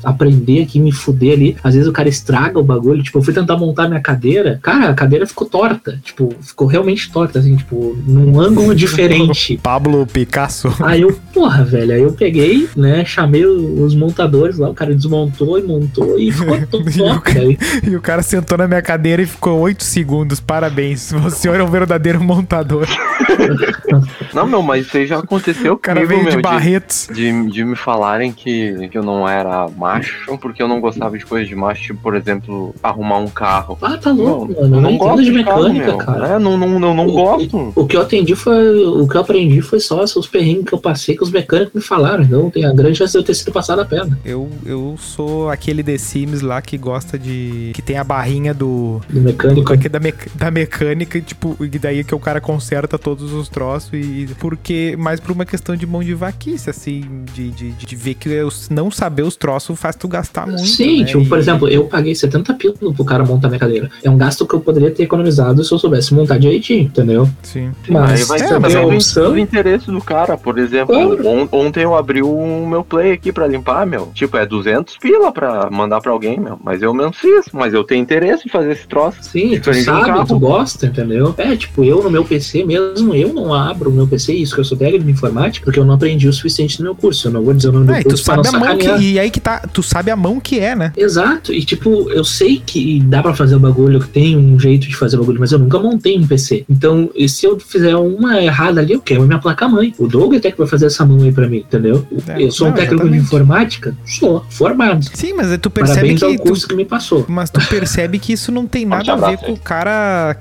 aprender 0.04 0.62
aqui, 0.64 0.80
me 0.80 0.92
fuder 0.92 1.34
ali. 1.34 1.58
Às 1.64 1.74
vezes 1.74 1.88
o 1.90 1.92
cara 1.94 2.10
estraga 2.10 2.60
o 2.60 2.64
bagulho. 2.64 3.02
Tipo, 3.04 3.20
eu 3.20 3.24
fui 3.24 3.34
tentar 3.34 3.58
montar 3.58 3.88
minha 3.88 4.02
cadeira, 4.02 4.60
cara, 4.62 4.90
a 4.90 4.94
cadeira 4.94 5.26
ficou 5.26 5.48
torta. 5.48 6.00
Tipo, 6.04 6.34
ficou 6.42 6.68
realmente 6.68 7.12
torta, 7.12 7.40
assim, 7.40 7.56
tipo, 7.56 7.98
num 8.08 8.40
ângulo 8.40 8.76
diferente. 8.76 9.60
Pablo 9.64 10.06
Picasso. 10.06 10.74
Aí 10.84 11.02
eu, 11.02 11.18
porra, 11.34 11.64
velho, 11.64 11.94
aí 11.94 12.02
eu 12.02 12.12
peguei, 12.14 12.68
né, 12.76 13.04
chamei 13.06 13.46
os 13.46 13.96
montadores 13.96 14.58
lá, 14.58 14.70
o 14.70 14.74
cara 14.74 14.94
desmontou 14.94 15.58
e 15.58 15.64
montou 15.64 16.20
e 16.20 16.32
ficou 16.32 16.60
todo 16.70 16.90
E 16.90 17.02
o 17.02 17.22
cara- 17.22 17.58
E 17.92 17.96
o 17.96 18.02
cara 18.02 18.22
sentou 18.22 18.58
na 18.58 18.68
minha 18.68 18.82
cadeira 18.82 19.22
e 19.22 19.26
ficou 19.26 19.60
8 19.60 19.84
segundos. 19.84 20.29
Parabéns. 20.40 21.12
O 21.14 21.30
senhor 21.30 21.60
é 21.60 21.64
um 21.64 21.68
verdadeiro 21.70 22.22
montador. 22.22 22.86
Não, 24.34 24.46
meu, 24.46 24.62
mas 24.62 24.86
isso 24.86 24.98
aí 24.98 25.08
já 25.08 25.20
aconteceu 25.20 25.74
O 25.74 25.78
cara 25.78 26.02
comigo, 26.02 26.16
veio 26.20 26.30
de 26.30 26.36
meu, 26.38 26.42
Barretos. 26.44 27.08
de, 27.14 27.50
de 27.50 27.64
me 27.64 27.76
falarem 27.76 28.32
que, 28.32 28.88
que 28.90 28.98
eu 28.98 29.04
não 29.04 29.28
era 29.28 29.68
macho, 29.70 30.38
porque 30.38 30.62
eu 30.62 30.68
não 30.68 30.80
gostava 30.80 31.18
de 31.18 31.26
coisas 31.26 31.48
de 31.48 31.56
macho, 31.56 31.82
tipo, 31.84 32.00
por 32.02 32.16
exemplo, 32.16 32.74
arrumar 32.82 33.18
um 33.20 33.28
carro. 33.28 33.78
ah, 33.82 33.98
tá 33.98 34.12
louco, 34.12 34.54
Não, 34.54 34.62
mano. 34.62 34.76
Eu 34.78 34.82
não 34.82 34.90
entendo 34.92 35.00
gosto 35.00 35.24
de 35.24 35.44
carro, 35.44 35.64
mecânica, 35.64 35.86
meu. 35.88 35.98
cara. 35.98 36.28
É, 36.36 36.40
não, 36.40 36.58
não, 36.58 36.80
não, 36.80 36.94
não 36.94 37.08
O- 37.08 37.12
gosto. 37.14 37.72
O 37.76 37.86
que 37.88 37.96
eu 37.98 38.02
atendi 38.02 38.36
foi. 38.36 38.86
O 38.86 39.08
que 39.08 39.16
eu 39.16 39.22
aprendi 39.22 39.62
foi 39.62 39.80
só 39.80 40.04
os 40.04 40.28
perrengues 40.28 40.66
que 40.66 40.74
eu 40.74 40.80
passei 40.80 41.16
que 41.16 41.24
os 41.24 41.32
mecânicos 41.32 41.74
me 41.74 41.82
falaram. 41.82 42.24
Então 42.24 42.50
tem 42.50 42.66
a 42.66 42.74
grande 42.74 42.98
chance 42.98 43.14
de 43.14 43.20
eu 43.20 43.24
ter 43.24 43.34
sido 43.34 43.52
passado 43.52 43.80
a 43.82 43.86
perna. 43.86 44.18
Eu, 44.26 44.50
eu 44.66 44.96
sou 45.00 45.50
aquele 45.50 45.84
The 45.84 45.98
Sims 45.98 46.42
lá 46.42 46.62
que 46.62 46.78
gosta 46.78 47.18
de. 47.18 47.72
que 47.74 47.82
tem 47.82 47.98
a 47.98 48.04
barrinha 48.04 48.54
do. 48.54 49.02
Do 49.10 49.22
mecânico. 49.22 49.76
do- 49.76 49.90
da, 49.90 50.00
mec- 50.00 50.19
da 50.36 50.50
mecânica, 50.52 51.18
e, 51.18 51.22
tipo, 51.22 51.56
e 51.62 51.68
daí 51.80 52.04
que 52.04 52.14
o 52.16 52.20
cara 52.20 52.40
conserta 52.42 52.98
todos 52.98 53.32
os 53.34 53.50
troços 53.50 53.92
e. 53.94 54.30
Porque, 54.40 54.96
mais 54.98 55.20
por 55.20 55.32
uma 55.32 55.46
questão 55.46 55.76
de 55.76 55.86
mão 55.86 56.04
de 56.04 56.14
vaquice, 56.14 56.70
assim, 56.70 57.04
de, 57.34 57.50
de, 57.52 57.72
de 57.72 57.96
ver 57.96 58.14
que 58.16 58.30
eu 58.30 58.50
não 58.70 58.90
saber 58.92 59.24
os 59.24 59.36
troços 59.36 59.80
faz 59.80 59.96
tu 59.96 60.08
gastar 60.08 60.46
muito. 60.48 60.66
Sim, 60.66 61.00
né? 61.02 61.06
tipo, 61.06 61.26
por 61.28 61.38
E- 61.38 61.42
exemplo, 61.42 61.68
eu 61.68 61.86
paguei 61.86 62.14
70 62.16 62.54
pila 62.56 62.74
pro 62.94 63.06
cara 63.06 63.24
montar 63.24 63.48
minha 63.48 63.60
cadeira. 63.60 63.90
É 64.04 64.10
um 64.10 64.18
gasto 64.18 64.46
que 64.46 64.54
eu 64.56 64.60
poderia 64.60 64.92
ter 64.92 65.04
economizado 65.04 65.64
se 65.64 65.72
eu 65.74 65.78
soubesse 65.80 66.14
montar 66.14 66.38
direitinho, 66.38 66.84
entendeu? 66.84 67.30
Sim. 67.44 67.72
Mas 67.88 68.28
vai 68.28 68.40
é, 68.42 68.60
mas 68.60 68.76
a 68.76 68.80
é 68.80 68.82
do, 68.82 68.88
opção. 68.94 69.38
interesse 69.38 69.88
do 69.88 70.02
cara. 70.02 70.38
Por 70.38 70.58
exemplo, 70.58 70.96
Claro. 70.96 71.28
on- 71.28 71.48
ontem 71.52 71.84
eu 71.84 71.96
abri 71.96 72.22
o 72.22 72.66
meu 72.68 72.84
play 72.84 73.12
aqui 73.12 73.32
pra 73.32 73.48
limpar, 73.48 73.86
meu. 73.86 74.08
Tipo, 74.14 74.38
é 74.38 74.46
200 74.46 74.98
pila 74.98 75.32
pra 75.32 75.70
mandar 75.70 76.02
pra 76.02 76.12
alguém, 76.12 76.40
meu. 76.40 76.60
Mas 76.64 76.82
eu 76.82 76.94
menos 76.94 77.18
fiz. 77.18 77.46
Mas 77.54 77.74
eu 77.74 77.84
tenho 77.84 78.02
interesse 78.02 78.48
em 78.48 78.52
fazer 78.52 78.72
esse 78.72 78.88
troço. 78.88 79.18
Sim, 79.22 79.50
tu 79.60 79.72
Diferente 79.72 79.86
de 80.00 80.12
um 80.12 80.16
sabe, 80.16 80.28
carro. 80.28 80.28
tu 80.28 80.40
gosta, 80.40 80.86
entendeu? 80.86 81.36
É, 81.38 81.56
tipo, 81.56 81.84
eu 81.84 82.04
no 82.04 82.10
meu 82.10 82.24
PC 82.24 82.64
mesmo, 82.64 83.14
eu 83.14 83.34
não 83.34 83.54
abro 83.54 83.90
o 83.90 83.94
meu 83.94 84.08
PC, 84.08 84.34
isso 84.34 84.54
que 84.54 84.62
eu 84.62 84.66
sou 84.66 84.78
técnico 84.78 85.06
de 85.06 85.12
informática, 85.12 85.64
porque 85.64 85.80
eu 85.80 85.86
não 85.86 85.94
aprendi 85.94 86.28
o 86.28 86.34
suficiente 86.34 86.80
no 86.80 86.86
meu 86.86 86.96
curso. 86.96 87.28
Eu 87.28 87.32
não 87.32 87.44
vou 87.44 87.54
dizer 87.54 87.70
o 87.70 87.72
nome 87.72 87.88
do 87.88 87.94
É, 87.94 88.02
e 88.02 88.04
tu 88.04 88.10
curso 88.10 88.26
pra 88.26 88.38
não 88.38 88.44
sabe 88.44 88.58
a 88.58 88.68
mão 88.68 88.78
que. 88.78 89.04
E 89.04 89.20
aí 89.20 89.30
que 89.30 89.40
tá. 89.40 89.60
Tu 89.72 89.84
sabe 89.84 90.12
a 90.12 90.16
mão 90.16 90.40
que 90.40 90.60
é, 90.60 90.76
né? 90.76 90.94
Exato, 90.96 91.54
e 91.54 91.64
tipo, 91.64 92.10
eu 92.10 92.24
sei 92.24 92.62
que 92.66 93.00
dá 93.02 93.22
pra 93.22 93.34
fazer 93.34 93.56
o 93.56 93.60
bagulho, 93.60 94.00
que 94.00 94.10
tem 94.10 94.38
um 94.38 94.60
jeito 94.60 94.88
de 94.88 94.96
fazer 94.96 95.18
o 95.18 95.20
bagulho, 95.20 95.40
mas 95.40 95.52
eu 95.52 95.60
nunca 95.60 95.80
montei 95.80 96.18
um 96.18 96.28
PC. 96.28 96.66
Então, 96.70 97.10
e 97.16 97.28
se 97.28 97.46
eu 97.46 97.60
fizer 97.60 97.96
uma 97.96 98.42
errada 98.42 98.82
ali, 98.82 98.94
eu 98.94 99.02
quero 99.02 99.24
minha 99.24 99.40
placa-mãe. 99.40 99.94
O 99.98 100.08
Doug 100.08 100.36
até 100.36 100.52
que 100.52 100.58
vai 100.58 100.68
fazer 100.68 100.88
essa 100.88 101.06
mão 101.06 101.22
aí 101.22 101.32
pra 101.32 101.48
mim, 101.48 101.58
entendeu? 101.58 102.06
É, 102.28 102.44
eu 102.44 102.52
sou 102.52 102.68
um 102.68 102.70
não, 102.70 102.78
técnico 102.78 103.04
de 103.04 103.16
exatamente. 103.16 103.26
informática? 103.26 103.96
Sou, 104.06 104.46
formado. 104.50 105.06
Sim, 105.14 105.34
mas 105.34 105.52
aí 105.52 105.58
tu 105.58 105.70
percebe 105.70 106.00
Parabéns 106.00 106.24
ao 106.24 106.30
que. 106.32 106.38
Tu, 106.38 106.44
curso 106.44 106.68
que 106.68 106.76
me 106.76 106.86
passou. 106.86 107.26
Mas 107.28 107.50
tu 107.50 107.60
percebe 107.68 108.20
que 108.20 108.34
isso 108.34 108.52
não 108.52 108.68
tem 108.68 108.86
nada 108.86 109.14
a 109.14 109.16
ver 109.16 109.38
com 109.38 109.54
o 109.54 109.60
cara, 109.60 109.89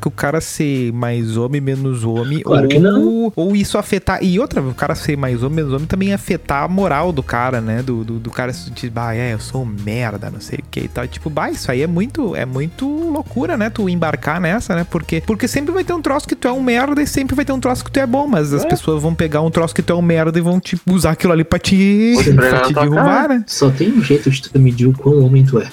com 0.00 0.08
o 0.08 0.12
cara 0.12 0.40
ser 0.40 0.92
mais 0.92 1.36
homem, 1.36 1.60
menos 1.60 2.04
homem, 2.04 2.40
Claro 2.40 2.62
ou, 2.64 2.68
que 2.68 2.78
não. 2.78 3.32
ou 3.34 3.56
isso 3.56 3.76
afetar. 3.78 4.22
E 4.22 4.38
outra, 4.38 4.60
o 4.60 4.74
cara 4.74 4.94
ser 4.94 5.16
mais 5.16 5.42
homem, 5.42 5.56
menos 5.56 5.72
homem 5.72 5.86
também 5.86 6.12
afetar 6.12 6.64
a 6.64 6.68
moral 6.68 7.12
do 7.12 7.22
cara, 7.22 7.60
né? 7.60 7.82
Do, 7.82 8.04
do, 8.04 8.18
do 8.18 8.30
cara 8.30 8.52
se 8.52 8.64
sentir, 8.66 8.90
bah, 8.90 9.14
é, 9.14 9.34
eu 9.34 9.40
sou 9.40 9.62
um 9.62 9.66
merda, 9.84 10.30
não 10.30 10.40
sei 10.40 10.58
o 10.60 10.64
que 10.70 10.80
e 10.80 10.88
tal. 10.88 11.06
Tipo, 11.06 11.28
bah, 11.30 11.50
isso 11.50 11.70
aí 11.70 11.82
é 11.82 11.86
muito, 11.86 12.34
é 12.36 12.44
muito 12.46 12.86
loucura, 12.86 13.56
né? 13.56 13.70
Tu 13.70 13.88
embarcar 13.88 14.40
nessa, 14.40 14.74
né? 14.74 14.86
Porque, 14.88 15.22
porque 15.26 15.46
sempre 15.48 15.72
vai 15.72 15.84
ter 15.84 15.92
um 15.92 16.02
troço 16.02 16.26
que 16.28 16.34
tu 16.36 16.48
é 16.48 16.52
um 16.52 16.62
merda 16.62 17.02
e 17.02 17.06
sempre 17.06 17.34
vai 17.34 17.44
ter 17.44 17.52
um 17.52 17.60
troço 17.60 17.84
que 17.84 17.90
tu 17.90 17.98
é 18.00 18.06
bom, 18.06 18.26
mas 18.26 18.52
as 18.52 18.64
É. 18.64 18.68
pessoas 18.68 19.02
vão 19.02 19.14
pegar 19.14 19.40
um 19.42 19.50
troço 19.50 19.74
que 19.74 19.82
tu 19.82 19.92
é 19.92 19.96
um 19.96 20.02
merda 20.02 20.38
e 20.38 20.42
vão, 20.42 20.60
tipo, 20.60 20.92
usar 20.94 21.12
aquilo 21.12 21.32
ali 21.32 21.44
pra 21.44 21.58
te, 21.58 22.14
pra 22.34 22.60
te 22.62 22.72
derrubar, 22.74 23.04
cara. 23.04 23.28
né? 23.34 23.44
Só 23.46 23.70
tem 23.70 23.90
um 23.92 24.02
jeito 24.02 24.30
de 24.30 24.42
tu 24.42 24.58
medir 24.58 24.86
o 24.88 24.92
quão 24.92 25.24
homem 25.24 25.44
tu 25.44 25.58
é. 25.60 25.68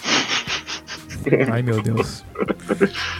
Ai, 1.51 1.61
meu 1.63 1.81
Deus. 1.81 2.23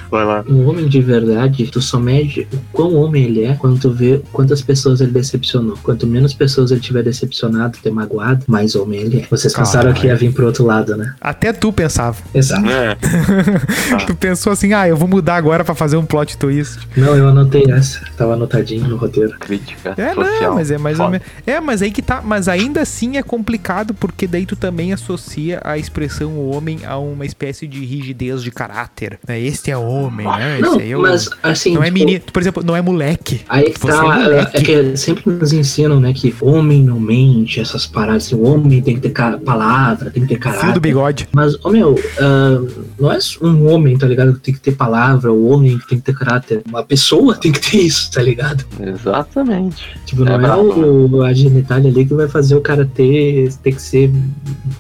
Vai 0.10 0.26
lá. 0.26 0.44
Um 0.48 0.68
homem 0.68 0.88
de 0.88 1.02
verdade, 1.02 1.66
tu 1.72 1.82
só 1.82 2.00
mede 2.00 2.48
o 2.54 2.58
quão 2.72 2.96
homem 2.96 3.24
ele 3.24 3.44
é 3.44 3.56
quando 3.56 3.80
tu 3.80 3.92
vê 3.92 4.22
quantas 4.32 4.62
pessoas 4.62 5.02
ele 5.02 5.12
decepcionou. 5.12 5.78
Quanto 5.84 6.06
menos 6.08 6.34
pessoas 6.34 6.72
ele 6.72 6.80
tiver 6.82 7.04
decepcionado, 7.04 7.78
ter 7.82 7.92
magoado, 7.92 8.44
mais 8.48 8.76
homem 8.76 9.02
ele 9.02 9.22
é. 9.22 9.28
Vocês 9.30 9.54
pensaram 9.54 9.94
que 9.94 10.08
ia 10.08 10.16
vir 10.16 10.34
pro 10.34 10.46
outro 10.46 10.66
lado, 10.66 10.96
né? 10.96 11.14
Até 11.22 11.54
tu 11.54 11.72
pensava. 11.72 12.18
Exato. 12.34 12.66
É. 12.70 12.96
Tu 14.06 14.16
pensou 14.16 14.52
assim, 14.54 14.74
ah, 14.74 14.88
eu 14.88 14.96
vou 14.98 15.08
mudar 15.08 15.36
agora 15.36 15.64
pra 15.64 15.74
fazer 15.74 15.98
um 15.98 16.06
plot 16.06 16.38
twist. 16.38 16.88
Não, 16.96 17.16
eu 17.16 17.28
anotei 17.30 17.64
essa. 17.72 18.02
Tava 18.18 18.34
anotadinho 18.34 18.88
no 18.88 18.98
roteiro. 18.98 19.32
Crítica 19.40 19.94
É, 19.98 20.14
social. 20.14 20.42
não, 20.42 20.56
mas 20.56 20.72
é 20.72 20.78
mais 20.78 21.00
ou 21.00 21.10
menos. 21.10 21.26
É, 21.46 21.60
mas 21.60 21.82
aí 21.82 21.92
que 21.92 22.02
tá. 22.02 22.22
Mas 22.24 22.48
ainda 22.48 22.82
assim 22.82 23.18
é 23.18 23.24
complicado, 23.24 23.94
porque 23.94 24.28
daí 24.28 24.46
tu 24.46 24.56
também 24.56 24.94
associa 24.94 25.60
a 25.64 25.78
expressão 25.78 26.38
homem 26.50 26.80
a 26.86 26.98
uma 26.98 27.26
espécie 27.26 27.68
de 27.68 27.84
rigidez 27.86 28.44
de 28.44 28.52
caráter. 28.52 29.05
Né? 29.28 29.40
Este 29.40 29.72
é 29.72 29.78
homem, 29.78 30.26
né? 30.28 30.60
Não, 30.60 30.74
Esse 30.74 30.82
aí 30.84 30.92
é 30.92 30.98
o. 30.98 31.02
mas 31.02 31.30
assim. 31.44 31.74
Não 31.74 31.82
é 31.84 31.86
tipo, 31.88 32.00
menino. 32.00 32.22
Por 32.32 32.42
exemplo, 32.42 32.64
não 32.64 32.76
é 32.76 32.82
moleque. 32.82 33.42
Aí 33.48 33.72
que 33.72 33.80
Você 33.80 33.88
tá, 33.88 34.20
é 34.20 34.24
moleque. 34.24 34.58
é 34.58 34.62
que 34.62 34.98
sempre 34.98 35.32
nos 35.32 35.54
ensinam, 35.54 36.00
né, 36.00 36.14
que 36.14 36.34
homem 36.42 36.84
não 36.84 37.00
mente, 37.00 37.60
essas 37.60 37.86
paradas, 37.86 38.26
assim, 38.26 38.36
o 38.36 38.44
homem 38.44 38.82
tem 38.82 38.96
que 39.00 39.10
ter 39.10 39.40
palavra, 39.40 40.10
tem 40.12 40.26
que 40.26 40.36
ter 40.36 40.42
Fio 40.42 40.52
do 40.52 40.58
caráter. 40.60 40.80
bigode. 40.80 41.28
Mas, 41.32 41.56
ô 41.64 41.70
meu, 41.70 42.00
ah, 42.20 42.62
não 43.00 43.12
é 43.12 43.18
um 43.42 43.72
homem, 43.72 43.98
tá 43.98 44.08
ligado, 44.08 44.34
que 44.34 44.40
tem 44.40 44.54
que 44.54 44.60
ter 44.60 44.72
palavra, 44.74 45.32
o 45.32 45.48
homem 45.50 45.78
que 45.78 45.88
tem 45.88 45.98
que 46.00 46.06
ter 46.06 46.16
caráter. 46.16 46.62
Uma 46.68 46.84
pessoa 46.84 47.36
tem 47.36 47.52
que 47.52 47.60
ter 47.60 47.78
isso, 47.78 48.12
tá 48.12 48.22
ligado? 48.22 48.66
Exatamente. 48.80 49.84
Tipo, 50.06 50.24
É 50.24 50.26
não 50.26 50.34
é, 50.36 50.38
brabo, 50.38 51.08
o, 51.18 51.22
a 51.24 51.34
genitália 51.34 51.90
ali 51.90 52.06
que 52.06 52.14
vai 52.14 52.28
fazer 52.28 52.56
o 52.56 52.62
cara 52.62 52.86
ter, 52.86 53.52
ter 53.64 53.74
que 53.74 53.82
ser, 53.82 54.12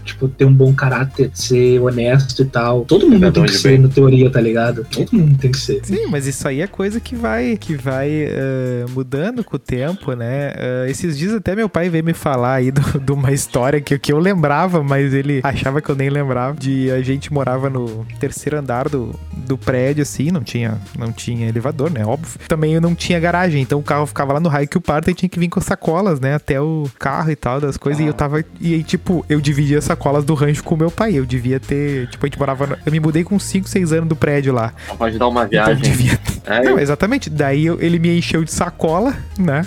tipo, 0.03 0.27
ter 0.27 0.45
um 0.45 0.53
bom 0.53 0.73
caráter, 0.73 1.29
ser 1.33 1.79
honesto 1.79 2.41
e 2.41 2.45
tal. 2.45 2.85
Todo 2.85 3.09
mundo 3.09 3.31
tem 3.31 3.43
que 3.43 3.51
ser, 3.53 3.69
bem. 3.69 3.79
na 3.79 3.88
teoria, 3.88 4.14
tá 4.30 4.41
ligado? 4.41 4.86
Todo 4.91 5.13
mundo 5.13 5.38
tem 5.38 5.51
que 5.51 5.58
ser. 5.58 5.82
Sim, 5.84 6.08
mas 6.08 6.25
isso 6.25 6.47
aí 6.47 6.62
é 6.62 6.67
coisa 6.67 6.99
que 6.99 7.15
vai 7.15 7.58
que 7.58 7.75
vai 7.75 8.10
eh, 8.10 8.86
mudando 8.89 9.43
com 9.43 9.56
o 9.56 9.60
tempo, 9.60 10.13
né? 10.13 10.54
Eh, 10.56 10.86
esses 10.89 11.17
dias 11.17 11.34
até 11.34 11.56
meu 11.56 11.69
pai 11.69 11.89
veio 11.89 12.04
me 12.04 12.13
falar 12.13 12.56
aí 12.56 12.71
de 12.71 13.12
uma 13.12 13.32
história 13.32 13.82
que, 13.82 13.97
que 13.97 14.12
eu 14.12 14.19
lembrava, 14.19 14.84
mas 14.84 15.13
ele 15.13 15.41
achava 15.43 15.82
que 15.82 15.89
eu 15.89 15.95
nem 15.95 16.10
lembrava. 16.10 16.56
De 16.58 16.91
a 16.91 17.01
gente 17.01 17.34
morava 17.34 17.69
no 17.69 18.06
terceiro 18.19 18.58
andar 18.58 18.89
do, 18.89 19.13
do 19.32 19.58
prédio, 19.58 20.04
assim, 20.04 20.32
não 20.32 20.43
tinha, 20.43 20.80
não 20.97 21.12
tinha 21.12 21.47
elevador, 21.47 21.91
né? 21.91 22.06
Óbvio. 22.06 22.39
Também 22.47 22.73
eu 22.73 22.82
não 22.82 22.95
tinha 22.95 23.19
garagem, 23.19 23.62
então 23.62 23.80
o 23.80 23.84
carro 23.84 24.06
ficava 24.06 24.34
lá 24.34 24.39
no 24.39 24.49
raio 24.49 24.67
que 24.67 24.78
o 24.78 24.82
parto 24.82 25.10
e 25.10 25.13
tinha 25.13 25.30
que 25.30 25.39
vir 25.39 25.49
com 25.49 25.62
sacolas, 25.62 26.19
né? 26.19 26.36
Até 26.36 26.60
o 26.60 26.89
carro 26.99 27.32
e 27.32 27.36
tal, 27.36 27.60
das 27.60 27.78
coisas. 27.78 28.01
E 28.01 28.08
eu 28.08 28.13
tava. 28.13 28.43
E 28.60 28.73
aí, 28.73 28.84
tipo, 28.84 29.25
eu 29.30 29.39
dividia 29.41 29.78
as 29.78 29.86
sacolas 29.86 30.23
do 30.23 30.34
rancho 30.34 30.63
com 30.63 30.75
o 30.75 30.78
meu 30.78 30.91
pai. 30.91 31.17
Eu 31.17 31.25
devia 31.25 31.60
ter. 31.60 32.08
Tipo, 32.10 32.25
a 32.25 32.28
gente 32.30 32.39
morava. 32.39 32.80
eu 32.86 32.91
me 32.91 32.99
mudei 32.99 33.23
com 33.23 33.38
5, 33.38 33.67
6 33.67 33.93
anos 33.93 34.05
do 34.08 34.15
prédio 34.15 34.54
lá. 34.54 34.74
Pode 34.98 35.18
dar 35.18 35.28
uma 35.28 35.46
Então 35.46 35.65
viagem. 35.65 35.82
devia 35.82 36.20
É, 36.46 36.62
não, 36.63 36.78
exatamente. 36.80 37.30
Daí 37.30 37.68
ele 37.80 37.98
me 38.00 38.18
encheu 38.18 38.44
de 38.44 38.52
sacola, 38.52 39.13
né? 39.38 39.65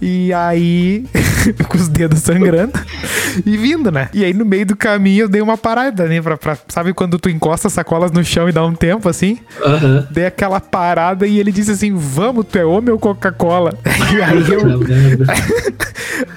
E 0.00 0.32
aí, 0.32 1.04
com 1.68 1.76
os 1.76 1.88
dedos 1.88 2.20
sangrando 2.20 2.72
e 3.44 3.56
vindo, 3.56 3.90
né? 3.90 4.08
E 4.12 4.24
aí 4.24 4.32
no 4.32 4.44
meio 4.44 4.64
do 4.66 4.76
caminho 4.76 5.24
eu 5.24 5.28
dei 5.28 5.40
uma 5.42 5.56
parada, 5.58 6.06
né? 6.06 6.22
Pra, 6.22 6.36
pra- 6.36 6.58
sabe 6.68 6.92
quando 6.94 7.18
tu 7.18 7.28
encosta 7.28 7.66
as 7.68 7.74
sacolas 7.74 8.10
no 8.12 8.24
chão 8.24 8.48
e 8.48 8.52
dá 8.52 8.64
um 8.64 8.74
tempo 8.74 9.08
assim? 9.08 9.38
Aham. 9.64 10.06
Dei 10.10 10.26
aquela 10.26 10.60
parada 10.60 11.26
e 11.26 11.38
ele 11.38 11.50
disse 11.52 11.70
assim: 11.72 11.92
Vamos, 11.94 12.46
tu 12.46 12.58
é 12.58 12.64
homem 12.64 12.90
ou 12.90 12.98
Coca-Cola? 12.98 13.72
E 14.14 14.22
aí 14.22 14.52
eu. 14.52 14.80
Tá 15.26 15.34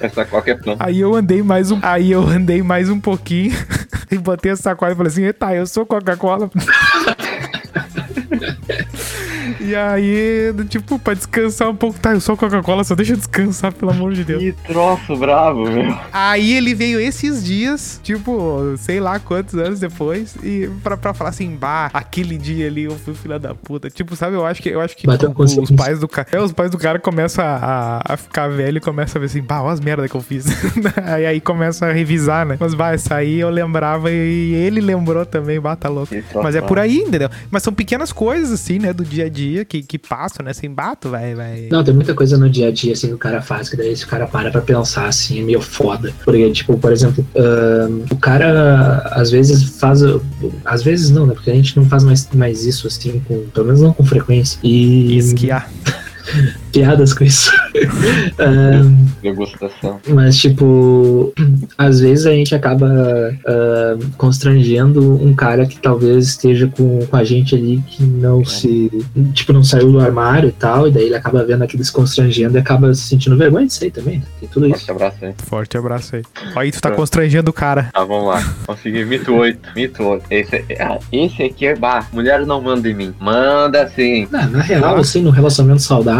essa 0.00 0.24
qualquer 0.24 0.58
plano. 0.60 0.78
Aí 0.80 1.00
eu 1.00 1.14
andei 1.14 1.42
mais 1.42 1.70
um. 1.70 1.78
Aí 1.82 2.10
eu 2.10 2.22
andei 2.26 2.62
mais 2.62 2.88
um 2.90 2.98
pouquinho 2.98 3.52
e 4.10 4.18
botei 4.18 4.50
a 4.52 4.56
sacola 4.56 4.92
e 4.92 4.96
falei 4.96 5.12
assim: 5.12 5.22
Eita, 5.22 5.54
eu 5.54 5.66
sou 5.66 5.86
Coca-Cola. 5.86 6.50
E 9.68 9.76
aí, 9.76 10.54
tipo, 10.68 10.98
pra 10.98 11.12
descansar 11.14 11.68
um 11.68 11.76
pouco, 11.76 11.98
tá, 12.00 12.12
eu 12.12 12.20
sou 12.20 12.36
Coca-Cola, 12.36 12.82
só 12.84 12.94
deixa 12.94 13.12
eu 13.12 13.16
descansar, 13.18 13.72
pelo 13.72 13.90
amor 13.90 14.12
de 14.14 14.24
Deus. 14.24 14.42
Que 14.42 14.52
troço 14.66 15.14
bravo, 15.16 15.70
meu. 15.70 15.94
Aí 16.12 16.52
ele 16.54 16.74
veio 16.74 16.98
esses 16.98 17.44
dias, 17.44 18.00
tipo, 18.02 18.74
sei 18.78 18.98
lá 18.98 19.18
quantos 19.18 19.54
anos 19.54 19.78
depois, 19.80 20.36
e 20.42 20.70
pra, 20.82 20.96
pra 20.96 21.12
falar 21.12 21.30
assim, 21.30 21.54
bah, 21.54 21.90
aquele 21.92 22.38
dia 22.38 22.66
ali 22.66 22.84
eu 22.84 22.96
fui 22.98 23.14
filha 23.14 23.38
da 23.38 23.54
puta. 23.54 23.90
Tipo, 23.90 24.16
sabe, 24.16 24.36
eu 24.36 24.46
acho 24.46 24.62
que 24.62 24.70
eu 24.70 24.80
acho 24.80 24.96
que 24.96 25.06
Bateu 25.06 25.30
o- 25.30 25.34
com 25.34 25.42
os 25.42 25.70
pais 25.70 26.00
do 26.00 26.08
cara. 26.08 26.28
É, 26.32 26.40
os 26.40 26.52
pais 26.52 26.70
do 26.70 26.78
cara 26.78 26.98
começam 26.98 27.44
a, 27.44 28.00
a, 28.06 28.14
a 28.14 28.16
ficar 28.16 28.48
velho 28.48 28.78
e 28.78 28.80
começam 28.80 29.18
a 29.18 29.20
ver 29.20 29.26
assim, 29.26 29.42
bah, 29.42 29.60
olha 29.62 29.72
as 29.74 29.80
merda 29.80 30.08
que 30.08 30.14
eu 30.14 30.22
fiz. 30.22 30.46
aí, 31.04 31.26
aí 31.26 31.40
começa 31.40 31.86
a 31.86 31.92
revisar, 31.92 32.46
né? 32.46 32.56
Mas 32.58 32.72
bah, 32.72 32.94
essa 32.94 33.16
aí 33.16 33.38
eu 33.40 33.50
lembrava 33.50 34.10
e 34.10 34.54
ele 34.54 34.80
lembrou 34.80 35.26
também, 35.26 35.60
bah, 35.60 35.76
tá 35.76 35.88
louco. 35.90 36.14
Mas 36.42 36.54
é 36.54 36.60
por 36.62 36.78
aí, 36.78 36.96
entendeu? 36.96 37.28
Mas 37.50 37.62
são 37.62 37.72
pequenas 37.72 38.12
coisas, 38.12 38.50
assim, 38.52 38.78
né, 38.78 38.92
do 38.92 39.04
dia 39.04 39.26
a 39.26 39.28
dia 39.28 39.57
dia 39.58 39.64
que, 39.64 39.82
que 39.82 39.98
passam, 39.98 40.44
né? 40.44 40.52
Sem 40.52 40.70
bato, 40.70 41.10
vai, 41.10 41.34
vai. 41.34 41.68
Não, 41.70 41.82
tem 41.82 41.94
muita 41.94 42.14
coisa 42.14 42.36
no 42.36 42.48
dia 42.48 42.68
a 42.68 42.70
dia, 42.70 42.92
assim, 42.92 43.08
que 43.08 43.14
o 43.14 43.18
cara 43.18 43.42
faz, 43.42 43.68
que 43.68 43.76
daí 43.76 43.96
se 43.96 44.04
o 44.04 44.08
cara 44.08 44.26
para 44.26 44.50
pra 44.50 44.60
pensar, 44.60 45.06
assim, 45.06 45.40
é 45.40 45.42
meio 45.42 45.60
foda. 45.60 46.12
Porque, 46.24 46.50
tipo, 46.52 46.78
por 46.78 46.92
exemplo, 46.92 47.26
ahn, 47.36 48.04
o 48.10 48.16
cara 48.16 48.98
às 49.12 49.30
vezes 49.30 49.78
faz. 49.78 50.00
Às 50.64 50.82
vezes 50.82 51.10
não, 51.10 51.26
né? 51.26 51.34
Porque 51.34 51.50
a 51.50 51.54
gente 51.54 51.76
não 51.76 51.84
faz 51.86 52.04
mais, 52.04 52.28
mais 52.34 52.64
isso, 52.64 52.86
assim, 52.86 53.20
com, 53.26 53.46
pelo 53.48 53.66
menos 53.66 53.80
não 53.80 53.92
com 53.92 54.04
frequência. 54.04 54.58
E. 54.62 55.16
Esquiar. 55.16 55.70
Piadas 56.72 57.12
com 57.14 57.24
isso. 57.24 57.50
Ahn, 58.38 59.06
Degustação. 59.22 60.00
Mas, 60.08 60.36
tipo, 60.38 61.32
às 61.76 62.00
vezes 62.00 62.26
a 62.26 62.30
gente 62.32 62.54
acaba 62.54 62.88
ah, 63.46 63.96
constrangendo 64.16 65.14
um 65.22 65.34
cara 65.34 65.66
que 65.66 65.78
talvez 65.78 66.28
esteja 66.28 66.66
com, 66.68 67.04
com 67.06 67.16
a 67.16 67.24
gente 67.24 67.54
ali 67.54 67.82
que 67.86 68.02
não 68.04 68.44
se. 68.44 68.90
Tipo, 69.32 69.52
não 69.52 69.64
saiu 69.64 69.90
do 69.92 70.00
armário 70.00 70.48
e 70.48 70.52
tal, 70.52 70.86
e 70.88 70.90
daí 70.90 71.04
ele 71.04 71.14
acaba 71.16 71.44
vendo 71.44 71.62
aquilo 71.62 71.82
se 71.84 71.92
constrangendo 71.92 72.56
e 72.56 72.60
acaba 72.60 72.94
se 72.94 73.02
sentindo 73.02 73.36
vergonha 73.36 73.66
disso 73.66 73.84
aí 73.84 73.90
também, 73.90 74.18
né? 74.18 74.24
Tem 74.40 74.48
tudo 74.48 74.66
isso. 74.68 74.78
Forte 74.86 74.90
abraço 74.90 75.24
aí. 75.24 75.34
Forte 75.38 75.78
abraço 75.78 76.16
aí. 76.16 76.22
Aí 76.56 76.72
tu 76.72 76.80
tá 76.80 76.90
É. 76.90 76.92
constrangendo 76.92 77.50
o 77.50 77.52
cara. 77.54 77.90
Tá, 77.92 78.04
vamos 78.04 78.26
lá. 78.28 78.42
Consegui. 78.66 79.04
Mito 79.04 79.34
8. 79.34 79.70
Mito 79.74 80.02
8. 80.02 80.24
Esse, 80.30 80.64
é- 80.68 80.82
ah, 80.82 80.98
esse 81.12 81.42
aqui 81.42 81.66
é 81.66 81.74
bar. 81.74 82.08
Mulher 82.12 82.44
não 82.46 82.60
manda 82.60 82.88
em 82.88 82.94
mim. 82.94 83.14
Manda 83.20 83.88
sim. 83.88 84.28
Na, 84.30 84.46
na 84.46 84.60
real, 84.60 84.96
assim, 84.96 85.22
no 85.22 85.30
relacionamento 85.30 85.82
saudável, 85.82 86.17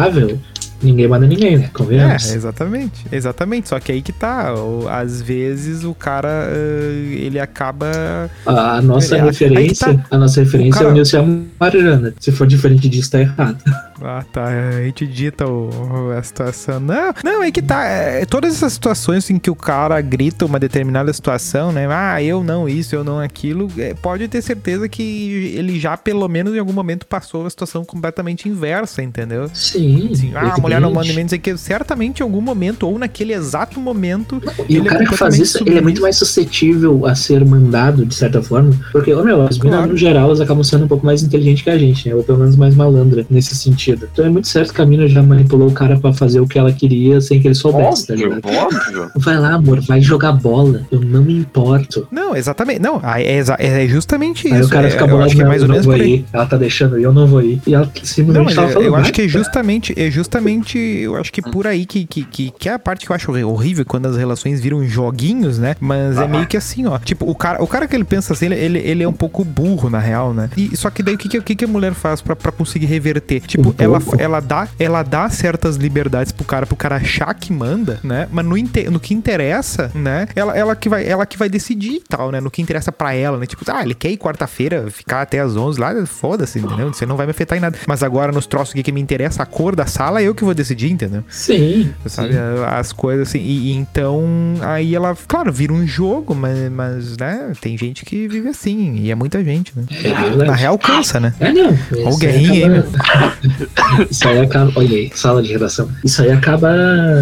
ninguém 0.83 1.09
manda 1.09 1.27
ninguém, 1.27 1.57
né? 1.59 1.65
É, 1.65 1.69
Convenhamos. 1.69 2.33
exatamente. 2.35 3.05
Exatamente. 3.11 3.69
Só 3.69 3.81
que 3.81 3.91
aí 3.93 4.01
que 4.03 4.13
tá. 4.13 4.53
Às 4.91 5.21
vezes 5.23 5.85
o 5.85 5.95
cara, 5.95 6.49
eh, 6.51 7.15
ele 7.25 7.41
acaba. 7.41 8.31
A, 8.47 8.81
nossa 8.83 9.17
É, 9.17 9.23
referência, 9.23 9.95
tá. 9.95 10.05
a 10.11 10.19
nossa 10.19 10.41
referência 10.41 10.79
cara- 10.79 10.89
é 10.89 10.91
o 10.91 10.95
Nilson 10.95 11.45
Mariana. 11.59 12.15
Se 12.21 12.31
for 12.33 12.47
diferente 12.47 12.89
disso, 12.89 13.11
tá 13.11 13.21
errado. 13.21 13.59
Ah, 14.03 14.25
tá. 14.33 14.47
A 14.47 14.83
gente 14.83 15.07
dita 15.07 15.47
o, 15.47 16.13
a 16.17 16.23
situação. 16.23 16.81
Não, 16.81 17.13
não, 17.25 17.43
é 17.43 17.51
que 17.51 17.63
tá. 17.63 17.85
é, 17.85 18.25
todas 18.25 18.55
essas 18.55 18.73
situações 18.73 19.29
em 19.31 19.39
que 19.39 19.51
o 19.51 19.55
cara 19.55 20.01
grita 20.01 20.45
uma 20.45 20.59
determinada 20.59 21.13
situação, 21.13 21.73
né? 21.73 21.87
Ah, 21.91 22.23
eu 22.23 22.43
não 22.43 22.69
isso, 22.69 22.95
eu 22.95 23.05
não 23.05 23.19
aquilo. 23.21 23.71
é, 23.79 23.95
pode 23.95 24.27
ter 24.29 24.43
certeza 24.43 24.89
que 24.89 25.53
ele 25.57 25.79
já, 25.79 25.97
pelo 25.97 26.27
menos 26.29 26.55
em 26.55 26.59
algum 26.59 26.73
momento, 26.73 27.07
passou 27.07 27.47
a 27.47 27.51
situação 27.51 27.85
completamente 27.85 28.49
inversa, 28.49 29.03
entendeu? 29.03 29.51
Sim. 29.53 30.11
Assim, 30.13 30.33
ah, 30.35 30.55
a 30.55 30.61
mulher 30.61 30.81
não 30.81 30.93
manda 30.93 31.13
dizer 31.13 31.39
que 31.39 31.57
certamente 31.57 32.21
em 32.21 32.23
algum 32.23 32.41
momento, 32.41 32.87
ou 32.87 32.99
naquele 32.99 33.33
exato 33.33 33.81
momento, 33.81 34.41
E 34.69 34.77
Ele 34.77 34.81
o 34.81 34.87
é 34.87 34.91
cara 34.91 35.07
que 35.07 35.17
faz 35.17 35.39
isso, 35.39 35.63
ele 35.67 35.79
é 35.79 35.81
muito 35.81 36.01
mais 36.01 36.17
suscetível 36.17 37.07
a 37.07 37.15
ser 37.15 37.45
mandado, 37.45 38.05
de 38.07 38.15
certa 38.15 38.43
forma. 38.43 38.73
Porque, 38.93 39.13
ô 39.13 39.23
meu, 39.25 39.43
as 39.43 39.59
Claro. 39.59 39.89
no 39.89 39.97
geral, 39.97 40.27
elas 40.27 40.41
acabam 40.41 40.63
sendo 40.63 40.85
um 40.85 40.89
pouco 40.89 41.05
mais 41.05 41.23
inteligentes 41.23 41.63
que 41.63 41.71
a 41.71 41.79
gente, 41.79 42.09
né? 42.09 42.15
Ou 42.15 42.23
pelo 42.23 42.39
menos 42.39 42.57
mais 42.57 42.75
malandra 42.75 43.27
nesse 43.29 43.55
sentido. 43.55 43.88
Então 43.93 44.25
é 44.25 44.29
muito 44.29 44.49
certo 44.49 44.73
que 44.75 44.81
a 44.83 44.87
mina 44.87 45.07
já 45.09 45.23
manipulou 45.23 45.69
o 45.69 45.73
cara 45.73 45.99
pra 45.99 46.13
fazer 46.13 46.41
o 46.41 46.47
que 46.47 46.59
ela 46.59 46.73
queria 46.73 47.21
sem 47.21 47.41
que 47.41 47.49
ele 47.49 47.55
soubesse, 47.55 48.07
tá 48.07 48.15
Óbvio, 48.15 48.29
ligado? 48.35 48.57
óbvio. 48.57 49.11
Vai 49.17 49.39
lá, 49.39 49.55
amor, 49.55 49.81
vai 49.81 50.01
jogar 50.01 50.33
bola. 50.33 50.83
Eu 50.91 51.01
não 51.01 51.23
me 51.23 51.35
importo. 51.39 52.07
Não, 52.11 52.35
exatamente. 52.37 52.81
Não, 52.81 53.01
aí 53.03 53.25
é, 53.25 53.43
é 53.59 53.87
justamente 53.89 54.49
Aí 54.53 54.61
isso. 54.61 54.69
o 54.69 54.73
cara 54.73 54.87
é, 54.89 54.91
fica 54.91 55.05
eu 55.05 55.09
bolado, 55.09 55.27
acho 55.27 55.35
que 55.37 55.41
é 55.41 55.45
não, 55.45 55.51
mais 55.51 55.63
ou 55.63 55.67
eu 55.67 55.69
não 55.69 55.75
menos 55.75 55.87
vou 55.87 55.95
aí. 55.95 56.15
ir. 56.17 56.25
Ela 56.33 56.47
tá 56.47 56.57
deixando, 56.57 56.99
eu 56.99 57.13
não 57.13 57.27
vou 57.27 57.43
ir. 57.43 57.61
E 57.67 57.75
ela 57.75 57.85
Não, 57.87 57.93
simplesmente 58.05 58.45
mas 58.47 58.55
tava 58.55 58.69
eu, 58.69 58.73
falando. 58.73 58.87
eu 58.89 58.95
acho 58.97 59.03
"Vai, 59.05 59.13
que 59.13 59.23
é 59.23 59.25
tá." 59.25 59.31
justamente, 59.31 59.95
é 59.97 60.11
justamente, 60.11 60.79
eu 60.79 61.17
acho 61.17 61.33
que 61.33 61.43
por 61.43 61.67
aí 61.67 61.87
que, 61.87 62.05
que, 62.07 62.25
que, 62.25 62.51
que 62.59 62.69
é 62.69 62.73
a 62.75 62.79
parte 62.79 63.07
que 63.07 63.13
eu 63.13 63.17
acho 63.17 63.31
horrível 63.47 63.85
quando 63.87 64.07
as 64.07 64.17
relações 64.17 64.61
viram 64.61 64.85
joguinhos, 64.87 65.59
né? 65.59 65.75
Mas 65.81 66.17
é 66.19 66.25
Ah. 66.25 66.29
meio 66.29 66.47
que 66.47 66.57
assim, 66.57 66.87
ó. 66.87 66.99
Tipo, 66.99 67.29
o 67.31 67.35
cara, 67.35 67.63
o 67.63 67.67
cara 67.67 67.87
que 67.87 67.95
ele 67.97 68.05
pensa 68.05 68.33
assim, 68.33 68.47
ele, 68.47 68.55
ele, 68.57 68.79
ele 68.79 69.03
é 69.03 69.09
um 69.09 69.13
pouco 69.13 69.45
burro, 69.45 69.89
na 69.91 69.99
real, 69.99 70.33
né? 70.35 70.51
E, 70.57 70.77
só 70.77 70.91
que 70.91 71.03
daí 71.03 71.15
o 71.15 71.19
que, 71.19 71.41
que, 71.41 71.55
que 71.57 71.65
a 71.65 71.69
mulher 71.69 71.95
faz 71.95 72.21
pra, 72.21 72.35
pra 72.37 72.53
conseguir 72.53 72.87
reverter? 72.87 73.41
Tipo, 73.41 73.75
ela, 73.79 74.01
pouco. 74.01 74.21
ela, 74.21 74.41
dá, 74.41 74.69
ela 74.79 75.03
dá 75.03 75.29
certas 75.29 75.77
liberdades 75.77 76.33
pro 76.33 76.45
cara, 76.45 76.67
pro 76.67 76.77
cara 76.77 76.97
achar 76.97 77.33
que 77.35 77.53
manda, 77.53 78.01
né? 78.03 78.29
Mas 78.31 78.45
no, 78.45 78.57
inte- 78.57 78.89
no 78.91 78.99
que 79.01 79.15
interessa, 79.15 79.91
né? 79.95 80.29
Ela, 80.35 80.57
ela, 80.57 80.77
que 80.77 80.89
vai, 80.89 81.07
ela 81.07 81.25
que 81.27 81.39
vai 81.39 81.49
decidir 81.49 81.95
e 81.95 82.01
tal, 82.01 82.31
né? 82.31 82.41
No 82.41 82.51
que 82.51 82.61
interessa 82.63 82.91
pra 82.93 83.15
ela, 83.15 83.39
né? 83.39 83.47
Tipo, 83.47 83.65
ah, 83.71 83.83
ele 83.83 83.95
quer 83.95 84.11
ir 84.11 84.17
quarta-feira, 84.19 84.91
ficar 84.91 85.23
até 85.23 85.41
as 85.41 85.57
11 85.57 85.79
lá, 85.81 86.07
foda-se, 86.07 86.59
entendeu? 86.59 86.93
Você 86.93 87.07
não 87.07 87.17
vai 87.17 87.27
me 87.27 87.31
afetar 87.31 87.57
em 87.57 87.61
nada. 87.61 87.79
Mas 87.87 88.03
agora 88.03 88.33
nos 88.33 88.47
troços 88.47 88.73
aqui 88.73 88.83
que 88.83 88.93
me 88.93 89.01
interessa, 89.01 89.43
a 89.43 89.47
cor 89.47 89.75
da 89.77 89.87
sala, 89.87 90.23
eu 90.23 90.35
que 90.35 90.45
vou 90.45 90.55
decidir, 90.55 90.91
entendeu? 90.91 91.23
Sim. 91.29 91.93
Sabe? 92.07 92.33
sim. 92.33 92.39
As 92.67 92.93
coisas 92.93 93.29
assim. 93.29 93.39
E, 93.41 93.73
e 93.73 93.77
então, 93.77 94.25
aí 94.63 94.95
ela, 94.95 95.17
claro, 95.27 95.53
vira 95.53 95.73
um 95.73 95.87
jogo, 95.87 96.35
mas, 96.35 96.71
mas, 96.71 97.17
né? 97.17 97.53
Tem 97.61 97.77
gente 97.77 98.05
que 98.05 98.27
vive 98.29 98.49
assim. 98.49 98.97
E 98.97 99.11
é 99.11 99.15
muita 99.15 99.43
gente, 99.45 99.73
né? 99.77 99.85
É. 99.91 100.45
Na 100.45 100.55
real, 100.55 100.79
cansa, 100.79 101.19
né? 101.21 101.33
É, 101.41 101.53
não. 101.53 101.69
Olha 101.93 102.07
o 102.07 102.11
Isso 102.11 102.27
aí 102.27 102.65
acaba- 102.65 103.33
Isso 104.11 104.27
aí 104.29 104.39
acaba. 104.41 104.73
Olha 104.77 104.97
aí, 104.97 105.11
sala 105.15 105.43
de 105.43 105.53
redação. 105.53 105.89
Isso 106.05 106.23
aí 106.23 106.31
acaba 106.31 106.69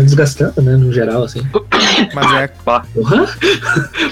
desgastando, 0.02 0.60
né? 0.62 0.76
No 0.76 0.92
geral, 0.92 1.24
assim. 1.24 1.40
Mas 2.14 2.32
é. 2.34 2.48
Pá, 2.64 2.84
Porra! 2.94 3.26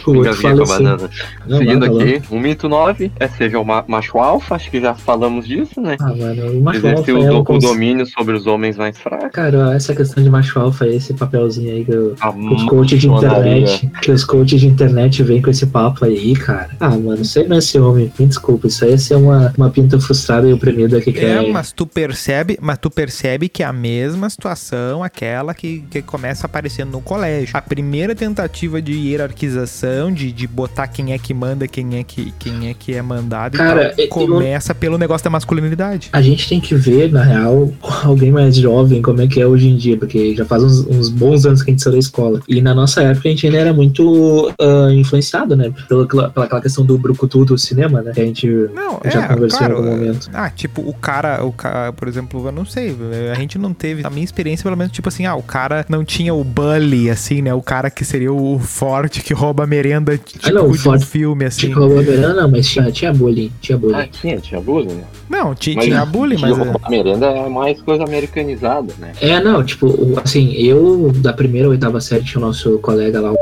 O 0.07 0.11
outro 0.17 0.35
fala 0.35 0.63
assim. 0.63 0.73
banana. 0.85 1.11
Não, 1.47 1.59
Seguindo 1.59 1.93
lá. 1.93 2.03
aqui, 2.03 2.23
o 2.31 2.39
mito 2.39 2.69
9 2.69 3.13
é 3.19 3.29
seja 3.29 3.59
o 3.59 3.65
ma- 3.65 3.85
macho 3.87 4.19
alfa, 4.19 4.55
acho 4.55 4.71
que 4.71 4.81
já 4.81 4.95
falamos 4.95 5.47
disso, 5.47 5.81
né? 5.81 5.97
Ah, 6.01 6.15
mano, 6.15 6.53
o 6.59 6.61
macho 6.63 6.79
alfa 6.87 6.89
Exercer 7.01 7.15
o, 7.15 7.23
é 7.25 7.29
do- 7.29 7.39
o 7.39 7.45
cons- 7.45 7.63
domínio 7.65 8.07
sobre 8.07 8.35
os 8.35 8.47
homens 8.47 8.77
mais 8.77 8.99
fracos. 8.99 9.31
Cara, 9.33 9.75
essa 9.75 9.95
questão 9.95 10.23
de 10.23 10.31
macho 10.31 10.59
alfa, 10.59 10.87
esse 10.87 11.13
papelzinho 11.15 11.73
aí 11.73 11.85
que, 11.85 11.93
eu- 11.93 12.15
A 12.21 12.33
que 12.33 12.55
os 12.55 12.63
coaches 12.65 13.01
de 13.01 13.09
internet, 13.09 13.91
que 14.03 14.11
os 14.11 14.25
coaches 14.25 14.61
de 14.61 14.67
internet 14.67 15.23
vêm 15.23 15.41
com 15.43 15.51
esse 15.51 15.67
papo 15.67 16.05
aí, 16.05 16.35
cara. 16.35 16.71
Ah, 16.81 16.91
mano, 16.91 17.23
isso 17.23 17.39
aí 17.39 17.49
não 17.49 17.57
é 17.57 17.61
ser 17.61 17.81
homem, 17.81 18.13
me 18.19 18.27
desculpa, 18.27 18.67
isso 18.67 18.85
aí 18.85 18.93
é 18.93 18.97
ser 18.97 19.15
uma, 19.17 19.53
uma 19.57 19.71
pinta 19.71 19.99
frustrada 20.01 20.49
e 20.49 20.53
oprimida 20.53 21.01
que 21.01 21.13
quer. 21.13 21.45
É, 21.45 21.53
mas 21.53 21.73
tu 21.73 21.87
percebe, 21.87 22.24
mas 22.61 22.79
tu 22.79 22.91
percebe 22.91 23.49
que 23.49 23.63
é 23.63 23.67
a 23.67 23.73
mesma 23.73 24.29
situação, 24.31 25.03
aquela 25.03 25.55
que, 25.55 25.85
que 25.91 26.03
começa 26.03 26.47
aparecendo 26.47 26.93
no 26.93 27.01
colégio. 27.01 27.57
A 27.57 27.63
primeira 27.63 28.15
tentativa 28.15 28.81
de 28.81 28.93
hierarquização, 28.93 30.13
de, 30.13 30.33
de 30.33 30.47
botar 30.47 30.87
quem 30.89 31.13
é 31.13 31.19
que 31.19 31.35
manda, 31.35 31.67
quem 31.67 31.99
é 31.99 32.05
que, 32.05 32.33
quem 32.39 32.69
é, 32.69 32.75
que 32.75 32.95
é 32.95 33.03
mandado, 33.03 33.57
e 33.57 33.59
Cara, 33.59 33.91
tal, 33.91 34.05
eu- 34.05 34.09
começa 34.09 34.75
pelo 34.75 34.97
negócio 34.99 35.25
da 35.25 35.31
masculinidade. 35.31 36.09
A 36.13 36.23
gente 36.23 36.49
tem 36.49 36.61
que 36.61 36.75
ver, 36.75 37.11
na 37.13 37.23
real, 37.23 37.73
alguém 38.05 38.31
mais 38.31 38.57
jovem, 38.57 39.03
como 39.03 39.21
é 39.21 39.27
que 39.27 39.41
é 39.41 39.47
hoje 39.47 39.69
em 39.69 39.77
dia, 39.77 39.97
porque 39.97 40.35
já 40.35 40.45
faz 40.45 40.63
uns, 40.63 40.87
uns 40.87 41.09
bons 41.09 41.45
anos 41.45 41.63
que 41.63 41.71
a 41.71 41.73
gente 41.73 41.83
saiu 41.83 41.93
da 41.95 41.99
escola. 41.99 42.41
E 42.49 42.61
na 42.61 42.75
nossa 42.75 43.03
época 43.03 43.29
a 43.29 43.31
gente 43.31 43.47
ainda 43.47 43.59
era 43.59 43.73
muito 43.73 44.53
ah, 44.59 44.93
influenciado, 44.93 45.57
né? 45.57 45.73
Pela, 45.89 46.07
pela 46.07 46.33
aquela 46.45 46.61
questão 46.61 46.85
do 46.85 46.97
brucutu 46.99 47.45
do 47.45 47.59
cinema, 47.59 48.03
né? 48.03 48.13
Que 48.13 48.21
a 48.21 48.25
gente 48.25 48.47
Não, 48.75 49.01
já 49.05 49.25
é, 49.25 49.29
conversou 49.29 49.59
claro. 49.59 49.75
em 49.75 49.77
algum 49.77 49.91
momento. 49.91 50.31
Ah, 50.33 50.51
tipo, 50.51 50.81
o 50.83 50.95
cara, 50.95 51.45
o 51.45 51.53
cara, 51.53 51.93
por 51.93 52.09
exemplo, 52.09 52.14
eu 52.17 52.53
não 52.53 52.65
sei, 52.65 52.95
a 53.33 53.35
gente 53.35 53.59
não 53.59 53.73
teve, 53.73 54.07
a 54.07 54.11
minha 54.11 54.25
experiência, 54.25 54.63
pelo 54.63 54.77
menos, 54.77 54.93
tipo 54.93 55.09
assim, 55.09 55.27
ah, 55.27 55.35
o 55.35 55.43
cara 55.43 55.85
não 55.89 56.05
tinha 56.05 56.33
o 56.35 56.43
bully, 56.45 57.11
assim, 57.11 57.43
né? 57.43 57.53
O 57.55 57.63
cara 57.63 57.91
que 57.91 58.05
seria 58.05 58.33
o 58.33 58.59
forte 58.59 59.23
que 59.23 59.33
rouba 59.35 59.65
a 59.65 59.67
merenda, 59.67 60.17
tipo, 60.19 60.51
não, 60.53 60.67
o 60.67 60.73
de 60.73 60.79
um 60.79 60.83
forte- 60.83 61.07
filme, 61.07 61.45
assim. 61.45 61.69
Tipo, 61.69 61.81
roubou 61.81 61.99
a 61.99 62.03
verana, 62.03 62.43
não, 62.43 62.51
mas 62.51 62.69
tinha, 62.69 62.91
tinha 62.93 63.13
bullying, 63.13 63.51
tinha 63.61 63.79
bullying. 63.79 63.95
Ah, 63.97 64.07
tinha, 64.07 64.39
tinha 64.39 64.61
bullying. 64.61 64.95
né? 64.95 65.05
Não, 65.29 65.55
ti- 65.55 65.75
Mas 65.75 65.85
tinha 65.87 66.05
bullying, 66.05 66.39
mas... 66.41 66.53
tinha 66.55 66.65
roubar 66.65 66.91
merenda 66.91 67.27
é 67.27 67.49
mais 67.49 67.81
coisa 67.81 68.05
americanizada, 68.05 68.93
né? 68.99 69.13
É, 69.21 69.41
não, 69.41 69.65
tipo, 69.65 69.89
assim, 70.23 70.53
eu 70.53 71.11
da 71.17 71.33
primeira 71.33 71.67
ou 71.69 71.73
oitava 71.73 72.01
série 72.01 72.23
tinha 72.25 72.43
o 72.43 72.47
nosso 72.47 72.79
colega 72.79 73.21
lá, 73.21 73.33
o 73.33 73.37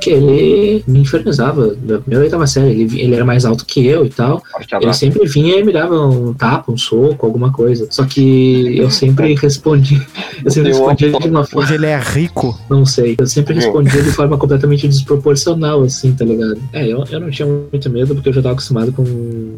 que 0.00 0.10
ele 0.10 0.84
me 0.86 1.00
infernizava 1.00 1.74
da 1.74 1.98
primeira 1.98 2.24
oitava 2.24 2.46
série. 2.46 2.82
Ele, 2.82 3.00
ele 3.00 3.14
era 3.14 3.24
mais 3.24 3.44
alto 3.44 3.64
que 3.64 3.86
eu 3.86 4.04
e 4.04 4.10
tal. 4.10 4.42
Ele 4.80 4.92
sempre 4.94 5.26
vinha 5.28 5.56
e 5.58 5.64
me 5.64 5.72
dava 5.72 6.00
um 6.00 6.32
tapa, 6.34 6.72
um 6.72 6.76
soco, 6.76 7.24
alguma 7.26 7.52
coisa. 7.52 7.86
Só 7.90 8.04
que 8.04 8.76
eu 8.78 8.90
sempre 8.90 9.34
respondi. 9.40 10.00
Eu 10.44 10.50
sempre 10.50 10.72
amo- 10.72 10.94
de 10.94 11.28
uma 11.28 11.44
forma. 11.44 11.64
Hoje 11.66 11.74
ele 11.74 11.86
é 11.86 11.98
rico. 11.98 12.58
Não 12.68 12.84
sei. 12.84 13.14
Eu 13.18 13.26
sempre 13.26 13.54
respondia 13.54 14.02
de 14.02 14.10
forma 14.10 14.36
completamente 14.36 14.86
desproporcional, 14.88 15.82
assim, 15.82 16.12
tá 16.12 16.24
ligado? 16.24 16.58
É, 16.72 16.86
eu, 16.86 17.04
eu 17.10 17.20
não 17.20 17.30
tinha 17.30 17.46
muito 17.46 17.88
medo 17.90 18.14
porque 18.14 18.28
eu 18.28 18.32
já 18.32 18.42
tava 18.42 18.54
acostumado 18.54 18.92
com, 18.92 19.04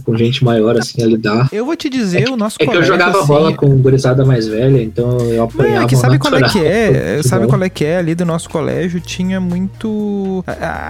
com 0.05 0.17
gente 0.17 0.45
maior, 0.45 0.77
assim, 0.79 1.03
a 1.03 1.07
lidar. 1.07 1.49
Eu 1.53 1.65
vou 1.65 1.77
te 1.77 1.89
dizer, 1.89 2.29
o 2.29 2.37
nosso 2.37 2.57
É 2.61 2.67
que 2.67 2.77
eu 2.77 2.83
jogava 2.83 3.19
assim, 3.19 3.27
bola 3.29 3.53
com 3.55 3.69
gurizada 3.79 4.25
mais 4.25 4.47
velha, 4.47 4.83
então 4.83 5.19
eu 5.21 5.37
Não, 5.37 5.45
apanhava 5.45 5.85
é 5.85 5.89
que 5.89 5.97
sabe 5.97 6.19
qual 6.19 6.35
é 6.37 6.49
que 6.49 6.59
é? 6.59 7.21
Sabe 7.23 7.47
qual 7.47 7.63
é 7.63 7.69
que 7.69 7.85
é? 7.85 7.99
Ali 7.99 8.15
do 8.15 8.25
nosso 8.25 8.49
colégio 8.49 9.01
tinha 9.01 9.41
muito. 9.41 10.16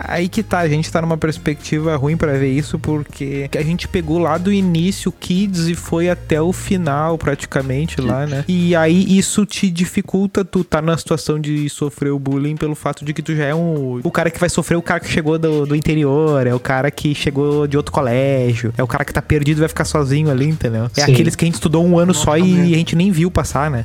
Aí 0.04 0.28
que 0.28 0.42
tá, 0.42 0.60
a 0.60 0.68
gente 0.68 0.90
tá 0.90 1.00
numa 1.00 1.16
perspectiva 1.16 1.96
ruim 1.96 2.16
pra 2.16 2.32
ver 2.32 2.50
isso, 2.50 2.78
porque 2.78 3.48
a 3.56 3.62
gente 3.62 3.88
pegou 3.88 4.18
lá 4.18 4.38
do 4.38 4.52
início 4.52 5.12
Kids 5.12 5.66
e 5.66 5.74
foi 5.74 6.08
até 6.08 6.40
o 6.40 6.52
final, 6.52 7.18
praticamente, 7.18 8.00
lá, 8.00 8.26
né? 8.26 8.44
E 8.48 8.74
aí 8.74 9.16
isso 9.16 9.44
te 9.44 9.70
dificulta 9.70 10.44
tu 10.44 10.64
tá 10.64 10.80
na 10.80 10.96
situação 10.96 11.38
de 11.38 11.68
sofrer 11.68 12.10
o 12.10 12.18
bullying 12.18 12.56
pelo 12.56 12.74
fato 12.74 13.04
de 13.04 13.12
que 13.12 13.22
tu 13.22 13.34
já 13.34 13.44
é 13.44 13.54
um. 13.54 14.00
O 14.02 14.10
cara 14.10 14.30
que 14.30 14.38
vai 14.38 14.48
sofrer, 14.48 14.76
o 14.76 14.82
cara 14.82 15.00
que 15.00 15.08
chegou 15.08 15.38
do, 15.38 15.66
do 15.66 15.74
interior, 15.74 16.46
é 16.46 16.54
o 16.54 16.60
cara 16.60 16.90
que 16.90 17.14
chegou 17.14 17.66
de 17.66 17.76
outro 17.76 17.92
colégio, 17.92 18.72
é 18.76 18.82
o 18.82 18.86
cara 18.86 19.04
que 19.04 19.12
tá 19.12 19.22
perdido 19.22 19.58
e 19.58 19.60
vai 19.60 19.68
ficar 19.68 19.84
sozinho 19.84 20.30
ali, 20.30 20.46
entendeu? 20.46 20.84
É 20.96 21.04
Sim. 21.04 21.12
aqueles 21.12 21.36
que 21.36 21.44
a 21.44 21.46
gente 21.46 21.54
estudou 21.54 21.84
um 21.84 21.98
ano 21.98 22.14
só 22.14 22.36
e 22.36 22.74
a 22.74 22.78
gente 22.78 22.96
nem 22.96 23.10
viu 23.10 23.30
passar, 23.30 23.70
né? 23.70 23.82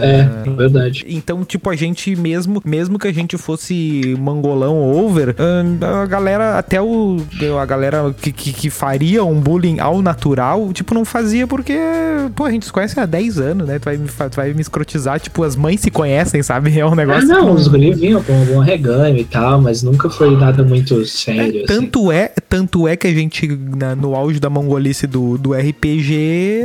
É, 0.00 0.50
verdade. 0.50 1.04
Então, 1.08 1.44
tipo, 1.44 1.70
a 1.70 1.76
gente 1.76 2.14
mesmo, 2.16 2.62
mesmo 2.64 2.98
que 2.98 3.08
a 3.08 3.12
gente 3.12 3.36
fosse 3.36 4.16
mangolão 4.18 4.78
over, 4.82 5.34
ahn, 5.38 5.78
a 6.02 6.06
galera, 6.06 6.58
até 6.58 6.80
o. 6.80 7.16
A 7.60 7.64
galera 7.66 8.14
que, 8.20 8.32
que, 8.32 8.52
que 8.52 8.70
faria 8.70 9.24
um 9.24 9.40
bullying 9.40 9.78
ao 9.80 10.00
natural, 10.02 10.72
tipo, 10.72 10.94
não 10.94 11.04
fazia 11.04 11.46
porque, 11.46 11.76
pô, 12.34 12.44
a 12.44 12.50
gente 12.50 12.66
se 12.66 12.72
conhece 12.72 12.98
há 12.98 13.06
10 13.06 13.38
anos, 13.38 13.66
né? 13.68 13.78
Tu 13.78 13.84
vai 13.84 13.98
tu 13.98 14.36
vai 14.36 14.52
me 14.54 14.60
escrotizar, 14.60 15.20
tipo, 15.20 15.42
as 15.44 15.54
mães 15.56 15.80
se 15.80 15.90
conhecem, 15.90 16.42
sabe? 16.42 16.72
É 16.82 16.84
um 16.86 16.92
Ah, 16.92 16.96
negócio. 16.96 17.28
não, 17.28 17.52
os 17.52 17.68
guris 17.68 17.98
vinham 18.00 18.22
com 18.22 18.32
algum 18.38 18.58
reganho 18.58 19.16
e 19.18 19.24
tal, 19.24 19.60
mas 19.60 19.82
nunca 19.82 20.08
foi 20.10 20.36
nada 20.36 20.62
muito 20.64 21.04
sério. 21.06 21.64
assim. 21.64 21.66
Tanto 21.66 22.10
é, 22.10 22.32
tanto 22.48 22.88
é 22.88 22.96
que 22.96 23.06
a 23.06 23.12
gente, 23.12 23.46
na- 23.76 23.94
no 23.94 24.14
auge 24.16 24.40
da 24.40 24.50
mongolice 24.50 25.06
do, 25.06 25.36
do 25.38 25.52
RPG. 25.54 26.64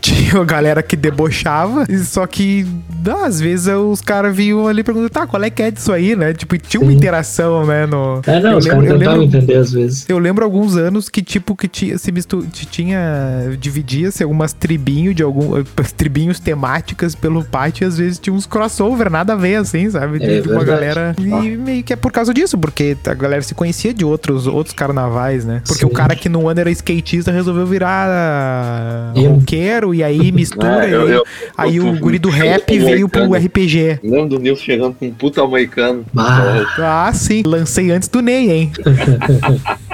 Tinha 0.00 0.42
galera 0.44 0.82
que 0.82 0.96
debochava, 0.96 1.86
só 2.04 2.26
que 2.26 2.66
ah, 3.08 3.26
às 3.26 3.40
vezes 3.40 3.68
os 3.68 4.00
caras 4.00 4.34
vinham 4.36 4.66
ali 4.66 4.82
perguntavam, 4.82 5.08
tá, 5.08 5.26
qual 5.26 5.42
é 5.42 5.50
que 5.50 5.62
é 5.62 5.70
disso 5.70 5.92
aí, 5.92 6.16
né? 6.16 6.32
Tipo, 6.34 6.58
tinha 6.58 6.80
uma 6.80 6.90
Sim. 6.90 6.96
interação, 6.96 7.64
né? 7.64 7.86
No... 7.86 8.20
É, 8.26 8.40
não, 8.40 8.52
eu 8.52 8.58
os 8.58 8.66
caras 8.66 8.84
eu 8.84 8.98
tentavam 8.98 9.22
entender 9.22 9.54
às 9.54 9.72
vezes. 9.72 10.06
Eu 10.08 10.18
lembro 10.18 10.44
alguns 10.44 10.76
anos 10.76 11.08
que, 11.08 11.22
tipo, 11.22 11.56
que 11.56 11.68
tinha, 11.68 11.96
se 11.98 12.12
mistu 12.12 12.46
tinha, 12.52 13.56
dividia-se 13.58 14.22
algumas 14.22 14.52
tribinhos 14.52 15.14
de 15.14 15.22
algum, 15.22 15.62
tribinhos 15.96 16.40
temáticas 16.40 17.14
pelo 17.14 17.44
pátio 17.44 17.84
e 17.84 17.86
às 17.86 17.96
vezes 17.96 18.18
tinha 18.18 18.34
uns 18.34 18.46
crossover, 18.46 19.10
nada 19.10 19.32
a 19.34 19.36
ver, 19.36 19.56
assim, 19.56 19.88
sabe? 19.88 20.18
É 20.22 20.42
uma 20.42 20.64
galera. 20.64 21.14
E 21.18 21.56
meio 21.56 21.82
que 21.82 21.92
é 21.92 21.96
por 21.96 22.12
causa 22.12 22.34
disso, 22.34 22.58
porque 22.58 22.96
a 23.06 23.14
galera 23.14 23.42
se 23.42 23.54
conhecia 23.54 23.94
de 23.94 24.04
outros, 24.04 24.46
outros 24.46 24.74
carnavais, 24.74 25.44
né? 25.44 25.62
Porque 25.64 25.80
Sim. 25.80 25.86
o 25.86 25.90
cara 25.90 26.14
que 26.14 26.28
no 26.28 26.48
ano 26.48 26.60
era 26.60 26.70
skatista 26.70 27.30
resolveu 27.30 27.66
virar 27.66 29.12
Emo. 29.14 29.42
Roqueiro 29.46 29.94
e 29.94 30.02
aí 30.02 30.30
mistura. 30.32 30.86
É, 30.88 30.94
eu- 30.94 31.08
e 31.08 31.12
aí 31.12 31.12
eu- 31.16 31.24
aí 31.56 31.76
eu- 31.76 31.86
o 31.88 31.98
guri 31.98 32.18
do 32.18 32.28
rap 32.28 32.74
eu- 32.74 32.84
veio 32.84 33.08
pro 33.08 33.32
RPG. 33.34 34.00
Lembro 34.02 34.28
do 34.30 34.38
Nilson 34.40 34.62
chegando 34.62 34.94
com 34.94 35.06
um 35.06 35.12
puta 35.12 35.42
americano. 35.42 36.04
Ah. 36.16 36.64
Ah, 36.78 37.12
sim. 37.14 37.42
Lancei 37.46 37.90
antes 37.90 38.08
do 38.08 38.20
Ney, 38.20 38.50
hein? 38.50 38.72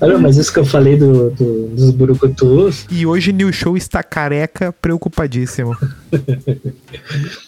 Olha, 0.00 0.18
mas 0.18 0.36
isso 0.36 0.52
que 0.52 0.58
eu 0.58 0.64
falei 0.64 0.96
do, 0.96 1.30
do- 1.30 1.68
dos 1.68 1.90
burucutus, 1.90 2.86
E 2.90 3.04
hoje 3.06 3.32
New 3.32 3.52
Show 3.52 3.76
está 3.76 4.02
careca, 4.02 4.72
preocupadíssimo. 4.72 5.76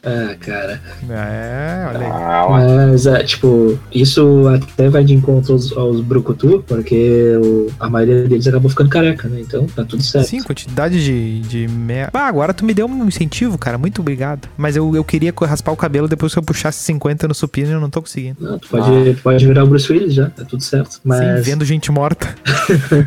ah, 0.03 0.35
cara. 0.41 0.81
É, 1.09 1.87
olha 1.89 1.99
aí. 2.07 2.13
Ah, 2.13 2.47
mas 2.51 3.07
é, 3.07 3.23
tipo, 3.23 3.79
isso 3.93 4.45
até 4.49 4.89
vai 4.89 5.05
de 5.05 5.15
encontro 5.15 5.53
aos, 5.53 5.73
aos 5.77 6.01
brucutu, 6.01 6.65
porque 6.67 7.37
o- 7.43 7.71
a 7.79 7.89
maioria 7.89 8.25
deles 8.29 8.47
acabou 8.47 8.69
ficando 8.71 8.91
careca, 8.91 9.29
né? 9.29 9.41
Então 9.41 9.67
tá 9.67 9.85
tudo 9.85 10.03
certo. 10.03 10.27
Sim, 10.29 10.43
quantidade 10.43 11.03
de, 11.05 11.41
de 11.41 11.69
merda. 11.69 12.11
Ah, 12.15 12.27
agora 12.27 12.53
tu 12.55 12.65
me 12.65 12.75
deu 12.75 12.87
um 12.87 13.07
incentivo, 13.07 13.59
cara. 13.59 13.79
Muito 13.79 14.01
obrigado. 14.01 14.49
Mas 14.57 14.77
eu, 14.77 14.95
eu 14.95 15.05
queria 15.05 15.33
raspar 15.47 15.73
o 15.73 15.77
cabelo 15.77 16.09
depois 16.09 16.33
que 16.33 16.39
eu 16.39 16.43
puxasse 16.43 16.83
50 16.85 17.29
no 17.29 17.35
supino 17.35 17.69
e 17.71 17.73
eu 17.73 17.81
não 17.81 17.91
tô 17.91 18.01
conseguindo. 18.01 18.37
Não, 18.41 18.59
tu 18.59 18.69
pode, 18.69 19.15
tu 19.15 19.23
pode 19.23 19.47
virar 19.47 19.65
o 19.65 19.67
Bruce 19.67 19.91
Willis 19.93 20.15
já, 20.15 20.29
tá 20.31 20.45
tudo 20.45 20.63
certo. 20.63 20.95
Sim, 20.95 21.01
Mas 21.05 21.45
vendo 21.47 21.65
gente 21.65 21.91
morta. 21.97 22.35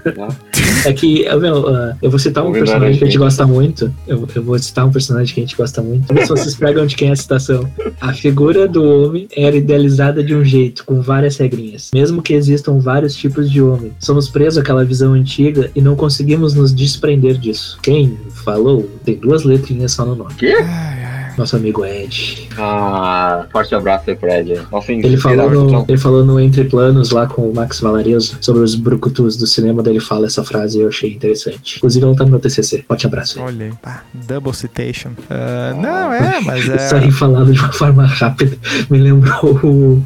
é 0.85 0.93
que, 0.93 1.21
eu, 1.21 1.39
meu, 1.39 1.67
ah, 1.67 1.95
eu 2.01 2.09
vou 2.09 2.17
citar 2.17 2.43
um 2.43 2.51
virar 2.51 2.65
personagem 2.65 2.97
que 2.97 3.03
a 3.03 3.07
gente 3.07 3.17
gosta 3.19 3.45
muito. 3.45 3.93
Eu, 4.07 4.27
eu 4.33 4.43
vou 4.43 4.57
citar 4.57 4.87
um 4.87 4.91
personagem 4.91 5.33
que 5.33 5.39
a 5.39 5.43
gente 5.43 5.55
gosta 5.55 5.81
muito. 5.81 6.11
Ver 6.11 6.23
se 6.23 6.29
vocês 6.29 6.55
pegam 6.55 6.87
de 6.87 6.95
quem 6.95 7.09
é 7.09 7.11
a 7.11 7.15
citação. 7.15 7.69
A 8.01 8.13
figura 8.13 8.67
do 8.67 8.83
homem 8.83 9.27
era 9.35 9.55
idealizada 9.55 10.23
de 10.23 10.35
um 10.35 10.43
jeito, 10.43 10.83
com 10.85 11.01
várias 11.01 11.37
regrinhas. 11.37 11.91
Mesmo 11.93 12.21
que 12.21 12.33
existam 12.33 12.79
vários 12.79 13.15
tipos 13.15 13.51
de 13.51 13.61
homem, 13.61 13.91
somos 13.99 14.27
presos 14.27 14.57
àquela 14.57 14.83
visão 14.83 15.13
antiga 15.13 15.69
e 15.75 15.81
não 15.81 15.95
conseguimos 15.95 16.55
nos 16.55 16.73
desprender 16.73 17.37
disso. 17.37 17.77
Quem 17.83 18.17
falou 18.43 18.89
tem 19.05 19.15
duas 19.15 19.43
letrinhas 19.43 19.91
só 19.91 20.03
no 20.03 20.15
nome. 20.15 20.33
quê? 20.35 20.55
Ai, 20.59 21.03
ai. 21.03 21.08
Nosso 21.39 21.55
amigo 21.55 21.85
Ed. 21.85 22.49
Ah, 22.57 23.45
forte 23.49 23.73
abraço 23.73 24.09
aí, 24.09 24.15
Fred. 24.17 24.61
Nossa, 24.69 24.91
Ele 24.91 25.15
falou, 25.15 25.49
no, 25.49 25.85
ele 25.87 25.97
falou 25.97 26.25
no 26.25 26.37
Entre 26.37 26.65
Planos 26.65 27.11
lá 27.11 27.27
com 27.27 27.49
o 27.49 27.55
Max 27.55 27.79
Valarezo 27.79 28.37
sobre 28.41 28.61
os 28.61 28.75
brucutus 28.75 29.37
do 29.37 29.47
cinema. 29.47 29.81
Daí 29.81 29.93
ele 29.93 30.01
fala 30.01 30.27
essa 30.27 30.43
frase 30.43 30.77
e 30.77 30.81
eu 30.81 30.89
achei 30.89 31.13
interessante. 31.13 31.77
Inclusive, 31.77 32.05
ela 32.05 32.13
tá 32.13 32.25
no 32.25 32.31
meu 32.31 32.39
TCC. 32.41 32.83
Forte 32.85 33.07
abraço 33.07 33.39
aí. 33.39 33.45
Olha. 33.45 33.71
Pá, 33.81 34.03
double 34.13 34.53
citation. 34.53 35.11
Ah, 35.29 35.73
não, 35.81 36.11
é, 36.13 36.41
mas 36.43 36.65
Isso 36.65 36.95
é. 36.95 36.99
aí 36.99 37.11
falado 37.11 37.53
de 37.53 37.59
uma 37.59 37.71
forma 37.71 38.05
rápida 38.05 38.57
me 38.89 38.97
lembrou 38.97 39.59
o. 39.63 40.05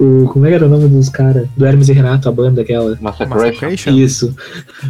o 0.00 0.28
como 0.32 0.44
é 0.46 0.48
que 0.48 0.54
era 0.56 0.66
o 0.66 0.68
nome 0.68 0.88
dos 0.88 1.08
caras? 1.08 1.46
Do 1.56 1.64
Hermes 1.64 1.88
e 1.88 1.92
Renato, 1.92 2.28
a 2.28 2.32
banda 2.32 2.62
aquela. 2.62 2.98
Massacration. 3.00 3.46
Massacration? 3.46 3.90
Isso. 3.92 4.36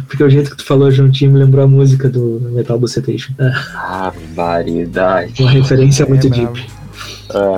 Porque 0.07 0.23
o 0.23 0.29
jeito 0.29 0.49
que 0.49 0.57
tu 0.57 0.65
falou 0.65 0.89
juntinho 0.89 1.31
me 1.31 1.37
lembrou 1.37 1.63
a 1.63 1.67
música 1.67 2.09
do 2.09 2.41
Metal 2.51 2.79
Bucetation. 2.79 3.33
Ah, 3.39 4.11
Barbaridade. 4.35 5.41
uma 5.43 5.51
referência 5.51 5.74
É, 5.83 6.05
muito 6.07 6.29
bravo. 6.29 6.53
deep. 6.53 6.84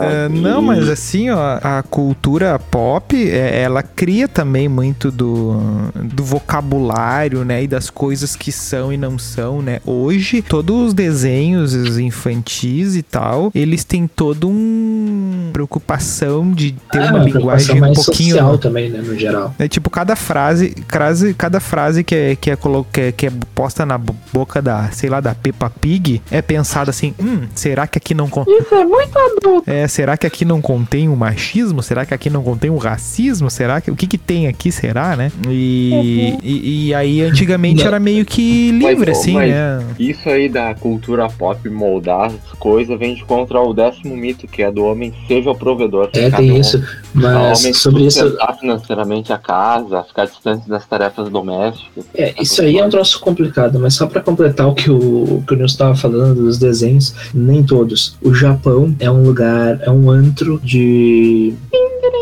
É, 0.02 0.30
não, 0.30 0.62
mas 0.62 0.90
assim, 0.90 1.30
ó, 1.30 1.60
a 1.62 1.84
cultura 1.84 2.58
pop, 2.60 3.16
é, 3.30 3.62
ela 3.62 3.82
cria 3.84 4.28
também 4.28 4.68
muito 4.68 5.12
do, 5.12 5.56
do 5.96 6.24
vocabulário, 6.24 7.44
né, 7.46 7.64
e 7.64 7.68
das 7.68 7.90
coisas 7.90 8.36
que 8.36 8.52
são 8.52 8.92
e 8.92 8.98
não 8.98 9.18
são, 9.18 9.62
né. 9.62 9.80
Hoje, 9.86 10.42
todos 10.42 10.88
os 10.88 10.94
desenhos 10.94 11.74
infantis 11.98 12.96
e 12.96 13.02
tal, 13.04 13.52
eles 13.54 13.84
têm 13.84 14.08
todo 14.08 14.48
um 14.50 15.50
preocupação 15.54 16.52
de 16.52 16.74
ter 16.92 17.04
Ah, 17.04 17.10
uma 17.12 17.20
linguagem 17.20 17.32
preocupação 17.32 17.76
um 17.76 17.80
mais 17.80 17.96
pouquinho 17.96 18.32
social 18.36 18.58
também, 18.58 18.90
né, 18.90 19.00
no 19.00 19.16
geral. 19.18 19.54
é 19.60 19.68
tipo, 19.68 19.90
cada 19.90 20.16
frase, 20.16 20.76
frase 20.88 21.34
cada 21.34 21.60
frase 21.60 22.04
que 22.04 22.16
é, 22.16 22.36
que, 22.36 22.52
é 22.52 22.58
que, 22.92 23.02
é, 23.02 23.12
que 23.12 23.28
é 23.28 23.32
posta 23.54 23.86
na 23.86 23.98
bo- 23.98 24.16
boca 24.34 24.62
da, 24.62 24.90
sei 24.92 25.10
lá, 25.10 25.20
da 25.20 25.34
Peppa 25.36 25.70
Pig 25.70 26.22
é 26.32 26.42
pensada 26.42 26.90
assim, 26.90 27.14
hum, 27.20 27.48
será 27.56 27.88
que 27.88 27.98
aqui 27.98 28.14
não... 28.14 28.28
Isso 28.28 28.76
é 28.76 28.86
muito 28.86 29.18
adulto. 29.18 29.67
É, 29.68 29.86
será 29.88 30.16
que 30.16 30.26
aqui 30.26 30.46
não 30.46 30.62
contém 30.62 31.10
um 31.10 31.16
machismo? 31.16 31.84
Será 31.84 32.06
que 32.06 32.14
aqui 32.14 32.30
não 32.30 32.42
contém 32.42 32.70
um 32.70 32.78
racismo? 32.78 33.50
Será 33.52 33.82
que... 33.82 33.92
O 33.92 33.96
que 33.98 34.08
que 34.08 34.18
tem 34.18 34.48
aqui, 34.48 34.72
será, 34.72 35.16
né? 35.18 35.30
E, 35.50 36.38
e, 36.42 36.88
e 36.88 36.94
aí, 36.94 37.22
antigamente 37.22 37.82
Não. 37.82 37.88
era 37.88 38.00
meio 38.00 38.24
que 38.26 38.72
livre, 38.72 39.10
Mas, 39.10 39.20
assim, 39.20 39.34
mas- 39.34 39.52
né? 39.52 39.84
Isso 40.00 40.30
aí 40.30 40.48
da 40.48 40.74
cultura 40.74 41.28
pop 41.28 41.68
moldar 41.70 42.28
as 42.28 42.58
coisas 42.58 42.98
vem 42.98 43.14
de 43.16 43.26
contra 43.26 43.60
o 43.60 43.74
décimo 43.74 44.16
mito, 44.16 44.48
que 44.48 44.64
é 44.64 44.72
do 44.72 44.86
homem 44.86 45.14
seja 45.28 45.50
o 45.52 45.56
provedor. 45.56 46.10
É, 46.14 46.30
tem 46.30 46.52
um- 46.54 46.58
isso. 46.60 46.78
o 46.78 47.20
Mas 47.20 47.60
homem 47.60 47.74
sobre 47.74 48.06
isso. 48.06 48.38
financeiramente 48.60 49.34
a 49.34 49.38
casa, 49.38 50.04
ficar 50.04 50.26
distante 50.26 50.68
das 50.70 50.86
tarefas 50.86 51.30
domésticas. 51.30 52.06
É, 52.16 52.34
isso 52.42 52.62
aí 52.62 52.78
é 52.78 52.86
um 52.86 52.90
troço 52.90 53.20
complicado, 53.20 53.78
mas 53.80 53.96
só 53.96 54.08
pra 54.08 54.22
completar 54.22 54.68
o 54.68 54.74
que 54.74 54.90
o, 54.90 54.96
o 55.38 55.44
que 55.46 55.54
o 55.54 55.58
Nilson 55.58 55.74
estava 55.74 55.96
falando 55.96 56.36
dos 56.44 56.58
desenhos, 56.58 57.14
nem 57.34 57.64
todos. 57.64 58.16
O 58.22 58.34
Japão 58.34 58.96
é 59.00 59.10
um 59.12 59.24
lugar, 59.24 59.57
é 59.82 59.92
um 59.92 60.10
antro 60.10 60.60
de 60.64 61.54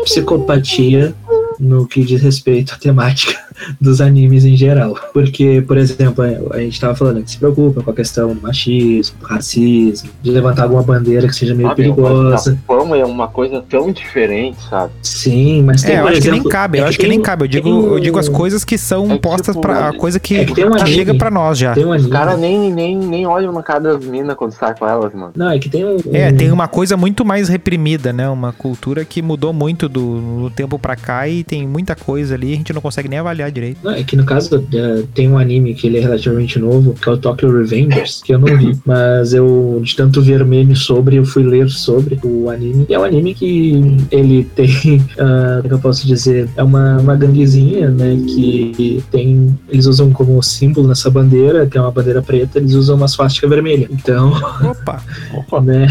psicopatia 0.04 1.14
no 1.58 1.86
que 1.86 2.04
diz 2.04 2.20
respeito 2.20 2.74
à 2.74 2.78
temática 2.78 3.45
dos 3.80 4.00
animes 4.00 4.44
em 4.44 4.56
geral. 4.56 4.94
Porque, 5.12 5.62
por 5.66 5.76
exemplo, 5.76 6.24
a 6.52 6.58
gente 6.58 6.80
tava 6.80 6.94
falando 6.94 7.22
que 7.22 7.30
se 7.30 7.38
preocupa 7.38 7.82
com 7.82 7.90
a 7.90 7.94
questão 7.94 8.34
do 8.34 8.40
machismo, 8.42 9.16
do 9.20 9.26
racismo, 9.26 10.08
de 10.22 10.30
levantar 10.30 10.64
alguma 10.64 10.82
bandeira 10.82 11.26
que 11.28 11.34
seja 11.34 11.54
meio 11.54 11.68
mas 11.68 11.76
perigosa. 11.76 12.50
o 12.52 12.54
Japão 12.54 12.94
é 12.94 13.04
uma 13.04 13.28
coisa 13.28 13.62
tão 13.68 13.90
diferente, 13.92 14.58
sabe? 14.68 14.92
Sim, 15.02 15.62
mas 15.62 15.82
tem, 15.82 15.96
É, 15.96 16.00
eu 16.00 16.08
acho 16.08 16.20
que 16.20 16.24
nem 16.28 16.34
exemplo, 16.34 16.50
cabe, 16.50 16.78
é 16.78 16.80
eu 16.82 16.86
acho 16.86 16.98
que 16.98 17.02
tem 17.04 17.10
nem 17.10 17.18
um- 17.18 17.22
cabe. 17.22 17.44
Eu 17.44 17.48
digo, 17.48 17.64
tem 17.68 17.72
um- 17.74 17.92
eu 17.94 18.00
digo 18.00 18.18
as 18.18 18.28
coisas 18.28 18.64
que 18.64 18.76
são 18.78 19.10
É 19.12 19.18
postas 19.18 19.54
tipo, 19.54 19.60
pra. 19.66 19.88
A 19.88 19.92
coisa 19.92 20.18
que, 20.20 20.36
é 20.36 20.44
que 20.44 20.54
tem 20.54 20.64
um 20.66 20.70
que 20.72 20.80
anime. 20.82 20.96
chega 20.96 21.14
pra 21.14 21.30
nós 21.30 21.58
já. 21.58 21.72
Tem 21.74 21.84
um 21.84 21.94
Os 21.96 22.06
caras 22.06 22.38
nem, 22.38 22.70
nem, 22.72 22.96
nem 22.96 23.26
olham 23.26 23.52
na 23.52 23.62
cara 23.62 23.80
das 23.80 24.04
minas 24.04 24.36
quando 24.36 24.52
sai 24.52 24.74
com 24.76 24.86
elas, 24.86 25.12
mano. 25.14 25.32
Não, 25.36 25.50
é 25.50 25.58
que 25.58 25.68
tem 25.68 25.84
um. 25.84 25.96
É, 26.12 26.30
tem 26.32 26.50
uma 26.50 26.68
coisa 26.68 26.96
muito 26.96 27.24
mais 27.24 27.48
reprimida, 27.48 28.12
né? 28.12 28.28
Uma 28.28 28.52
cultura 28.52 29.04
que 29.04 29.22
mudou 29.22 29.52
muito 29.52 29.88
do, 29.88 30.42
do 30.44 30.50
tempo 30.50 30.78
pra 30.78 30.94
cá 30.96 31.26
e 31.28 31.42
tem 31.44 31.66
muita 31.66 31.94
coisa 31.96 32.34
ali, 32.34 32.52
a 32.52 32.56
gente 32.56 32.72
não 32.72 32.80
consegue 32.80 33.08
nem 33.08 33.18
avaliar 33.18 33.45
direito. 33.50 33.78
Não, 33.82 33.92
é 33.92 34.02
que 34.02 34.16
no 34.16 34.24
caso 34.24 34.66
é, 34.72 35.02
tem 35.14 35.28
um 35.28 35.38
anime 35.38 35.74
que 35.74 35.86
ele 35.86 35.98
é 35.98 36.00
relativamente 36.00 36.58
novo, 36.58 36.94
que 36.94 37.08
é 37.08 37.12
o 37.12 37.16
Tokyo 37.16 37.50
Revengers, 37.50 38.22
que 38.22 38.34
eu 38.34 38.38
não 38.38 38.56
vi, 38.56 38.78
mas 38.84 39.32
eu, 39.32 39.80
de 39.82 39.96
tanto 39.96 40.22
ver 40.22 40.44
meme 40.44 40.74
sobre, 40.74 41.16
eu 41.16 41.24
fui 41.24 41.42
ler 41.42 41.68
sobre 41.68 42.18
o 42.22 42.50
anime. 42.50 42.86
E 42.88 42.94
é 42.94 42.98
um 42.98 43.04
anime 43.04 43.34
que 43.34 43.96
ele 44.10 44.44
tem, 44.54 45.02
é 45.16 45.68
que 45.68 45.74
eu 45.74 45.78
posso 45.78 46.06
dizer, 46.06 46.48
é 46.56 46.62
uma, 46.62 46.98
uma 46.98 47.16
ganguezinha, 47.16 47.90
né, 47.90 48.16
que 48.26 49.02
tem, 49.10 49.56
eles 49.68 49.86
usam 49.86 50.10
como 50.12 50.42
símbolo 50.42 50.88
nessa 50.88 51.10
bandeira, 51.10 51.66
que 51.66 51.76
é 51.76 51.80
uma 51.80 51.90
bandeira 51.90 52.22
preta, 52.22 52.58
eles 52.58 52.74
usam 52.74 52.96
uma 52.96 53.08
swastika 53.08 53.48
vermelha. 53.48 53.88
Então, 53.90 54.32
Opa! 54.62 55.02
Opa, 55.34 55.60
né, 55.62 55.86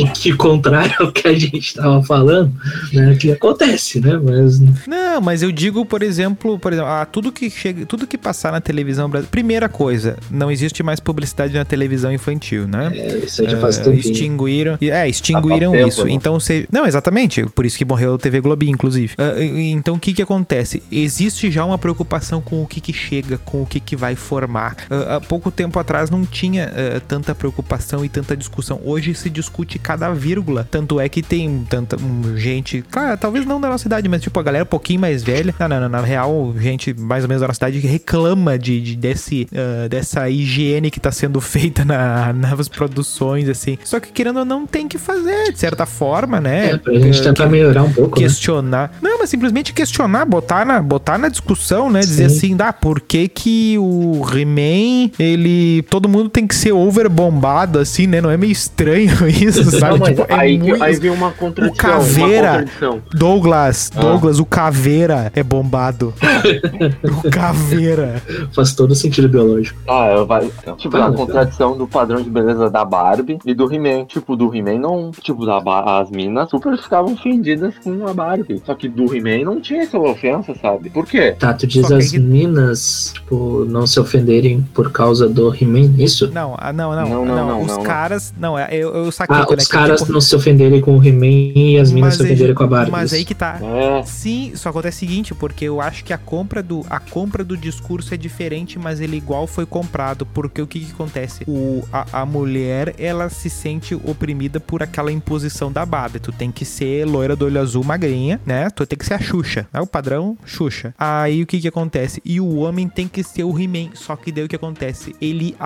o 0.00 0.12
que 0.12 0.32
contrário 0.32 0.94
ao 1.00 1.12
que 1.12 1.28
a 1.28 1.38
gente 1.38 1.74
tava 1.74 2.02
falando, 2.02 2.52
né, 2.92 3.16
que 3.16 3.30
acontece, 3.32 4.00
né, 4.00 4.18
mas 4.22 4.60
Não, 4.60 4.76
mas 5.20 5.42
eu 5.42 5.50
digo, 5.52 5.84
por 5.84 6.02
exemplo, 6.02 6.58
por 6.58 6.72
exemplo, 6.72 6.90
ah, 6.90 7.04
tudo 7.06 7.30
que 7.32 7.48
chega, 7.50 7.84
tudo 7.86 8.06
que 8.06 8.16
passar 8.18 8.52
na 8.52 8.60
televisão 8.60 9.08
brasileira. 9.08 9.30
Primeira 9.30 9.68
coisa, 9.68 10.16
não 10.30 10.50
existe 10.50 10.82
mais 10.82 11.00
publicidade 11.00 11.54
na 11.54 11.64
televisão 11.64 12.12
infantil, 12.12 12.66
né? 12.66 12.90
É, 12.94 13.18
isso 13.18 13.42
aí 13.42 13.48
já 13.50 13.56
É, 13.56 13.60
faz 13.60 13.78
tempo. 13.78 13.96
extinguiram. 13.96 14.78
É, 14.80 15.08
extinguiram 15.08 15.72
Há 15.72 15.76
tempo, 15.76 15.88
isso. 15.88 16.04
né? 16.04 16.10
Então 16.12 16.38
você. 16.38 16.66
Não, 16.70 16.86
exatamente. 16.86 17.44
Por 17.54 17.64
isso 17.66 17.76
que 17.78 17.84
morreu 17.84 18.14
a 18.14 18.18
TV 18.18 18.40
Globinho, 18.40 18.72
inclusive. 18.74 19.14
Ah, 19.18 19.38
e- 19.40 19.70
então 19.70 19.94
o 19.94 19.98
que 20.00 20.12
que 20.12 20.22
acontece? 20.22 20.82
Existe 20.90 21.50
já 21.50 21.64
uma 21.64 21.78
preocupação 21.78 22.40
com 22.40 22.62
o 22.62 22.66
que 22.66 22.80
que 22.80 22.92
chega, 22.92 23.38
com 23.38 23.62
o 23.62 23.66
que 23.66 23.80
que 23.80 23.96
vai 23.96 24.14
formar. 24.14 24.76
Ah, 24.90 25.16
há 25.16 25.20
pouco 25.20 25.50
tempo 25.50 25.78
atrás 25.78 26.10
não 26.10 26.24
tinha 26.24 26.66
ah, 26.96 27.00
tanta 27.06 27.34
preocupação 27.34 28.04
e 28.04 28.08
tanta 28.08 28.36
discussão. 28.36 28.80
Hoje 28.84 29.14
se 29.14 29.30
discute 29.30 29.78
cada 29.78 30.10
vírgula. 30.12 30.66
Tanto 30.70 30.98
é 31.00 31.08
que 31.08 31.22
tem 31.22 31.64
tanta 31.68 31.96
hum, 31.96 32.36
gente. 32.36 32.82
Claro, 32.90 33.16
talvez 33.18 33.46
não 33.46 33.60
da 33.60 33.68
nossa 33.68 33.86
idade, 33.86 34.08
mas 34.08 34.20
tipo 34.22 34.38
a 34.38 34.42
galera 34.42 34.64
um 34.64 34.66
pouquinho 34.66 35.00
mais 35.00 35.07
velha. 35.16 35.54
Não, 35.58 35.68
não, 35.68 35.80
não, 35.80 35.88
na 35.88 36.00
real, 36.00 36.54
gente 36.58 36.94
mais 36.94 37.24
ou 37.24 37.28
menos 37.28 37.40
da 37.40 37.48
nossa 37.48 37.58
idade 37.58 37.80
que 37.80 37.86
reclama 37.86 38.58
de, 38.58 38.80
de- 38.80 38.96
desse, 38.96 39.46
ah, 39.54 39.88
dessa 39.88 40.28
higiene 40.28 40.90
que 40.90 41.00
tá 41.00 41.10
sendo 41.12 41.40
feita 41.40 41.84
na, 41.84 42.32
nas 42.36 42.68
produções, 42.68 43.48
assim. 43.48 43.78
Só 43.84 43.98
que 44.00 44.10
querendo 44.12 44.40
ou 44.40 44.44
não, 44.44 44.66
tem 44.66 44.86
que 44.88 44.98
fazer, 44.98 45.52
de 45.52 45.58
certa 45.58 45.86
forma, 45.86 46.40
né? 46.40 46.70
É, 46.72 46.76
pra 46.78 46.94
gente 46.94 47.20
Eh, 47.20 47.22
tentar 47.22 47.46
melhorar 47.46 47.82
um 47.82 47.92
pouco, 47.92 48.18
né? 48.20 48.26
questionar. 48.26 48.92
Não, 49.02 49.18
mas 49.18 49.30
simplesmente 49.30 49.72
questionar, 49.72 50.24
botar 50.24 50.64
na, 50.64 50.80
botar 50.80 51.18
na 51.18 51.28
discussão, 51.28 51.90
né? 51.90 52.00
Dizer 52.00 52.28
Sim. 52.30 52.36
assim, 52.36 52.56
dá, 52.56 52.72
por 52.72 53.00
que 53.00 53.28
que 53.28 53.76
o 53.78 54.22
He-Man, 54.32 55.10
ele... 55.18 55.82
Todo 55.90 56.08
mundo 56.08 56.28
tem 56.28 56.46
que 56.46 56.54
ser 56.54 56.72
over 56.72 57.08
bombado, 57.08 57.78
assim, 57.78 58.06
né? 58.06 58.20
Não 58.20 58.30
é 58.30 58.36
meio 58.36 58.52
estranho 58.52 59.10
isso, 59.28 59.70
sabe? 59.78 59.98
mas 59.98 60.08
Tipo, 60.10 60.22
é 60.28 60.34
aí, 60.34 60.58
muito- 60.58 60.82
aí 60.82 60.96
vem 60.96 61.10
uma 61.10 61.30
contradição. 61.32 61.76
Caveira. 61.76 62.48
Uma 62.50 62.58
contradição. 62.58 63.02
Douglas, 63.12 63.90
Ah. 63.94 64.00
Douglas, 64.00 64.38
o 64.38 64.44
Caveira 64.44 64.87
é 65.34 65.42
bombado. 65.42 66.12
o 67.24 67.30
Caveira. 67.30 68.22
Faz 68.54 68.74
todo 68.74 68.94
sentido 68.94 69.28
biológico. 69.28 69.78
Ah, 69.88 70.08
eu 70.16 70.26
vai. 70.26 70.50
Tipo, 70.76 70.90
Fala, 70.92 71.08
a 71.08 71.12
contradição 71.12 71.76
do 71.76 71.86
padrão 71.86 72.22
de 72.22 72.30
beleza 72.30 72.70
da 72.70 72.84
Barbie 72.84 73.38
e 73.44 73.54
do 73.54 73.72
He-Man. 73.72 74.04
Tipo, 74.06 74.36
do 74.36 74.54
He-Man 74.54 74.78
não. 74.78 75.10
Tipo, 75.10 75.44
da 75.44 75.58
as 76.00 76.10
minas 76.10 76.48
super 76.50 76.76
ficavam 76.78 77.12
ofendidas 77.12 77.74
com 77.82 78.06
a 78.06 78.14
Barbie. 78.14 78.62
Só 78.64 78.74
que 78.74 78.88
do 78.88 79.14
He-Man 79.14 79.44
não 79.44 79.60
tinha 79.60 79.82
essa 79.82 79.98
ofensa, 79.98 80.54
sabe? 80.60 80.88
Por 80.90 81.06
quê? 81.06 81.34
Tá, 81.38 81.52
tu 81.52 81.66
diz 81.66 81.82
Só 81.82 81.88
que 81.88 81.94
as 81.94 82.10
que- 82.10 82.18
minas, 82.18 83.12
tipo, 83.14 83.64
não 83.68 83.86
se 83.86 84.00
ofenderem 84.00 84.62
por 84.72 84.90
causa 84.90 85.28
do 85.28 85.54
He-Man, 85.54 85.92
isso? 85.98 86.30
Não, 86.32 86.54
ah, 86.58 86.72
não, 86.72 86.94
não, 86.94 87.08
Não, 87.08 87.24
não, 87.26 87.36
não, 87.36 87.46
não, 87.48 87.60
os 87.62 87.68
não, 87.76 87.82
caras... 87.82 88.32
Não, 88.38 88.58
é, 88.58 88.68
eu, 88.72 88.94
eu 88.94 89.12
saquei 89.12 89.36
Ah, 89.36 89.44
quando 89.44 89.58
é 89.58 89.62
os 89.62 89.68
que, 89.68 89.74
caras 89.76 90.00
tipo, 90.00 90.12
não 90.12 90.20
se 90.20 90.34
ofenderem 90.34 90.80
com 90.80 90.96
o 90.96 91.04
He-Man 91.04 91.26
e 91.54 91.78
as 91.78 91.92
minas 91.92 92.14
se 92.14 92.22
aí- 92.22 92.28
ofenderem 92.28 92.54
com 92.54 92.64
a 92.64 92.66
Barbie. 92.66 92.90
Mas 92.90 93.12
aí 93.12 93.24
que 93.24 93.34
tá. 93.34 93.58
É. 93.62 94.02
Sim, 94.04 94.52
só 94.54 94.72
acontece 94.78 95.04
o 95.04 95.08
seguinte, 95.08 95.34
porque 95.34 95.64
eu 95.64 95.80
acho 95.80 96.04
que 96.04 96.12
a 96.12 96.18
compra 96.18 96.62
do 96.62 96.84
a 96.88 97.00
compra 97.00 97.44
do 97.44 97.56
discurso 97.56 98.14
é 98.14 98.16
diferente, 98.16 98.78
mas 98.78 99.00
ele 99.00 99.16
igual 99.16 99.46
foi 99.46 99.66
comprado, 99.66 100.24
porque 100.24 100.62
o 100.62 100.66
que, 100.66 100.80
que 100.80 100.92
acontece? 100.92 101.44
O, 101.46 101.84
a, 101.92 102.22
a 102.22 102.26
mulher, 102.26 102.94
ela 102.98 103.28
se 103.28 103.50
sente 103.50 103.94
oprimida 103.94 104.60
por 104.60 104.82
aquela 104.82 105.10
imposição 105.10 105.70
da 105.70 105.84
Barbie. 105.84 106.20
Tu 106.20 106.32
tem 106.32 106.50
que 106.50 106.64
ser 106.64 107.04
loira 107.04 107.34
do 107.34 107.44
olho 107.46 107.60
azul, 107.60 107.84
magrinha, 107.84 108.40
né? 108.46 108.70
Tu 108.70 108.86
tem 108.86 108.98
que 108.98 109.06
ser 109.06 109.14
a 109.14 109.20
Xuxa, 109.20 109.66
é 109.72 109.80
o 109.80 109.86
padrão 109.86 110.36
Xuxa. 110.44 110.94
Aí 110.98 111.42
o 111.42 111.46
que 111.46 111.60
que 111.60 111.68
acontece? 111.68 112.20
E 112.24 112.40
o 112.40 112.56
homem 112.56 112.88
tem 112.88 113.08
que 113.08 113.22
ser 113.22 113.44
o 113.44 113.58
He-Man, 113.58 113.90
só 113.94 114.16
que 114.16 114.30
daí 114.30 114.44
o 114.44 114.48
que 114.48 114.56
acontece? 114.56 115.14
Ele, 115.20 115.56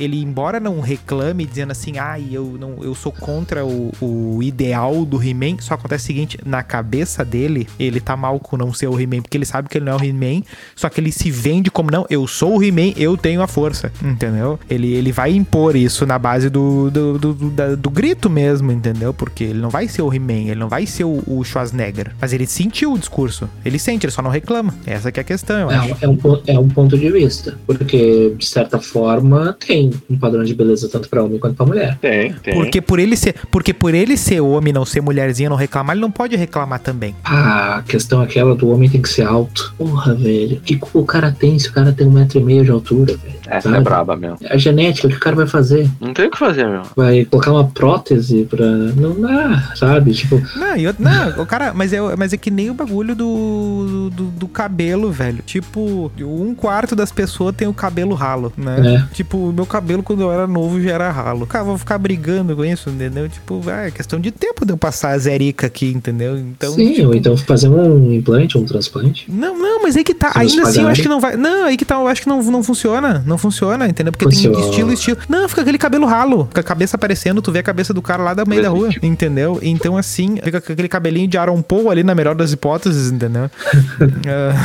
ele 0.00 0.20
embora 0.20 0.58
não 0.58 0.80
reclame 0.80 1.44
dizendo 1.44 1.72
assim, 1.72 1.98
ai, 1.98 2.28
eu 2.32 2.56
não 2.58 2.82
eu 2.82 2.94
sou 2.94 3.12
contra 3.12 3.64
o, 3.64 3.92
o 4.00 4.42
ideal 4.42 5.04
do 5.04 5.22
He-Man, 5.22 5.56
só 5.60 5.74
acontece 5.74 6.04
o 6.04 6.06
seguinte, 6.06 6.38
na 6.44 6.62
cabeça 6.62 7.24
dele, 7.24 7.68
ele 7.78 8.00
tá 8.00 8.16
mal 8.16 8.38
com 8.40 8.56
não 8.66 8.72
ser 8.72 8.86
o 8.88 8.98
He-Man, 9.00 9.22
porque 9.22 9.36
ele 9.36 9.44
sabe 9.44 9.68
que 9.68 9.78
ele 9.78 9.84
não 9.84 9.92
é 9.92 9.96
o 9.96 10.04
He-Man, 10.04 10.42
só 10.76 10.88
que 10.88 11.00
ele 11.00 11.10
se 11.12 11.30
vende 11.30 11.70
como 11.70 11.90
não, 11.90 12.06
eu 12.10 12.26
sou 12.26 12.58
o 12.58 12.62
He-Man, 12.62 12.92
eu 12.96 13.16
tenho 13.16 13.42
a 13.42 13.46
força, 13.46 13.92
entendeu? 14.02 14.58
Ele, 14.68 14.92
ele 14.94 15.12
vai 15.12 15.32
impor 15.34 15.76
isso 15.76 16.04
na 16.06 16.18
base 16.18 16.48
do, 16.48 16.90
do, 16.90 17.18
do, 17.18 17.34
do- 17.34 17.76
do 17.76 17.90
grito 17.90 18.28
mesmo, 18.30 18.70
entendeu? 18.72 19.12
Porque 19.14 19.44
ele 19.44 19.60
não 19.60 19.70
vai 19.70 19.88
ser 19.88 20.02
o 20.02 20.12
He-Man, 20.12 20.48
ele 20.50 20.56
não 20.60 20.68
vai 20.68 20.86
ser 20.86 21.04
o, 21.04 21.22
o 21.26 21.42
Schwarzenegger, 21.44 22.12
mas 22.20 22.32
ele 22.32 22.46
sentiu 22.46 22.92
o 22.92 22.98
discurso, 22.98 23.48
ele 23.64 23.78
sente, 23.78 24.06
ele 24.06 24.12
só 24.12 24.22
não 24.22 24.30
reclama, 24.30 24.74
essa 24.86 25.10
que 25.12 25.20
é 25.20 25.22
a 25.22 25.24
questão, 25.24 25.58
eu 25.58 25.70
É, 25.70 25.76
acho. 25.76 25.94
um- 25.94 25.96
é 26.00 26.08
um, 26.08 26.42
é 26.46 26.58
um 26.58 26.68
ponto 26.68 26.96
de 26.98 27.10
vista. 27.10 27.58
Porque, 27.66 28.34
de 28.36 28.46
certa 28.46 28.78
forma, 28.78 29.56
tem 29.66 29.90
um 30.08 30.16
padrão 30.18 30.44
de 30.44 30.54
beleza 30.54 30.88
tanto 30.88 31.08
pra 31.08 31.22
homem 31.22 31.38
quanto 31.38 31.56
pra 31.56 31.66
mulher. 31.66 31.98
Tem, 32.00 32.32
tem. 32.34 32.54
Porque 32.54 32.80
por 32.80 32.98
ele 32.98 33.16
ser, 33.16 33.34
porque 33.50 33.72
por 33.72 33.94
ele 33.94 34.16
ser 34.16 34.40
homem, 34.40 34.72
não 34.72 34.84
ser 34.84 35.00
mulherzinha, 35.00 35.48
não 35.48 35.56
reclamar, 35.56 35.94
ele 35.94 36.00
não 36.02 36.10
pode 36.10 36.36
reclamar 36.36 36.78
também. 36.80 37.14
Ah, 37.24 37.78
a 37.78 37.82
questão 37.82 38.22
é 38.22 38.26
aquela 38.52 38.54
do 38.54 38.68
homem 38.70 38.88
tem 38.88 39.02
que 39.02 39.08
ser 39.08 39.22
alto. 39.22 39.74
Porra, 39.76 40.14
velho. 40.14 40.58
O 40.58 40.60
que 40.60 40.78
o 40.92 41.04
cara 41.04 41.32
tem 41.32 41.58
se 41.58 41.68
o 41.68 41.72
cara 41.72 41.92
tem 41.92 42.06
um 42.06 42.12
metro 42.12 42.38
e 42.38 42.42
meio 42.42 42.64
de 42.64 42.70
altura, 42.70 43.16
velho? 43.16 43.42
Essa 43.46 43.68
sabe? 43.68 43.76
é 43.76 43.80
braba 43.80 44.16
mesmo. 44.16 44.38
A 44.48 44.56
genética, 44.56 45.06
o 45.06 45.10
que 45.10 45.16
o 45.16 45.20
cara 45.20 45.36
vai 45.36 45.46
fazer? 45.46 45.88
Não 46.00 46.14
tem 46.14 46.26
o 46.26 46.30
que 46.30 46.38
fazer, 46.38 46.66
meu. 46.66 46.82
Vai 46.96 47.24
colocar 47.24 47.52
uma 47.52 47.64
prótese 47.64 48.44
pra. 48.44 48.66
Não 48.66 49.20
dá, 49.20 49.72
sabe? 49.74 50.12
Tipo, 50.12 50.40
Não, 50.56 50.76
e 50.76 50.86
outro, 50.86 51.02
não, 51.02 51.42
o 51.42 51.46
cara, 51.46 51.72
mas 51.74 51.92
é, 51.92 51.98
mas 52.16 52.32
é 52.32 52.36
que 52.36 52.50
nem 52.50 52.70
o 52.70 52.74
bagulho 52.74 53.14
do, 53.14 54.10
do, 54.10 54.24
do 54.24 54.48
cabelo, 54.48 55.10
velho. 55.10 55.42
Tipo, 55.44 56.10
um 56.20 56.54
quarto 56.54 56.94
das 56.94 57.10
pessoas 57.10 57.54
tem 57.54 57.68
o 57.68 57.74
cabelo 57.74 58.14
ralo, 58.14 58.52
né? 58.56 59.06
Tipo, 59.12 59.36
o 59.36 59.52
meu 59.52 59.66
cabelo 59.66 60.02
quando 60.02 60.22
eu 60.22 60.32
era 60.32 60.46
novo 60.46 60.80
já 60.80 60.92
era 60.92 61.10
ralo. 61.10 61.46
Cara, 61.46 61.64
vou 61.64 61.78
ficar 61.78 61.98
brigando 61.98 62.54
com 62.56 62.64
isso, 62.64 62.90
entendeu? 62.90 63.28
Tipo, 63.28 63.68
é 63.68 63.90
questão 63.90 64.20
de 64.20 64.30
tempo 64.30 64.64
de 64.64 64.72
eu 64.72 64.76
passar 64.76 65.10
a 65.10 65.18
zerica 65.18 65.66
aqui, 65.66 65.88
entendeu? 65.88 66.38
Então, 66.38 66.72
sim, 66.72 66.94
tipo, 66.94 67.08
ou 67.08 67.14
então 67.14 67.36
fazer 67.36 67.68
um 67.68 68.12
implante, 68.12 68.41
um 68.56 68.64
transplante. 68.64 69.30
Não, 69.30 69.58
não, 69.58 69.82
mas 69.82 69.96
aí 69.96 70.04
que 70.04 70.14
tá. 70.14 70.32
Ainda 70.34 70.62
assim, 70.62 70.82
eu 70.82 70.88
acho 70.88 71.02
que 71.02 71.08
não 71.08 71.20
vai. 71.20 71.36
Não, 71.36 71.66
aí 71.66 71.76
que 71.76 71.84
tá. 71.84 71.96
Eu 71.96 72.08
acho 72.08 72.22
que 72.22 72.28
não, 72.28 72.42
não 72.42 72.62
funciona. 72.62 73.22
Não 73.26 73.38
funciona, 73.38 73.88
entendeu? 73.88 74.12
Porque 74.12 74.26
tem 74.26 74.34
Funciona. 74.34 74.60
estilo, 74.60 74.92
estilo. 74.92 75.18
Não, 75.28 75.48
fica 75.48 75.62
aquele 75.62 75.78
cabelo 75.78 76.06
ralo. 76.06 76.48
Com 76.52 76.60
a 76.60 76.62
cabeça 76.62 76.96
aparecendo, 76.96 77.40
tu 77.40 77.52
vê 77.52 77.60
a 77.60 77.62
cabeça 77.62 77.94
do 77.94 78.02
cara 78.02 78.22
lá 78.22 78.34
da 78.34 78.44
meio 78.44 78.62
da 78.62 78.68
rua. 78.68 78.90
Entendeu? 79.02 79.58
Então, 79.62 79.96
assim, 79.96 80.36
fica 80.42 80.60
com 80.60 80.72
aquele 80.72 80.88
cabelinho 80.88 81.28
de 81.28 81.38
Aaron 81.38 81.62
Paul 81.62 81.90
ali 81.90 82.02
na 82.02 82.14
melhor 82.14 82.34
das 82.34 82.52
hipóteses, 82.52 83.10
entendeu? 83.10 83.50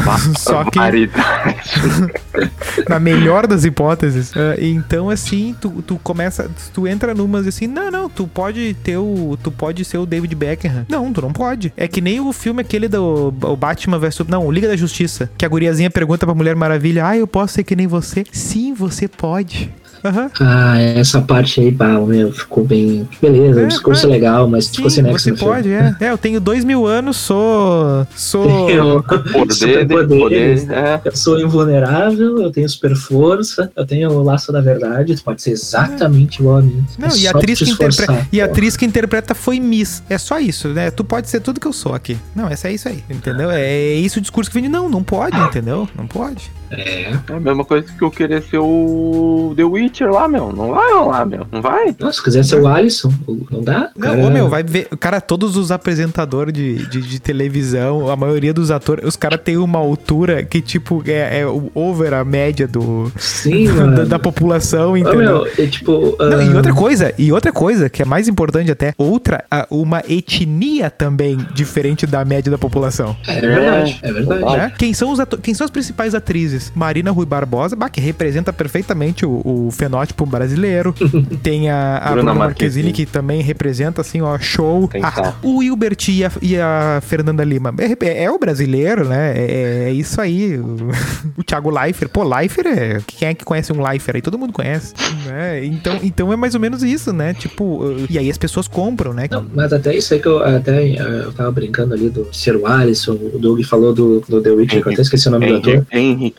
Ah, 0.08 0.18
só 0.38 0.64
que 0.66 0.80
na 2.88 3.00
melhor 3.00 3.48
das 3.48 3.66
hipóteses. 3.66 4.32
Ah, 4.36 4.56
então, 4.60 5.10
assim, 5.10 5.56
tu, 5.60 5.84
tu 5.86 6.00
começa, 6.04 6.50
tu 6.74 6.88
entra 6.88 7.14
numas 7.14 7.48
assim, 7.48 7.68
não, 7.68 7.92
não, 7.92 8.10
tu 8.10 8.28
pode 8.28 8.76
ter 8.84 8.98
o, 8.98 9.38
tu 9.42 9.52
pode 9.52 9.84
ser 9.84 9.98
o 9.98 10.06
David 10.06 10.34
Beckham. 10.36 10.86
Não, 10.88 11.12
tu 11.12 11.22
não 11.22 11.34
pode. 11.34 11.74
É 11.76 11.88
que 11.88 12.02
nem 12.02 12.20
o 12.20 12.32
filme 12.32 12.62
aquele 12.62 12.88
do 12.88 13.34
o 13.42 13.56
Batman 13.68 14.00
vs, 14.00 14.20
não, 14.30 14.50
Liga 14.50 14.66
da 14.70 14.78
Justiça, 14.78 15.30
que 15.38 15.46
a 15.46 15.50
guriazinha 15.50 15.92
pergunta 15.92 16.26
pra 16.26 16.34
Mulher 16.34 16.56
Maravilha, 16.56 17.06
ah, 17.06 17.18
eu 17.18 17.28
posso 17.28 17.56
ser 17.56 17.66
que 17.66 17.76
nem 17.76 17.86
você? 17.86 18.24
Sim, 18.32 18.74
você 18.74 19.10
pode. 19.10 19.70
Aham. 20.04 20.30
Ah, 20.40 20.80
essa 20.80 21.22
parte 21.22 21.60
aí, 21.62 21.72
pá, 21.72 21.88
meu, 22.00 22.32
ficou 22.32 22.64
bem. 22.64 23.08
Beleza, 23.22 23.62
É, 23.62 23.66
o 23.66 23.68
discurso 23.68 24.06
é. 24.06 24.10
é 24.10 24.12
legal, 24.12 24.48
mas 24.48 24.68
ficou 24.70 24.90
sem 24.90 25.04
nexo 25.04 25.24
você 25.26 25.34
pode, 25.34 25.70
é. 25.72 25.96
É, 26.00 26.12
eu 26.12 26.18
tenho 26.18 26.40
dois 26.40 26.64
mil 26.64 26.86
anos, 26.86 27.18
sou. 27.18 28.06
Sou. 28.16 28.48
Eu, 28.70 29.04
Poder, 29.04 29.88
poder, 29.88 30.66
né? 30.66 31.00
é. 31.04 31.08
Eu 31.08 31.16
sou 31.16 31.40
invulnerável, 31.40 32.42
eu 32.42 32.52
tenho 32.52 32.68
super 32.70 32.96
força, 32.96 33.72
eu 33.76 33.86
tenho 33.86 34.12
o 34.12 34.24
laço 34.24 34.52
da 34.52 34.62
verdade, 34.62 35.16
tu 35.16 35.24
pode 35.24 35.42
ser 35.42 35.52
exatamente 35.52 36.40
igual 36.40 36.58
a 36.58 36.62
mim. 36.62 36.86
Não, 36.98 37.08
É 37.08 37.18
e 37.18 37.28
a 37.28 37.32
atriz 37.32 37.60
que 37.60 37.66
esforçar, 37.66 38.04
interpreta. 38.06 38.28
E 38.32 38.42
a 38.42 38.46
atriz 38.46 38.78
que 38.78 38.86
interpreta 38.86 39.34
foi 39.36 39.60
Miss. 39.60 40.04
É 40.10 40.18
só 40.18 40.40
isso, 40.40 40.70
né? 40.70 40.92
Tu 40.92 41.04
pode 41.04 41.30
ser 41.30 41.40
tudo 41.42 41.60
que 41.60 41.68
eu 41.68 41.74
sou 41.74 41.94
aqui. 41.94 42.18
Não, 42.36 42.48
essa 42.48 42.68
é 42.68 42.74
isso 42.74 42.88
aí, 42.88 43.04
entendeu? 43.10 43.50
É 43.52 43.94
isso 43.94 44.20
o 44.20 44.22
discurso 44.22 44.50
que 44.50 44.54
vem 44.56 44.64
de 44.64 44.70
não, 44.70 44.90
não 44.90 45.04
pode, 45.04 45.38
entendeu? 45.40 45.88
Não 45.96 46.08
pode. 46.08 46.52
É. 46.72 47.12
É 47.12 47.34
a 47.34 47.40
mesma 47.40 47.64
coisa 47.64 47.88
que 47.98 48.02
eu 48.04 48.12
querer 48.12 48.42
ser 48.44 48.60
o 48.60 49.54
The 49.56 49.64
Witcher 49.64 50.10
lá, 50.12 50.28
meu. 50.28 50.52
Não 50.52 50.72
vai 50.74 50.94
rolar, 50.94 51.26
meu. 51.26 51.48
Não 51.52 51.62
vai. 51.62 51.96
Nossa, 52.00 52.18
se 52.18 52.24
quiser 52.24 52.44
ser 52.44 52.62
o 52.62 52.68
Alisson, 52.68 53.12
não 53.52 53.64
dá? 53.64 53.90
Não, 53.96 54.10
Cara, 54.10 54.22
ô 54.26 54.30
meu, 54.30 54.50
vai 54.50 54.64
ver. 54.64 54.88
Cara, 55.00 55.22
todos 55.22 55.56
os 55.56 55.72
apresentadores 55.72 56.54
de, 56.54 56.86
de, 56.88 57.02
de 57.02 57.20
televisão, 57.20 58.10
a 58.10 58.16
maioria 58.16 58.54
dos 58.54 58.72
atores, 58.72 59.06
os 59.06 59.16
caras 59.16 59.40
têm 59.44 59.58
uma 59.58 59.80
altura 59.80 60.44
que, 60.44 60.62
tipo, 60.62 61.04
é, 61.08 61.42
é 61.42 61.46
o 61.48 61.72
over 61.74 62.14
a 62.14 62.24
média 62.26 62.68
do, 62.68 63.12
Sim, 63.18 63.68
da, 63.68 63.74
mano. 63.74 64.06
da 64.06 64.20
população, 64.20 64.92
Ô, 64.92 64.98
entendeu? 64.98 65.44
meu, 65.44 65.48
é 65.58 65.68
tipo. 65.68 66.16
Não, 66.20 66.42
e 66.42 66.52
ah, 66.52 66.56
outra 66.58 66.74
coisa, 66.74 67.14
e 67.18 67.32
outra 67.32 67.52
coisa, 67.52 67.90
que 67.90 68.02
é 68.02 68.06
mais 68.06 68.28
importante 68.28 68.72
até, 68.72 68.94
outra, 68.98 69.46
uma 69.70 70.02
etnia 70.08 70.90
também 70.90 71.38
diferente 71.54 72.06
da 72.06 72.24
média 72.26 72.52
da 72.52 72.58
população. 72.58 73.16
É 73.28 73.40
verdade, 73.40 74.00
é 74.02 74.12
verdade. 74.12 74.58
né? 74.58 74.74
Quem, 74.78 74.94
são 74.94 75.12
os 75.12 75.20
ato- 75.20 75.38
quem 75.38 75.54
são 75.54 75.66
as 75.66 75.72
principais 75.72 76.14
atrizes? 76.16 76.57
Marina 76.76 77.12
Rui 77.12 77.26
Barbosa, 77.26 77.76
bah, 77.76 77.90
que 77.90 78.02
representa 78.02 78.52
perfeitamente 78.52 79.26
o, 79.26 79.42
o 79.44 79.70
fenótipo 79.72 80.26
brasileiro. 80.26 80.94
tem 81.42 81.70
a, 81.70 81.98
a 81.98 82.12
Bruna 82.12 82.16
Bruna 82.16 82.34
Marquezine, 82.34 82.88
Marquezine. 82.88 82.94
que 82.94 83.06
também 83.06 83.42
representa, 83.42 84.02
assim, 84.02 84.22
ó, 84.22 84.38
show. 84.38 84.90
Ah, 85.02 85.34
o 85.44 85.62
Hilbert 85.62 85.98
e 86.10 86.24
a, 86.24 86.32
e 86.42 86.58
a 86.58 87.00
Fernanda 87.02 87.44
Lima. 87.44 87.74
É, 87.78 88.24
é 88.24 88.32
o 88.32 88.38
brasileiro, 88.38 89.08
né? 89.08 89.34
É, 89.36 89.86
é 89.88 89.92
isso 89.92 90.20
aí. 90.20 90.58
O, 90.58 90.90
o 91.38 91.44
Thiago 91.44 91.70
Leifert. 91.70 92.12
Pô, 92.12 92.24
Leifert 92.24 92.68
é... 92.68 93.02
Quem 93.06 93.30
é 93.30 93.34
que 93.34 93.46
conhece 93.46 93.72
um 93.72 93.82
Leifert 93.82 94.16
aí? 94.16 94.22
Todo 94.22 94.38
mundo 94.38 94.54
conhece. 94.54 94.94
Né? 95.26 95.66
Então, 95.66 96.00
então 96.04 96.34
é 96.34 96.36
mais 96.36 96.54
ou 96.56 96.62
menos 96.62 96.84
isso, 96.84 97.14
né? 97.14 97.34
Tipo, 97.34 97.82
e 98.10 98.18
aí 98.18 98.30
as 98.30 98.38
pessoas 98.38 98.68
compram, 98.68 99.14
né? 99.14 99.28
Não, 99.30 99.46
mas 99.54 99.72
até 99.74 99.96
isso 99.96 100.14
aí 100.14 100.20
que 100.20 100.28
eu 100.28 100.44
até 100.44 100.88
eh, 100.88 101.22
eu 101.26 101.34
tava 101.34 101.52
brincando 101.52 101.94
ali 101.94 102.10
do 102.10 102.28
ser 102.34 102.56
o 102.56 102.66
Alisson, 102.68 103.14
o 103.14 103.40
Doug 103.40 103.62
falou 103.64 103.94
do, 103.94 104.22
do 104.22 104.42
The 104.42 104.52
Witcher, 104.52 104.82
que 104.82 104.90
eu 104.90 104.94
até 104.94 105.02
esqueci 105.02 105.28
o 105.28 105.32
nome 105.32 105.48
do 105.48 105.58
ator. 105.58 105.86
Henry, 105.92 106.32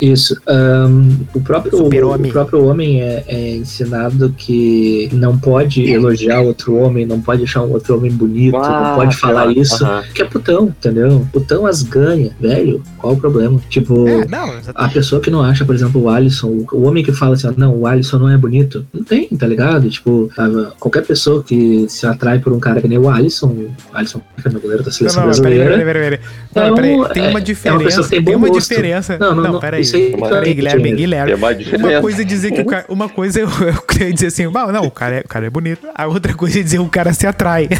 Isso. 0.00 0.36
ahn, 0.46 1.10
o, 1.34 1.40
próprio, 1.40 1.74
o, 1.74 1.84
Super-homem. 1.84 2.30
próprio 2.32 2.64
homem 2.66 3.02
é, 3.02 3.24
é 3.26 3.56
ensinado 3.56 4.34
que 4.36 5.08
não 5.12 5.36
pode 5.38 5.90
elogiar 5.90 6.40
outro 6.40 6.76
homem, 6.76 7.04
não 7.06 7.20
pode 7.20 7.42
achar 7.44 7.62
um 7.62 7.72
outro 7.72 7.96
homem 7.96 8.10
bonito, 8.10 8.56
não 8.58 8.94
pode 8.96 9.16
falar 9.16 9.46
cara, 9.46 9.52
isso. 9.58 9.84
Que 10.14 10.22
é 10.22 10.24
putão, 10.24 10.66
entendeu? 10.66 11.26
Putão 11.32 11.66
as 11.66 11.82
ganha, 11.82 12.30
velho. 12.40 12.82
Qual 12.98 13.12
o 13.14 13.16
problema? 13.16 13.60
Tipo. 13.68 14.06
É, 14.08 14.26
não. 14.28 14.52
A 14.74 14.88
pessoa 14.88 15.20
que 15.20 15.30
não 15.30 15.42
acha, 15.42 15.64
por 15.64 15.74
exemplo, 15.74 16.02
o 16.02 16.08
Alisson, 16.10 16.48
o- 16.48 16.66
o 16.72 16.82
homem 16.84 17.02
que 17.04 17.12
fala 17.12 17.34
assim, 17.34 17.48
não, 17.56 17.74
o 17.74 17.86
Alisson 17.86 18.18
não 18.18 18.28
é 18.28 18.36
bonito, 18.36 18.86
não 18.92 19.02
tem, 19.04 19.28
tá 19.28 19.46
ligado? 19.46 19.88
Tipo, 19.88 20.30
qualquer 20.78 21.04
pessoa 21.04 21.42
que 21.42 21.86
se 21.88 22.06
atrai 22.06 22.38
por 22.38 22.52
um 22.52 22.60
cara 22.60 22.80
que 22.80 22.88
nem 22.88 22.98
o 22.98 23.08
Alisson, 23.08 23.46
o 23.48 23.70
Alisson, 23.92 24.20
é 24.44 24.48
meu 24.48 24.60
goleiro 24.60 24.82
da 24.82 24.88
Não, 24.88 24.92
seleção 24.92 25.26
não, 25.26 25.32
peraí, 25.34 25.58
brasileira. 25.58 25.84
peraí, 25.84 25.84
peraí, 25.84 26.18
peraí. 26.18 26.20
Não, 26.54 26.62
Então, 26.64 26.74
peraí, 26.74 26.90
tem 27.14 27.24
é- 27.24 27.28
uma 27.28 27.28
é 27.28 27.30
uma 27.30 27.40
diferença. 27.40 27.84
pessoa 27.84 28.04
que 28.04 28.10
tem 28.16 28.24
tem 28.24 28.36
uma 28.36 28.48
gosto. 28.48 28.68
diferença. 28.68 29.18
Não, 29.18 29.34
não, 29.34 29.47
não, 29.52 29.60
peraí. 29.60 29.82
isso 29.82 29.96
aí- 29.96 30.14
Peraí, 30.16 30.54
Guilherme, 30.54 30.92
Guilherme. 30.92 31.32
Tem 31.64 31.78
uma 31.78 31.88
Uma 31.88 32.00
coisa 32.00 32.22
é 32.22 32.24
dizer 32.24 32.52
que 32.52 32.60
o 32.60 32.66
cara. 32.66 32.84
Uma 32.88 33.08
coisa 33.08 33.40
eu, 33.40 33.48
eu 33.48 33.82
queria 33.82 34.12
dizer 34.12 34.26
assim, 34.28 34.44
não, 34.50 34.72
não, 34.72 34.82
o 34.84 34.90
cara, 34.90 35.16
é, 35.16 35.20
o 35.20 35.28
cara 35.28 35.46
é 35.46 35.50
bonito. 35.50 35.86
A 35.94 36.06
outra 36.06 36.34
coisa 36.34 36.60
é 36.60 36.62
dizer 36.62 36.78
o 36.78 36.88
cara 36.88 37.12
se 37.12 37.26
atrai. 37.26 37.68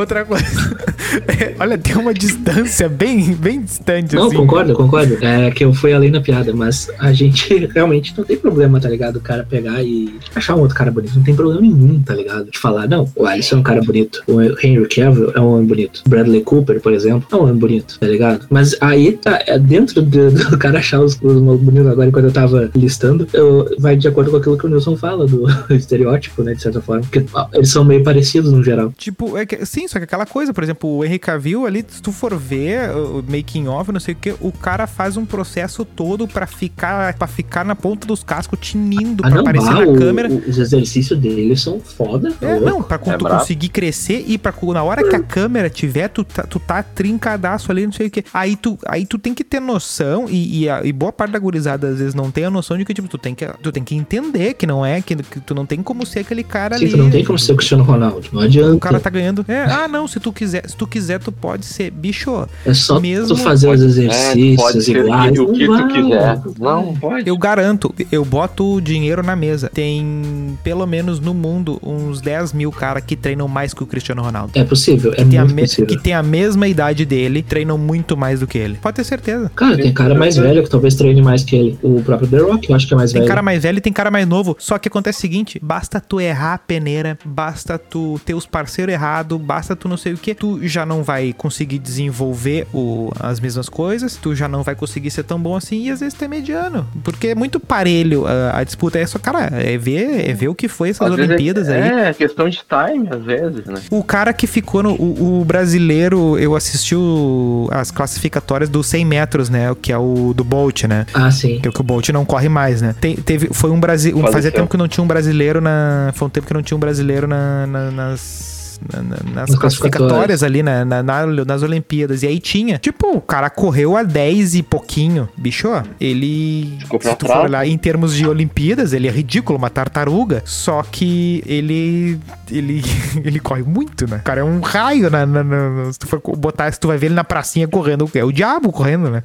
outra 0.00 0.24
coisa. 0.24 0.44
é, 1.28 1.54
olha, 1.58 1.78
tem 1.78 1.96
uma 1.96 2.12
distância 2.12 2.88
bem, 2.88 3.34
bem 3.34 3.62
distante, 3.62 4.14
Não, 4.14 4.26
assim. 4.26 4.36
concordo, 4.36 4.74
concordo. 4.74 5.18
É 5.24 5.50
que 5.50 5.64
eu 5.64 5.72
fui 5.72 5.92
além 5.92 6.10
da 6.10 6.20
piada, 6.20 6.52
mas 6.52 6.90
a 6.98 7.12
gente 7.12 7.66
realmente 7.74 8.14
não 8.16 8.24
tem 8.24 8.36
problema, 8.36 8.80
tá 8.80 8.88
ligado? 8.88 9.16
O 9.16 9.20
cara 9.20 9.44
pegar 9.48 9.82
e 9.82 10.14
achar 10.34 10.54
um 10.54 10.60
outro 10.60 10.76
cara 10.76 10.90
bonito. 10.90 11.16
Não 11.16 11.22
tem 11.22 11.34
problema 11.34 11.60
nenhum, 11.60 12.02
tá 12.02 12.14
ligado? 12.14 12.50
De 12.50 12.58
falar, 12.58 12.88
não, 12.88 13.10
o 13.16 13.26
Alisson 13.26 13.56
é 13.56 13.58
um 13.58 13.62
cara 13.62 13.80
bonito. 13.80 14.22
O 14.26 14.40
Henry 14.40 14.86
Cavill 14.88 15.32
é 15.34 15.40
um 15.40 15.54
homem 15.54 15.66
bonito. 15.66 16.02
Bradley 16.06 16.42
Cooper, 16.42 16.80
por 16.80 16.92
exemplo, 16.92 17.26
é 17.30 17.36
um 17.36 17.42
homem 17.42 17.56
bonito, 17.56 17.98
tá 17.98 18.06
ligado? 18.06 18.46
Mas 18.50 18.76
aí 18.80 19.12
tá, 19.12 19.42
é 19.46 19.58
dentro 19.58 20.02
do, 20.02 20.30
do 20.50 20.58
cara 20.58 20.78
achar 20.78 21.00
os, 21.00 21.14
os 21.22 21.60
bonitos 21.60 21.86
agora, 21.86 22.08
enquanto 22.08 22.26
eu 22.26 22.32
tava 22.32 22.70
listando, 22.74 23.26
eu, 23.32 23.74
vai 23.78 23.96
de 23.96 24.08
acordo 24.08 24.30
com 24.30 24.36
aquilo 24.36 24.58
que 24.58 24.66
o 24.66 24.68
Nilson 24.68 24.96
fala, 24.96 25.26
do 25.26 25.46
estereótipo, 25.70 26.42
né, 26.42 26.54
de 26.54 26.62
certa 26.62 26.80
forma. 26.80 27.02
Porque 27.02 27.24
eles 27.52 27.70
são 27.70 27.84
meio 27.84 28.02
parecidos 28.02 28.52
no 28.52 28.62
geral. 28.62 28.92
Tipo, 28.96 29.36
é 29.36 29.46
que, 29.46 29.64
sim, 29.64 29.85
só 29.88 29.98
que 29.98 30.04
aquela 30.04 30.26
coisa, 30.26 30.52
por 30.52 30.62
exemplo, 30.64 30.88
o 30.90 31.04
Henry 31.04 31.18
Cavill 31.18 31.66
ali, 31.66 31.84
se 31.86 32.00
tu 32.02 32.12
for 32.12 32.36
ver 32.36 32.90
o 32.90 33.24
making 33.28 33.68
of, 33.68 33.90
não 33.92 34.00
sei 34.00 34.14
o 34.14 34.16
que, 34.16 34.34
o 34.40 34.52
cara 34.52 34.86
faz 34.86 35.16
um 35.16 35.24
processo 35.24 35.84
todo 35.84 36.26
pra 36.26 36.46
ficar 36.46 37.14
para 37.14 37.26
ficar 37.26 37.64
na 37.64 37.74
ponta 37.74 38.06
dos 38.06 38.22
cascos, 38.22 38.58
tinindo, 38.60 39.22
Ah, 39.24 39.28
pra 39.28 39.34
não, 39.36 39.40
aparecer 39.42 39.66
bah, 39.72 39.80
na 39.80 39.86
o- 39.86 39.96
câmera. 39.98 40.28
os 40.28 40.58
exercícios 40.58 41.18
deles 41.18 41.60
são 41.60 41.80
foda. 41.80 42.32
tá 42.32 42.46
É, 42.46 42.52
louco. 42.54 42.66
não, 42.66 42.82
pra 42.82 42.98
quando 42.98 43.14
É 43.14 43.18
tu 43.18 43.24
brabo. 43.24 43.40
conseguir 43.40 43.68
crescer 43.68 44.24
e 44.26 44.36
pra 44.38 44.52
na 44.72 44.82
hora 44.82 45.08
que 45.08 45.14
a 45.14 45.20
câmera 45.22 45.70
tiver, 45.70 46.08
tu 46.08 46.24
tá, 46.24 46.42
tu 46.42 46.58
tá 46.58 46.82
trincadaço 46.82 47.70
ali, 47.70 47.84
não 47.86 47.92
sei 47.92 48.08
o 48.08 48.10
que. 48.10 48.24
Aí 48.34 48.56
tu, 48.56 48.78
aí 48.86 49.06
tu 49.06 49.18
tem 49.18 49.32
que 49.34 49.44
ter 49.44 49.60
noção, 49.60 50.26
e, 50.28 50.62
e, 50.64 50.68
a- 50.68 50.82
e 50.84 50.92
boa 50.92 51.12
parte 51.12 51.32
da 51.32 51.38
gurizada 51.38 51.88
às 51.88 51.98
vezes 51.98 52.14
não 52.14 52.30
tem 52.30 52.44
a 52.44 52.50
noção 52.50 52.76
de 52.76 52.84
que, 52.84 52.92
tipo, 52.92 53.08
tu 53.08 53.18
tem 53.18 53.34
que, 53.34 53.46
tu 53.62 53.70
tem 53.72 53.84
que 53.84 53.94
entender 53.94 54.54
que 54.54 54.66
não 54.66 54.84
é, 54.84 55.00
que, 55.00 55.14
que 55.16 55.40
tu 55.40 55.54
não 55.54 55.64
tem 55.64 55.82
como 55.82 56.04
ser 56.04 56.20
aquele 56.20 56.42
cara 56.42 56.76
Sim, 56.78 56.84
ali. 56.84 56.92
tu 56.92 56.96
não 56.98 57.10
tem 57.10 57.24
como 57.24 57.38
ser 57.38 57.52
o 57.52 57.56
Cristiano 57.56 57.84
Ronaldo. 57.84 58.26
Não 58.32 58.42
adianta. 58.42 58.74
O 58.74 58.78
cara 58.80 58.98
tá 59.00 59.08
ganhando. 59.10 59.44
É, 59.48 59.64
ah, 59.84 59.88
não, 59.88 60.06
se 60.08 60.18
tu 60.20 60.32
quiser, 60.32 60.68
se 60.68 60.76
tu 60.76 60.86
quiser, 60.86 61.18
tu 61.20 61.30
pode 61.32 61.64
ser. 61.66 61.90
Bicho, 61.90 62.46
É 62.64 62.72
só 62.74 63.00
mesmo- 63.00 63.28
tu 63.28 63.36
fazer 63.36 63.68
os 63.68 63.80
É, 63.80 63.84
exercícios 63.84 64.56
pode 64.56 64.82
ser 64.84 64.96
iguais. 64.96 65.38
o 65.38 65.46
que 65.52 65.66
não 65.66 65.76
tu 65.76 65.82
vai, 65.84 65.92
quiser. 66.02 66.40
não 66.58 66.84
Não, 66.86 66.94
pode. 66.96 67.28
eu 67.28 67.36
garanto, 67.36 67.94
eu 68.10 68.24
boto 68.24 68.80
dinheiro 68.80 69.22
na 69.22 69.34
mesa. 69.36 69.70
Tem, 69.72 70.56
pelo 70.62 70.86
menos 70.86 71.20
no 71.20 71.34
mundo, 71.34 71.78
uns 71.82 72.20
10 72.20 72.52
mil 72.52 72.70
caras 72.70 73.02
que 73.06 73.16
treinam 73.16 73.48
mais 73.48 73.72
que 73.74 73.82
o 73.82 73.86
Cristiano 73.86 74.22
Ronaldo. 74.22 74.52
É 74.54 74.64
possível, 74.64 75.12
é 75.12 75.16
que 75.16 75.24
tem, 75.26 75.38
a 75.38 75.42
muito 75.44 75.54
me- 75.54 75.62
possível. 75.62 75.86
que 75.86 75.98
tem 75.98 76.12
a 76.14 76.22
mesma 76.22 76.68
idade 76.68 77.04
dele, 77.04 77.42
treinam 77.42 77.78
muito 77.78 78.16
mais 78.16 78.40
do 78.40 78.46
que 78.46 78.58
ele. 78.58 78.76
Pode 78.80 78.96
ter 78.96 79.04
certeza. 79.04 79.50
Cara, 79.54 79.76
tem 79.76 79.92
cara 79.92 80.14
mais 80.14 80.36
velho 80.36 80.62
que 80.62 80.70
talvez 80.70 80.94
treine 80.94 81.22
mais 81.22 81.42
que 81.44 81.56
ele. 81.56 81.78
O 81.82 82.02
próprio 82.02 82.28
The 82.28 82.38
Rock, 82.38 82.70
eu 82.70 82.76
acho 82.76 82.86
que 82.86 82.94
é 82.94 82.96
mais 82.96 83.12
Tem 83.12 83.20
velho. 83.20 83.28
cara 83.28 83.42
mais 83.42 83.62
velho 83.62 83.78
e 83.78 83.80
tem 83.80 83.92
cara 83.92 84.10
mais 84.10 84.26
novo. 84.26 84.54
Só 84.58 84.78
que 84.78 84.88
acontece 84.88 85.18
o 85.18 85.20
seguinte: 85.20 85.58
basta 85.62 86.00
tu 86.00 86.20
errar 86.20 86.54
a 86.54 86.58
peneira, 86.58 87.18
basta 87.24 87.78
tu 87.78 88.20
ter 88.24 88.34
os 88.34 88.46
parceiros 88.46 88.92
errados, 88.92 89.40
basta 89.40 89.65
tu 89.74 89.88
não 89.88 89.96
sei 89.96 90.12
o 90.12 90.16
que, 90.18 90.34
tu 90.34 90.60
já 90.68 90.84
não 90.86 91.02
vai 91.02 91.32
conseguir 91.32 91.78
desenvolver 91.78 92.66
o, 92.72 93.10
as 93.18 93.40
mesmas 93.40 93.68
coisas, 93.68 94.16
tu 94.16 94.34
já 94.34 94.46
não 94.46 94.62
vai 94.62 94.74
conseguir 94.76 95.10
ser 95.10 95.24
tão 95.24 95.40
bom 95.40 95.56
assim 95.56 95.84
e 95.86 95.90
às 95.90 96.00
vezes 96.00 96.14
tu 96.14 96.24
é 96.24 96.28
mediano. 96.28 96.86
Porque 97.02 97.28
é 97.28 97.34
muito 97.34 97.58
parelho 97.58 98.26
a, 98.26 98.58
a 98.58 98.64
disputa. 98.64 98.98
É 98.98 99.06
só, 99.06 99.18
cara, 99.18 99.46
é 99.52 99.76
ver, 99.78 100.28
é 100.28 100.32
ver 100.34 100.48
o 100.48 100.54
que 100.54 100.68
foi 100.68 100.90
essas 100.90 101.08
Às 101.10 101.16
vezes 101.16 101.30
Olimpíadas 101.30 101.68
é, 101.68 101.82
aí. 101.82 102.08
É, 102.08 102.14
questão 102.14 102.48
de 102.48 102.58
time, 102.58 103.08
às 103.10 103.24
vezes, 103.24 103.64
né? 103.64 103.74
O 103.90 104.04
cara 104.04 104.32
que 104.32 104.46
ficou 104.46 104.82
no. 104.82 104.92
O, 104.94 105.40
o 105.40 105.44
brasileiro, 105.44 106.38
eu 106.38 106.54
assisti 106.54 106.94
o- 106.94 107.68
as 107.72 107.90
classificatórias 107.90 108.68
dos 108.68 108.86
100 108.86 109.04
metros, 109.04 109.48
né? 109.48 109.74
Que 109.80 109.92
é 109.92 109.98
o 109.98 110.32
do 110.34 110.44
Bolt, 110.44 110.84
né? 110.84 111.06
Ah, 111.14 111.30
sim. 111.30 111.58
Que 111.60 111.68
é 111.68 111.70
o 111.70 111.72
que 111.72 111.80
o 111.80 111.84
Bolt 111.84 112.08
não 112.10 112.24
corre 112.24 112.48
mais, 112.48 112.82
né? 112.82 112.94
Tem- 113.00 113.16
teve, 113.16 113.48
foi 113.52 113.70
um 113.70 113.80
Brasil. 113.80 114.16
Um, 114.16 114.26
fazia 114.26 114.50
tempo 114.52 114.68
que 114.68 114.76
não 114.76 114.88
tinha 114.88 115.02
um 115.02 115.06
brasileiro 115.06 115.60
na. 115.60 116.10
Foi 116.14 116.26
um 116.26 116.30
tempo 116.30 116.46
que 116.46 116.54
não 116.54 116.62
tinha 116.62 116.76
um 116.76 116.80
brasileiro 116.80 117.26
na- 117.26 117.66
na- 117.66 117.90
nas. 117.90 118.55
Na- 118.92 119.02
na- 119.02 119.16
nas 119.34 119.50
Nas 119.50 119.58
classificatórias 119.58 120.42
ali, 120.42 120.62
né? 120.62 120.84
Na, 120.84 121.02
na- 121.02 121.26
nas 121.44 121.62
Olimpíadas. 121.62 122.22
E 122.22 122.26
aí 122.26 122.38
tinha. 122.38 122.78
Tipo, 122.78 123.16
o 123.16 123.20
cara 123.20 123.48
correu 123.50 123.96
a 123.96 124.02
10 124.02 124.54
e 124.54 124.62
pouquinho. 124.62 125.28
Bicho, 125.36 125.68
ele. 126.00 126.76
Ficou 126.80 126.98
pra 126.98 127.10
se 127.10 127.16
tu 127.16 127.26
for 127.26 127.44
olhar 127.44 127.66
em 127.66 127.76
termos 127.78 128.14
de 128.14 128.26
Olimpíadas, 128.26 128.92
ele 128.92 129.08
é 129.08 129.10
ridículo, 129.10 129.58
uma 129.58 129.70
tartaruga. 129.70 130.42
Só 130.44 130.82
que 130.82 131.42
ele. 131.46 132.18
Ele, 132.50 132.82
ele 133.24 133.40
corre 133.40 133.62
muito, 133.62 134.08
né? 134.08 134.18
O 134.18 134.22
cara 134.22 134.40
é 134.40 134.44
um 134.44 134.60
raio 134.60 135.10
na, 135.10 135.26
na- 135.26 135.44
na- 135.44 135.92
se 135.92 135.98
tu 135.98 136.06
for 136.06 136.20
botar, 136.36 136.70
se 136.72 136.78
tu 136.80 136.88
vai 136.88 136.96
ver 136.98 137.06
ele 137.06 137.14
na 137.14 137.24
pracinha 137.24 137.66
correndo, 137.68 138.08
é 138.14 138.24
o 138.24 138.32
diabo 138.32 138.70
correndo, 138.72 139.10
né? 139.10 139.22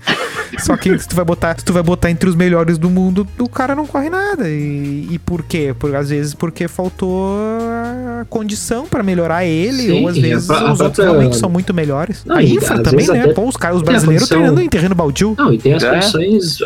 Só 0.59 0.75
que 0.77 0.97
se 0.97 1.07
tu 1.07 1.15
vai 1.15 1.25
botar, 1.25 1.57
se 1.57 1.65
tu 1.65 1.73
vai 1.73 1.83
botar 1.83 2.09
entre 2.11 2.29
os 2.29 2.35
melhores 2.35 2.77
do 2.77 2.89
mundo, 2.89 3.27
o 3.39 3.47
cara 3.49 3.75
não 3.75 3.85
corre 3.87 4.09
nada. 4.09 4.49
E, 4.49 5.07
e 5.11 5.19
por 5.19 5.43
quê? 5.43 5.73
Por, 5.77 5.95
às 5.95 6.09
vezes 6.09 6.33
porque 6.33 6.67
faltou 6.67 7.35
a 8.21 8.25
condição 8.29 8.85
pra 8.85 9.03
melhorar 9.03 9.45
ele, 9.45 9.83
Sim, 9.83 10.01
ou 10.01 10.07
às 10.09 10.15
e 10.15 10.19
a 10.19 10.21
vezes 10.23 10.47
pró- 10.47 10.55
a 10.57 10.63
os 10.73 10.79
outros 10.79 10.95
própria- 10.95 11.05
realmente 11.05 11.35
são 11.37 11.49
muito 11.49 11.73
melhores. 11.73 12.23
Não, 12.25 12.35
a 12.37 12.43
e 12.43 12.53
infra 12.55 12.75
às 12.75 12.81
também, 12.81 13.07
né? 13.07 13.27
Pô, 13.29 13.47
os 13.47 13.57
caras, 13.57 13.77
os 13.77 13.83
brasileiros 13.83 14.23
condição- 14.27 14.37
treinando 14.39 14.61
em 14.61 14.69
terreno 14.69 14.95
baldio. 14.95 15.35
Não, 15.37 15.53
e 15.53 15.57
tem 15.57 15.73
as 15.73 15.83
É. 15.83 15.89
condições, 15.93 16.57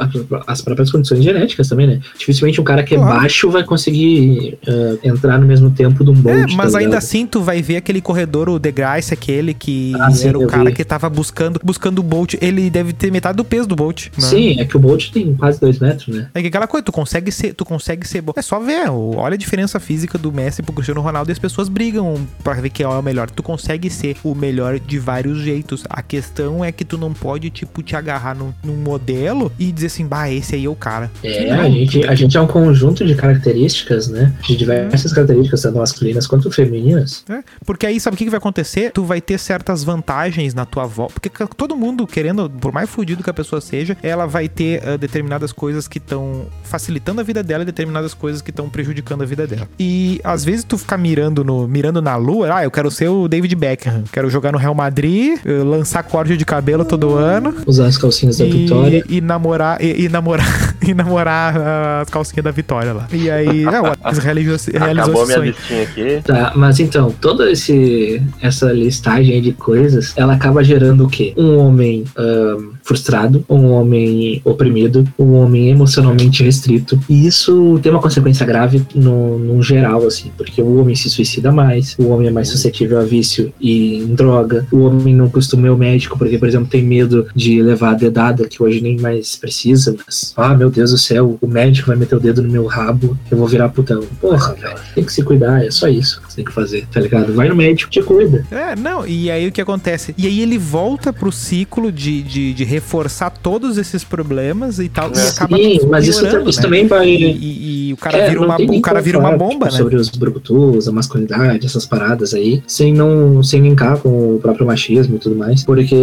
as 0.48 0.62
próprias 0.62 0.92
condições 0.92 1.24
genéticas 1.24 1.68
também, 1.68 1.88
né? 1.88 2.00
Dificilmente 2.18 2.60
um 2.60 2.64
cara 2.64 2.84
que 2.84 2.96
é 2.96 2.98
Claro. 2.98 3.20
baixo 3.20 3.50
vai 3.50 3.64
conseguir 3.64 4.58
ah, 4.68 4.96
entrar 5.04 5.38
no 5.40 5.46
mesmo 5.46 5.70
tempo 5.72 6.04
de 6.04 6.10
um 6.12 6.14
Bolt. 6.14 6.52
É, 6.52 6.56
mas 6.56 6.72
tá 6.74 6.80
ainda 6.80 6.98
assim 6.98 7.26
tu 7.28 7.42
vai 7.42 7.62
ver 7.62 7.78
aquele 7.78 8.02
corredor, 8.02 8.50
o 8.50 8.58
DeGrasse, 8.60 9.14
aquele 9.14 9.54
que 9.54 9.94
Ah, 10.00 10.10
sim, 10.12 10.28
era 10.30 10.40
o 10.40 10.44
eu 10.44 10.48
cara 10.48 10.66
vi. 10.66 10.74
que 10.74 10.84
tava 10.84 11.10
buscando, 11.10 11.60
buscando 11.64 12.00
o 12.00 12.04
Bolt. 12.04 12.36
Ele 12.42 12.70
deve 12.70 12.94
ter 12.94 13.12
metade 13.12 13.36
do 13.38 13.44
peso 13.44 13.68
do 13.68 13.75
Bolt. 13.76 14.08
né? 14.08 14.12
Sim, 14.20 14.60
é 14.60 14.66
que 14.66 14.76
o 14.76 14.80
Bolt 14.80 15.12
tem 15.12 15.34
quase 15.36 15.60
dois 15.60 15.80
metros, 15.80 16.16
né? 16.16 16.30
É 16.34 16.42
que 16.42 16.48
aquela 16.48 16.68
coisa, 16.68 16.84
tu 16.84 16.92
consegue 16.92 17.32
ser, 17.32 17.54
tu 17.54 17.66
consegue 17.66 18.08
ser 18.08 18.22
bom. 18.22 18.34
É 18.36 18.42
só 18.42 18.60
ver, 18.60 18.90
olha 18.90 19.36
a 19.36 19.38
diferença 19.38 19.80
física 19.80 20.18
do 20.18 20.32
Messi 20.32 20.62
pro 20.62 20.74
Cristiano 20.74 21.02
Ronaldo 21.02 21.32
e 21.32 21.34
as 21.34 21.40
pessoas 21.40 21.70
brigam 21.70 22.26
pra 22.44 22.54
ver 22.54 22.70
quem 22.70 22.86
é 22.86 22.90
o 22.90 23.02
melhor. 23.02 23.30
Tu 23.30 23.44
consegue 23.44 23.90
ser 23.90 24.16
o 24.24 24.34
melhor 24.34 24.80
de 24.80 25.00
vários 25.00 25.40
jeitos. 25.40 25.84
A 25.90 26.02
questão 26.02 26.64
é 26.64 26.72
que 26.72 26.86
tu 26.86 26.98
não 26.98 27.14
pode, 27.14 27.50
tipo, 27.50 27.82
te 27.84 27.96
agarrar 27.96 28.36
num, 28.36 28.54
num 28.64 28.76
modelo 28.76 29.52
e 29.58 29.72
dizer 29.72 29.88
assim, 29.88 30.06
bah, 30.06 30.30
esse 30.32 30.56
aí 30.56 30.66
é 30.66 30.70
o 30.70 30.76
cara. 30.76 31.12
É, 31.24 31.52
a 31.52 31.70
gente, 31.70 32.08
a 32.08 32.16
gente 32.16 32.38
é 32.38 32.42
um 32.42 32.48
conjunto 32.48 33.06
de 33.06 33.16
características, 33.16 34.08
né? 34.08 34.34
De 34.44 34.56
diversas 34.56 35.12
características, 35.14 35.62
tanto 35.62 35.78
masculinas 35.78 36.28
quanto 36.28 36.52
femininas. 36.52 37.24
É, 37.30 37.44
porque 37.66 37.86
aí 37.86 38.00
sabe 38.00 38.16
o 38.16 38.18
que, 38.18 38.26
que 38.26 38.30
vai 38.30 38.38
acontecer? 38.38 38.92
Tu 38.92 39.04
vai 39.04 39.22
ter 39.22 39.38
certas 39.38 39.84
vantagens 39.84 40.54
na 40.54 40.66
tua 40.66 40.86
volta. 40.86 41.14
Porque 41.20 41.30
todo 41.56 41.76
mundo, 41.76 42.08
querendo, 42.08 42.50
por 42.50 42.72
mais 42.72 42.90
fudido 42.90 43.24
que 43.24 43.30
a 43.30 43.34
pessoa 43.34 43.62
seja, 43.66 43.97
ela 44.01 44.26
vai 44.26 44.47
ter 44.47 44.82
ah, 44.86 44.97
determinadas 44.97 45.51
coisas 45.51 45.88
que 45.88 45.97
estão 45.97 46.45
facilitando 46.63 47.22
a 47.22 47.24
vida 47.24 47.43
dela 47.43 47.63
e 47.63 47.66
determinadas 47.66 48.13
coisas 48.13 48.41
que 48.41 48.49
estão 48.49 48.70
prejudicando 48.70 49.24
a 49.24 49.26
vida 49.26 49.45
dela. 49.47 49.68
E 49.80 50.20
às 50.24 50.45
vezes 50.45 50.63
tu 50.63 50.78
ficar 50.78 50.97
mirando, 50.97 51.43
no, 51.43 51.68
mirando 51.68 52.01
na 52.01 52.16
lua, 52.16 52.55
ah, 52.55 52.63
eu 52.63 52.72
quero 52.72 52.89
ser 52.91 53.09
o 53.09 53.28
David 53.28 53.55
Beckham, 53.55 54.03
quero 54.11 54.30
jogar 54.30 54.51
no 54.51 54.57
Real 54.57 54.76
Madrid, 54.76 55.39
eh, 55.45 55.63
lançar 55.63 56.03
corte 56.03 56.38
de 56.38 56.45
cabelo 56.45 56.86
todo 56.86 57.16
ano. 57.16 57.53
Usar 57.66 57.88
as 57.88 57.97
calcinhas 57.97 58.38
da 58.38 58.45
E, 58.45 58.51
Vitória. 58.51 59.03
e 59.09 59.22
namorar 59.22 59.82
e, 59.82 60.05
e 60.05 60.09
namorar 60.09 60.45
e 60.88 60.93
namorar 60.93 61.57
ah, 61.57 62.01
as 62.01 62.09
calcinhas 62.09 62.43
da 62.43 62.51
Vitória 62.51 62.93
lá. 62.93 63.07
E 63.11 63.30
aí, 63.30 63.63
é, 63.63 63.82
o 63.82 63.86
Alex 63.86 64.20
realizou, 64.20 64.57
realizou 64.74 65.03
Acabou 65.03 65.24
esse 65.24 65.39
minha 65.39 65.51
listinha 65.51 65.84
aqui. 65.84 66.22
Tá, 66.24 66.53
mas 66.55 66.80
então, 66.80 67.11
toda 67.20 67.51
esse, 67.51 68.22
essa 68.41 68.72
listagem 68.72 69.41
de 69.41 69.51
coisas, 69.53 70.13
ela 70.16 70.34
acaba 70.34 70.63
gerando 70.63 71.05
o 71.05 71.09
quê? 71.09 71.34
Um 71.38 71.57
homem 71.57 72.05
ahn, 72.18 72.74
frustrado, 72.84 73.43
um 73.58 73.72
homem 73.72 74.41
oprimido, 74.43 75.08
um 75.18 75.34
homem 75.34 75.70
emocionalmente 75.70 76.43
restrito. 76.43 76.99
E 77.10 77.26
isso 77.26 77.80
tem 77.82 77.91
uma 77.91 78.01
consequência 78.01 78.45
grave 78.45 78.82
no, 78.93 79.38
no 79.38 79.62
geral, 79.62 80.06
assim, 80.06 80.32
porque 80.38 80.62
o 80.62 80.80
homem 80.80 80.95
se 80.95 81.10
suicida 81.10 81.51
mais, 81.51 81.95
o 81.97 82.08
homem 82.10 82.28
é 82.28 82.32
mais 82.32 82.49
suscetível 82.49 82.99
a 82.99 83.03
vício 83.03 83.53
e 83.60 83.97
em 83.97 84.16
droga, 84.16 84.68
o 84.72 84.80
homem 84.80 85.16
não 85.16 85.30
costuma 85.30 85.68
ir 85.68 85.70
ao 85.70 85.78
médico 85.78 86.18
porque, 86.18 86.38
por 86.38 86.47
exemplo, 86.47 86.68
tem 86.68 86.84
medo 86.84 87.28
de 87.36 87.62
levar 87.62 87.91
a 87.91 87.95
dedada, 87.95 88.47
que 88.47 88.62
hoje 88.62 88.82
nem 88.82 88.99
mais 88.99 89.36
precisa, 89.36 89.95
mas, 90.06 90.34
ah, 90.36 90.56
meu 90.56 90.70
Deus 90.70 90.91
do 90.91 90.97
céu, 90.97 91.38
o 91.41 91.47
médico 91.47 91.88
vai 91.88 91.97
meter 91.97 92.16
o 92.16 92.20
dedo 92.20 92.41
no 92.41 92.49
meu 92.49 92.66
rabo, 92.66 93.18
eu 93.30 93.38
vou 93.38 93.47
virar 93.47 93.70
putão. 93.70 94.01
Porra, 94.20 94.53
velho, 94.53 94.80
tem 94.93 95.03
que 95.03 95.14
se 95.14 95.24
cuidar, 95.24 95.64
é 95.64 95.72
só 95.72 95.88
isso 95.88 96.22
que 96.22 96.32
você 96.32 96.36
tem 96.38 96.45
que 96.45 96.53
fazer, 96.53 96.88
tá 96.91 96.99
ligado? 96.99 97.34
Vai 97.34 97.49
no 97.49 97.56
médico, 97.56 97.91
te 97.91 98.01
cuida. 98.01 98.45
É, 98.51 98.76
não, 98.76 99.06
e 99.06 99.30
aí 99.32 99.47
o 99.47 99.51
que 99.51 99.62
acontece? 99.62 100.14
E 100.18 100.28
aí 100.28 100.41
ele 100.41 100.58
volta 100.58 101.12
pro 101.14 101.32
ciclo 101.32 101.91
de, 101.91 102.22
de, 102.24 102.53
de 102.53 102.64
reforçar 102.64 103.30
todos 103.46 103.78
esses 103.78 104.04
problemas 104.04 104.80
e 104.80 104.89
tal, 104.89 105.12
e 105.16 105.20
acaba 105.20 105.56
Sim, 105.56 105.80
mas 105.88 106.08
isso, 106.08 106.26
isso 106.50 106.60
né? 106.60 106.64
também 106.64 106.88
vai. 106.88 107.08
E, 107.08 107.24
e- 107.32 107.89
e 107.89 107.93
o 107.93 107.98
cara 107.98 108.18
É, 108.18 108.28
vira 108.30 108.41
uma, 108.41 108.56
o 108.60 108.82
cara 108.82 109.00
vira 109.02 109.20
uma 109.20 109.38
bomba, 109.38 109.66
tipo, 109.68 109.74
né? 109.74 109.78
Sobre 109.84 109.96
os 109.98 110.10
brucutus, 110.10 110.88
a 110.88 110.91
masculinidade, 110.91 111.64
essas 111.64 111.86
paradas 111.86 112.34
aí, 112.34 112.64
sem 112.66 112.91
não 112.91 113.43
sem 113.43 113.62
linkar 113.62 114.00
com 114.00 114.10
o 114.36 114.39
próprio 114.41 114.66
machismo 114.66 115.18
e 115.18 115.20
tudo 115.20 115.36
mais. 115.36 115.64
Porque 115.64 115.96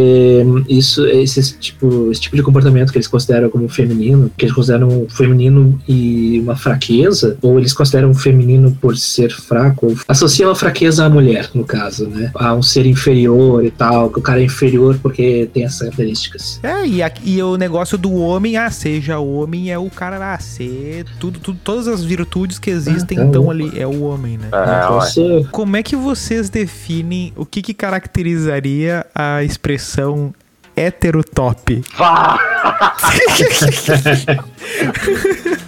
isso, 0.68 1.05
esse 1.09 1.43
tipo, 1.59 2.12
esse 2.12 2.20
tipo 2.20 2.36
de 2.36 2.45
comportamento 2.45 2.93
que 2.93 2.99
eles 2.99 3.09
consideram 3.09 3.51
como 3.51 3.68
feminino, 3.68 4.30
que 4.38 4.45
eles 4.45 4.55
consideram 4.55 5.07
feminino 5.11 5.80
e 5.88 6.38
uma 6.45 6.55
fraqueza, 6.55 7.36
ou 7.43 7.59
eles 7.59 7.72
consideram 7.72 8.14
feminino 8.14 8.70
por 8.80 8.97
ser 8.97 9.32
fraco, 9.32 9.97
associam 10.07 10.49
a 10.49 10.55
fraqueza 10.55 11.05
à 11.05 11.11
mulher, 11.11 11.51
no 11.55 11.64
caso, 11.64 12.07
né? 12.09 12.30
A 12.36 12.55
um 12.55 12.62
ser 12.62 12.86
inferior 12.86 13.64
e 13.64 13.70
tal, 13.72 14.11
que 14.11 14.20
o 14.20 14.22
cara 14.22 14.40
é 14.40 14.45
inferior 14.45 14.97
porque 15.03 15.49
tem 15.53 15.64
essas 15.64 15.80
características. 15.80 16.61
É, 16.62 16.86
e, 16.86 17.03
aqui- 17.03 17.32
e 17.37 17.43
o 17.43 17.57
negócio 17.57 17.97
do 17.97 18.12
homem, 18.14 18.57
ah, 18.57 18.70
seja 18.70 19.18
homem, 19.18 19.70
é 19.70 19.78
o 19.78 19.89
cara 19.91 20.18
lá, 20.18 20.39
ser 20.39 21.05
tudo, 21.20 21.39
tudo, 21.41 21.59
todas 21.62 21.87
as 21.89 22.03
virtudes 22.05 22.59
que 22.59 22.70
existem 22.70 23.18
Ah, 23.20 23.24
estão 23.26 23.51
ali, 23.51 23.72
é 23.78 23.87
o 23.87 24.03
homem, 24.03 24.39
né? 24.39 24.49
Não 24.51 24.59
ué. 24.59 24.87
posso- 24.89 25.49
Como 25.51 25.76
é 25.76 25.83
que 25.83 25.95
vocês 25.97 26.51
definem 26.51 27.33
o 27.37 27.45
que, 27.47 27.62
que 27.62 27.74
caracterizaria 27.74 29.07
a 29.14 29.43
expressão 29.45 30.35
heterotop? 30.76 31.83
Vá! 31.97 32.39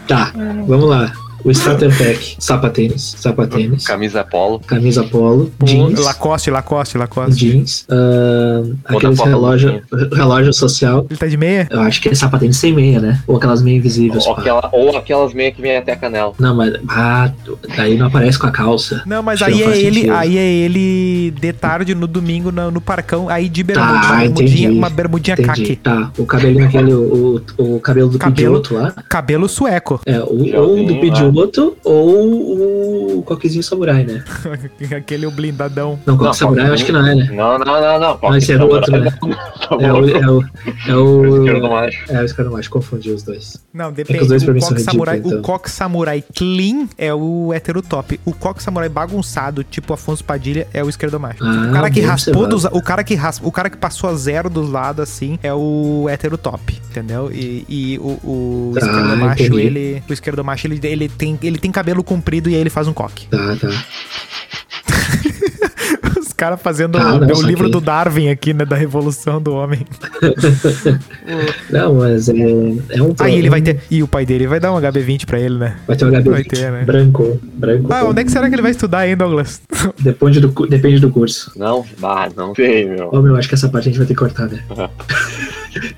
Tá, 0.06 0.32
vamos 0.66 0.88
lá. 0.88 1.12
O 1.44 1.50
starter 1.50 1.90
pack, 1.96 2.36
sapatênis, 2.38 3.14
sapatênis, 3.18 3.84
Camisa 3.84 4.24
polo. 4.24 4.60
camisa 4.60 5.04
polo, 5.04 5.52
jeans, 5.62 6.00
Lacoste, 6.00 6.50
Lacoste, 6.50 6.96
Lacoste. 6.96 7.34
jeans, 7.50 7.86
Ou 8.90 8.96
aqueles 8.96 9.20
relógio, 9.20 9.82
relógio 10.12 10.52
social. 10.54 11.06
Ele 11.10 11.18
tá 11.18 11.26
de 11.26 11.36
meia? 11.36 11.68
Eu 11.70 11.80
acho 11.80 12.00
que 12.00 12.08
é 12.08 12.14
sapatênis 12.14 12.56
sem 12.56 12.72
meia, 12.72 12.98
né? 13.00 13.20
Ou 13.26 13.36
aquelas 13.36 13.60
meias 13.62 13.80
invisíveis. 13.80 14.26
Ou, 14.26 14.32
aquela, 14.34 14.68
ou 14.72 14.96
aquelas 14.96 15.34
meias 15.34 15.54
que 15.54 15.60
vem 15.62 15.76
até 15.76 15.92
a 15.92 15.96
canela. 15.96 16.32
Não, 16.38 16.54
mas 16.54 16.74
ah, 16.88 17.30
daí 17.76 17.96
não 17.98 18.06
aparece 18.06 18.38
com 18.38 18.46
a 18.46 18.50
calça. 18.50 19.02
Não, 19.06 19.22
mas 19.22 19.42
aí 19.42 19.60
não 19.60 19.70
é 19.70 19.78
ele, 19.78 19.94
sentido. 19.96 20.14
aí 20.14 20.38
é 20.38 20.46
ele 20.52 21.30
de 21.32 21.52
tarde 21.52 21.94
no 21.94 22.06
domingo 22.06 22.50
no, 22.50 22.70
no 22.70 22.80
parcão, 22.80 23.28
aí 23.28 23.48
de 23.48 23.62
bermuda, 23.62 23.84
Tá, 23.84 23.98
uma 24.00 24.16
bermudinha, 24.18 24.48
entendi. 24.64 24.78
uma 24.78 24.90
bermudinha 24.90 25.36
caque. 25.36 25.76
Tá, 25.76 26.10
o 26.16 26.24
cabelinho 26.24 26.64
aquele, 26.64 26.92
o, 26.94 27.42
o, 27.58 27.76
o 27.76 27.80
cabelo 27.80 28.08
do 28.08 28.18
Cabelo. 28.18 28.60
Pidioto 28.60 28.74
lá. 28.74 28.92
Cabelo 29.08 29.48
sueco. 29.48 30.00
É, 30.06 30.18
o, 30.20 30.54
ou 30.56 30.84
do 30.84 30.94
Gelzinho, 31.24 31.33
Pidioto 31.34 31.76
ou 31.84 33.18
o 33.18 33.22
coquezinho 33.22 33.62
samurai, 33.62 34.04
né? 34.04 34.22
Aquele 34.96 35.26
blindadão. 35.28 35.98
Não, 36.06 36.16
coque 36.16 36.36
samurai 36.36 36.68
eu 36.68 36.74
acho 36.74 36.84
que 36.84 36.92
não 36.92 37.06
é, 37.06 37.14
né? 37.14 37.28
Não, 37.32 37.58
não, 37.58 37.80
não, 37.80 37.98
não. 38.00 38.18
Não, 38.22 38.36
esse 38.36 38.52
era 38.52 38.64
o 38.64 38.68
outro, 38.70 38.92
né? 38.98 39.12
É 39.80 39.92
o, 39.92 40.08
é 40.08 40.30
o, 40.30 40.42
é 40.88 40.96
O 40.96 41.36
esquerdo 41.44 41.64
o, 41.66 41.70
macho. 41.70 42.04
é 42.12 42.20
o 42.20 42.24
esquerdo 42.24 42.50
macho, 42.52 42.70
confundi 42.70 43.10
os 43.10 43.22
dois. 43.22 43.62
Não, 43.72 43.88
É 43.88 43.92
depende. 43.92 44.20
os 44.22 44.28
dois 44.28 44.44
pra 44.44 44.54
o 44.54 44.60
coque 44.60 44.80
samurai, 44.80 45.20
o 45.20 45.26
então. 45.26 45.42
coque 45.42 45.70
samurai 45.70 46.24
clean 46.34 46.88
é 46.98 47.12
o 47.14 47.52
heterotop. 47.52 48.20
O 48.24 48.32
coque 48.32 48.62
samurai 48.62 48.88
bagunçado, 48.88 49.64
tipo 49.64 49.92
Afonso 49.92 50.24
Padilha, 50.24 50.66
é 50.72 50.82
o 50.84 50.88
esquerdo 50.88 51.18
macho. 51.18 51.42
Ah, 51.44 51.68
o 51.70 51.72
cara 51.72 51.90
que 51.90 52.00
raspou 52.00 52.46
dos, 52.46 52.64
o 52.64 52.82
cara 52.82 53.02
que 53.04 53.14
raspa, 53.14 53.46
o 53.46 53.52
cara 53.52 53.70
que 53.70 53.76
passou 53.76 54.10
a 54.10 54.14
zero 54.14 54.50
dos 54.50 54.70
lados 54.70 55.02
assim 55.02 55.38
é 55.42 55.52
o 55.52 56.06
heterotop, 56.10 56.80
entendeu? 56.90 57.30
E, 57.32 57.64
e 57.68 57.98
o, 57.98 58.08
o 58.24 58.72
Tá, 58.74 58.86
esquerdo 58.86 59.16
macho, 59.16 59.58
ele, 59.58 60.02
o 60.08 60.12
esquerdo 60.12 60.44
macho, 60.44 60.66
ele, 60.66 60.80
ele 60.86 61.08
tem 61.08 61.23
ele 61.42 61.58
tem 61.58 61.70
cabelo 61.70 62.02
comprido 62.04 62.50
e 62.50 62.54
aí 62.54 62.60
ele 62.60 62.70
faz 62.70 62.86
um 62.88 62.92
coque. 62.92 63.26
Tá, 63.28 63.56
tá. 63.56 63.68
Os 66.20 66.32
caras 66.32 66.60
fazendo 66.60 66.98
Ah, 66.98 67.14
o, 67.14 67.20
não, 67.20 67.28
o 67.28 67.42
livro 67.42 67.66
saquei. 67.66 67.70
do 67.70 67.80
Darwin 67.80 68.28
aqui, 68.28 68.52
né, 68.52 68.64
da 68.64 68.76
revolução 68.76 69.40
do 69.40 69.54
homem. 69.54 69.80
Não, 71.70 71.94
mas 71.94 72.28
é, 72.28 72.32
é 72.90 73.02
um 73.02 73.14
Aí 73.20 73.36
ele 73.38 73.48
vai 73.50 73.62
ter 73.62 73.80
e 73.90 74.02
o 74.02 74.08
pai 74.08 74.26
dele 74.26 74.46
vai 74.46 74.58
dar 74.60 74.72
um 74.72 74.76
HB20 74.80 75.26
pra 75.26 75.38
ele, 75.38 75.56
né? 75.58 75.76
Vai 75.86 75.96
ter 75.96 76.04
um 76.04 76.10
HB 76.10 76.30
Vai 76.30 76.44
ter, 76.44 76.70
né? 76.72 76.84
branco, 76.84 77.40
branco. 77.54 77.92
Ah, 77.92 78.04
onde 78.04 78.20
é 78.20 78.24
que 78.24 78.30
será 78.30 78.48
que 78.48 78.54
ele 78.54 78.62
vai 78.62 78.70
estudar, 78.72 79.06
hein, 79.08 79.16
Douglas? 79.16 79.60
Depende 80.00 80.40
do, 80.40 80.48
depende 80.66 80.98
do 80.98 81.10
curso. 81.10 81.52
Não, 81.56 81.84
bah, 81.98 82.28
não 82.36 82.54
sei, 82.54 82.86
meu. 82.88 83.08
Ô, 83.12 83.22
meu, 83.22 83.36
acho 83.36 83.48
que 83.48 83.54
essa 83.54 83.68
parte 83.68 83.88
a 83.88 83.90
gente 83.90 83.98
vai 83.98 84.06
ter 84.06 84.14
que 84.14 84.20
cortar, 84.20 84.48
né? 84.48 84.62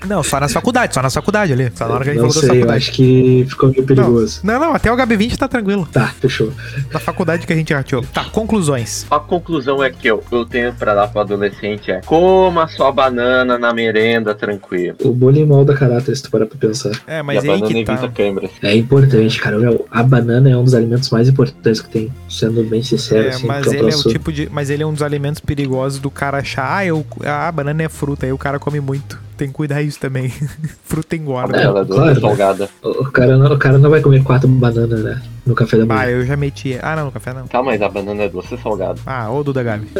Não, 0.06 0.22
só 0.22 0.40
nas 0.40 0.52
faculdades, 0.52 0.94
só 0.94 1.02
nas 1.02 1.14
faculdades 1.14 1.52
ali. 1.52 1.70
Só 1.74 1.88
na 1.88 1.94
hora 1.94 2.04
que 2.04 2.10
a 2.10 2.12
gente 2.14 2.22
Não 2.22 2.30
falou 2.30 2.48
das 2.48 2.56
sei, 2.56 2.62
eu 2.62 2.70
acho 2.70 2.92
que 2.92 3.46
ficou 3.48 3.70
meio 3.70 3.84
perigoso. 3.84 4.40
Não, 4.42 4.58
não, 4.58 4.74
até 4.74 4.92
o 4.92 4.96
HB20 4.96 5.36
tá 5.36 5.48
tranquilo. 5.48 5.88
Tá, 5.92 6.08
fechou. 6.20 6.52
Na 6.92 7.00
faculdade 7.00 7.46
que 7.46 7.52
a 7.52 7.56
gente 7.56 7.72
rateou. 7.72 8.02
Tá, 8.12 8.24
conclusões. 8.24 9.06
A 9.10 9.18
conclusão 9.18 9.82
é 9.82 9.90
que 9.90 10.08
eu, 10.08 10.22
eu 10.30 10.44
tenho 10.44 10.72
pra 10.74 10.94
dar 10.94 11.08
pro 11.08 11.20
adolescente 11.20 11.90
é 11.90 12.00
coma 12.00 12.68
sua 12.68 12.92
banana 12.92 13.58
na 13.58 13.72
merenda 13.72 14.34
tranquilo. 14.34 14.96
O 15.02 15.12
bullying 15.12 15.44
molda 15.44 15.74
caráter, 15.74 16.16
se 16.16 16.22
tu 16.22 16.30
parar 16.30 16.46
pra 16.46 16.58
pensar. 16.58 16.92
É, 17.06 17.16
e 17.16 17.20
a 17.20 17.22
mas 17.22 17.38
aí 17.38 17.46
banana 17.46 17.66
que 17.66 17.72
evita 17.78 18.08
tá. 18.08 18.68
É 18.68 18.74
importante, 18.74 19.40
cara. 19.40 19.58
Meu, 19.58 19.86
a 19.90 20.02
banana 20.02 20.50
é 20.50 20.56
um 20.56 20.64
dos 20.64 20.74
alimentos 20.74 21.10
mais 21.10 21.28
importantes 21.28 21.80
que 21.80 21.88
tem, 21.88 22.12
sendo 22.28 22.62
bem 22.64 22.82
sincero, 22.82 23.28
É, 23.28 23.30
assim, 23.30 23.46
mas 23.46 23.66
eu 23.66 23.74
ele 23.74 23.92
é 23.92 23.96
o 23.96 24.02
tipo 24.02 24.32
de. 24.32 24.48
Mas 24.50 24.70
ele 24.70 24.82
é 24.82 24.86
um 24.86 24.92
dos 24.92 25.02
alimentos 25.02 25.40
perigosos 25.40 25.98
do 25.98 26.10
cara 26.10 26.38
achar, 26.38 26.76
ah, 26.76 26.86
eu, 26.86 27.04
ah, 27.24 27.50
banana 27.50 27.82
é 27.82 27.88
fruta, 27.88 28.26
aí 28.26 28.32
o 28.32 28.38
cara 28.38 28.58
come 28.58 28.80
muito. 28.80 29.25
Tem 29.36 29.48
que 29.48 29.54
cuidar 29.54 29.82
isso 29.82 30.00
também. 30.00 30.30
fruta 30.84 31.14
engorda. 31.16 31.58
É, 31.58 31.64
Ela 31.64 32.10
é 32.10 32.14
salgada. 32.14 32.68
O 32.82 33.02
o 33.02 33.10
cara, 33.10 33.36
não, 33.36 33.52
o 33.52 33.58
cara 33.58 33.78
não 33.78 33.90
vai 33.90 34.00
comer 34.00 34.22
quatro 34.22 34.48
bananas, 34.48 35.02
né? 35.02 35.22
No 35.46 35.54
café 35.54 35.76
da 35.78 35.84
Ah, 35.84 35.86
manhã. 35.86 36.08
eu 36.10 36.26
já 36.26 36.36
meti. 36.36 36.76
Ah, 36.82 36.96
não, 36.96 37.04
no 37.06 37.12
café 37.12 37.32
não. 37.32 37.46
Tá, 37.46 37.62
mas 37.62 37.80
a 37.80 37.88
banana 37.88 38.24
é 38.24 38.28
doce 38.28 38.58
salgada. 38.60 38.98
Ah, 39.06 39.30
ô 39.30 39.44
Duda 39.44 39.62
Gabi. 39.62 39.86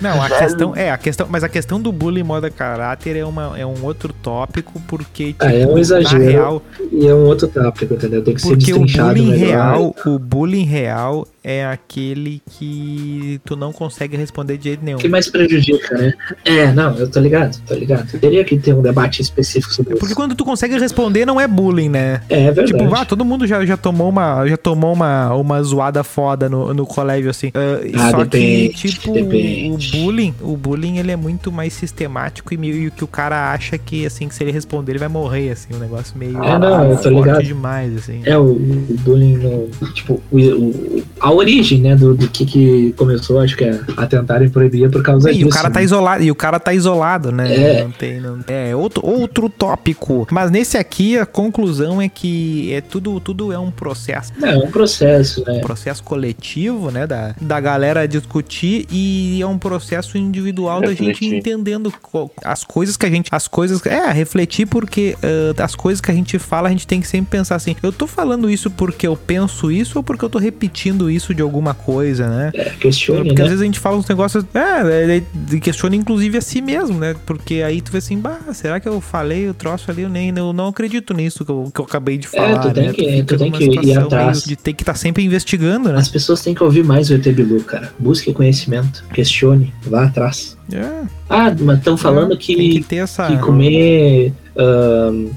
Não, 0.00 0.22
a 0.22 0.30
questão. 0.30 0.74
É, 0.74 0.90
a 0.90 0.96
questão. 0.96 1.26
Mas 1.28 1.44
a 1.44 1.48
questão 1.48 1.80
do 1.80 1.92
bullying 1.92 2.22
moda 2.22 2.48
caráter 2.50 3.16
é, 3.16 3.24
uma, 3.24 3.58
é 3.58 3.66
um 3.66 3.84
outro 3.84 4.12
tópico, 4.14 4.80
porque, 4.88 5.26
tipo, 5.34 5.44
Ah, 5.44 5.52
é 5.52 5.66
um 5.66 5.76
exagero. 5.76 6.24
na 6.24 6.30
real. 6.30 6.62
E 6.90 7.06
é 7.06 7.14
um 7.14 7.26
outro 7.26 7.46
tópico, 7.48 7.92
entendeu? 7.94 8.22
Tem 8.24 8.34
que 8.34 8.40
ser 8.40 8.48
Porque 8.48 8.72
o 8.72 8.78
destrinchado 8.78 9.08
bullying 9.14 9.30
melhor. 9.30 9.46
real, 9.46 9.94
o 10.06 10.18
bullying 10.18 10.64
real 10.64 11.28
é 11.44 11.66
aquele 11.66 12.40
que 12.50 13.40
tu 13.44 13.56
não 13.56 13.72
consegue 13.72 14.16
responder 14.16 14.56
de 14.56 14.64
jeito 14.64 14.84
nenhum. 14.84 14.98
O 14.98 15.00
que 15.00 15.08
mais 15.08 15.28
prejudica, 15.28 15.96
né? 15.96 16.14
É, 16.44 16.72
não, 16.72 16.96
eu 16.96 17.10
tô 17.10 17.20
ligado, 17.20 17.60
tô 17.66 17.74
ligado. 17.74 18.18
Teria 18.18 18.44
que 18.44 18.58
ter 18.58 18.72
um 18.74 18.80
debate 18.82 19.20
específico 19.20 19.72
sobre 19.72 19.92
Porque 19.94 20.06
isso. 20.06 20.14
quando 20.16 20.34
tu 20.34 20.44
consegue 20.44 20.78
responder, 20.78 21.26
não 21.26 21.38
é 21.40 21.46
bullying, 21.46 21.88
né? 21.90 22.22
É, 22.28 22.44
é 22.46 22.52
verdade. 22.52 22.72
Tipo, 22.78 22.94
ah, 22.94 23.04
todo 23.04 23.24
mundo 23.24 23.46
já, 23.46 23.64
já 23.66 23.76
tomou 23.76 24.08
uma 24.08 24.39
já 24.48 24.56
tomou 24.56 24.92
uma, 24.92 25.34
uma 25.34 25.62
zoada 25.62 26.02
foda 26.04 26.48
no, 26.48 26.72
no 26.74 26.86
colégio, 26.86 27.30
assim. 27.30 27.50
Ah, 27.54 27.80
Ah, 28.06 28.10
só 28.10 28.24
depende, 28.24 28.68
que, 28.70 28.88
tipo, 28.88 29.12
depende. 29.12 29.90
o 29.96 30.00
bullying, 30.00 30.34
o 30.40 30.56
bullying, 30.56 30.98
ele 30.98 31.10
é 31.10 31.16
muito 31.16 31.50
mais 31.52 31.72
sistemático 31.72 32.52
e 32.54 32.56
meio 32.56 32.90
que 32.90 33.04
o 33.04 33.06
cara 33.06 33.52
acha 33.52 33.76
que, 33.78 34.04
assim, 34.06 34.28
que 34.28 34.34
se 34.34 34.42
ele 34.44 34.52
responder, 34.52 34.92
ele 34.92 34.98
vai 34.98 35.08
morrer, 35.08 35.50
assim. 35.50 35.68
Um 35.74 35.78
negócio 35.78 36.16
meio 36.16 36.42
É, 36.42 36.58
não, 36.58 36.84
eu 36.90 36.96
tô 36.96 37.02
forte 37.10 37.14
ligado. 37.16 37.42
demais, 37.44 37.96
assim. 37.96 38.22
É, 38.24 38.36
o, 38.38 38.42
o 38.52 38.96
bullying, 39.00 39.36
no, 39.36 39.68
tipo, 39.92 40.20
o, 40.30 40.38
o- 40.38 41.02
a 41.20 41.32
origem, 41.32 41.80
né, 41.80 41.94
do, 41.96 42.14
do 42.14 42.28
que 42.28 42.44
que 42.46 42.92
começou, 42.96 43.38
acho 43.40 43.56
que 43.56 43.64
é 43.64 43.80
a 43.96 44.06
tentarem 44.06 44.48
proibir 44.48 44.84
é 44.84 44.88
por 44.88 45.02
causa 45.02 45.30
E 45.30 45.34
disso. 45.34 45.46
o 45.46 45.50
cara 45.50 45.70
tá 45.70 45.78
né? 45.80 45.84
isolado, 45.84 46.22
e 46.22 46.30
o 46.30 46.34
cara 46.34 46.58
tá 46.58 46.72
isolado, 46.72 47.30
né? 47.30 47.54
É. 47.54 47.82
Não 47.84 47.90
tem, 47.90 48.20
não, 48.20 48.38
é 48.48 48.74
outro, 48.74 49.06
outro 49.06 49.48
tópico. 49.48 50.26
Mas 50.30 50.50
nesse 50.50 50.76
aqui 50.78 51.18
a 51.18 51.26
conclusão 51.26 52.00
é 52.00 52.08
que 52.08 52.72
é 52.72 52.80
tudo, 52.80 53.20
tudo 53.20 53.52
é 53.52 53.58
um 53.58 53.70
processo, 53.70 54.29
É, 54.42 54.54
é 54.54 54.56
um 54.58 54.70
processo, 54.70 55.44
né? 55.46 55.54
um 55.54 55.60
processo 55.60 56.02
coletivo, 56.02 56.90
né, 56.90 57.06
da, 57.06 57.34
da 57.40 57.60
galera 57.60 58.06
discutir 58.06 58.86
e 58.90 59.40
é 59.42 59.46
um 59.46 59.58
processo 59.58 60.16
individual 60.18 60.80
da 60.80 60.88
gente 60.88 61.00
Refletir. 61.10 61.34
entendendo 61.34 61.92
co- 62.02 62.30
as 62.44 62.64
coisas 62.64 62.96
que 62.96 63.06
a 63.06 63.10
gente, 63.10 63.28
as 63.32 63.46
coisas, 63.48 63.84
é, 63.86 64.10
refletir 64.12 64.66
porque 64.66 65.16
ah, 65.22 65.62
as 65.64 65.74
coisas 65.74 66.00
que 66.00 66.10
a 66.10 66.14
gente 66.14 66.38
fala, 66.38 66.68
a 66.68 66.70
gente 66.70 66.86
tem 66.86 67.00
que 67.00 67.08
sempre 67.08 67.30
pensar 67.30 67.56
assim, 67.56 67.76
eu 67.82 67.92
tô 67.92 68.06
falando 68.06 68.50
isso 68.50 68.70
porque 68.70 69.06
eu 69.06 69.16
penso 69.16 69.70
isso 69.70 69.98
ou 69.98 70.02
porque 70.02 70.24
eu 70.24 70.28
tô 70.30 70.38
repetindo 70.38 71.10
isso 71.10 71.34
de 71.34 71.42
alguma 71.42 71.74
coisa, 71.74 72.28
né? 72.28 72.50
É, 72.54 72.70
questione, 72.70 73.28
Porque 73.28 73.42
às 73.42 73.46
né? 73.46 73.50
vezes 73.50 73.62
a 73.62 73.64
gente 73.64 73.78
fala 73.78 73.96
uns 73.96 74.08
negócios. 74.08 74.44
É, 74.54 75.14
é, 75.14 75.16
é, 75.54 75.58
questiona 75.60 75.96
inclusive 75.96 76.38
a 76.38 76.40
si 76.40 76.60
mesmo, 76.60 76.98
né? 76.98 77.14
Porque 77.26 77.62
aí 77.62 77.80
tu 77.80 77.90
vê 77.92 77.98
assim, 77.98 78.18
bah, 78.18 78.38
será 78.52 78.80
que 78.80 78.88
eu 78.88 79.00
falei 79.00 79.48
o 79.48 79.54
troço 79.54 79.90
ali? 79.90 80.02
Eu 80.02 80.08
nem 80.08 80.32
eu 80.36 80.52
não 80.52 80.68
acredito 80.68 81.12
nisso 81.14 81.44
que 81.44 81.50
eu, 81.50 81.70
que 81.74 81.80
eu 81.80 81.84
acabei 81.84 82.16
de 82.18 82.26
falar. 82.28 82.50
É, 82.66 82.68
tu 82.68 82.72
tem 82.74 82.86
né? 82.86 82.92
que- 82.92 83.04
fica 83.10 83.24
tu 83.24 83.38
tem 83.38 83.52
que 83.52 83.64
ir 83.64 83.96
atrás. 83.98 84.19
Meio 84.26 84.42
De 84.44 84.56
ter 84.56 84.72
que 84.72 84.82
estar 84.82 84.94
sempre 84.94 85.24
investigando, 85.24 85.92
né? 85.92 85.98
As 85.98 86.08
pessoas 86.08 86.42
têm 86.42 86.54
que 86.54 86.62
ouvir 86.62 86.84
mais 86.84 87.10
o 87.10 87.14
ET 87.14 87.26
Bilu, 87.32 87.62
cara. 87.64 87.92
Busque 87.98 88.32
conhecimento, 88.32 89.04
questione, 89.12 89.72
vá 89.86 90.04
atrás. 90.04 90.56
É, 90.72 91.02
Ah, 91.28 91.54
mas 91.60 91.78
estão 91.78 91.96
falando 91.96 92.30
tem 92.30 92.38
que 92.38 92.80
que, 92.82 92.96
essa. 92.96 93.26
que 93.26 93.38
comer, 93.38 94.32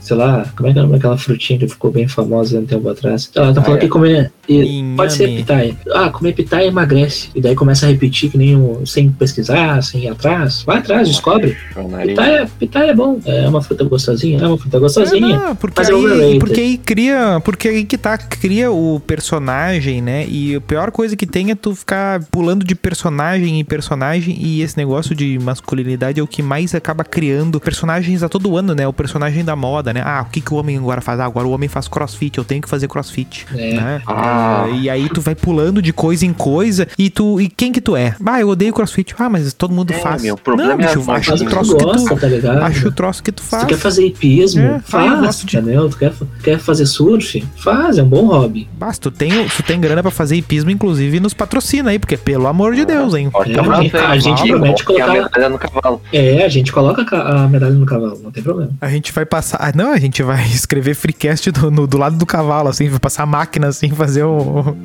sei 0.01 0.18
lá, 0.18 0.45
como 0.55 0.70
é 0.70 0.74
que 0.74 0.80
é 0.80 0.86
daquela 0.86 1.18
frutinha 1.18 1.59
que 1.59 1.68
ficou 1.68 1.91
bem 1.91 2.07
famosa 2.07 2.59
um 2.59 2.66
tempo 2.66 2.88
atrás? 2.89 3.30
Ela 3.36 3.53
tá 3.53 3.61
Ah, 3.61 3.64
falando 3.64 3.78
é. 3.80 3.82
que 3.82 3.88
comer. 3.88 4.32
Inhame. 4.49 4.97
pode 4.97 5.14
ser 5.14 5.28
pitaia. 5.30 5.74
Ah, 5.93 6.09
comer 6.09 6.34
pitaia 6.34 6.68
emagrece. 6.68 7.30
E 7.34 7.39
daí 7.41 7.55
começa 7.55 7.86
a 7.86 7.89
repetir 7.89 8.30
que 8.30 8.38
nem 8.38 8.55
um, 8.57 8.86
sem 8.86 9.09
pesquisar, 9.09 9.82
sem 9.82 10.03
ir 10.03 10.09
atrás. 10.09 10.64
Vai 10.64 10.80
atrás, 10.80 11.07
descobre. 11.07 11.55
Meu 11.76 11.88
nariz. 11.88 12.09
Pitaia, 12.09 12.49
pitaia 12.59 12.91
é 12.91 12.93
bom. 12.93 13.20
É 13.26 13.47
uma 13.47 13.61
fruta 13.61 13.84
gostosinha. 13.86 14.39
É 14.41 14.47
uma 14.47 14.57
fruta 14.57 14.78
É, 14.78 14.80
gostosinha. 14.80 15.38
não, 15.39 15.55
porque, 15.55 15.80
mas 15.80 15.89
é 15.89 15.93
aí, 15.93 15.97
overrated. 16.05 16.39
porque 16.39 16.59
aí 16.61 16.78
cria. 16.78 17.41
Porque 17.43 17.68
aí 17.70 17.86
que 17.86 17.97
tá, 17.97 18.18
cria 18.18 18.70
o 18.72 18.99
personagem, 18.99 20.01
né? 20.01 20.26
E 20.28 20.55
a 20.55 20.61
pior 20.61 20.91
coisa 20.91 21.16
que 21.16 21.26
tem 21.26 21.51
é 21.51 21.55
tu 21.55 21.74
ficar 21.74 22.24
pulando 22.26 22.66
de 22.66 22.76
personagem 22.76 23.59
em 23.59 23.64
personagem. 23.66 24.36
E 24.39 24.61
esse 24.61 24.78
negócio 24.78 25.16
de 25.16 25.39
masculinidade 25.39 26.20
é 26.20 26.24
o 26.24 26.28
que 26.28 26.41
mais 26.43 26.76
acaba 26.76 27.03
criando 27.05 27.59
personagens 27.61 28.24
a 28.24 28.28
todo 28.30 28.57
ano, 28.57 28.76
né? 28.76 28.86
O 28.88 28.91
personagem 29.04 29.43
da 29.43 29.56
moda, 29.56 29.91
né? 29.93 30.01
Ah, 30.04 30.24
o 30.26 30.32
que, 30.32 30.39
que 30.39 30.54
o 30.54 30.58
homem 30.58 30.78
agora 30.78 31.01
faz? 31.01 31.20
Ah, 31.20 31.26
agora 31.26 31.45
o 31.45 31.51
homem 31.51 31.68
faz 31.68 31.88
crossfit, 31.89 32.38
eu 32.38 32.43
tenho 32.45 32.62
que 32.62 32.70
fazer 32.70 32.88
crossfit. 32.88 33.45
É. 33.54 33.74
Né? 33.74 34.01
Ah. 34.08 34.66
E 34.74 34.89
aí 34.89 35.10
tu 35.10 35.20
vai 35.20 35.36
pulando 35.36 35.82
de 35.82 35.91
coisa 35.91 36.26
em 36.26 36.32
coisa. 36.32 36.88
E 36.97 37.10
tu. 37.10 37.41
E 37.41 37.49
quem 37.49 37.72
que 37.74 37.82
tu 37.82 37.95
é? 37.97 38.16
Ah, 38.26 38.39
eu 38.39 38.47
odeio 38.49 38.74
crossfit. 38.74 39.14
Ah, 39.20 39.30
mas 39.30 39.54
todo 39.54 39.74
mundo 39.74 39.91
É, 39.91 39.97
faz. 39.97 40.22
meu, 40.24 40.36
o 40.36 40.38
problema 40.38 40.74
Não, 40.76 40.80
é 40.80 40.88
bicho, 40.88 40.99
as 41.01 41.10
acho 41.10 41.32
o 41.32 41.36
o 41.36 41.38
que 41.39 41.43
tu 41.45 41.49
troço 41.49 41.78
que 41.78 41.84
gosta, 41.84 42.16
tu. 42.16 42.22
tá 42.22 42.28
ligado? 42.28 42.62
Acho 42.64 42.88
o 42.88 42.91
troço 42.91 43.22
que 43.24 43.32
tu 43.32 43.43
Se 43.43 43.49
faz. 43.49 43.64
tu 43.64 43.68
quer 43.68 43.78
fazer 43.78 44.06
hipismo, 44.06 44.62
É, 44.64 44.80
faz, 44.80 45.20
gosto 45.20 45.45
de- 45.45 45.58
entendeu? 45.58 45.89
Tu 45.89 45.97
quer, 45.97 46.14
quer 46.43 46.60
fazer 46.60 46.86
surf? 46.86 47.43
Faz, 47.58 47.97
é 47.97 48.04
um 48.04 48.08
bom 48.08 48.26
hobby. 48.28 48.70
Basta, 48.78 49.12
tu 49.12 49.18
tem, 49.18 49.30
tu 49.49 49.62
tem 49.64 49.80
grana 49.82 50.01
pra 50.01 50.12
fazer 50.12 50.36
hipismo, 50.38 50.70
inclusive 50.72 51.20
nos 51.20 51.34
patrocina 51.34 51.89
aí, 51.91 51.99
porque 51.99 52.16
pelo 52.18 52.47
amor 52.47 52.74
de 52.76 52.86
Deus, 52.86 53.14
hein? 53.14 53.30
É, 53.34 53.60
aí, 53.76 53.91
a 53.93 54.18
gente 54.18 54.47
promete 54.47 54.84
Coloque 54.86 55.01
a 55.01 55.06
colocar- 55.06 55.24
medalha 55.30 55.49
no 55.49 55.60
cavalo. 55.60 56.01
É, 56.14 56.45
a 56.45 56.49
gente 56.49 56.72
coloca 56.72 57.01
a 57.01 57.06
ca- 57.06 57.43
a 57.43 57.47
medalha 57.49 57.74
no 57.74 57.86
cavalo, 57.86 58.20
não 58.24 58.32
tem 58.32 58.41
problema. 58.43 58.72
A 58.80 58.88
gente 58.94 59.12
vai 59.12 59.26
passar. 59.26 59.58
Ah, 59.60 59.72
não, 59.76 59.91
a 59.91 59.98
gente 60.00 60.22
vai 60.24 60.44
escrever 60.48 60.94
freecast 60.96 61.52
do, 61.52 61.70
no- 61.72 61.88
do 61.88 61.98
lado 61.98 62.18
do 62.18 62.26
cavalo, 62.26 62.70
assim, 62.70 62.88
vai 62.89 63.00
passar 63.00 63.24
a 63.24 63.26
máquina, 63.26 63.68
assim, 63.68 63.89
fazer 63.96 64.24
o. 64.24 64.76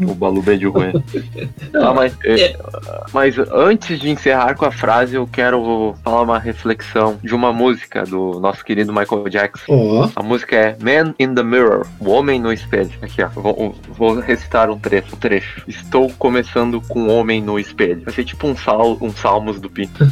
O 0.00 0.14
Balu 0.14 0.42
bem 0.42 0.58
de 0.58 0.66
ruim. 0.66 0.92
Ah, 1.74 1.92
mas, 1.94 2.14
é, 2.24 2.56
mas 3.12 3.34
antes 3.52 3.98
de 3.98 4.10
encerrar 4.10 4.54
com 4.54 4.64
a 4.66 4.70
frase, 4.70 5.14
eu 5.14 5.26
quero 5.26 5.94
falar 6.04 6.22
uma 6.22 6.38
reflexão 6.38 7.18
de 7.22 7.34
uma 7.34 7.52
música 7.52 8.04
do 8.04 8.38
nosso 8.40 8.62
querido 8.64 8.92
Michael 8.92 9.28
Jackson. 9.30 10.10
A 10.14 10.22
música 10.22 10.54
é 10.54 10.76
Man 10.80 11.14
in 11.18 11.34
the 11.34 11.42
Mirror, 11.42 11.86
o 11.98 12.10
homem 12.10 12.38
no 12.40 12.52
espelho. 12.52 12.90
Aqui, 13.00 13.22
ó. 13.22 13.28
Vou, 13.28 13.74
vou 13.88 14.20
recitar 14.20 14.70
um 14.70 14.78
trecho, 14.78 15.14
um 15.14 15.18
trecho. 15.18 15.62
Estou 15.66 16.10
começando 16.18 16.80
com 16.82 17.04
o 17.04 17.08
homem 17.16 17.40
no 17.42 17.58
espelho. 17.58 18.02
Vai 18.04 18.12
ser 18.14 18.24
tipo 18.24 18.46
um, 18.46 18.56
sal, 18.56 18.98
um 19.00 19.10
salmos 19.10 19.58
do 19.58 19.70
Pinto. 19.70 20.04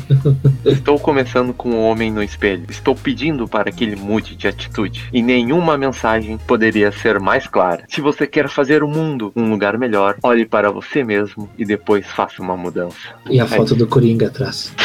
Estou 0.64 0.98
começando 0.98 1.52
com 1.52 1.70
o 1.70 1.82
homem 1.84 2.10
no 2.10 2.22
espelho. 2.22 2.64
Estou 2.68 2.94
pedindo 2.94 3.39
para 3.48 3.70
que 3.70 3.84
ele 3.84 3.96
mude 3.96 4.36
de 4.36 4.48
atitude. 4.48 5.08
E 5.12 5.22
nenhuma 5.22 5.76
mensagem 5.76 6.38
poderia 6.38 6.90
ser 6.92 7.20
mais 7.20 7.46
clara. 7.46 7.84
Se 7.88 8.00
você 8.00 8.26
quer 8.26 8.48
fazer 8.48 8.82
o 8.82 8.88
mundo 8.88 9.32
um 9.36 9.50
lugar 9.50 9.78
melhor, 9.78 10.16
olhe 10.22 10.46
para 10.46 10.70
você 10.70 11.04
mesmo 11.04 11.48
e 11.58 11.64
depois 11.64 12.06
faça 12.06 12.42
uma 12.42 12.56
mudança. 12.56 12.96
e 13.28 13.40
a 13.40 13.46
foto 13.46 13.74
do 13.74 13.86
Coringa 13.86 14.26
atrás. 14.28 14.72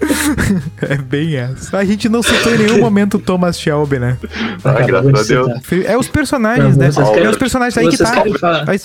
É 0.82 0.96
bem 0.96 1.36
essa. 1.36 1.78
A 1.78 1.84
gente 1.84 2.08
não 2.08 2.22
citou 2.22 2.54
em 2.54 2.58
nenhum 2.58 2.80
momento 2.80 3.16
o 3.16 3.20
Thomas 3.20 3.58
Shelby, 3.58 3.98
né? 3.98 4.16
Ah, 4.64 4.72
graças 4.82 5.12
de 5.26 5.34
a 5.34 5.36
Deus. 5.44 5.62
citar. 5.62 5.90
É 5.92 5.96
os 5.98 6.08
personagens, 6.08 6.76
Não, 6.76 6.84
né? 6.84 6.90
vocês 6.90 7.08
É 7.08 7.12
querem- 7.12 7.28
os 7.30 7.36
personagens 7.36 7.78
aí 7.78 7.88
que 7.88 7.96
Vocês 7.96 8.10
tá. 8.10 8.16
querem 8.22 8.34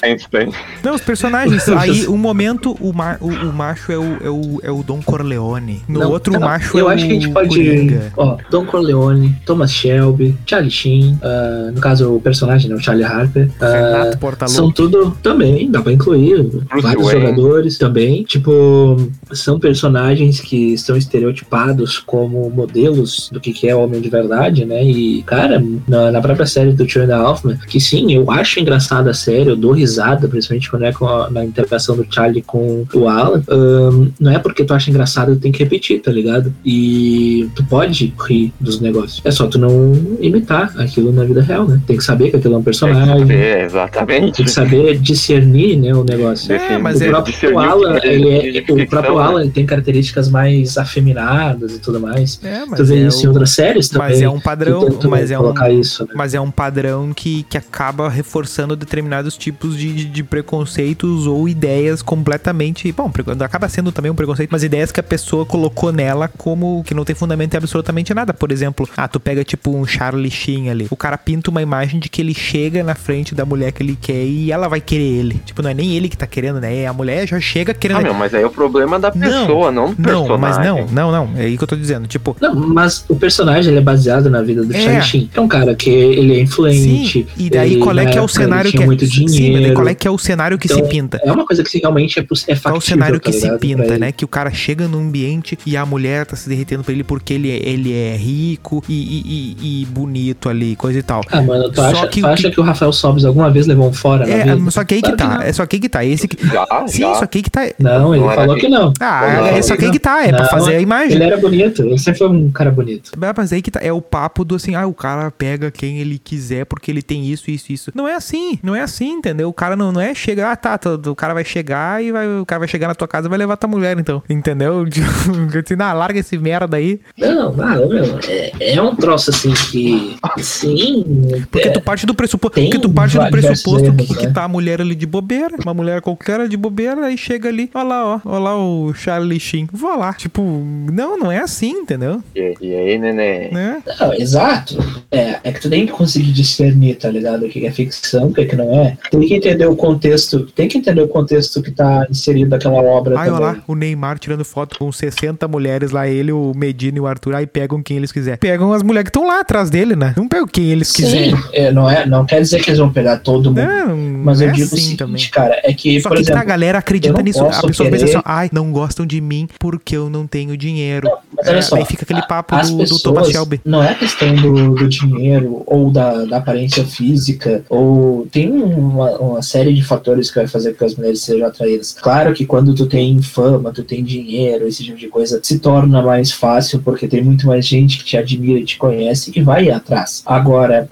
Einstein. 0.04 0.52
Não, 0.84 0.96
os 0.96 1.02
personagens. 1.02 1.68
Aí, 1.70 2.08
um 2.08 2.18
momento, 2.18 2.76
o, 2.80 2.94
ma- 2.94 3.18
o, 3.20 3.28
o 3.30 3.54
macho 3.54 3.92
é 3.92 3.98
o, 3.98 4.18
é, 4.24 4.30
o, 4.30 4.60
é 4.64 4.72
o 4.72 4.84
Don 4.84 5.02
Corleone. 5.02 5.82
No 5.88 6.00
Não, 6.02 6.12
outro, 6.12 6.32
não, 6.34 6.40
o 6.40 6.44
macho 6.44 6.78
eu 6.78 6.90
é 6.90 6.94
acho 6.96 7.04
o 7.06 7.08
que 7.08 7.12
a 7.14 7.20
gente 7.20 7.30
pode. 7.32 7.50
Coringa. 7.50 8.14
Ó, 8.18 8.38
Don 8.50 8.66
Corleone, 8.66 9.36
Thomas 9.46 9.72
Shelby, 9.72 10.38
Charlie 10.46 10.72
Sheen, 10.72 11.20
ah, 11.22 11.72
no 11.74 11.82
caso 11.82 12.14
o 12.16 12.22
personagem, 12.22 12.70
né, 12.70 12.76
o 12.76 12.80
Charlie 12.80 13.04
Harper. 13.06 13.50
ah, 13.60 13.66
Renato 14.02 14.18
Portaluppi. 14.18 14.56
são 14.56 14.72
tudo 14.72 15.12
também, 15.22 15.70
dá 15.70 15.82
pra 15.82 15.92
incluir 15.92 16.50
vários 16.82 17.06
Wayne. 17.06 17.22
jogadores 17.22 17.78
também. 17.78 18.24
Tipo, 18.24 19.10
são 19.34 19.60
personagens 19.60 20.40
que 20.40 20.74
estão 20.74 20.96
estereotipados 21.02 22.00
como 22.00 22.50
modelos 22.50 23.30
do 23.32 23.40
que 23.40 23.52
que 23.54 23.68
é 23.68 23.76
homem 23.76 24.02
de 24.02 24.10
verdade, 24.10 24.66
né? 24.66 24.84
E, 24.84 25.24
cara, 25.24 25.64
na, 25.88 26.12
na 26.12 26.22
própria 26.22 26.46
série 26.46 26.72
do 26.74 26.86
Tio 26.86 27.06
da 27.08 27.30
Hoffman, 27.30 27.58
que 27.68 27.80
sim, 27.80 28.14
eu 28.14 28.30
acho 28.32 28.60
engraçada 28.60 29.12
a 29.12 29.14
série, 29.14 29.50
eu 29.50 29.56
dou 29.56 29.72
risada, 29.72 30.28
principalmente 30.28 30.70
quando 30.70 30.84
é 30.84 30.90
a- 31.02 31.30
na 31.30 31.44
interação 31.46 31.96
do 31.96 32.06
Charlie 32.10 32.42
com 32.42 32.86
o 32.94 33.08
Alan. 33.08 33.42
Ahn, 33.50 34.08
não 34.20 34.32
é 34.32 34.40
porque 34.40 34.64
tu 34.64 34.74
acha 34.74 34.90
engraçado, 34.90 35.36
tu 35.36 35.40
tem 35.42 35.52
que 35.52 35.64
repetir, 35.64 36.02
tá 36.02 36.12
ligado? 36.12 36.54
E 36.66 37.50
tu 37.56 37.64
pode 37.66 38.14
rir 38.28 38.54
dos 38.60 38.80
negócios. 38.80 39.22
É 39.26 39.32
só 39.32 39.48
tu 39.48 39.58
não 39.58 39.94
imitar 40.20 40.74
aquilo 40.80 41.12
na 41.12 41.24
vida 41.24 41.42
real, 41.42 41.68
né? 41.68 41.82
Tem 41.88 41.98
que 41.98 42.04
saber 42.04 42.30
que 42.32 42.38
aquilo 42.38 42.56
é 42.56 42.58
um 42.58 42.64
personagem. 42.64 43.32
É, 43.32 43.64
exatamente. 43.64 44.38
Tem 44.38 44.46
que 44.46 44.52
saber 44.52 44.98
discernir, 45.00 45.78
né, 45.78 45.94
o 45.94 46.04
negócio. 46.04 46.54
É, 46.54 46.78
mas 46.78 47.00
o 47.00 47.04
é- 47.04 47.10
próprio 47.10 47.54
o 47.56 47.60
Alan, 47.60 48.00
que 48.00 48.08
é 48.08 48.14
ele 48.14 48.58
é, 48.58 48.62
o 48.72 48.88
próprio 48.88 49.16
né? 49.18 49.24
Alan 49.24 49.42
ele 49.42 49.52
tem 49.52 49.66
características 49.66 50.30
mais 50.30 50.78
afeminadas 50.92 51.74
e 51.76 51.80
tudo 51.80 52.00
mais. 52.00 52.40
É, 52.44 52.66
mas 52.66 52.80
Tu 52.80 52.86
vê 52.86 52.96
é 53.04 53.08
isso 53.08 53.22
o- 53.22 53.24
em 53.26 53.28
outras 53.30 53.52
séries 53.52 53.90
também. 53.90 54.10
Mas 54.10 54.22
é 54.22 54.30
um 54.30 54.40
padrão, 54.40 54.88
mas 55.10 55.32
é 55.32 55.38
um, 55.38 55.42
colocar 55.42 55.70
isso, 55.72 56.04
né? 56.06 56.12
mas 56.16 56.34
é 56.34 56.40
um 56.42 56.52
padrão 56.52 57.14
que, 57.14 57.44
que 57.44 57.58
acaba 57.58 58.10
reforçando 58.10 58.76
determinados 58.76 59.38
tipos 59.38 59.78
de, 59.78 59.94
de- 59.94 60.06
de 60.06 60.24
preconceitos 60.24 61.26
ou 61.28 61.48
ideias 61.48 62.02
completamente. 62.02 62.92
Bom, 62.92 63.10
acaba 63.40 63.68
sendo 63.70 63.92
também 63.92 64.12
um 64.12 64.16
preconceito, 64.16 64.50
mas 64.52 64.64
ideias 64.64 64.92
que 64.92 65.00
a 65.00 65.04
pessoa 65.04 65.46
colocou 65.46 65.92
nela 65.92 66.28
como 66.38 66.84
que 66.86 66.94
não 66.94 67.04
tem 67.06 67.16
fundamento 67.16 67.54
em 67.54 67.58
absolutamente 67.58 68.14
nada. 68.14 68.34
Por 68.34 68.52
exemplo, 68.52 68.88
ah, 68.96 69.08
tu 69.08 69.20
pega 69.20 69.44
tipo 69.44 69.76
um 69.76 69.86
Charlie 69.86 70.30
Sheen 70.32 70.70
ali. 70.70 70.88
O 70.90 70.96
cara 70.96 71.18
pinta 71.18 71.50
uma 71.50 71.62
imagem 71.62 72.00
de 72.00 72.10
que 72.10 72.22
ele 72.22 72.34
chega 72.34 72.84
na 72.84 72.96
frente 72.96 73.34
da 73.34 73.46
mulher 73.46 73.72
que 73.72 73.82
ele 73.84 73.98
quer 74.00 74.24
e 74.26 74.52
ela 74.52 74.68
vai 74.68 74.82
querer 74.82 75.04
ele. 75.04 75.42
Tipo, 75.46 75.62
não 75.62 75.70
é 75.70 75.74
nem 75.74 75.96
ele 75.96 76.10
que 76.10 76.18
tá 76.18 76.28
querendo, 76.28 76.60
né? 76.60 76.86
A 76.86 76.94
mulher 76.94 77.28
já 77.28 77.40
chega 77.40 77.74
querendo. 77.74 78.00
Ah, 78.00 78.04
meu, 78.04 78.14
mas 78.14 78.34
aí 78.34 78.44
é 78.44 78.46
o 78.46 78.50
problema 78.50 79.00
da 79.00 79.12
Não, 79.14 79.22
pessoa, 79.22 79.72
não, 79.72 79.94
do 79.94 80.02
não, 80.02 80.38
mas 80.38 80.58
personagem. 80.58 80.81
Não, 80.92 81.12
não, 81.12 81.28
não. 81.28 81.40
É 81.40 81.46
aí 81.46 81.58
que 81.58 81.64
eu 81.64 81.68
tô 81.68 81.76
dizendo. 81.76 82.08
Tipo, 82.08 82.36
Não, 82.42 82.54
mas 82.56 83.06
o 83.08 83.16
personagem 83.16 83.72
ele 83.72 83.80
é 83.80 83.84
baseado 83.84 84.30
na 84.30 84.42
vida 84.42 84.64
do 84.64 84.74
É. 84.76 84.80
Charlie 84.80 85.02
Sheen. 85.04 85.30
É 85.34 85.40
um 85.42 85.48
cara 85.48 85.76
que 85.76 85.90
ele 85.90 86.34
é 86.36 86.40
influente. 86.42 87.12
Sim, 87.12 87.28
e 87.38 87.50
daí 87.50 87.74
ele, 87.74 87.82
qual 87.82 87.98
é 87.98 88.06
que 88.06 88.18
é 88.18 88.22
o 88.22 88.28
cenário 88.28 88.72
que 88.72 88.82
é. 88.82 88.86
muito 88.86 89.06
Sim, 89.06 89.26
dinheiro. 89.26 89.54
mas 89.54 89.64
daí 89.64 89.74
qual 89.74 89.88
é 89.88 89.94
que 89.96 90.08
é 90.08 90.12
o 90.12 90.18
cenário 90.18 90.58
que 90.58 90.68
se 90.68 90.74
Então, 90.76 90.88
pinta? 90.90 91.22
É 91.24 91.32
uma 91.32 91.46
coisa 91.46 91.64
que 91.64 91.70
sim, 91.70 91.80
realmente 91.80 92.20
é, 92.20 92.24
é 92.24 92.26
factível. 92.26 92.62
Qual 92.64 92.78
o 92.78 92.82
cenário 92.82 93.20
que 93.20 93.32
tá 93.32 93.38
se 93.38 93.58
pinta, 93.58 93.98
né? 93.98 94.12
Que 94.12 94.26
o 94.26 94.28
cara 94.28 94.52
chega 94.52 94.88
no 94.88 95.00
ambiente 95.00 95.58
e 95.66 95.76
a 95.78 95.86
mulher 95.86 96.26
tá 96.26 96.36
se 96.36 96.48
derretendo 96.50 96.84
pra 96.84 96.94
ele 96.94 97.04
porque 97.04 97.34
ele 97.34 97.50
é, 97.52 97.68
ele 97.70 97.94
é 97.94 98.16
rico 98.16 98.84
e, 98.88 98.94
e- 98.94 99.56
e- 99.62 99.82
e 99.82 99.86
bonito 99.86 100.50
ali, 100.50 100.76
coisa 100.76 101.00
e 101.00 101.04
tal. 101.04 101.22
Ah, 101.32 101.42
mano, 101.42 101.70
tu 101.70 101.76
Só 101.76 101.86
acha, 101.86 102.08
que 102.08 102.22
tu 102.22 102.28
o 102.28 102.30
acha 102.30 102.52
que- 102.52 102.60
o 102.60 102.64
Rafael 102.64 102.92
Sobes 102.94 103.26
alguma 103.26 103.50
vez 103.50 103.68
levou 103.68 103.90
um 103.90 103.94
fora 103.94 104.26
na 104.26 104.34
É, 104.34 104.56
vida? 104.56 104.72
só 104.72 104.84
que 104.84 104.96
aí 104.96 105.02
que 105.02 105.12
Claro 105.12 105.18
que 105.18 105.24
tá. 105.24 105.38
não. 105.40 105.42
É 105.46 105.54
só 105.54 105.66
que 105.66 105.76
aí 105.76 105.80
que 105.80 105.90
tá. 105.90 106.06
Esse 106.06 106.28
que... 106.28 106.48
Já, 106.48 106.66
Sim, 106.88 107.00
já. 107.02 107.16
só 107.16 107.26
que 107.26 107.38
aí 107.38 107.44
que 107.44 107.50
tá. 107.50 107.62
Não, 107.80 108.14
ele 108.16 108.24
Não 108.24 108.32
falou 108.34 108.56
que 108.56 108.68
não. 108.70 108.94
Ah, 109.00 109.34
Não, 109.42 109.46
é 109.48 109.62
só 109.62 109.76
que 109.76 109.86
aí 109.86 109.92
que 109.92 110.00
tá. 110.00 110.24
É 110.26 110.30
pra 110.32 110.42
Não, 110.44 110.50
fazer 110.72 110.78
a 110.78 110.82
imagem. 110.82 111.16
Ele 111.16 111.24
era 111.24 111.38
bonito, 111.38 111.84
ele 111.84 111.98
sempre 111.98 112.20
foi 112.20 112.30
um 112.30 112.52
cara 112.52 112.72
bonito. 112.72 113.12
Mas 113.36 113.54
aí 113.54 113.62
que 113.62 113.72
tá, 113.72 113.80
é 113.82 113.92
o 113.92 114.02
papo 114.02 114.44
do 114.44 114.56
assim, 114.56 114.76
ah, 114.76 114.88
o 114.88 114.94
cara 114.94 115.30
pega 115.32 115.72
quem 115.72 116.00
ele 116.00 116.18
quiser 116.18 116.66
porque 116.66 116.92
ele 116.92 117.02
tem 117.02 117.26
isso, 117.26 117.50
isso, 117.52 117.72
isso. 117.72 117.92
Não 117.94 118.08
é 118.08 118.16
assim, 118.16 118.60
não 118.64 118.76
é 118.76 118.82
assim, 118.82 119.12
entendeu? 119.12 119.50
O 119.50 119.54
cara 119.54 119.76
não, 119.76 119.92
não 119.92 120.02
é 120.02 120.14
chegar, 120.14 120.52
ah, 120.52 120.56
tá, 120.56 120.78
tá, 120.78 120.92
o 121.10 121.16
cara 121.16 121.34
vai 121.34 121.44
chegar 121.44 122.04
e 122.04 122.12
vai, 122.12 122.28
o 122.40 122.46
cara 122.46 122.60
vai 122.60 122.68
chegar 122.68 122.88
na 122.88 122.96
tua 122.96 123.08
casa 123.08 123.28
e 123.28 123.30
vai 123.30 123.38
levar 123.38 123.58
tua 123.58 123.70
mulher, 123.70 123.98
então, 123.98 124.24
entendeu? 124.30 124.86
assim, 124.86 125.76
ah, 125.80 125.94
larga 125.94 126.20
esse 126.20 126.38
merda 126.38 126.78
aí. 126.78 127.00
Não, 127.18 127.54
não, 127.54 127.90
meu, 127.90 128.20
é, 128.28 128.76
é 128.76 128.82
um 128.82 128.96
troço 128.96 129.30
assim 129.30 129.54
que. 129.54 130.16
Sim. 130.40 131.46
Porque 131.50 131.68
é, 131.68 131.72
tu 131.72 131.82
parte 131.82 132.06
do 132.06 132.14
pressuposto, 132.14 132.60
porque 132.62 132.80
tu 132.80 132.90
parte 132.90 133.18
do 133.18 133.30
pressuposto 133.30 133.88
erros, 133.88 134.08
que, 134.08 134.16
que 134.16 134.28
né? 134.28 134.34
tá 134.34 134.44
a 134.44 134.48
mulher 134.48 134.82
ali 134.82 134.96
de 134.96 135.06
bobeira, 135.06 135.56
uma 135.64 135.74
mulher 135.74 136.02
qualquer 136.02 136.48
de 136.48 136.58
bobeira, 136.58 137.06
aí 137.06 137.18
chega 137.18 137.50
ali, 137.50 137.70
ó 137.74 137.84
lá, 137.84 138.06
ó, 138.06 138.22
ó 138.24 138.40
lá 138.40 138.58
o 138.58 138.94
Charlie 138.94 139.40
Sheen. 139.40 139.68
Vou 139.72 139.98
lá, 139.98 140.14
tipo, 140.14 140.42
Não, 140.62 141.18
não 141.18 141.32
é 141.32 141.40
assim, 141.40 141.72
entendeu? 141.72 142.22
E, 142.36 142.56
e 142.62 142.76
aí, 142.76 142.98
neném? 142.98 143.52
Né? 143.52 143.82
Não, 144.00 144.14
exato. 144.14 144.78
É, 145.12 145.40
é 145.44 145.52
que 145.52 145.60
tu 145.62 145.70
tem 145.70 145.86
que 145.86 145.92
conseguir 145.92 146.32
discernir, 146.32 146.96
tá 146.98 147.10
ligado? 147.10 147.46
O 147.46 147.50
que 147.50 147.66
é 147.66 147.72
ficção, 147.72 148.28
o 148.28 148.34
que, 148.34 148.42
é 148.42 148.46
que 148.46 148.56
não 148.56 148.74
é. 148.74 148.98
Tem 149.10 149.20
que 149.22 149.34
entender 149.36 149.66
o 149.66 149.76
contexto, 149.76 150.46
tem 150.56 150.68
que 150.68 150.78
entender 150.78 151.02
o 151.02 151.08
contexto 151.08 151.62
que 151.62 151.72
tá 151.72 152.06
inserido 152.10 152.50
naquela 152.50 152.82
obra 152.82 153.18
Ai, 153.20 153.30
olha 153.30 153.40
lá, 153.40 153.58
o 153.68 153.76
Neymar 153.76 154.20
tirando 154.20 154.44
foto 154.46 154.78
com 154.78 154.92
60 154.92 155.48
mulheres 155.48 155.92
lá, 155.92 156.08
ele, 156.08 156.32
o 156.32 156.54
Medina 156.56 156.98
e 156.98 157.02
o 157.02 157.08
Arthur, 157.08 157.36
aí 157.36 157.46
pegam 157.48 157.82
quem 157.82 157.98
eles 157.98 158.12
quiserem. 158.12 158.40
Pegam 158.40 158.72
as 158.74 158.84
mulheres 158.84 159.10
que 159.10 159.18
estão 159.18 159.28
lá 159.28 159.40
atrás 159.42 159.70
dele, 159.70 159.96
né? 159.96 160.14
Não 160.18 160.28
pegam 160.28 160.48
quem 160.48 160.66
eles 160.72 160.88
Sim, 160.90 161.04
quiserem. 161.04 161.36
é, 161.54 161.72
não, 161.72 161.90
é, 161.90 162.06
não 162.06 162.26
quer 162.26 162.42
dizer 162.42 162.62
que 162.62 162.70
eles 162.70 162.80
vão 162.80 162.92
pegar 162.92 163.18
todo 163.18 163.50
mundo. 163.52 163.62
Não, 163.62 163.98
mas 163.98 164.42
eu 164.42 164.50
é 164.50 164.52
digo 164.52 164.66
assim 164.66 164.76
o 164.76 164.80
seguinte, 164.80 164.98
também. 164.98 165.30
cara, 165.32 165.60
é 165.64 165.74
que, 165.74 166.00
Só 166.02 166.10
por 166.10 166.16
que 166.18 166.24
exemplo, 166.24 166.42
a 166.42 166.46
galera 166.46 166.78
acredita 166.80 167.22
nisso. 167.22 167.44
A 167.44 167.48
pessoa 167.68 167.90
pensa 167.90 167.90
querer- 167.90 168.04
assim, 168.06 168.18
ó, 168.18 168.22
ai, 168.26 168.50
não 168.52 168.72
gostam 168.72 169.06
de 169.06 169.20
mim 169.20 169.48
porque 169.60 169.96
eu 169.96 170.10
não 170.10 170.26
tenho 170.28 170.51
dinheiro. 170.58 171.10
Mas 171.36 171.48
olha 171.48 171.58
É, 171.58 171.62
só, 171.62 171.76
aí 171.76 171.86
fica 171.86 172.04
aquele 172.04 172.20
a- 172.20 172.24
papo 172.24 172.56
as 172.56 172.70
do, 172.70 172.74
do 172.76 172.80
pessoas, 172.80 173.02
Thomas 173.02 173.30
Shelby. 173.30 173.62
Não 173.66 173.84
é 173.84 173.94
questão 173.96 174.36
do, 174.36 174.76
do 174.76 174.88
dinheiro 174.88 175.64
ou 175.66 175.90
da, 175.92 176.26
da 176.26 176.38
aparência 176.38 176.86
física, 176.86 177.64
ou 177.70 178.28
tem 178.32 178.50
uma, 178.52 179.12
uma 179.20 179.42
série 179.42 179.74
de 179.74 179.84
fatores 179.84 180.30
que 180.30 180.38
vai 180.38 180.48
fazer 180.48 180.72
com 180.74 180.80
que 180.80 180.86
as 180.86 180.96
mulheres 180.96 181.22
sejam 181.22 181.48
atraídas. 181.48 181.96
Claro 182.02 182.34
que 182.34 182.46
quando 182.46 182.74
tu 182.74 182.86
tem 182.86 183.22
fama, 183.22 183.72
tu 183.72 183.84
tem 183.84 184.04
dinheiro, 184.04 184.68
esse 184.68 184.84
tipo 184.84 184.98
de 184.98 185.08
coisa, 185.08 185.40
se 185.44 185.60
torna 185.60 186.02
mais 186.02 186.32
fácil 186.32 186.82
porque 186.84 187.08
tem 187.08 187.24
muito 187.24 187.46
mais 187.48 187.66
gente 187.66 187.98
que 188.00 188.04
te 188.06 188.18
admira 188.18 188.60
e 188.60 188.66
te 188.66 188.78
conhece 188.78 189.32
e 189.36 189.42
vai 189.42 189.70
atrás. 189.70 190.22
Agora, 190.26 190.88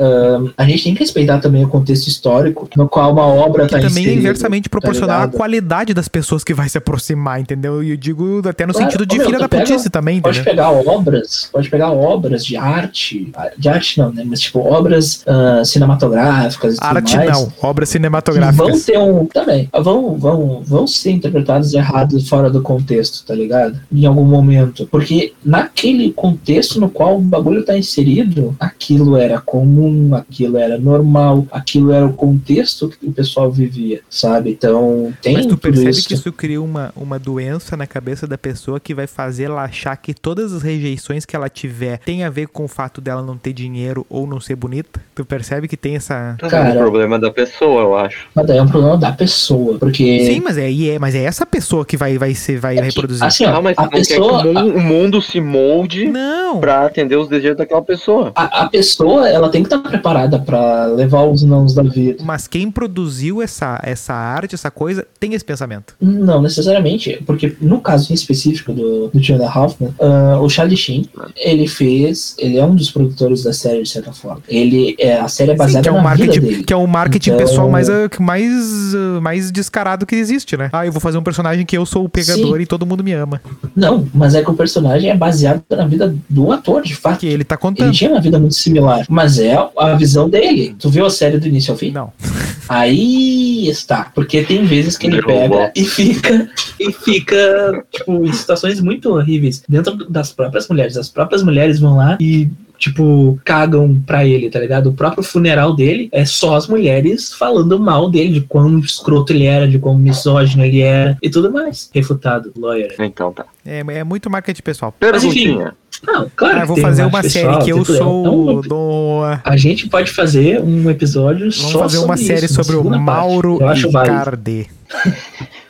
a 0.57 0.63
gente 0.65 0.83
tem 0.83 0.93
que 0.93 0.99
respeitar 0.99 1.39
também 1.39 1.63
o 1.63 1.67
contexto 1.67 2.07
histórico 2.07 2.67
no 2.75 2.87
qual 2.87 3.11
uma 3.13 3.25
obra 3.25 3.65
Que 3.65 3.71
tá 3.71 3.77
também 3.79 3.87
é 3.87 3.89
inserida, 4.01 4.19
inversamente 4.21 4.69
proporcional 4.69 5.17
à 5.17 5.19
ligado? 5.25 5.37
qualidade 5.37 5.93
das 5.93 6.07
pessoas 6.07 6.43
que 6.43 6.53
vai 6.53 6.69
se 6.69 6.77
aproximar, 6.77 7.39
entendeu? 7.39 7.83
E 7.83 7.91
eu 7.91 7.97
digo 7.97 8.41
até 8.47 8.65
no 8.65 8.73
Claro, 8.73 8.85
sentido 8.91 9.05
de 9.05 9.19
filha 9.19 9.37
tu 9.39 9.48
pega- 9.49 9.89
também, 9.89 10.21
Pode 10.21 10.39
entendeu? 10.39 10.53
pegar 10.55 10.71
obras, 10.71 11.49
pode 11.51 11.69
pegar 11.69 11.91
obras 11.91 12.45
de 12.45 12.55
arte, 12.57 13.31
de 13.57 13.69
arte 13.69 13.97
não, 13.99 14.11
né? 14.11 14.23
Mas 14.25 14.41
tipo, 14.41 14.59
obras 14.59 15.23
ah, 15.27 15.63
cinematográficas 15.65 16.75
e 16.75 16.77
tudo 16.79 16.85
Arte 16.97 17.15
mais. 17.15 17.31
não, 17.31 17.53
obras 17.61 17.89
que 17.89 17.97
Vão 17.99 18.01
cinematográficas. 18.09 18.85
ter 18.85 18.97
um. 18.99 19.25
Também. 19.25 19.69
Vão, 19.81 20.15
vão, 20.17 20.61
vão 20.63 20.87
ser 20.87 21.11
interpretados 21.11 21.73
errados 21.73 22.27
fora 22.27 22.49
do 22.49 22.61
contexto, 22.61 23.25
tá 23.25 23.33
ligado? 23.33 23.79
Em 23.91 24.05
algum 24.05 24.23
momento. 24.25 24.87
Porque 24.91 25.33
naquele 25.43 26.11
contexto 26.11 26.79
no 26.79 26.89
qual 26.89 27.17
o 27.17 27.21
bagulho 27.21 27.63
tá 27.63 27.77
inserido, 27.77 28.55
aquilo 28.59 29.17
era 29.17 29.39
comum, 29.41 30.13
aquilo 30.15 30.57
era 30.57 30.77
normal, 30.77 31.45
aquilo 31.51 31.91
era 31.91 32.05
o 32.05 32.13
contexto 32.13 32.89
que 32.89 33.07
o 33.07 33.11
pessoal 33.11 33.51
vivia, 33.51 34.01
sabe? 34.09 34.51
Então, 34.51 35.13
tem 35.21 35.33
Mas 35.33 35.45
tu 35.45 35.57
percebe 35.57 35.89
isso. 35.89 36.07
que 36.07 36.13
isso 36.13 36.31
cria 36.31 36.61
uma, 36.61 36.91
uma 36.95 37.17
doença 37.19 37.75
na 37.75 37.87
cabeça 37.87 38.27
da 38.27 38.37
pessoa 38.37 38.79
que 38.79 38.93
vai 38.93 39.07
fazer 39.07 39.38
ela 39.45 39.63
achar 39.63 39.95
que 39.97 40.13
todas 40.13 40.53
as 40.53 40.61
rejeições 40.61 41.25
que 41.25 41.35
ela 41.35 41.49
tiver 41.49 41.99
tem 41.99 42.23
a 42.23 42.29
ver 42.29 42.47
com 42.47 42.65
o 42.65 42.67
fato 42.67 42.99
dela 43.01 43.21
não 43.21 43.37
ter 43.37 43.53
dinheiro 43.53 44.05
ou 44.09 44.25
não 44.27 44.39
ser 44.39 44.55
bonita? 44.55 45.01
Tu 45.15 45.23
percebe 45.25 45.67
que 45.67 45.77
tem 45.77 45.95
essa. 45.95 46.35
Cara- 46.39 46.69
é 46.69 46.73
um 46.73 46.77
problema 46.77 47.17
da 47.19 47.31
pessoa, 47.31 47.81
eu 47.81 47.97
acho. 47.97 48.27
Mas 48.35 48.45
daí 48.47 48.57
é 48.57 48.61
um 48.61 48.67
problema 48.67 48.97
da 48.97 49.11
pessoa, 49.11 49.77
porque. 49.79 50.25
Sim, 50.25 50.41
mas 50.41 50.57
é, 50.57 50.69
e 50.71 50.89
é, 50.89 50.99
mas 50.99 51.15
é 51.15 51.23
essa 51.23 51.45
pessoa 51.45 51.85
que 51.85 51.97
vai, 51.97 52.17
vai, 52.17 52.33
ser, 52.33 52.59
vai 52.59 52.77
é 52.77 52.81
que, 52.81 52.85
reproduzir. 52.87 53.23
assim, 53.23 53.45
ó, 53.45 53.55
Ah, 53.57 53.61
mas 53.61 53.77
a 53.77 53.83
não 53.83 53.89
pessoa. 53.89 54.43
quer 54.43 54.51
que 54.53 54.57
o 54.57 54.63
mu- 54.63 54.75
o 54.75 54.81
mundo 54.81 55.21
se 55.21 55.39
molde 55.41 56.05
Não! 56.07 56.59
pra 56.59 56.85
atender 56.85 57.15
os 57.17 57.27
desejos 57.27 57.57
daquela 57.57 57.81
pessoa. 57.81 58.31
A, 58.35 58.63
a 58.63 58.69
pessoa, 58.69 59.27
ela 59.29 59.49
tem 59.49 59.63
que 59.63 59.67
estar 59.73 59.79
preparada 59.87 60.39
pra 60.39 60.85
levar 60.87 61.23
os 61.23 61.43
nãos 61.43 61.73
da 61.73 61.83
vida. 61.83 62.23
Mas 62.23 62.47
quem 62.47 62.69
produziu 62.71 63.41
essa, 63.41 63.79
essa 63.83 64.13
arte, 64.13 64.55
essa 64.55 64.71
coisa, 64.71 65.05
tem 65.19 65.33
esse 65.33 65.45
pensamento. 65.45 65.95
Não 65.99 66.41
necessariamente, 66.41 67.21
porque 67.25 67.55
no 67.61 67.81
caso 67.81 68.11
em 68.11 68.15
específico 68.15 68.71
do, 68.73 69.07
do 69.09 69.18
Jonah 69.19 69.45
Hoffman, 69.59 69.93
ah, 70.01 70.39
o 70.41 70.49
Charlie 70.49 70.77
Sheen, 70.77 71.07
ele 71.35 71.67
fez, 71.67 72.35
ele 72.37 72.57
é 72.57 72.65
um 72.65 72.75
dos 72.75 72.89
produtores 72.91 73.43
da 73.43 73.53
série 73.53 73.83
de 73.83 73.89
certa 73.89 74.11
forma. 74.13 74.41
Ele 74.47 74.95
é 74.99 75.17
a 75.19 75.27
série 75.27 75.51
é 75.51 75.53
Sim, 75.53 75.57
baseada 75.57 75.83
que 75.83 75.89
é 75.89 75.99
um 75.99 76.01
na 76.03 76.13
vida 76.15 76.31
dele. 76.39 76.63
que 76.63 76.73
é 76.73 76.77
um 76.77 76.87
marketing 76.87 77.31
Então- 77.31 77.45
pessoal 77.45 77.69
mais, 77.69 77.89
ah, 77.89 78.09
mais, 78.19 78.95
ah, 78.95 79.21
mais 79.21 79.51
descarado 79.51 80.05
que 80.05 80.15
existe, 80.15 80.55
né? 80.57 80.69
Ah, 80.73 80.85
eu 80.85 80.91
vou 80.91 81.01
fazer 81.01 81.17
um 81.17 81.23
personagem 81.23 81.65
que 81.65 81.77
eu 81.77 81.85
sou 81.85 82.05
o 82.05 82.09
pegador 82.09 82.57
Sim. 82.57 82.63
e 82.63 82.65
todo 82.65 82.85
mundo 82.85 83.03
me 83.03 83.13
ama. 83.13 83.41
Não, 83.75 84.07
mas 84.13 84.35
é 84.35 84.43
que 84.43 84.49
o 84.49 84.53
personagem 84.53 85.09
é 85.09 85.15
baseado 85.15 85.61
na 85.69 85.85
vida 85.85 86.15
do 86.29 86.51
ator, 86.51 86.81
de 86.81 86.95
fato. 86.95 87.19
Que 87.19 87.27
ele 87.27 87.43
tá 87.43 87.55
Ele 87.55 87.61
contando. 87.61 87.91
tinha 87.93 88.09
uma 88.11 88.21
vida 88.21 88.39
muito 88.39 88.55
similar, 88.55 89.05
mas 89.09 89.39
é 89.39 89.55
a 89.77 89.95
visão 89.95 90.29
dele. 90.29 90.75
Tu 90.79 90.89
viu 90.89 91.05
a 91.05 91.09
série 91.09 91.37
do 91.37 91.47
início 91.47 91.71
ao 91.71 91.77
fim? 91.77 91.91
Não. 91.91 92.11
Aí 92.69 93.67
está, 93.67 94.11
porque 94.13 94.43
tem 94.43 94.63
vezes 94.63 94.97
que 94.97 95.07
ele 95.07 95.21
pega 95.23 95.71
e 95.75 95.83
fica 95.83 96.47
e 96.79 96.91
fica 96.93 97.83
tipo 97.91 98.23
em 98.23 98.31
situações 98.31 98.79
muito 98.79 99.08
horríveis 99.11 99.63
dentro 99.67 99.95
das 100.09 100.31
próprias 100.31 100.67
mulheres. 100.67 100.97
As 100.97 101.09
próprias 101.09 101.43
mulheres 101.43 101.79
vão 101.79 101.97
lá 101.97 102.17
e 102.19 102.49
tipo 102.77 103.37
cagam 103.43 104.01
pra 104.07 104.25
ele, 104.25 104.49
tá 104.49 104.59
ligado? 104.59 104.87
O 104.87 104.93
próprio 104.93 105.21
funeral 105.21 105.75
dele 105.75 106.09
é 106.11 106.23
só 106.25 106.55
as 106.55 106.67
mulheres 106.67 107.33
falando 107.33 107.77
mal 107.77 108.09
dele, 108.09 108.33
de 108.33 108.41
quão 108.41 108.79
escroto 108.79 109.33
ele 109.33 109.45
era, 109.45 109.67
de 109.67 109.77
quão 109.77 109.97
misógino 109.97 110.63
ele 110.63 110.79
era 110.79 111.17
e 111.21 111.29
tudo 111.29 111.51
mais. 111.51 111.89
Refutado, 111.93 112.51
lawyer. 112.57 112.95
Então 112.99 113.33
tá. 113.33 113.45
É, 113.65 113.79
é 113.79 114.03
muito 114.03 114.29
marketing 114.29 114.63
pessoal. 114.63 114.93
Mas, 114.99 115.23
enfim, 115.23 115.43
Perguntinha. 115.43 115.73
Não, 116.01 116.31
claro. 116.33 116.61
Ah, 116.61 116.65
vou 116.65 116.77
fazer 116.77 117.03
um 117.03 117.07
uma 117.07 117.17
lado 117.17 117.29
série 117.29 117.47
pessoal, 117.47 117.65
que 117.65 117.71
eu 117.71 117.85
sou 117.85 118.59
Então, 118.59 118.61
do. 118.61 119.21
a 119.43 119.57
gente 119.57 119.89
pode 119.89 120.11
fazer 120.11 120.61
um 120.61 120.89
episódio 120.89 121.39
Vamos 121.39 121.55
só 121.55 121.79
fazer 121.79 121.97
uma 121.97 122.15
sobre 122.15 122.23
série 122.23 122.45
isso, 122.45 122.63
sobre 122.63 122.75
o. 122.77 122.89
Mauro 122.97 123.57
Eu 123.59 123.67
acho 123.67 123.91
válido. 123.91 124.15
Icardi. 124.15 124.69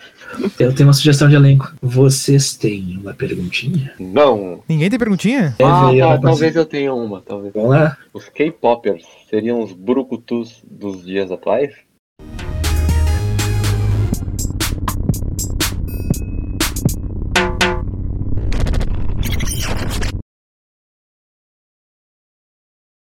Eu 0.59 0.73
tenho 0.73 0.87
uma 0.87 0.93
sugestão 0.93 1.27
de 1.29 1.35
elenco. 1.35 1.73
Vocês 1.81 2.55
têm 2.55 2.99
uma 3.01 3.13
perguntinha? 3.13 3.93
Não. 3.99 4.61
Ninguém 4.67 4.89
tem 4.89 4.99
perguntinha? 4.99 5.55
Ah, 5.61 5.91
tá, 5.97 6.17
talvez 6.19 6.55
eu 6.55 6.65
tenha 6.65 6.93
uma. 6.93 7.21
Talvez. 7.21 7.53
Vamos 7.53 7.71
lá. 7.71 7.97
Os 8.13 8.29
K-popers 8.29 9.03
seriam 9.29 9.61
os 9.61 9.73
brucutus 9.73 10.61
dos 10.69 11.05
dias 11.05 11.31
atuais? 11.31 11.73